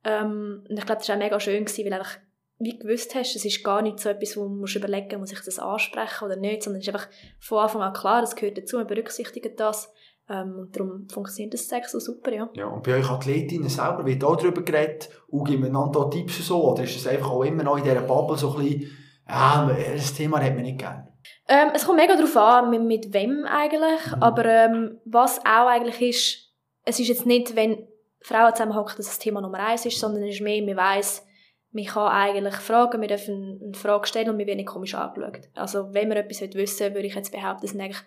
Ähm, 0.03 0.63
und 0.69 0.77
ich 0.77 0.85
glaube, 0.85 0.99
das 0.99 1.09
war 1.09 1.15
auch 1.15 1.19
mega 1.19 1.39
schön 1.39 1.65
gewesen, 1.65 1.85
weil 1.85 1.93
einfach 1.93 2.17
wie 2.59 2.77
gewusst 2.77 3.13
hast, 3.13 3.35
es 3.35 3.45
ist 3.45 3.63
gar 3.63 3.81
nicht 3.81 3.99
so 3.99 4.09
etwas, 4.09 4.35
wo 4.35 4.47
man 4.47 4.67
überlegen 4.67 5.19
muss, 5.19 5.29
muss 5.29 5.39
ich 5.39 5.45
das 5.45 5.59
ansprechen 5.59 6.25
oder 6.25 6.37
nicht, 6.37 6.63
sondern 6.63 6.81
es 6.81 6.87
ist 6.87 6.93
einfach 6.93 7.07
von 7.39 7.59
Anfang 7.59 7.81
an 7.83 7.93
klar, 7.93 8.21
das 8.21 8.35
gehört 8.35 8.57
dazu, 8.57 8.77
man 8.77 8.87
berücksichtigt 8.87 9.59
das. 9.59 9.91
Ähm, 10.29 10.55
und 10.59 10.75
darum 10.75 11.07
funktioniert 11.07 11.53
das 11.53 11.67
Sex 11.67 11.91
so 11.91 11.99
super, 11.99 12.33
ja. 12.33 12.49
Ja, 12.53 12.67
und 12.67 12.83
bei 12.83 12.97
euch 12.97 13.09
Athletinnen 13.09 13.69
selber 13.69 14.05
wird 14.05 14.23
auch 14.23 14.35
darüber 14.35 14.61
geredet 14.61 15.09
und 15.27 15.45
gibt 15.45 15.61
man 15.61 16.11
Tipps 16.11 16.45
so, 16.45 16.71
oder 16.71 16.83
ist 16.83 16.97
es 16.97 17.07
einfach 17.07 17.29
auch 17.29 17.43
immer 17.43 17.63
noch 17.63 17.77
in 17.77 17.83
dieser 17.83 18.01
Bubble 18.01 18.37
so 18.37 18.55
ein 18.55 18.63
bisschen 18.63 18.97
ja, 19.29 19.69
das 19.93 20.13
Thema 20.13 20.41
hat 20.41 20.53
man 20.55 20.63
nicht 20.63 20.79
gern. 20.79 21.07
Ähm, 21.47 21.69
es 21.73 21.85
kommt 21.85 21.97
mega 21.97 22.15
darauf 22.15 22.35
an, 22.37 22.69
mit, 22.69 22.83
mit 22.83 23.13
wem 23.13 23.45
eigentlich. 23.45 24.15
Mhm. 24.15 24.23
Aber 24.23 24.45
ähm, 24.45 24.99
was 25.05 25.39
auch 25.39 25.67
eigentlich 25.67 26.01
ist, 26.01 26.53
es 26.83 26.99
ist 26.99 27.07
jetzt 27.07 27.25
nicht, 27.25 27.55
wenn 27.55 27.87
Frauen 28.21 28.53
zusammenhocken, 28.53 28.97
dass 28.97 29.07
das 29.07 29.19
Thema 29.19 29.41
Nummer 29.41 29.59
eins 29.59 29.85
ist, 29.85 29.99
sondern 29.99 30.23
es 30.23 30.35
ist 30.35 30.41
mehr, 30.41 30.63
man 30.63 30.77
weiss, 30.77 31.25
man 31.71 31.85
kann 31.85 32.07
eigentlich 32.07 32.55
fragen, 32.55 33.01
wir 33.01 33.07
dürfen 33.07 33.59
eine 33.63 33.73
Frage 33.73 34.07
stellen 34.07 34.29
und 34.29 34.37
wir 34.37 34.47
werden 34.47 34.57
nicht 34.57 34.69
komisch 34.69 34.95
angeschaut. 34.95 35.49
Also 35.55 35.93
wenn 35.93 36.07
man 36.07 36.17
etwas 36.17 36.41
wissen 36.41 36.87
will, 36.87 36.95
würde 36.95 37.07
ich 37.07 37.15
jetzt 37.15 37.31
behaupten, 37.31 37.67
sind 37.67 37.81
eigentlich 37.81 38.01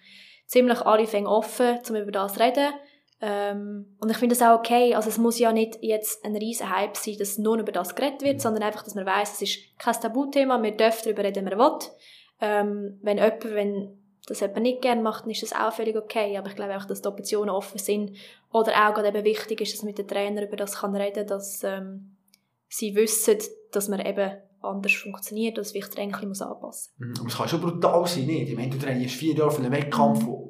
ziemlich 0.46 0.80
alle 0.80 1.06
Fänge 1.06 1.28
offen, 1.28 1.78
um 1.88 1.96
über 1.96 2.10
das 2.10 2.34
zu 2.34 2.40
reden. 2.40 2.72
Ähm, 3.22 3.96
und 3.98 4.10
ich 4.10 4.16
finde 4.16 4.34
das 4.34 4.46
auch 4.46 4.58
okay. 4.58 4.94
Also 4.94 5.10
es 5.10 5.18
muss 5.18 5.38
ja 5.38 5.52
nicht 5.52 5.78
jetzt 5.82 6.24
ein 6.24 6.34
riesen 6.36 6.74
Hype 6.74 6.96
sein, 6.96 7.16
dass 7.18 7.38
nur 7.38 7.58
über 7.58 7.72
das 7.72 7.94
geredet 7.94 8.22
wird, 8.22 8.40
sondern 8.40 8.62
einfach, 8.62 8.82
dass 8.82 8.94
man 8.94 9.04
weiß, 9.04 9.34
es 9.34 9.42
ist 9.42 9.78
kein 9.78 9.94
Tabuthema, 9.94 10.62
wir 10.62 10.76
dürfen 10.76 11.02
darüber 11.04 11.24
reden, 11.24 11.44
wenn 11.44 11.58
wir 11.58 11.58
will. 11.58 11.78
Ähm, 12.40 12.98
wenn 13.02 13.18
jemand, 13.18 13.44
wenn 13.44 13.98
das 14.26 14.40
jemand 14.40 14.62
nicht 14.62 14.80
gerne 14.80 15.02
macht, 15.02 15.24
dann 15.24 15.30
ist 15.30 15.42
das 15.42 15.52
auch 15.52 15.72
völlig 15.72 15.96
okay. 15.96 16.36
Aber 16.38 16.48
ich 16.48 16.56
glaube 16.56 16.76
auch, 16.76 16.86
dass 16.86 17.02
die 17.02 17.08
Optionen 17.08 17.50
offen 17.50 17.78
sind. 17.78 18.16
Oder 18.52 18.72
auch 18.72 18.94
gerade 18.94 19.08
eben 19.08 19.24
wichtig 19.24 19.60
ist, 19.60 19.74
dass 19.74 19.82
man 19.82 19.88
mit 19.88 19.98
den 19.98 20.08
Trainer 20.08 20.42
über 20.42 20.56
das 20.56 20.76
kann 20.80 20.96
reden, 20.96 21.26
dass 21.26 21.62
ähm, 21.62 22.16
sie 22.68 22.94
wissen, 22.94 23.36
dass 23.72 23.88
man 23.88 24.00
eben 24.00 24.38
anders 24.62 24.92
funktioniert 24.92 25.58
und 25.58 25.66
das 25.66 25.90
Training 25.90 26.14
anpassen 26.14 26.48
muss. 26.60 26.92
Mhm. 26.96 27.14
Aber 27.18 27.28
es 27.28 27.36
kann 27.36 27.48
schon 27.48 27.60
brutal 27.60 28.06
sein, 28.06 28.26
nicht? 28.26 28.48
Ich 28.48 28.56
meine, 28.56 28.70
du 28.70 28.78
trainierst 28.78 29.14
vier 29.14 29.34
Jahre 29.34 29.50
für 29.50 29.62
einen 29.62 29.72
Wettkampf, 29.72 30.22
mhm 30.22 30.49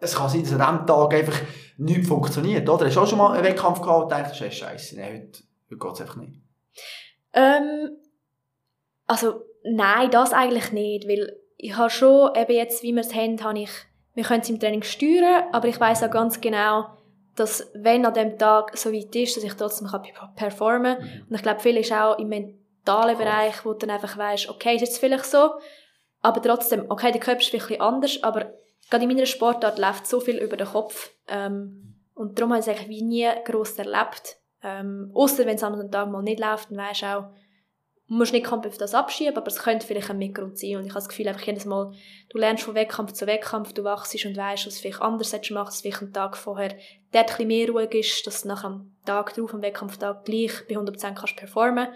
es 0.00 0.14
kann 0.14 0.28
sein, 0.28 0.42
dass 0.42 0.52
an 0.52 0.58
diesem 0.58 0.86
Tag 0.86 1.14
einfach 1.14 1.40
nichts 1.76 2.08
funktioniert, 2.08 2.68
oder? 2.68 2.86
Hast 2.86 2.96
du 2.96 3.00
auch 3.00 3.06
schon 3.06 3.18
mal 3.18 3.32
einen 3.32 3.44
Wettkampf 3.44 3.80
gehabt 3.80 4.04
und 4.04 4.12
denkst, 4.12 4.30
das 4.30 4.40
ist 4.40 4.54
scheiße, 4.54 4.96
nee, 4.96 5.04
heute, 5.04 5.42
heute 5.70 5.78
geht 5.78 5.92
es 5.92 6.00
einfach 6.00 6.16
nicht? 6.16 6.40
Ähm, 7.32 7.96
also, 9.06 9.42
nein, 9.64 10.10
das 10.10 10.32
eigentlich 10.32 10.72
nicht, 10.72 11.08
weil 11.08 11.36
ich 11.56 11.76
habe 11.76 11.90
schon, 11.90 12.34
eben 12.34 12.52
jetzt, 12.52 12.82
wie 12.82 12.92
wir 12.92 13.00
es 13.00 13.14
haben, 13.14 13.42
habe 13.42 13.58
ich, 13.58 13.70
wir 14.14 14.24
können 14.24 14.42
es 14.42 14.50
im 14.50 14.60
Training 14.60 14.82
steuern, 14.82 15.44
aber 15.52 15.68
ich 15.68 15.80
weiß 15.80 16.02
auch 16.04 16.10
ganz 16.10 16.40
genau, 16.40 16.86
dass 17.36 17.70
wenn 17.74 18.06
an 18.06 18.14
dem 18.14 18.38
Tag 18.38 18.76
so 18.76 18.92
weit 18.92 19.14
ist, 19.16 19.36
dass 19.36 19.44
ich 19.44 19.54
trotzdem 19.54 19.88
kann 19.88 20.02
performen 20.36 20.96
kann. 20.96 21.04
Mhm. 21.04 21.26
Und 21.28 21.34
ich 21.34 21.42
glaube, 21.42 21.60
viel 21.60 21.76
ist 21.76 21.92
auch 21.92 22.18
im 22.18 22.28
mentalen 22.28 23.18
Bereich, 23.18 23.64
wo 23.64 23.72
du 23.72 23.80
dann 23.80 23.90
einfach 23.90 24.16
weißt, 24.16 24.48
okay, 24.48 24.76
ist 24.76 24.82
jetzt 24.82 24.98
vielleicht 24.98 25.24
so, 25.24 25.50
aber 26.22 26.40
trotzdem, 26.40 26.86
okay, 26.88 27.10
der 27.10 27.20
Körper 27.20 27.40
ist 27.40 27.50
vielleicht 27.50 27.80
anders, 27.80 28.22
aber 28.22 28.52
gerade 28.90 29.04
in 29.04 29.10
meiner 29.10 29.26
Sportart 29.26 29.78
läuft 29.78 30.06
so 30.06 30.20
viel 30.20 30.38
über 30.38 30.56
den 30.56 30.68
Kopf. 30.68 31.10
Ähm, 31.28 31.94
und 32.14 32.38
darum 32.38 32.52
habe 32.52 32.60
ich 32.60 32.66
es 32.66 32.68
eigentlich 32.68 32.88
wie 32.88 33.02
nie 33.02 33.28
gross 33.44 33.78
erlebt. 33.78 34.36
Ähm, 34.62 35.10
Außer 35.14 35.46
wenn 35.46 35.56
es 35.56 35.62
an 35.62 35.74
einem 35.74 35.90
Tag 35.90 36.10
mal 36.10 36.22
nicht 36.22 36.40
läuft, 36.40 36.70
dann 36.70 36.78
weisst 36.78 37.02
du 37.02 37.06
auch, 37.06 37.24
du 38.08 38.14
musst 38.14 38.32
nicht 38.32 38.46
komplett 38.46 38.72
auf 38.72 38.78
das 38.78 38.94
abschieben, 38.94 39.36
aber 39.36 39.48
es 39.48 39.62
könnte 39.62 39.86
vielleicht 39.86 40.10
ein 40.10 40.18
Mitgrund 40.18 40.58
sein. 40.58 40.76
Und 40.76 40.84
ich 40.84 40.90
habe 40.90 41.00
das 41.00 41.08
Gefühl, 41.08 41.28
einfach 41.28 41.46
jedes 41.46 41.64
Mal, 41.64 41.92
du 42.30 42.38
lernst 42.38 42.64
von 42.64 42.74
Wettkampf 42.74 43.12
zu 43.12 43.26
Wettkampf, 43.26 43.72
du 43.72 43.84
wachst 43.84 44.24
und 44.24 44.36
weißt, 44.36 44.66
was 44.66 44.74
du 44.74 44.80
vielleicht 44.80 45.02
anders 45.02 45.32
hättest 45.32 45.50
machen, 45.50 45.66
dass 45.66 45.80
vielleicht 45.80 46.02
einen 46.02 46.12
Tag 46.12 46.36
vorher 46.36 46.70
dort 46.70 46.78
ein 47.12 47.26
bisschen 47.26 47.48
mehr 47.48 47.68
Ruhe 47.68 47.84
ist, 47.84 48.26
dass 48.26 48.42
du 48.42 48.48
nach 48.48 48.64
am 48.64 48.94
Tag 49.04 49.34
drauf, 49.34 49.52
am 49.54 49.62
Wettkampftag, 49.62 50.24
gleich 50.24 50.52
bei 50.68 50.76
100% 50.76 51.14
kannst 51.14 51.36
performen. 51.36 51.88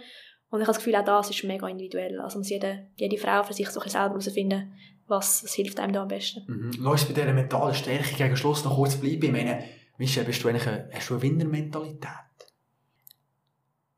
Und 0.51 0.61
ich 0.61 0.67
habe 0.67 0.75
das 0.75 0.79
Gefühl, 0.79 0.97
auch 0.97 1.05
das 1.05 1.31
ist 1.31 1.45
mega 1.45 1.69
individuell. 1.69 2.21
Also 2.21 2.39
muss 2.39 2.49
jede, 2.49 2.89
jede 2.97 3.19
Frau 3.19 3.43
für 3.43 3.53
sich 3.53 3.69
so 3.69 3.81
ein 3.81 3.89
selber 3.89 4.11
herausfinden, 4.11 4.73
was, 5.09 5.43
was 5.43 5.55
hilft 5.55 5.81
einem 5.81 5.93
da 5.93 6.03
am 6.03 6.09
besten. 6.09 6.45
Mhm. 6.47 6.71
Lass 6.81 7.05
bei 7.05 7.15
dieser 7.15 7.33
mentalen 7.33 7.75
Stärke 7.75 8.15
gegen 8.15 8.37
Schluss 8.37 8.65
noch 8.65 8.77
kurz 8.77 8.97
bleiben. 8.97 9.25
Ich 9.25 9.33
meine, 9.33 9.65
Michelle, 9.97 10.27
bist 10.27 10.43
du 10.43 10.49
eigentlich 10.49 10.67
eine, 10.67 10.89
hast 10.93 11.11
du 11.11 11.15
eine 11.15 11.23
Winnermentalität? 11.23 12.09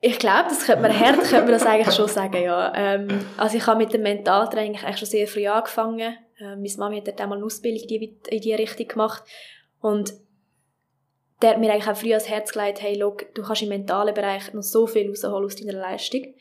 Ich 0.02 0.18
glaube, 0.18 0.48
das 0.48 0.64
könnte 0.64 0.80
man 0.80 0.98
hart 0.98 1.18
könnte 1.18 1.42
man 1.42 1.52
das 1.52 1.66
eigentlich 1.66 1.94
schon 1.94 2.08
sagen, 2.08 2.42
ja. 2.42 2.72
Ähm, 2.74 3.08
also 3.36 3.58
ich 3.58 3.66
habe 3.66 3.78
mit 3.78 3.92
dem 3.92 4.02
Mentaltraining 4.02 4.78
eigentlich 4.78 4.96
schon 4.96 5.08
sehr 5.08 5.28
früh 5.28 5.46
angefangen. 5.46 6.16
Ähm, 6.40 6.62
meine 6.62 6.76
Mami 6.78 6.96
hat 6.96 7.08
dort 7.08 7.20
einmal 7.20 7.36
eine 7.36 7.44
Ausbildung 7.44 7.86
in 8.30 8.40
diese 8.40 8.58
Richtung 8.58 8.88
gemacht. 8.88 9.22
Und 9.80 10.14
der 11.42 11.50
hat 11.50 11.60
mir 11.60 11.70
eigentlich 11.70 11.88
auch 11.88 11.96
früh 11.96 12.12
ans 12.12 12.28
Herz 12.28 12.52
gelegt, 12.52 12.80
hey, 12.80 12.96
look, 12.96 13.34
du 13.34 13.42
kannst 13.42 13.62
im 13.62 13.68
mentalen 13.68 14.14
Bereich 14.14 14.52
noch 14.54 14.62
so 14.62 14.86
viel 14.86 15.08
rausholen 15.08 15.44
aus 15.44 15.56
deiner 15.56 15.78
Leistung. 15.78 16.34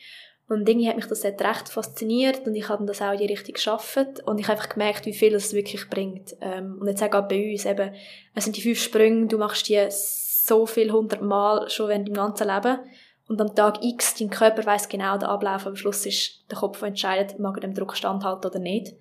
Und 0.50 0.68
irgendwie 0.68 0.90
hat 0.90 0.96
mich 0.96 1.06
das 1.06 1.22
dort 1.22 1.42
recht 1.42 1.70
fasziniert 1.70 2.48
und 2.48 2.56
ich 2.56 2.68
habe 2.70 2.84
das 2.86 3.04
auch 3.04 3.12
in 3.12 3.20
die 3.20 3.28
Richtung 3.28 3.54
geschafft 3.54 4.24
und 4.26 4.40
ich 4.40 4.48
habe 4.48 4.58
einfach 4.58 4.74
gemerkt, 4.74 5.06
wie 5.06 5.14
viel 5.14 5.36
es 5.36 5.54
wirklich 5.54 5.88
bringt. 5.90 6.36
Ähm, 6.42 6.80
und 6.82 6.88
jetzt 6.88 7.04
auch 7.04 7.28
bei 7.28 7.52
uns 7.52 7.66
eben, 7.66 7.94
es 8.34 8.46
sind 8.46 8.58
die 8.58 8.62
fünf 8.64 8.82
Sprünge, 8.82 9.28
du 9.28 9.38
machst 9.38 9.70
die 9.70 9.80
so 9.90 10.66
viel 10.66 10.92
hundert 10.92 11.22
Mal 11.22 11.70
schon 11.70 11.90
während 11.90 12.08
deinem 12.08 12.16
ganzen 12.16 12.48
Leben 12.48 12.80
und 13.28 13.40
am 13.40 13.54
Tag 13.54 13.84
X, 13.84 14.16
dein 14.16 14.32
Körper 14.32 14.66
weiß 14.66 14.90
genau 14.90 15.16
den 15.20 15.30
Ablauf, 15.30 15.68
am 15.68 15.76
Schluss 15.76 16.04
ist 16.08 16.50
der 16.50 16.58
Kopf, 16.58 16.80
der 16.80 16.88
entscheidet, 16.88 17.38
mag 17.38 17.56
er 17.58 17.62
dem 17.62 17.76
Druck 17.76 17.96
standhalten 17.96 18.50
oder 18.50 18.60
nicht. 18.60 18.96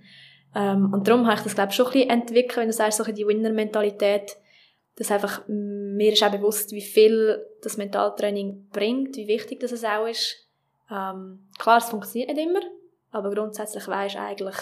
Ähm, 0.55 0.93
und 0.93 1.09
darum 1.09 1.27
habe 1.27 1.37
ich 1.37 1.45
das, 1.45 1.55
glaube 1.55 1.71
ich, 1.71 1.77
schon 1.77 1.87
ein 1.87 1.93
bisschen 1.93 2.11
entwickelt, 2.11 2.57
wenn 2.59 2.69
du 2.69 2.75
sagst, 2.75 2.99
so 2.99 3.11
die 3.11 3.27
Winner-Mentalität, 3.27 4.37
dass 4.97 5.11
einfach, 5.11 5.45
mir 5.49 6.13
ist 6.13 6.23
auch 6.23 6.31
bewusst, 6.31 6.73
wie 6.73 6.83
viel 6.83 7.43
das 7.63 7.79
Mentaltraining 7.79 8.69
bringt, 8.71 9.17
wie 9.17 9.29
wichtig 9.29 9.61
das 9.61 9.83
auch 9.83 10.07
ist. 10.07 10.48
Ähm, 10.91 11.49
klar, 11.59 11.79
es 11.79 11.85
funktioniert 11.85 12.35
nicht 12.35 12.49
immer, 12.49 12.61
aber 13.11 13.31
grundsätzlich 13.31 13.87
weisst 13.89 14.17
du 14.17 14.21
eigentlich, 14.21 14.57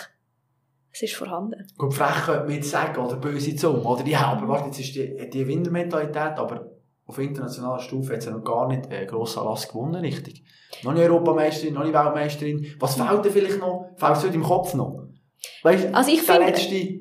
es 0.92 1.02
ist 1.02 1.14
vorhanden. 1.14 1.66
Gut, 1.76 1.94
frech 1.94 2.24
könnte 2.24 2.44
man 2.44 2.54
jetzt 2.54 2.70
sagen, 2.70 3.04
oder 3.04 3.16
böse 3.16 3.54
Zunge, 3.54 3.82
oder 3.82 4.04
ja, 4.06 4.32
aber 4.32 4.48
warte, 4.48 4.66
jetzt 4.66 4.80
ist 4.80 4.94
die, 4.94 5.30
die 5.30 5.46
Winnermentalität, 5.46 6.38
aber 6.38 6.70
auf 7.06 7.18
internationaler 7.18 7.78
Stufe 7.78 8.14
hat 8.14 8.22
sie 8.22 8.30
noch 8.30 8.42
gar 8.42 8.66
nicht 8.66 8.90
äh, 8.90 9.06
grossen 9.06 9.40
Anlass 9.40 9.68
gewonnen, 9.68 9.94
richtig? 9.96 10.44
Noch 10.82 10.92
nicht 10.92 11.04
Europameisterin, 11.04 11.74
noch 11.74 11.84
nicht 11.84 11.94
Weltmeisterin. 11.94 12.66
Was 12.80 12.96
fehlt 12.96 13.24
dir 13.24 13.30
vielleicht 13.30 13.60
noch? 13.60 13.90
Fehlt 13.96 14.16
es 14.16 14.24
heute 14.24 14.34
im 14.34 14.42
Kopf 14.42 14.74
noch? 14.74 15.05
Weißt, 15.62 15.94
also 15.94 16.10
ich 16.10 16.22
finde, 16.22 16.52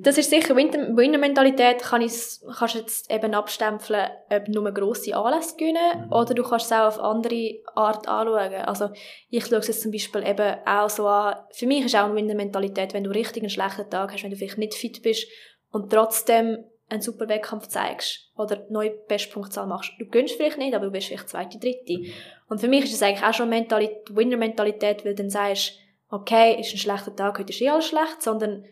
das 0.01 0.17
ist 0.17 0.29
sicher 0.29 0.55
Winner-Mentalität, 0.55 1.79
kann 1.79 2.01
kannst 2.01 2.75
du 2.75 2.79
jetzt 2.79 3.11
eben 3.11 3.33
abstempeln, 3.33 4.07
ob 4.29 4.47
nur 4.47 4.71
grosse 4.71 5.15
Anlässe 5.15 5.55
gewinnen, 5.55 6.05
mhm. 6.05 6.13
oder 6.13 6.33
du 6.33 6.43
kannst 6.43 6.67
es 6.67 6.71
auch 6.71 6.88
auf 6.88 6.99
andere 6.99 7.55
Art 7.75 8.07
anschauen. 8.07 8.53
Also 8.65 8.89
ich 9.29 9.45
schaue 9.45 9.59
es 9.59 9.67
jetzt 9.67 9.81
zum 9.81 9.91
Beispiel 9.91 10.27
eben 10.27 10.57
auch 10.65 10.89
so 10.89 11.07
an, 11.07 11.36
für 11.51 11.67
mich 11.67 11.86
ist 11.86 11.95
auch 11.95 12.05
eine 12.05 12.15
Winner-Mentalität, 12.15 12.93
wenn 12.93 13.03
du 13.03 13.11
richtig 13.11 13.43
einen 13.43 13.49
schlechten 13.49 13.89
Tag 13.89 14.13
hast, 14.13 14.23
wenn 14.23 14.31
du 14.31 14.38
vielleicht 14.38 14.57
nicht 14.57 14.73
fit 14.73 15.01
bist 15.01 15.27
und 15.71 15.91
trotzdem 15.91 16.65
einen 16.88 17.01
super 17.01 17.27
Wettkampf 17.27 17.67
zeigst 17.67 18.31
oder 18.38 18.65
neue 18.69 18.91
Bestpunktzahl 19.07 19.65
machst. 19.65 19.91
Du 19.97 20.05
gönnst 20.05 20.36
vielleicht 20.36 20.57
nicht, 20.57 20.75
aber 20.75 20.86
du 20.86 20.91
bist 20.91 21.07
vielleicht 21.07 21.29
zweite, 21.29 21.57
dritte. 21.57 21.97
Mhm. 21.97 22.11
Und 22.47 22.61
für 22.61 22.67
mich 22.67 22.83
ist 22.83 22.93
das 22.93 23.01
eigentlich 23.01 23.23
auch 23.23 23.33
schon 23.33 23.49
Winner-Mentalität, 23.49 25.03
weil 25.03 25.15
du 25.15 25.23
dann 25.23 25.31
sagst, 25.31 25.79
okay, 26.16 26.59
ist 26.59 26.74
ein 26.74 26.78
schlechter 26.78 27.16
Tag, 27.16 27.38
heute 27.39 27.51
ist 27.51 27.61
eh 27.61 27.70
alles 27.70 27.88
schlecht, 27.88 28.22
sondern 28.22 28.66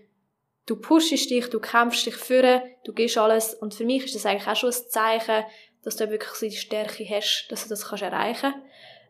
du 0.65 0.75
pushst 0.75 1.29
dich, 1.29 1.49
du 1.49 1.59
kämpfst 1.59 2.05
dich 2.05 2.15
führen, 2.15 2.61
du 2.85 2.93
gibst 2.93 3.17
alles. 3.17 3.53
Und 3.53 3.73
für 3.73 3.85
mich 3.85 4.05
ist 4.05 4.15
das 4.15 4.25
eigentlich 4.25 4.47
auch 4.47 4.55
schon 4.55 4.69
ein 4.69 4.89
Zeichen, 4.89 5.45
dass 5.83 5.97
du 5.97 6.09
wirklich 6.09 6.31
so 6.31 6.45
die 6.45 6.55
Stärke 6.55 7.05
hast, 7.09 7.47
dass 7.49 7.63
du 7.63 7.69
das 7.69 7.87
kannst 7.87 8.03
erreichen 8.03 8.53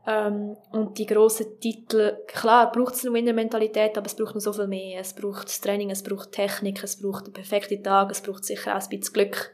ähm, 0.07 0.57
Und 0.71 0.97
die 0.97 1.05
grossen 1.05 1.59
Titel, 1.59 2.17
klar, 2.27 2.71
braucht 2.71 2.95
es 2.95 3.05
eine 3.05 3.13
Winner-Mentalität, 3.13 3.97
aber 3.97 4.07
es 4.07 4.15
braucht 4.15 4.34
noch 4.34 4.41
so 4.41 4.51
viel 4.51 4.67
mehr. 4.67 4.99
Es 4.99 5.13
braucht 5.13 5.45
das 5.45 5.61
Training, 5.61 5.91
es 5.91 6.01
braucht 6.01 6.31
Technik, 6.31 6.84
es 6.84 6.99
braucht 6.99 7.27
den 7.27 7.34
perfekten 7.34 7.84
Tag, 7.84 8.09
es 8.09 8.21
braucht 8.21 8.45
sicher 8.45 8.75
auch 8.75 8.81
ein 8.81 8.89
bisschen 8.89 9.13
Glück. 9.13 9.53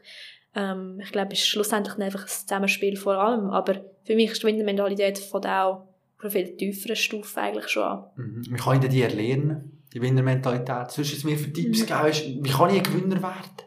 Ähm, 0.54 0.98
ich 1.02 1.12
glaube, 1.12 1.34
es 1.34 1.40
ist 1.40 1.48
schlussendlich 1.48 1.98
einfach 1.98 2.22
ein 2.22 2.28
Zusammenspiel 2.28 2.96
vor 2.96 3.18
allem. 3.18 3.50
Aber 3.50 3.84
für 4.04 4.14
mich 4.14 4.32
ist 4.32 4.42
die 4.42 4.46
Winner-Mentalität 4.46 5.18
von 5.18 5.44
auch 5.44 5.89
auf 6.22 6.34
einer 6.34 6.46
viel 6.46 6.56
tieferen 6.56 6.96
Stufe 6.96 7.40
eigentlich 7.40 7.68
schon 7.68 7.82
an. 7.82 8.04
Mhm. 8.16 8.42
Wie 8.50 8.56
kann 8.56 8.82
ich 8.82 8.88
die 8.88 9.02
erlernen, 9.02 9.82
die 9.92 10.02
Winnermentalität? 10.02 10.90
Sonst 10.90 11.24
mir 11.24 11.38
für 11.38 11.52
Tipps 11.52 11.80
mhm. 11.80 11.86
geben, 11.86 12.44
wie 12.44 12.50
kann 12.50 12.70
ich 12.70 12.76
ein 12.76 12.82
Gewinner 12.82 13.22
werden? 13.22 13.62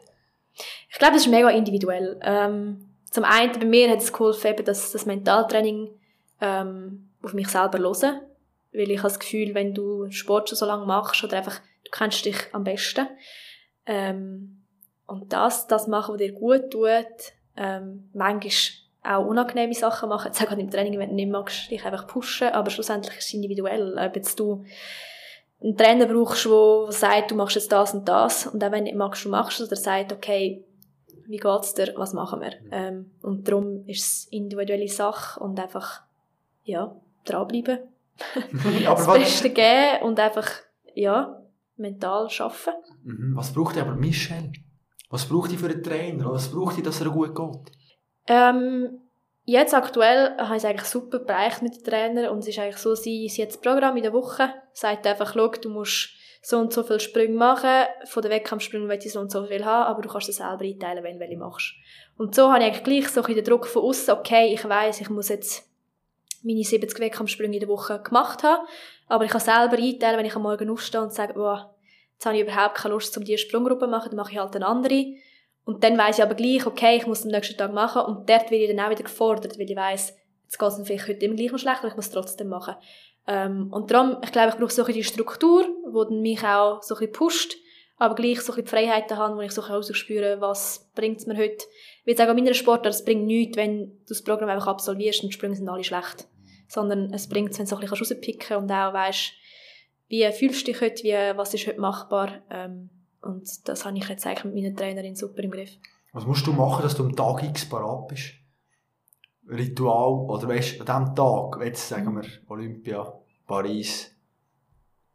Ich 0.90 0.98
glaube, 0.98 1.14
das 1.14 1.26
ist 1.26 1.30
mega 1.30 1.50
individuell. 1.50 2.18
Ähm, 2.22 2.88
zum 3.10 3.24
einen, 3.24 3.58
bei 3.58 3.66
mir 3.66 3.90
hat 3.90 3.98
es 3.98 4.12
geholfen, 4.12 4.52
eben, 4.52 4.64
dass 4.64 4.92
das 4.92 5.06
Mentaltraining 5.06 5.90
ähm, 6.40 7.10
auf 7.22 7.32
mich 7.32 7.48
selber 7.48 7.78
hören. 7.78 8.20
Weil 8.72 8.90
ich 8.90 8.98
habe 8.98 9.08
das 9.08 9.18
Gefühl, 9.18 9.54
wenn 9.54 9.74
du 9.74 10.10
Sport 10.10 10.48
schon 10.48 10.58
so 10.58 10.66
lange 10.66 10.86
machst 10.86 11.22
oder 11.24 11.36
einfach, 11.36 11.60
du 11.84 11.90
kennst 11.90 12.24
dich 12.24 12.36
am 12.52 12.64
besten. 12.64 13.06
Ähm, 13.86 14.62
und 15.06 15.32
das, 15.32 15.66
das 15.66 15.86
machen, 15.86 16.14
was 16.14 16.18
dir 16.18 16.32
gut 16.32 16.70
tut, 16.70 17.32
ähm, 17.56 18.10
manchmal 18.12 18.83
auch 19.04 19.26
unangenehme 19.26 19.74
Sachen 19.74 20.08
machen. 20.08 20.28
Jetzt 20.28 20.42
auch 20.42 20.56
im 20.56 20.70
Training, 20.70 20.98
wenn 20.98 21.10
du 21.10 21.14
nicht 21.14 21.30
magst, 21.30 21.70
dich 21.70 21.84
einfach 21.84 22.06
pushen. 22.06 22.48
Aber 22.48 22.70
schlussendlich 22.70 23.18
ist 23.18 23.26
es 23.26 23.34
individuell. 23.34 23.98
Ob 23.98 24.16
jetzt 24.16 24.40
du 24.40 24.64
einen 25.62 25.76
Trainer 25.76 26.06
brauchst, 26.06 26.46
der 26.46 26.86
sagt, 26.90 27.30
du 27.30 27.34
machst 27.34 27.56
jetzt 27.56 27.70
das 27.70 27.94
und 27.94 28.08
das. 28.08 28.46
Und 28.46 28.64
auch 28.64 28.72
wenn 28.72 28.84
du 28.84 28.90
nicht 28.90 28.96
magst, 28.96 29.24
du 29.24 29.28
machst 29.28 29.60
es. 29.60 29.68
Oder 29.68 29.76
sagt, 29.76 30.12
okay, 30.12 30.64
wie 31.26 31.36
geht's 31.36 31.74
dir? 31.74 31.92
Was 31.96 32.12
machen 32.12 32.40
wir? 32.40 32.52
Ähm, 32.70 33.10
und 33.22 33.46
darum 33.46 33.86
ist 33.86 34.04
es 34.04 34.28
individuelle 34.30 34.88
Sache 34.88 35.40
und 35.40 35.58
einfach, 35.60 36.02
ja, 36.64 36.94
dranbleiben. 37.24 37.80
das 38.84 39.06
Beste 39.06 39.50
geben 39.50 40.02
und 40.02 40.20
einfach, 40.20 40.48
ja, 40.94 41.40
mental 41.76 42.28
arbeiten. 42.38 42.70
Mhm. 43.02 43.36
Was 43.36 43.52
braucht 43.52 43.76
aber 43.76 43.94
Michelle? 43.94 44.52
Was 45.10 45.26
braucht 45.26 45.52
ihr 45.52 45.58
für 45.58 45.68
einen 45.68 45.82
Trainer? 45.82 46.30
Was 46.30 46.48
braucht 46.48 46.78
ihr, 46.78 46.84
dass 46.84 47.00
er 47.00 47.10
gut 47.10 47.34
geht? 47.34 47.72
Ähm, 48.26 49.00
jetzt 49.44 49.74
aktuell 49.74 50.36
habe 50.38 50.56
ich 50.56 50.62
es 50.62 50.64
eigentlich 50.64 50.88
super 50.88 51.18
bereicht 51.18 51.62
mit 51.62 51.76
den 51.76 51.84
Trainer 51.84 52.32
und 52.32 52.38
es 52.38 52.48
ist 52.48 52.58
eigentlich 52.58 52.78
so, 52.78 52.94
sie, 52.94 53.28
sie 53.28 53.42
hat 53.42 53.50
das 53.50 53.60
Programm 53.60 53.96
in 53.96 54.02
der 54.02 54.12
Woche, 54.12 54.52
sagt 54.72 55.06
einfach, 55.06 55.34
schau, 55.34 55.48
du 55.48 55.68
musst 55.68 56.10
so 56.42 56.58
und 56.58 56.72
so 56.72 56.82
viele 56.82 57.00
Sprünge 57.00 57.36
machen, 57.36 57.86
von 58.04 58.22
den 58.22 58.30
Wettkampfsprüngen 58.30 58.88
will 58.88 58.98
ich 59.02 59.12
so 59.12 59.20
und 59.20 59.30
so 59.30 59.46
viel 59.46 59.64
haben, 59.64 59.90
aber 59.90 60.02
du 60.02 60.08
kannst 60.08 60.28
es 60.28 60.36
selber 60.36 60.62
einteilen, 60.62 61.02
wenn 61.02 61.14
du 61.14 61.20
welche 61.20 61.38
machst. 61.38 61.74
Und 62.18 62.34
so 62.34 62.50
habe 62.52 62.58
ich 62.58 62.66
eigentlich 62.66 62.84
gleich 62.84 63.08
so 63.08 63.22
ein 63.22 63.34
den 63.34 63.44
Druck 63.44 63.66
von 63.66 63.82
außen, 63.82 64.14
okay, 64.14 64.52
ich 64.52 64.66
weiß, 64.66 65.00
ich 65.00 65.08
muss 65.08 65.30
jetzt 65.30 65.66
meine 66.42 66.62
70 66.62 66.98
Wettkampfsprünge 67.00 67.54
in 67.54 67.60
der 67.60 67.68
Woche 67.68 68.00
gemacht 68.00 68.42
haben, 68.42 68.66
aber 69.08 69.24
ich 69.24 69.30
kann 69.30 69.40
selber 69.40 69.78
einteilen, 69.78 70.18
wenn 70.18 70.26
ich 70.26 70.36
am 70.36 70.42
Morgen 70.42 70.68
aufstehe 70.68 71.00
und 71.00 71.14
sage, 71.14 71.32
boah, 71.32 71.74
jetzt 72.12 72.26
habe 72.26 72.36
ich 72.36 72.42
überhaupt 72.42 72.76
keine 72.76 72.94
Lust, 72.94 73.16
um 73.16 73.24
diese 73.24 73.38
Sprunggruppe 73.38 73.86
zu 73.86 73.90
machen, 73.90 74.10
dann 74.10 74.16
mache 74.16 74.32
ich 74.32 74.38
halt 74.38 74.54
eine 74.54 74.66
andere. 74.66 75.14
Und 75.64 75.82
dann 75.82 75.96
weiss 75.96 76.18
ich 76.18 76.24
aber 76.24 76.34
gleich, 76.34 76.66
okay, 76.66 76.96
ich 76.96 77.06
muss 77.06 77.20
es 77.20 77.24
am 77.24 77.30
nächsten 77.32 77.56
Tag 77.56 77.72
machen 77.72 78.02
und 78.02 78.28
dort 78.28 78.50
werde 78.50 78.64
ich 78.64 78.76
dann 78.76 78.84
auch 78.84 78.90
wieder 78.90 79.02
gefordert, 79.02 79.58
weil 79.58 79.70
ich 79.70 79.76
weiss, 79.76 80.14
jetzt 80.44 80.58
geht 80.58 80.68
es 80.68 80.80
vielleicht 80.86 81.08
heute 81.08 81.24
immer 81.24 81.36
gleich 81.36 81.52
noch 81.52 81.58
schlecht, 81.58 81.78
aber 81.78 81.88
ich 81.88 81.96
muss 81.96 82.06
es 82.06 82.12
trotzdem 82.12 82.48
machen. 82.48 82.74
Ähm, 83.26 83.72
und 83.72 83.90
darum, 83.90 84.18
ich 84.22 84.32
glaube, 84.32 84.50
ich 84.50 84.56
brauche 84.56 84.70
so 84.70 84.82
ein 84.82 84.86
bisschen 84.86 85.02
die 85.02 85.04
Struktur, 85.04 85.64
die 85.64 86.14
mich 86.16 86.44
auch 86.44 86.82
so 86.82 86.94
ein 86.94 86.98
bisschen 86.98 87.12
pusht, 87.12 87.56
aber 87.96 88.14
gleich 88.14 88.40
so 88.40 88.52
ein 88.52 88.56
bisschen 88.56 88.64
die 88.64 88.70
Freiheiten 88.70 89.16
habe, 89.16 89.36
wo 89.36 89.40
ich 89.40 89.52
so 89.52 89.62
rausspüre, 89.62 90.40
was 90.40 90.90
bringt 90.94 91.18
es 91.18 91.26
mir 91.26 91.36
heute. 91.36 91.64
Ich 92.00 92.06
würde 92.06 92.18
sagen, 92.18 92.30
an 92.30 92.36
meiner 92.36 92.54
Sportler, 92.54 92.90
es 92.90 93.04
bringt 93.04 93.24
nichts, 93.24 93.56
wenn 93.56 93.86
du 93.86 93.98
das 94.08 94.22
Programm 94.22 94.50
einfach 94.50 94.66
absolvierst 94.66 95.22
und 95.22 95.30
die 95.30 95.34
Sprünge 95.34 95.56
sind 95.56 95.68
alle 95.68 95.84
schlecht. 95.84 96.26
Sondern 96.68 97.12
es 97.14 97.28
bringt 97.28 97.52
es, 97.52 97.58
wenn 97.58 97.64
du 97.64 97.70
so 97.70 97.76
ein 97.76 97.80
bisschen 97.80 97.98
rauspicken 97.98 98.38
kannst 98.38 98.62
und 98.62 98.70
auch 98.70 98.92
weißt, 98.92 99.32
wie 100.08 100.30
fühlst 100.32 100.66
du 100.66 100.72
dich 100.72 100.80
heute, 100.82 101.02
wie, 101.02 101.38
was 101.38 101.54
ist 101.54 101.66
heute 101.66 101.80
machbar. 101.80 102.42
Ähm, 102.50 102.90
und 103.24 103.68
das 103.68 103.84
habe 103.84 103.96
ich 103.96 104.08
jetzt 104.08 104.26
eigentlich 104.26 104.44
mit 104.44 104.54
meiner 104.54 104.76
Trainerin 104.76 105.16
super 105.16 105.42
im 105.42 105.50
Griff. 105.50 105.70
Was 106.12 106.26
musst 106.26 106.46
du 106.46 106.52
machen, 106.52 106.82
dass 106.82 106.96
du 106.96 107.04
am 107.04 107.16
Tag 107.16 107.42
X 107.42 107.68
parat 107.68 108.08
bist? 108.08 108.34
Ritual, 109.48 110.26
oder 110.28 110.48
weißt 110.48 110.78
du, 110.78 110.84
an 110.84 110.86
diesem 110.86 111.16
Tag, 111.16 111.60
jetzt 111.64 111.88
sagen 111.88 112.16
wir 112.16 112.24
Olympia, 112.48 113.12
Paris, 113.46 114.10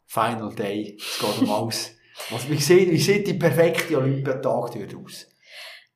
Final 0.05 0.53
Day, 0.53 0.97
es 0.99 1.20
geht 1.20 1.41
um 1.41 1.51
alles. 1.51 1.95
Was, 2.32 2.49
wie, 2.49 2.57
sieht, 2.57 2.91
wie 2.91 2.97
sieht 2.97 3.28
die 3.28 3.36
perfekte 3.36 3.97
Olympiatag 3.97 4.72
dort 4.74 4.95
aus? 4.95 5.26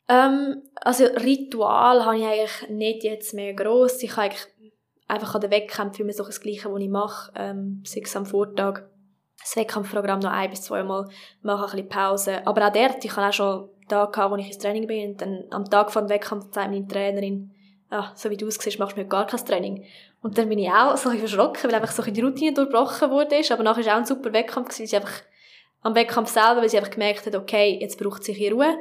Ähm, 0.07 0.63
also 0.75 1.03
Ritual 1.05 2.05
habe 2.05 2.17
ich 2.17 2.25
eigentlich 2.25 2.69
nicht 2.69 3.03
jetzt 3.03 3.33
mehr 3.33 3.53
gross. 3.53 4.01
Ich 4.03 4.11
habe 4.11 4.23
eigentlich 4.23 4.47
einfach 5.07 5.35
an 5.35 5.41
den 5.41 5.51
Wettkämpfen 5.51 6.05
immer 6.05 6.13
so 6.13 6.23
das 6.23 6.39
Gleiche, 6.39 6.71
was 6.71 6.81
ich 6.81 6.89
mache, 6.89 7.31
ähm, 7.35 7.83
sei 7.85 8.01
es 8.03 8.15
am 8.15 8.25
Vortag 8.25 8.83
das 9.43 9.55
Wettkampfprogramm 9.55 10.19
noch 10.19 10.31
ein 10.31 10.49
bis 10.49 10.63
zweimal, 10.63 11.09
mache 11.41 11.65
ein 11.65 11.71
bisschen 11.71 11.89
Pause. 11.89 12.47
Aber 12.47 12.67
auch 12.67 12.73
dort, 12.73 13.03
ich 13.03 13.15
hatte 13.15 13.27
auch 13.27 13.33
schon 13.33 13.69
Tage 13.87 14.11
gehabt, 14.11 14.31
wo 14.31 14.35
ich 14.37 14.47
ins 14.47 14.57
Training 14.57 14.87
bin 14.87 15.11
und 15.11 15.21
dann 15.21 15.43
am 15.51 15.69
Tag 15.69 15.91
vor 15.91 16.01
dem 16.01 16.09
Wettkampf 16.09 16.45
sagt 16.51 16.71
meine 16.71 16.87
Trainerin, 16.87 17.51
ah, 17.89 18.11
so 18.15 18.29
wie 18.29 18.37
du 18.37 18.47
aussiehst, 18.47 18.79
machst 18.79 18.95
du 18.95 19.01
mir 19.01 19.07
gar 19.07 19.27
kein 19.27 19.45
Training. 19.45 19.85
Und 20.21 20.37
dann 20.37 20.49
bin 20.49 20.59
ich 20.59 20.69
auch 20.69 20.95
so 20.95 21.09
ein 21.09 21.15
bisschen 21.15 21.27
verschrocken, 21.27 21.69
weil 21.69 21.75
einfach 21.75 21.91
so 21.91 22.01
die 22.01 22.21
Routine 22.21 22.53
durchbrochen 22.53 23.11
wurde. 23.11 23.41
Aber 23.51 23.63
nachher 23.63 23.77
war 23.77 23.81
es 23.81 23.87
auch 23.87 23.97
ein 23.97 24.05
super 24.05 24.31
Wettkampf, 24.31 24.79
weil 24.79 24.87
sie 24.87 24.95
einfach 24.95 25.21
am 25.81 25.95
Wettkampf 25.95 26.29
selber, 26.29 26.61
weil 26.61 26.69
sie 26.69 26.77
einfach 26.77 26.91
gemerkt 26.91 27.25
hat, 27.25 27.35
okay, 27.35 27.77
jetzt 27.81 27.99
braucht 27.99 28.23
sie 28.23 28.33
hier 28.33 28.53
Ruhe. 28.53 28.77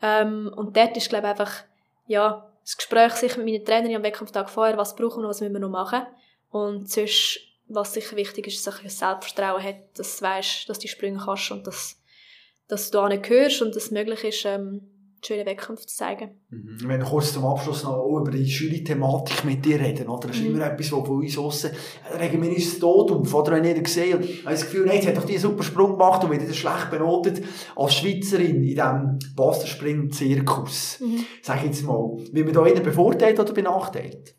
Ähm, 0.00 0.52
und 0.54 0.76
dort 0.76 0.96
ist, 0.96 1.08
glaube 1.08 1.26
ich, 1.26 1.30
einfach, 1.30 1.64
ja, 2.06 2.48
das 2.62 2.76
Gespräch 2.76 3.12
sich 3.14 3.36
mit 3.36 3.46
meiner 3.46 3.64
Trainerin 3.64 3.96
am 3.96 4.02
Wettkampftag 4.04 4.48
vorher, 4.48 4.78
was 4.78 4.94
brauchen 4.94 5.22
wir, 5.22 5.28
was 5.28 5.40
müssen 5.40 5.52
wir 5.52 5.60
noch 5.60 5.68
machen. 5.68 6.02
Und 6.50 6.88
sonst 6.88 7.40
was 7.66 7.94
sicher 7.94 8.16
wichtig 8.16 8.46
ist, 8.46 8.66
dass 8.66 8.78
ich 8.78 8.84
ein 8.84 8.90
Selbstvertrauen 8.90 9.62
hat, 9.62 9.76
dass 9.96 10.18
du 10.18 10.24
weißt, 10.24 10.68
dass 10.68 10.78
du 10.78 10.82
die 10.82 10.88
Sprünge 10.88 11.22
kannst 11.24 11.50
und 11.50 11.66
dass, 11.66 12.00
dass 12.68 12.90
du 12.90 12.98
da 12.98 13.08
nicht 13.08 13.28
hörst 13.28 13.62
und 13.62 13.74
dass 13.74 13.84
es 13.84 13.90
möglich 13.90 14.24
ist, 14.24 14.44
ähm, 14.44 14.90
schöne 15.26 15.46
Wettkämpfe 15.46 15.86
zu 15.86 15.96
zeigen. 15.96 16.30
Mhm. 16.50 16.80
Wir 16.80 16.88
werden 16.88 17.06
kurz 17.06 17.32
zum 17.32 17.46
Abschluss 17.46 17.84
noch 17.84 18.04
über 18.04 18.30
die 18.30 18.42
Jury-Thematik 18.42 19.44
mit 19.44 19.64
dir 19.64 19.80
reden, 19.80 20.08
oder? 20.08 20.28
Das 20.28 20.36
ist 20.36 20.42
mhm. 20.42 20.54
immer 20.54 20.66
etwas, 20.66 20.92
was 20.92 21.06
von 21.06 21.20
uns 21.20 21.38
aussen, 21.38 21.70
regen 22.18 22.42
wir 22.42 22.50
uns 22.50 22.78
tot 22.78 23.10
auf, 23.10 23.34
oder? 23.34 23.52
Wenn 23.52 23.64
jeder 23.64 23.80
gesehen 23.80 24.18
und 24.18 24.24
ich 24.24 24.44
das 24.44 24.62
Gefühl, 24.62 24.86
nein, 24.86 25.00
sie 25.00 25.08
hat 25.08 25.16
doch 25.16 25.24
diesen 25.24 25.50
super 25.50 25.62
Sprung 25.62 25.92
gemacht 25.92 26.22
und 26.22 26.30
wird 26.30 26.54
schlecht 26.54 26.90
benotet 26.90 27.42
als 27.74 27.94
Schweizerin 27.94 28.56
in 28.56 28.62
diesem 28.62 29.18
Basterspring-Zirkus. 29.34 31.00
Mhm. 31.00 31.24
Sag 31.42 31.58
ich 31.58 31.66
jetzt 31.66 31.84
mal, 31.84 32.18
wie 32.32 32.44
man 32.44 32.52
da 32.52 32.66
eher 32.66 32.80
bevorteilt 32.80 33.40
oder 33.40 33.52
benachteilt? 33.52 34.36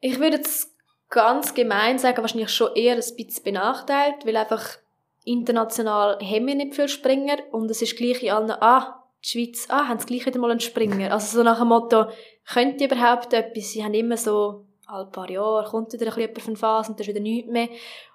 Ich 0.00 0.18
würde 0.18 0.36
jetzt 0.36 0.75
ganz 1.16 1.54
gemein 1.54 1.98
sagen, 1.98 2.18
wahrscheinlich 2.18 2.50
schon 2.50 2.74
eher 2.74 2.94
ein 2.94 2.98
bisschen 2.98 3.42
benachteiligt, 3.42 4.26
weil 4.26 4.36
einfach 4.36 4.76
international 5.24 6.18
haben 6.20 6.46
wir 6.46 6.54
nicht 6.54 6.74
viel 6.74 6.88
Springer 6.88 7.38
und 7.52 7.70
es 7.70 7.80
ist 7.80 7.96
gleich 7.96 8.22
in 8.22 8.30
allen, 8.30 8.50
ah, 8.50 9.02
die 9.24 9.28
Schweiz, 9.28 9.66
ah, 9.70 9.88
haben 9.88 9.98
sie 9.98 10.06
gleich 10.06 10.26
wieder 10.26 10.38
mal 10.38 10.50
einen 10.50 10.60
Springer. 10.60 11.10
Also 11.12 11.38
so 11.38 11.42
nach 11.42 11.58
dem 11.58 11.68
Motto, 11.68 12.04
könnt 12.52 12.82
ihr 12.82 12.92
überhaupt 12.92 13.32
etwas? 13.32 13.70
Sie 13.70 13.82
haben 13.82 13.94
immer 13.94 14.18
so, 14.18 14.66
alle 14.86 15.06
paar 15.06 15.30
Jahre 15.30 15.68
kommt 15.68 15.94
wieder 15.94 16.04
ein 16.04 16.08
bisschen 16.08 16.20
jemand 16.20 16.42
von 16.42 16.56
Phase 16.56 16.90
und 16.90 17.00
dann 17.00 17.06
ist 17.06 17.14
wieder 17.14 17.20
nichts 17.20 17.50
mehr. 17.50 17.68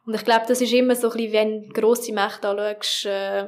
Und 0.05 0.13
ich 0.13 0.23
glaube, 0.23 0.45
das 0.47 0.61
ist 0.61 0.71
immer 0.71 0.95
so 0.95 1.09
ein 1.09 1.17
bisschen, 1.17 1.33
wenn 1.33 1.69
grosse 1.69 2.13
Mächte 2.13 2.49
anschaust, 2.49 3.05
äh, 3.07 3.47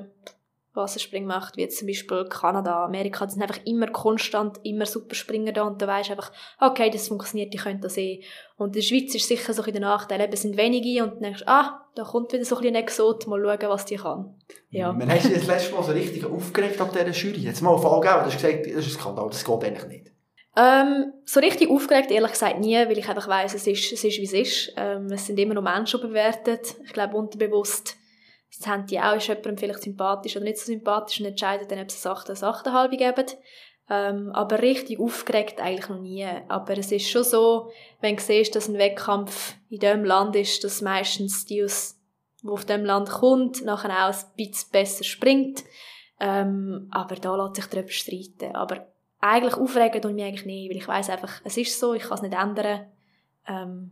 Wasserspringen 0.75 1.27
macht, 1.27 1.55
wie 1.55 1.61
jetzt 1.61 1.77
zum 1.77 1.87
Beispiel 1.87 2.25
Kanada, 2.25 2.85
Amerika, 2.85 3.25
das 3.25 3.35
sind 3.35 3.43
einfach 3.43 3.59
immer 3.65 3.87
konstant, 3.87 4.59
immer 4.63 4.85
super 4.85 5.13
Springer 5.13 5.51
da 5.51 5.63
und 5.63 5.81
da 5.81 5.87
weisst 5.87 6.09
einfach, 6.09 6.31
okay, 6.59 6.89
das 6.89 7.07
funktioniert, 7.07 7.53
die 7.53 7.57
können 7.57 7.81
das 7.81 7.97
eh. 7.97 8.23
Und 8.57 8.69
in 8.69 8.73
der 8.73 8.81
Schweiz 8.81 9.13
ist 9.13 9.27
sicher 9.27 9.53
so 9.53 9.61
ein 9.61 9.71
der 9.71 9.81
Nachteil, 9.81 10.21
eben, 10.21 10.33
es 10.33 10.41
sind 10.41 10.57
wenige 10.57 11.03
und 11.03 11.13
dann 11.13 11.21
denkst 11.21 11.43
ah, 11.45 11.81
da 11.95 12.03
kommt 12.03 12.33
wieder 12.33 12.43
so 12.43 12.57
ein 12.57 12.75
Exot, 12.75 13.27
mal 13.27 13.39
schauen, 13.39 13.69
was 13.69 13.85
die 13.85 13.97
kann. 13.97 14.35
Ja. 14.69 14.95
Wann 14.97 15.11
hast 15.11 15.25
du 15.25 15.33
das 15.33 15.45
letzte 15.45 15.75
Mal 15.75 15.83
so 15.83 15.91
richtig 15.91 16.25
aufgeregt 16.25 16.81
ab 16.81 16.91
dieser 16.91 17.11
Jury? 17.11 17.41
Jetzt 17.41 17.61
mal 17.61 17.77
Fall 17.77 18.01
gegeben, 18.01 18.19
du 18.19 18.25
hast 18.25 18.41
gesagt, 18.41 18.65
das 18.65 18.87
ist 18.87 18.95
ein 18.95 18.99
Skandal, 18.99 19.29
das 19.29 19.45
geht 19.45 19.63
eigentlich 19.63 19.87
nicht. 19.87 20.11
Ähm, 20.55 21.13
so 21.25 21.39
richtig 21.39 21.69
aufgeregt, 21.69 22.11
ehrlich 22.11 22.31
gesagt, 22.31 22.59
nie, 22.59 22.75
weil 22.75 22.97
ich 22.97 23.09
einfach 23.09 23.27
weiss, 23.27 23.55
es 23.55 23.65
ist, 23.65 23.91
es 23.91 24.03
ist, 24.03 24.17
wie 24.17 24.23
es 24.23 24.33
ist. 24.33 24.73
Ähm, 24.77 25.07
es 25.11 25.25
sind 25.25 25.39
immer 25.39 25.55
noch 25.55 25.63
Menschen 25.63 25.99
bewertet. 25.99 26.75
Ich 26.85 26.93
glaube, 26.93 27.17
unterbewusst 27.17 27.97
das 28.57 28.67
haben 28.67 28.85
die 28.85 28.99
auch, 28.99 29.15
ist 29.15 29.27
jemandem 29.27 29.57
vielleicht 29.57 29.83
sympathisch 29.83 30.35
oder 30.35 30.45
nicht 30.45 30.57
so 30.57 30.65
sympathisch 30.65 31.19
und 31.19 31.25
entscheiden 31.25 31.67
dann, 31.67 31.79
ob 31.79 31.89
es 31.89 32.05
8 32.05 32.29
oder 32.29 32.39
8,5 32.39 32.89
geben. 32.97 33.25
Ähm, 33.89 34.31
aber 34.33 34.61
richtig 34.61 34.99
aufgeregt 34.99 35.59
eigentlich 35.59 35.89
noch 35.89 35.99
nie. 35.99 36.25
Aber 36.47 36.77
es 36.77 36.91
ist 36.91 37.09
schon 37.09 37.23
so, 37.23 37.71
wenn 37.99 38.15
du 38.15 38.21
siehst, 38.21 38.55
dass 38.55 38.69
ein 38.69 38.77
Wettkampf 38.77 39.55
in 39.69 39.79
dem 39.79 40.05
Land 40.05 40.35
ist, 40.35 40.63
dass 40.63 40.81
meistens 40.81 41.45
die, 41.45 41.65
die 42.43 42.47
auf 42.47 42.65
dem 42.65 42.85
Land 42.85 43.09
kommt, 43.09 43.63
nachher 43.65 44.07
auch 44.07 44.13
ein 44.13 44.35
bisschen 44.37 44.71
besser 44.71 45.03
springt. 45.03 45.63
Ähm, 46.19 46.87
aber 46.91 47.15
da 47.15 47.35
lässt 47.35 47.55
sich 47.55 47.65
darüber 47.65 47.89
streiten. 47.89 48.55
Aber 48.55 48.87
eigentlich 49.19 49.55
aufregen 49.55 50.01
tue 50.01 50.11
ich 50.11 50.15
mich 50.15 50.25
eigentlich 50.25 50.45
nicht, 50.45 50.69
weil 50.69 50.77
ich 50.77 50.87
weiß 50.87 51.09
einfach, 51.09 51.41
es 51.43 51.57
ist 51.57 51.79
so, 51.79 51.93
ich 51.93 52.03
kann 52.03 52.15
es 52.15 52.21
nicht 52.21 52.33
ändern. 52.33 52.87
Ähm, 53.47 53.91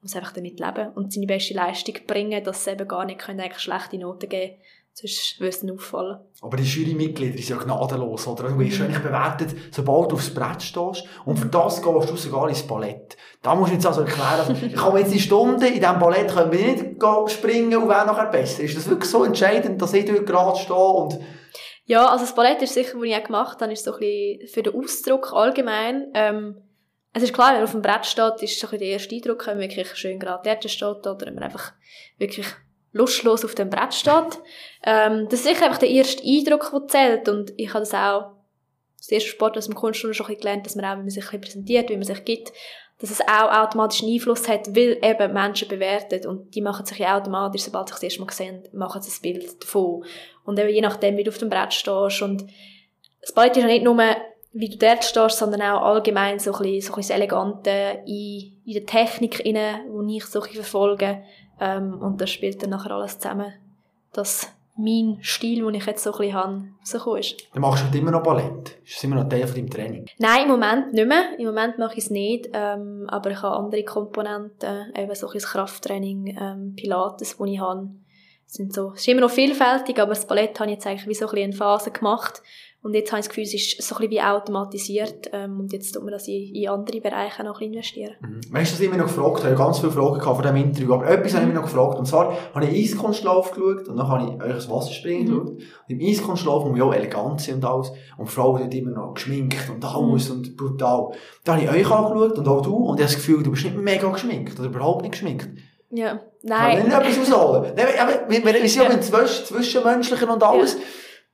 muss 0.00 0.16
einfach 0.16 0.32
damit 0.32 0.60
leben 0.60 0.92
und 0.94 1.12
seine 1.12 1.26
beste 1.26 1.54
Leistung 1.54 1.94
bringen, 2.06 2.42
dass 2.44 2.64
sie 2.64 2.70
eben 2.70 2.86
gar 2.86 3.04
nicht 3.04 3.18
können 3.18 3.40
eigentlich 3.40 3.62
schlechte 3.62 3.98
Noten 3.98 4.28
geben 4.28 4.54
können. 4.54 4.62
Sonst 5.00 5.38
würde 5.38 5.56
es 5.56 5.64
auffallen. 5.64 6.18
Aber 6.40 6.56
die 6.56 6.64
Jurymitglieder 6.64 7.38
sind 7.38 7.50
ja 7.50 7.56
gnadenlos, 7.56 8.26
oder? 8.26 8.48
Du 8.48 8.58
wirst 8.58 8.80
eigentlich 8.80 8.98
bewertet, 8.98 9.54
sobald 9.70 10.10
du 10.10 10.16
aufs 10.16 10.34
Brett 10.34 10.60
stehst. 10.60 11.04
Und 11.24 11.38
für 11.38 11.46
das 11.46 11.80
gehst 11.80 12.10
du 12.10 12.16
sogar 12.16 12.48
ins 12.48 12.66
Ballett. 12.66 13.16
Da 13.40 13.54
musst 13.54 13.70
du 13.70 13.74
jetzt 13.74 13.86
also 13.86 14.00
erklären, 14.00 14.40
also, 14.48 14.52
ich 14.66 14.74
kann 14.74 14.96
jetzt 14.96 15.14
die 15.14 15.20
Stunde 15.20 15.68
in 15.68 15.80
diesem 15.80 16.00
Ballett 16.00 16.34
können 16.34 16.50
wir 16.50 16.66
nicht 16.66 17.32
springen 17.32 17.76
und 17.76 17.88
wer 17.88 18.04
nachher 18.06 18.26
besser. 18.26 18.64
Ist 18.64 18.76
das 18.76 18.88
wirklich 18.88 19.08
so 19.08 19.22
entscheidend, 19.22 19.80
dass 19.80 19.94
ich 19.94 20.04
dort 20.04 20.26
gerade 20.26 20.58
stehe 20.58 20.76
und 20.76 21.20
ja, 21.84 22.06
also 22.06 22.26
das 22.26 22.34
Ballett 22.34 22.60
ist 22.60 22.74
sicher, 22.74 22.98
was 22.98 23.04
ich 23.04 23.16
auch 23.16 23.24
gemacht 23.24 23.62
habe, 23.62 23.72
ist 23.72 23.82
so 23.82 23.94
ein 23.94 23.98
bisschen 23.98 24.48
für 24.48 24.62
den 24.62 24.74
Ausdruck 24.74 25.32
allgemein. 25.32 26.08
Ähm, 26.12 26.56
es 27.12 27.22
ist 27.22 27.32
klar, 27.32 27.48
wenn 27.48 27.56
man 27.56 27.64
auf 27.64 27.72
dem 27.72 27.82
Brett 27.82 28.06
steht, 28.06 28.42
ist 28.42 28.60
so 28.60 28.66
der 28.66 28.80
erste 28.82 29.14
Eindruck, 29.14 29.46
wenn 29.46 29.58
man 29.58 29.68
wirklich 29.68 29.94
schön 29.96 30.18
gerade 30.18 30.42
dort 30.44 30.70
steht 30.70 31.06
oder 31.06 31.26
wenn 31.26 31.34
man 31.34 31.44
einfach 31.44 31.72
wirklich 32.18 32.46
lustlos 32.92 33.44
auf 33.44 33.54
dem 33.54 33.70
Brett 33.70 33.94
steht. 33.94 34.38
Ähm, 34.84 35.26
das 35.28 35.40
ist 35.40 35.46
sicher 35.46 35.66
einfach 35.66 35.78
der 35.78 35.90
erste 35.90 36.22
Eindruck, 36.22 36.70
der 36.72 36.86
zählt 36.88 37.28
und 37.28 37.52
ich 37.56 37.68
habe 37.68 37.80
das 37.80 37.94
auch 37.94 38.38
das 38.98 39.10
erste 39.10 39.30
Sport 39.30 39.56
aus 39.56 39.66
dem 39.66 39.74
Kunststunde 39.74 40.14
schon 40.14 40.26
ein 40.26 40.36
gelernt, 40.36 40.66
dass 40.66 40.74
man 40.74 40.84
auch, 40.84 40.94
wie 40.94 41.02
man 41.02 41.10
sich 41.10 41.32
ein 41.32 41.40
präsentiert, 41.40 41.88
wie 41.88 41.96
man 41.96 42.04
sich 42.04 42.24
gibt, 42.24 42.52
dass 43.00 43.10
es 43.10 43.20
auch 43.20 43.50
automatisch 43.52 44.02
einen 44.02 44.14
Einfluss 44.14 44.48
hat, 44.48 44.74
weil 44.74 44.98
eben 45.02 45.32
Menschen 45.32 45.68
bewerten 45.68 46.26
und 46.26 46.54
die 46.54 46.60
machen 46.60 46.84
sich 46.84 46.98
ja 46.98 47.16
automatisch, 47.16 47.62
sobald 47.62 47.88
sie 47.88 47.94
sich 47.94 48.00
das 48.00 48.02
erste 48.02 48.20
Mal 48.20 48.32
sehen, 48.32 48.68
machen 48.72 49.00
sie 49.00 49.10
ein 49.10 49.22
Bild 49.22 49.62
davon. 49.62 50.04
Und 50.44 50.58
eben 50.58 50.68
je 50.68 50.80
nachdem, 50.80 51.16
wie 51.16 51.24
du 51.24 51.30
auf 51.30 51.38
dem 51.38 51.48
Brett 51.48 51.72
stehst 51.72 52.22
und 52.22 52.50
das 53.20 53.32
Ballett 53.32 53.56
ist 53.56 53.62
ja 53.62 53.68
nicht 53.68 53.84
nur 53.84 53.96
wie 54.58 54.68
du 54.68 54.76
dort 54.76 55.04
stehst, 55.04 55.38
sondern 55.38 55.62
auch 55.62 55.82
allgemein 55.82 56.40
so 56.40 56.52
ein 56.52 56.62
bisschen, 56.62 56.80
so 56.80 56.92
ein 56.92 56.96
bisschen 56.96 56.96
das 56.96 57.10
Elegante 57.10 58.02
in, 58.06 58.60
in 58.66 58.72
der 58.72 58.86
Technik 58.86 59.38
inne, 59.46 59.82
wo 59.88 60.02
ich 60.02 60.26
so 60.26 60.42
ein 60.42 60.50
verfolge. 60.50 61.22
Ähm, 61.60 62.00
und 62.00 62.20
das 62.20 62.30
spielt 62.30 62.60
dann 62.60 62.70
nachher 62.70 62.90
alles 62.90 63.20
zusammen, 63.20 63.52
dass 64.12 64.52
mein 64.76 65.18
Stil, 65.22 65.64
den 65.64 65.74
ich 65.74 65.86
jetzt 65.86 66.02
so 66.02 66.10
ein 66.12 66.18
bisschen 66.18 66.34
habe, 66.34 66.64
so 66.82 67.14
ist. 67.14 67.36
Dann 67.52 67.62
machst 67.62 67.82
du 67.82 67.86
halt 67.86 67.94
immer 67.94 68.10
noch 68.10 68.22
Ballett? 68.24 68.78
Ist 68.84 68.96
das 68.96 69.04
immer 69.04 69.16
noch 69.16 69.28
Teil 69.28 69.46
von 69.46 69.54
deinem 69.54 69.70
Training? 69.70 70.06
Nein, 70.18 70.42
im 70.42 70.48
Moment 70.48 70.92
nicht 70.92 71.06
mehr. 71.06 71.38
Im 71.38 71.46
Moment 71.46 71.78
mache 71.78 71.92
ich 71.92 72.04
es 72.04 72.10
nicht. 72.10 72.48
Ähm, 72.52 73.06
aber 73.08 73.30
ich 73.30 73.40
habe 73.40 73.56
andere 73.56 73.84
Komponenten, 73.84 74.92
eben 74.96 75.14
so 75.14 75.28
ein 75.28 75.32
bisschen 75.34 75.50
Krafttraining, 75.50 76.36
ähm, 76.40 76.74
Pilates, 76.74 77.36
die 77.36 77.52
ich 77.52 77.60
habe. 77.60 77.90
Es 78.44 78.54
sind 78.54 78.72
so, 78.72 78.92
es 78.94 79.02
ist 79.02 79.08
immer 79.08 79.20
noch 79.20 79.30
vielfältig, 79.30 80.00
aber 80.00 80.14
das 80.14 80.26
Ballett 80.26 80.58
habe 80.58 80.70
ich 80.70 80.76
jetzt 80.76 80.86
eigentlich 80.86 81.06
wie 81.06 81.14
so 81.14 81.26
ein 81.26 81.30
bisschen 81.30 81.50
in 81.50 81.56
Phase 81.56 81.90
gemacht, 81.90 82.42
und 82.80 82.94
jetzt 82.94 83.10
habe 83.10 83.18
ich 83.18 83.26
das 83.26 83.34
Gefühl, 83.34 83.44
es 83.44 83.54
ist 83.54 83.82
so 83.82 83.96
ein 83.96 83.98
bisschen 83.98 84.10
wie 84.12 84.22
automatisiert 84.22 85.30
ähm, 85.32 85.58
und 85.58 85.72
jetzt 85.72 85.92
tun 85.92 86.04
wir 86.04 86.12
das 86.12 86.28
in, 86.28 86.54
in 86.54 86.68
andere 86.68 87.00
Bereiche 87.00 87.42
noch 87.42 87.60
investieren. 87.60 88.14
Mhm. 88.20 88.40
Weißt 88.52 88.70
du, 88.70 88.74
was 88.74 88.80
ich 88.80 88.86
immer 88.86 88.96
noch 88.96 89.06
gefragt 89.06 89.38
habe? 89.38 89.52
Ich 89.52 89.58
habe 89.58 89.64
ganz 89.64 89.80
viele 89.80 89.90
Fragen 89.90 90.20
vor 90.20 90.42
diesem 90.42 90.56
Interview, 90.56 90.94
aber 90.94 91.10
etwas 91.10 91.32
mhm. 91.32 91.36
habe 91.36 91.46
ich 91.46 91.54
mir 91.54 91.60
noch 91.60 91.66
gefragt. 91.66 91.98
Und 91.98 92.06
zwar 92.06 92.36
habe 92.54 92.66
ich 92.66 92.84
Eiskunstlauf 92.84 93.50
geschaut 93.50 93.88
und 93.88 93.96
dann 93.96 94.08
habe 94.08 94.24
ich 94.24 94.42
euch 94.42 94.54
das 94.54 94.70
Wasserspringen 94.70 95.24
mhm. 95.24 95.30
geschaut. 95.30 95.48
Und 95.50 95.62
im 95.88 96.00
Eiskunstlauf 96.00 96.64
muss 96.64 96.78
man 96.78 96.88
ja 96.88 96.96
elegant 96.96 97.40
sein 97.40 97.56
und 97.56 97.64
alles. 97.64 97.92
Und 98.16 98.30
Frauen 98.30 98.58
sind 98.62 98.74
immer 98.74 98.92
noch 98.92 99.14
geschminkt 99.14 99.68
und 99.70 99.84
alles 99.84 100.28
mhm. 100.28 100.36
und 100.36 100.56
brutal. 100.56 101.10
Dann 101.42 101.56
habe 101.56 101.64
ich 101.64 101.70
euch 101.70 101.90
angeschaut 101.90 102.38
und 102.38 102.46
auch 102.46 102.62
du 102.62 102.76
und 102.76 103.00
ich 103.00 103.04
habe 103.04 103.12
das 103.12 103.16
Gefühl, 103.16 103.42
du 103.42 103.50
bist 103.50 103.64
nicht 103.64 103.76
mega 103.76 104.08
geschminkt 104.08 104.56
oder 104.56 104.68
überhaupt 104.68 105.02
nicht 105.02 105.12
geschminkt. 105.12 105.48
Ja, 105.90 106.20
nein. 106.42 106.78
Kann 106.78 106.78
ich 106.78 106.84
nicht 106.84 107.18
etwas 107.18 107.32
ausholen? 107.32 107.72
Nein, 107.76 107.86
aber 107.98 108.12
wir, 108.28 108.44
wir 108.44 108.68
sind 108.68 108.82
ja, 108.82 108.90
ja. 108.92 109.00
Zwischenmenschlichen 109.00 110.28
und 110.28 110.42
alles. 110.42 110.74
Ja. 110.74 110.80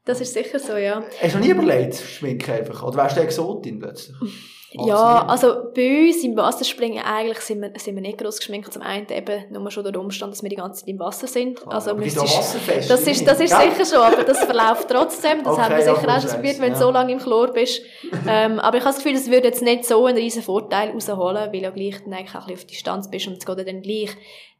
Das 0.04 0.20
ist 0.20 0.34
sicher 0.34 0.58
so, 0.58 0.76
ja. 0.76 1.02
Hast 1.22 1.34
du 1.34 1.38
noch 1.38 1.44
nie 1.46 1.52
überlegt, 1.52 1.94
schminken 1.96 2.50
einfach? 2.50 2.82
Oder 2.82 2.96
wärst 2.96 3.16
du 3.16 3.22
Exotin 3.22 3.78
plötzlich? 3.78 4.16
ja, 4.72 5.24
also 5.26 5.70
bei 5.74 6.08
uns 6.08 6.22
im 6.22 6.36
Wasserspringen 6.36 7.02
eigentlich 7.02 7.38
sind 7.38 7.62
wir, 7.62 7.72
sind 7.78 7.94
wir 7.94 8.02
nicht 8.02 8.18
gross 8.18 8.36
geschminkt. 8.36 8.70
Zum 8.70 8.82
einen 8.82 9.06
eben 9.08 9.44
nur 9.50 9.70
schon 9.70 9.82
der 9.82 9.98
Umstand, 9.98 10.32
dass 10.32 10.42
wir 10.42 10.50
die 10.50 10.56
ganze 10.56 10.80
Zeit 10.80 10.88
im 10.90 10.98
Wasser 10.98 11.26
sind. 11.26 11.66
Ah, 11.66 11.76
also 11.76 11.92
ist 11.96 12.18
wasserfest? 12.18 12.90
Das 12.90 13.06
ist, 13.06 13.26
das 13.26 13.40
ist 13.40 13.50
ja. 13.52 13.62
sicher 13.62 13.86
schon, 13.86 14.04
aber 14.04 14.24
das 14.24 14.44
verläuft 14.44 14.88
trotzdem. 14.90 15.42
Das 15.42 15.54
okay, 15.54 15.62
haben 15.62 15.76
wir 15.76 15.82
sicher 15.82 16.16
auch 16.16 16.20
schon 16.20 16.30
probiert, 16.32 16.60
wenn 16.60 16.72
ja. 16.72 16.78
du 16.78 16.84
so 16.84 16.90
lange 16.90 17.12
im 17.12 17.18
Chlor 17.18 17.52
bist. 17.54 17.80
ähm, 18.28 18.58
aber 18.58 18.76
ich 18.76 18.84
habe 18.84 18.94
das 18.94 19.02
Gefühl, 19.02 19.14
das 19.14 19.30
würde 19.30 19.46
jetzt 19.48 19.62
nicht 19.62 19.86
so 19.86 20.04
einen 20.04 20.18
riesen 20.18 20.42
Vorteil 20.42 20.90
rausholen, 20.90 21.50
weil 21.50 21.60
du 21.60 21.60
ja 21.60 21.70
gleich 21.70 22.02
dann 22.04 22.12
eigentlich 22.12 22.34
auch 22.34 22.46
ein 22.46 22.52
bisschen 22.52 22.56
auf 22.56 22.64
Distanz 22.66 23.10
bist 23.10 23.26
und 23.26 23.38
es 23.38 23.46
geht 23.46 23.68
dann 23.68 23.80
gleich 23.80 24.10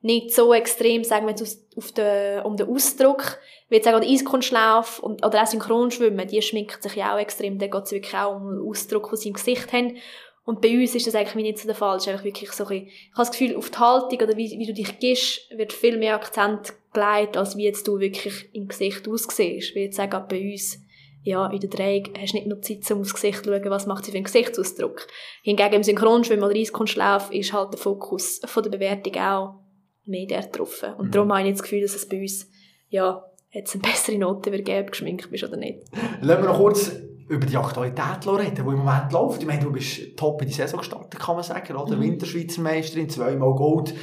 nicht 0.05 0.35
so 0.35 0.53
extrem, 0.53 1.03
sagen 1.03 1.27
wir 1.27 1.31
jetzt, 1.31 1.67
auf 1.77 1.91
den, 1.93 2.43
um 2.43 2.59
den 2.59 2.69
Ausdruck, 2.69 3.39
wie 3.71 3.77
jetzt 3.77 3.89
auch 3.89 3.99
der 3.99 4.09
Eiskunstlauf 4.09 4.99
und, 4.99 5.25
oder 5.25 5.43
auch 5.43 5.47
Synchronschwimmen, 5.47 6.29
die 6.29 6.43
schminken 6.43 6.81
sich 6.81 6.95
ja 6.95 7.15
auch 7.15 7.19
extrem, 7.19 7.59
da 7.59 7.69
geht 7.69 7.85
es 7.85 7.93
wirklich 7.93 8.15
auch 8.15 8.37
um 8.37 8.51
den 8.51 8.69
Ausdruck, 8.69 9.09
den 9.09 9.17
sie 9.17 9.29
im 9.29 9.35
Gesicht 9.35 9.73
haben. 9.73 9.97
Und 10.45 10.61
bei 10.61 10.79
uns 10.79 10.95
ist 10.95 11.07
das 11.07 11.15
eigentlich 11.15 11.35
nicht 11.37 11.59
so 11.59 11.67
der 11.67 11.75
Fall. 11.75 11.97
Es 11.97 12.03
ist 12.03 12.13
einfach 12.13 12.25
wirklich 12.25 12.53
so 12.53 12.65
ein 12.65 12.69
bisschen, 12.69 12.87
ich 12.89 13.13
habe 13.13 13.27
das 13.27 13.31
Gefühl, 13.31 13.57
auf 13.57 13.71
die 13.71 13.79
Haltung 13.79 14.21
oder 14.21 14.37
wie, 14.37 14.59
wie 14.59 14.67
du 14.67 14.75
dich 14.75 14.99
gibst, 14.99 15.51
wird 15.57 15.73
viel 15.73 15.97
mehr 15.97 16.17
Akzent 16.17 16.75
gelegt, 16.93 17.39
als 17.39 17.57
wie 17.57 17.65
jetzt 17.65 17.89
du 17.89 17.99
wirklich 17.99 18.51
im 18.53 18.69
Gesicht 18.69 19.09
aussiehst. 19.09 19.75
Wie 19.75 19.85
jetzt 19.85 19.99
auch 19.99 20.07
bei 20.29 20.53
uns, 20.53 20.81
ja, 21.23 21.47
in 21.47 21.61
der 21.61 21.71
Dreieck 21.71 22.11
hast 22.21 22.35
du 22.35 22.37
nicht 22.37 22.47
nur 22.47 22.61
Zeit, 22.61 22.91
um 22.91 23.01
aufs 23.01 23.15
Gesicht 23.15 23.43
zu 23.43 23.51
schauen, 23.51 23.71
was 23.71 23.87
macht 23.87 24.05
sie 24.05 24.11
für 24.11 24.19
einen 24.19 24.25
Gesichtsausdruck. 24.25 25.07
Hingegen 25.43 25.77
im 25.77 25.83
Synchronschwimmen 25.83 26.45
oder 26.45 26.55
Eiskunstlauf 26.55 27.33
ist 27.33 27.55
halt 27.55 27.73
der 27.73 27.81
Fokus 27.81 28.43
von 28.45 28.63
der 28.65 28.71
Bewertung 28.71 29.15
auch 29.15 29.64
mehr 30.05 30.27
dort 30.27 30.53
getroffen. 30.53 30.95
Und 30.95 31.07
mhm. 31.07 31.11
darum 31.13 31.33
habe 31.33 31.43
ich 31.43 31.49
jetzt 31.49 31.59
das 31.59 31.63
Gefühl, 31.65 31.83
dass 31.83 31.95
es 31.95 32.09
bei 32.09 32.21
uns, 32.21 32.49
ja, 32.89 33.25
jetzt 33.51 33.75
eine 33.75 33.83
bessere 33.83 34.19
Note 34.19 34.53
wird 34.53 34.65
geben, 34.65 34.91
geschminkt 34.91 35.31
bist 35.31 35.45
oder 35.45 35.57
nicht. 35.57 35.85
Lassen 36.21 36.43
wir 36.43 36.49
noch 36.49 36.59
kurz 36.59 36.93
über 37.29 37.47
die 37.47 37.57
Aktualität 37.57 38.27
reden, 38.27 38.55
die 38.55 38.61
im 38.61 38.79
Moment 38.79 39.13
läuft. 39.13 39.41
Ich 39.41 39.47
meine, 39.47 39.63
du 39.63 39.73
bist 39.73 40.17
top 40.17 40.43
in 40.43 40.49
die 40.49 40.55
Saison 40.55 40.79
gestartet, 40.79 41.19
kann 41.19 41.37
man 41.37 41.45
sagen, 41.45 41.77
oder? 41.77 41.97
Mhm. 41.97 42.03
Winterschweizer 42.03 42.61
Meisterin, 42.61 43.09
zweimal 43.09 43.55
Gold. 43.55 43.95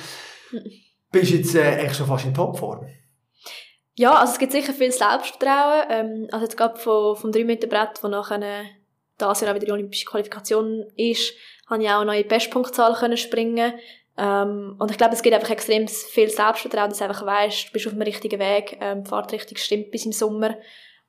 Mhm. 0.51 0.71
Bist 1.11 1.31
jetzt 1.31 1.55
äh, 1.55 1.61
eigentlich 1.61 1.97
schon 1.97 2.07
fast 2.07 2.25
in 2.25 2.33
Topform? 2.33 2.87
Ja, 3.95 4.13
also 4.15 4.33
es 4.33 4.39
gibt 4.39 4.53
sicher 4.53 4.73
viel 4.73 4.91
Selbstvertrauen. 4.91 5.83
Ähm, 5.89 6.27
also 6.31 6.45
jetzt 6.45 6.57
gerade 6.57 6.79
vom, 6.79 7.15
vom 7.15 7.31
3 7.31 7.43
Meter 7.43 7.67
Brett, 7.67 8.01
wo 8.01 8.07
nachher 8.07 8.41
äh, 8.41 8.63
das 9.17 9.41
Jahr 9.41 9.51
auch 9.51 9.55
wieder 9.55 9.65
die 9.65 9.71
olympische 9.71 10.05
Qualifikation 10.05 10.85
ist, 10.95 11.33
habe 11.69 11.83
ich 11.83 11.89
auch 11.89 12.01
eine 12.01 12.05
neue 12.05 12.23
Bestpunktzahl 12.23 12.93
können 12.95 13.17
springen 13.17 13.73
ähm, 14.17 14.75
und 14.77 14.91
ich 14.91 14.97
glaube, 14.97 15.13
es 15.13 15.21
gibt 15.21 15.35
einfach 15.35 15.49
extrem 15.49 15.87
viel 15.87 16.29
Selbstvertrauen, 16.29 16.89
dass 16.89 16.99
du 16.99 17.05
einfach 17.05 17.25
weißt, 17.25 17.69
du 17.69 17.71
bist 17.71 17.87
auf 17.87 17.93
dem 17.93 18.01
richtigen 18.01 18.39
Weg, 18.39 18.77
ähm, 18.81 19.03
die 19.03 19.09
Fahrtrichtung 19.09 19.57
stimmt 19.57 19.91
bis 19.91 20.05
im 20.05 20.11
Sommer. 20.11 20.55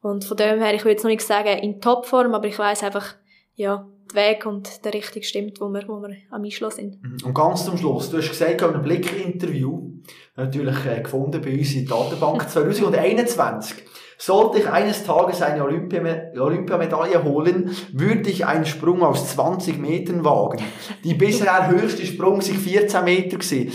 Und 0.00 0.24
von 0.24 0.36
dem 0.36 0.60
her, 0.60 0.74
ich 0.74 0.84
will 0.84 0.92
jetzt 0.92 1.04
noch 1.04 1.10
nicht 1.10 1.22
sagen 1.22 1.58
in 1.58 1.80
Topform, 1.80 2.34
aber 2.34 2.46
ich 2.46 2.58
weiß 2.58 2.82
einfach, 2.82 3.14
ja, 3.54 3.86
der 4.12 4.22
Weg 4.22 4.46
und 4.46 4.84
der 4.84 4.94
Richtung 4.94 5.22
stimmt, 5.22 5.60
wo 5.60 5.68
wir, 5.68 5.86
wo 5.86 6.00
wir 6.00 6.16
am 6.30 6.42
Einschluss 6.42 6.76
sind. 6.76 7.02
Mhm. 7.02 7.18
Und 7.24 7.34
ganz 7.34 7.64
zum 7.64 7.76
Schluss, 7.76 8.10
du 8.10 8.18
hast 8.18 8.28
gesagt, 8.28 8.60
in 8.60 8.68
einem 8.68 8.82
Blick-Interview, 8.82 9.92
natürlich 10.36 10.86
äh, 10.86 11.02
gefunden 11.02 11.40
bei 11.40 11.58
uns 11.58 11.74
in 11.74 11.86
der 11.86 11.96
Datenbank 11.96 12.48
2021, 12.48 13.84
Sollte 14.24 14.60
ich 14.60 14.68
eines 14.68 15.04
Tages 15.04 15.42
eine 15.42 15.64
Olympiame- 15.64 16.30
Olympiamedaille 16.40 17.24
holen, 17.24 17.76
würde 17.92 18.30
ich 18.30 18.46
einen 18.46 18.64
Sprung 18.66 19.02
aus 19.02 19.32
20 19.34 19.80
Metern 19.80 20.24
wagen. 20.24 20.62
Die 21.02 21.14
bisher 21.14 21.66
höchste 21.72 22.06
Sprung 22.06 22.40
sind 22.40 22.58
14 22.58 23.02
Meter 23.02 23.38
gewesen. 23.38 23.72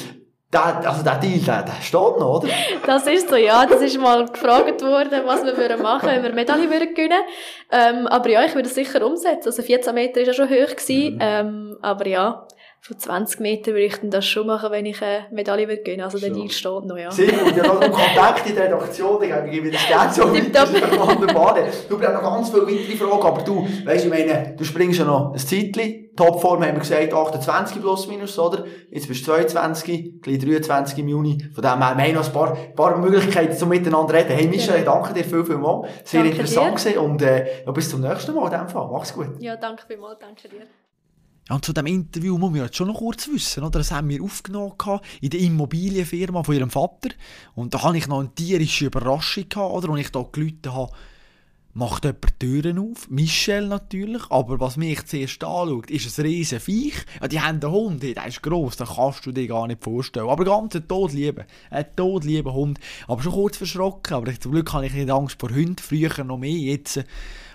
Der, 0.54 0.90
also 0.90 1.04
der 1.04 1.16
Deal, 1.16 1.40
der, 1.40 1.64
der 1.64 1.74
steht 1.82 1.92
noch, 2.18 2.42
oder? 2.42 2.48
Das 2.86 3.06
ist 3.08 3.28
so, 3.30 3.36
ja. 3.36 3.66
Das 3.66 3.82
ist 3.82 4.00
mal 4.00 4.26
gefragt 4.26 4.82
worden, 4.82 5.24
was 5.26 5.44
wir 5.44 5.58
würden 5.58 5.82
machen, 5.82 6.08
wenn 6.08 6.24
wir 6.24 6.32
Medaille 6.32 6.70
würden 6.72 6.96
gewinnen. 6.96 7.20
Ähm, 7.70 8.08
aber 8.08 8.30
ja, 8.30 8.46
ich 8.46 8.56
würde 8.56 8.70
es 8.70 8.76
sicher 8.76 9.06
umsetzen. 9.06 9.50
Also 9.50 9.62
14 9.62 9.94
Meter 9.94 10.22
ist 10.22 10.28
ja 10.28 10.34
schon 10.34 10.48
hoch 10.50 10.74
gewesen. 10.78 11.16
Mhm. 11.16 11.20
Ähm, 11.20 11.78
aber 11.82 12.08
ja, 12.08 12.48
von 12.80 12.98
20 12.98 13.40
Meter 13.42 13.72
würde 13.72 13.86
ich 13.86 13.98
dann 13.98 14.12
das 14.12 14.26
schon 14.26 14.48
machen, 14.48 14.72
wenn 14.72 14.86
ich 14.86 15.02
eine 15.02 15.26
Medaille 15.32 15.68
würde 15.68 15.84
gewinnen. 15.84 16.04
Also 16.04 16.20
der. 16.20 16.30
Deal 16.30 16.50
steht 16.50 16.86
noch, 16.86 16.98
ja. 16.98 17.12
Sehr 17.12 17.32
gut, 17.34 17.56
ja, 17.58 17.64
noch 17.68 17.82
einen 17.82 17.92
Kontakt 17.92 18.48
in 18.48 18.56
der 18.56 18.66
Redaktion, 18.66 19.20
dann 19.30 19.50
gebe 19.52 19.68
ich 19.68 19.74
das 19.74 19.88
gerne 19.88 20.14
so 20.14 20.34
weiter, 20.34 20.50
das 20.52 20.72
ist 20.72 20.82
wunderbar. 21.00 21.58
Du 21.90 21.98
brauchst 21.98 22.14
noch 22.14 22.22
ganz 22.22 22.50
viele 22.50 22.62
weitere 22.68 22.96
Fragen, 22.98 23.24
aber 23.24 23.42
du, 23.42 23.68
weisst, 23.86 24.06
ich 24.06 24.10
meine, 24.12 24.56
du 24.58 24.64
springst 24.64 25.00
ja 25.00 25.06
noch 25.06 25.34
ein 25.34 25.38
Zeitchen, 25.38 26.06
Topform 26.16 26.64
haben 26.64 26.74
wir 26.74 26.80
gesagt, 26.80 27.14
28 27.14 27.80
plus 27.82 28.08
minus, 28.08 28.40
oder? 28.40 28.66
Jetzt 28.90 29.08
bist 29.08 29.22
du 29.28 29.32
22, 29.32 30.22
gleich 30.22 30.40
23 30.40 30.98
im 31.00 31.10
Juni, 31.10 31.38
von 31.54 31.62
dem 31.62 31.78
her, 31.84 31.94
wir 31.98 32.04
haben 32.06 32.14
noch 32.14 32.26
ein 32.26 32.34
paar, 32.34 32.56
paar 32.76 32.98
Möglichkeiten 32.98 33.56
zum 33.56 33.70
Miteinander 33.70 34.14
reden. 34.14 34.32
Hey 34.32 34.48
Michel, 34.48 34.80
Genau. 34.80 34.94
danke 35.02 35.14
dir 35.14 35.24
viel, 35.26 35.44
viel 35.44 35.58
mal, 35.58 35.88
sehr 36.04 36.22
Danke 36.24 36.38
interessant 36.38 36.80
dir. 36.80 36.92
gewesen 36.94 37.00
und 37.00 37.22
äh, 37.22 37.64
ja, 37.66 37.72
bis 37.72 37.90
zum 37.90 38.02
nächsten 38.02 38.34
Mal 38.34 38.46
in 38.52 38.60
dem 38.60 38.70
Fall, 38.70 38.88
mach's 38.92 39.14
gut. 39.14 39.28
Ja, 39.40 39.56
danke 39.58 39.84
vielmals, 39.86 40.20
danke 40.20 40.48
dir. 40.48 40.62
Ja, 41.50 41.56
und 41.56 41.64
zu 41.64 41.72
diesem 41.72 41.88
Interview 41.88 42.38
muss 42.38 42.52
man 42.52 42.62
jetzt 42.62 42.76
schon 42.76 42.88
noch 42.88 42.98
kurz 42.98 43.28
wissen, 43.28 43.64
oder? 43.64 43.80
Das 43.80 43.92
haben 43.92 44.10
wir 44.10 44.22
aufgenommen 44.22 44.74
in 45.22 45.30
der 45.30 45.40
Immobilienfirma 45.40 46.44
von 46.44 46.56
ihrem 46.56 46.70
Vater. 46.70 47.10
Und 47.56 47.74
da 47.74 47.84
hatte 47.84 47.98
ich 47.98 48.08
noch 48.08 48.20
eine 48.20 48.34
tierische 48.36 48.88
Überraschung 48.88 49.46
oder? 49.56 49.90
Und 49.90 49.98
ich 50.00 50.12
da 50.12 50.26
gelitten 50.30 50.74
habe, 50.74 50.92
macht 51.78 52.06
jemand 52.06 52.40
Türen 52.40 52.80
auf. 52.80 53.10
Michel 53.10 53.68
natürlich. 53.68 54.24
Aber 54.30 54.60
was 54.60 54.76
mich 54.76 55.06
zuerst 55.06 55.44
anschaut, 55.44 55.90
ist 55.90 56.20
ein 56.20 56.26
riesen 56.26 56.60
Viech. 56.60 57.06
Ja, 57.22 57.28
die 57.28 57.40
haben 57.40 57.62
einen 57.62 57.72
Hund, 57.72 58.04
der 58.04 58.26
ist 58.26 58.42
gross, 58.42 58.76
den 58.78 58.88
kannst 58.88 59.26
du 59.26 59.32
dir 59.32 59.48
gar 59.48 59.68
nicht 59.68 59.84
vorstellen. 59.84 60.28
Aber 60.28 60.44
ganz 60.44 60.76
ein 60.76 60.88
todlieber, 60.88 61.46
ein 61.70 61.86
todlieber 61.96 62.54
Hund. 62.54 62.80
Aber 63.08 63.22
schon 63.22 63.34
kurz 63.34 63.58
verschrocken. 63.58 64.16
Aber 64.16 64.38
zum 64.38 64.52
Glück 64.52 64.74
habe 64.74 64.88
ich 64.88 64.94
nicht 64.94 65.10
Angst 65.10 65.40
vor 65.40 65.50
Hunden. 65.50 65.78
Früher 65.78 66.24
noch 66.24 66.38
mehr, 66.38 66.52
jetzt... 66.52 67.00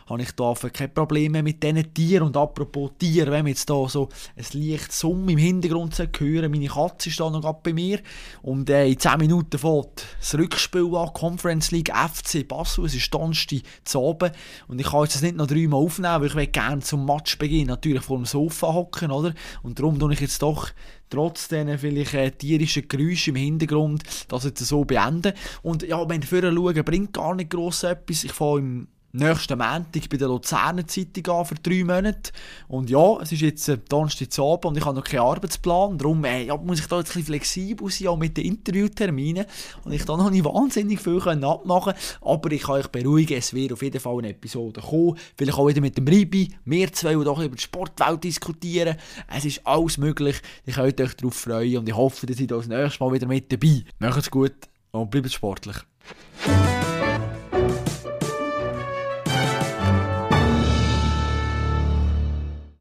Habe 0.08 0.22
ich 0.22 0.32
da 0.32 0.54
keine 0.54 0.88
Probleme 0.88 1.42
mit 1.42 1.62
diesen 1.62 1.94
Tieren. 1.94 2.26
Und 2.26 2.36
apropos 2.36 2.92
Tiere, 2.98 3.30
wenn 3.30 3.44
man 3.44 3.48
jetzt 3.48 3.68
da 3.68 3.88
so 3.88 4.08
ein 4.36 4.44
leichtes 4.52 5.00
Summen 5.00 5.28
im 5.28 5.38
Hintergrund 5.38 5.98
hören 6.18 6.50
meine 6.50 6.66
Katze 6.66 7.08
ist 7.08 7.20
da 7.20 7.30
noch 7.30 7.40
gerade 7.40 7.60
bei 7.62 7.72
mir. 7.72 8.00
Und 8.42 8.68
äh, 8.70 8.86
in 8.86 8.98
10 8.98 9.18
Minuten 9.18 9.58
fährt 9.58 10.06
das 10.18 10.34
Rückspiel 10.34 10.94
an, 10.94 11.12
Conference 11.12 11.70
League 11.70 11.92
FC 11.94 12.46
Basel. 12.46 12.86
Es 12.86 12.94
ist 12.94 13.12
Donnerstag 13.12 13.60
zu 13.84 14.00
oben. 14.00 14.30
Und 14.68 14.80
ich 14.80 14.86
kann 14.86 15.02
jetzt 15.02 15.14
das 15.14 15.22
nicht 15.22 15.36
noch 15.36 15.46
dreimal 15.46 15.80
aufnehmen, 15.80 16.20
weil 16.20 16.26
ich 16.26 16.34
will 16.34 16.46
gerne 16.46 16.82
zum 16.82 17.06
Matchbeginn 17.06 17.68
natürlich 17.68 18.02
vor 18.02 18.16
dem 18.16 18.26
Sofa 18.26 18.72
hocken, 18.72 19.10
oder? 19.10 19.34
Und 19.62 19.78
darum 19.78 19.98
tue 19.98 20.12
ich 20.12 20.20
jetzt 20.20 20.42
doch 20.42 20.70
trotz 21.12 21.48
diesen 21.48 21.78
vielleicht 21.78 22.14
äh, 22.14 22.30
tierischen 22.30 22.88
Geräuschen 22.88 23.36
im 23.36 23.42
Hintergrund 23.42 24.02
das 24.28 24.44
jetzt 24.44 24.64
so 24.64 24.84
beenden. 24.84 25.34
Und 25.62 25.82
ja, 25.82 26.08
wenn 26.08 26.22
vorher 26.22 26.52
schauen, 26.52 26.84
bringt 26.84 27.12
gar 27.12 27.34
nicht 27.34 27.50
gross 27.50 27.82
etwas. 27.82 28.24
Ich 28.24 28.32
fahre 28.32 28.60
im 28.60 28.88
nächsten 29.12 29.58
Montag 29.58 30.08
bei 30.10 30.16
der 30.16 30.28
Luzerner 30.28 30.86
Zeitung 30.86 31.34
an 31.34 31.44
für 31.44 31.54
drei 31.54 31.84
Monate. 31.84 32.32
Und 32.68 32.90
ja, 32.90 33.18
es 33.20 33.32
ist 33.32 33.42
jetzt 33.42 33.68
äh, 33.68 33.78
Donnerstag 33.88 34.32
zu 34.32 34.44
Abend 34.44 34.64
und 34.66 34.78
ich 34.78 34.84
habe 34.84 34.96
noch 34.96 35.04
keinen 35.04 35.20
Arbeitsplan. 35.20 35.98
Darum 35.98 36.24
äh, 36.24 36.44
ja, 36.44 36.56
muss 36.56 36.80
ich 36.80 36.86
da 36.86 36.98
jetzt 36.98 37.10
ein 37.10 37.20
bisschen 37.20 37.26
flexibel 37.26 37.90
sein, 37.90 38.08
auch 38.08 38.16
mit 38.16 38.36
den 38.36 38.46
Interviewterminen. 38.46 39.44
Und 39.84 39.92
ich 39.92 40.04
da 40.04 40.16
noch 40.16 40.30
nicht 40.30 40.44
wahnsinnig 40.44 41.00
viel 41.00 41.20
können 41.20 41.44
abmachen 41.44 41.92
Aber 42.20 42.50
ich 42.52 42.62
kann 42.62 42.76
euch 42.76 42.88
beruhigen, 42.88 43.38
es 43.38 43.52
wird 43.52 43.72
auf 43.72 43.82
jeden 43.82 44.00
Fall 44.00 44.18
eine 44.18 44.30
Episode 44.30 44.80
kommen. 44.80 45.18
Vielleicht 45.36 45.58
auch 45.58 45.68
wieder 45.68 45.80
mit 45.80 45.96
dem 45.96 46.08
Ribi. 46.08 46.52
Wir 46.64 46.92
zwei, 46.92 47.14
die 47.14 47.24
doch 47.24 47.40
über 47.40 47.56
die 47.56 47.62
Sportwelt 47.62 48.24
diskutieren. 48.24 48.96
Es 49.34 49.44
ist 49.44 49.66
alles 49.66 49.98
möglich. 49.98 50.40
Ich 50.64 50.74
könnt 50.74 51.00
euch 51.00 51.16
darauf 51.16 51.34
freuen 51.34 51.78
und 51.78 51.88
ich 51.88 51.96
hoffe, 51.96 52.26
dass 52.26 52.40
ihr 52.40 52.46
das 52.46 52.66
nächste 52.66 53.04
Mal 53.04 53.12
wieder 53.12 53.26
mit 53.26 53.52
dabei. 53.52 53.84
Macht's 53.98 54.30
gut 54.30 54.54
und 54.92 55.10
bleibt 55.10 55.32
sportlich. 55.32 55.76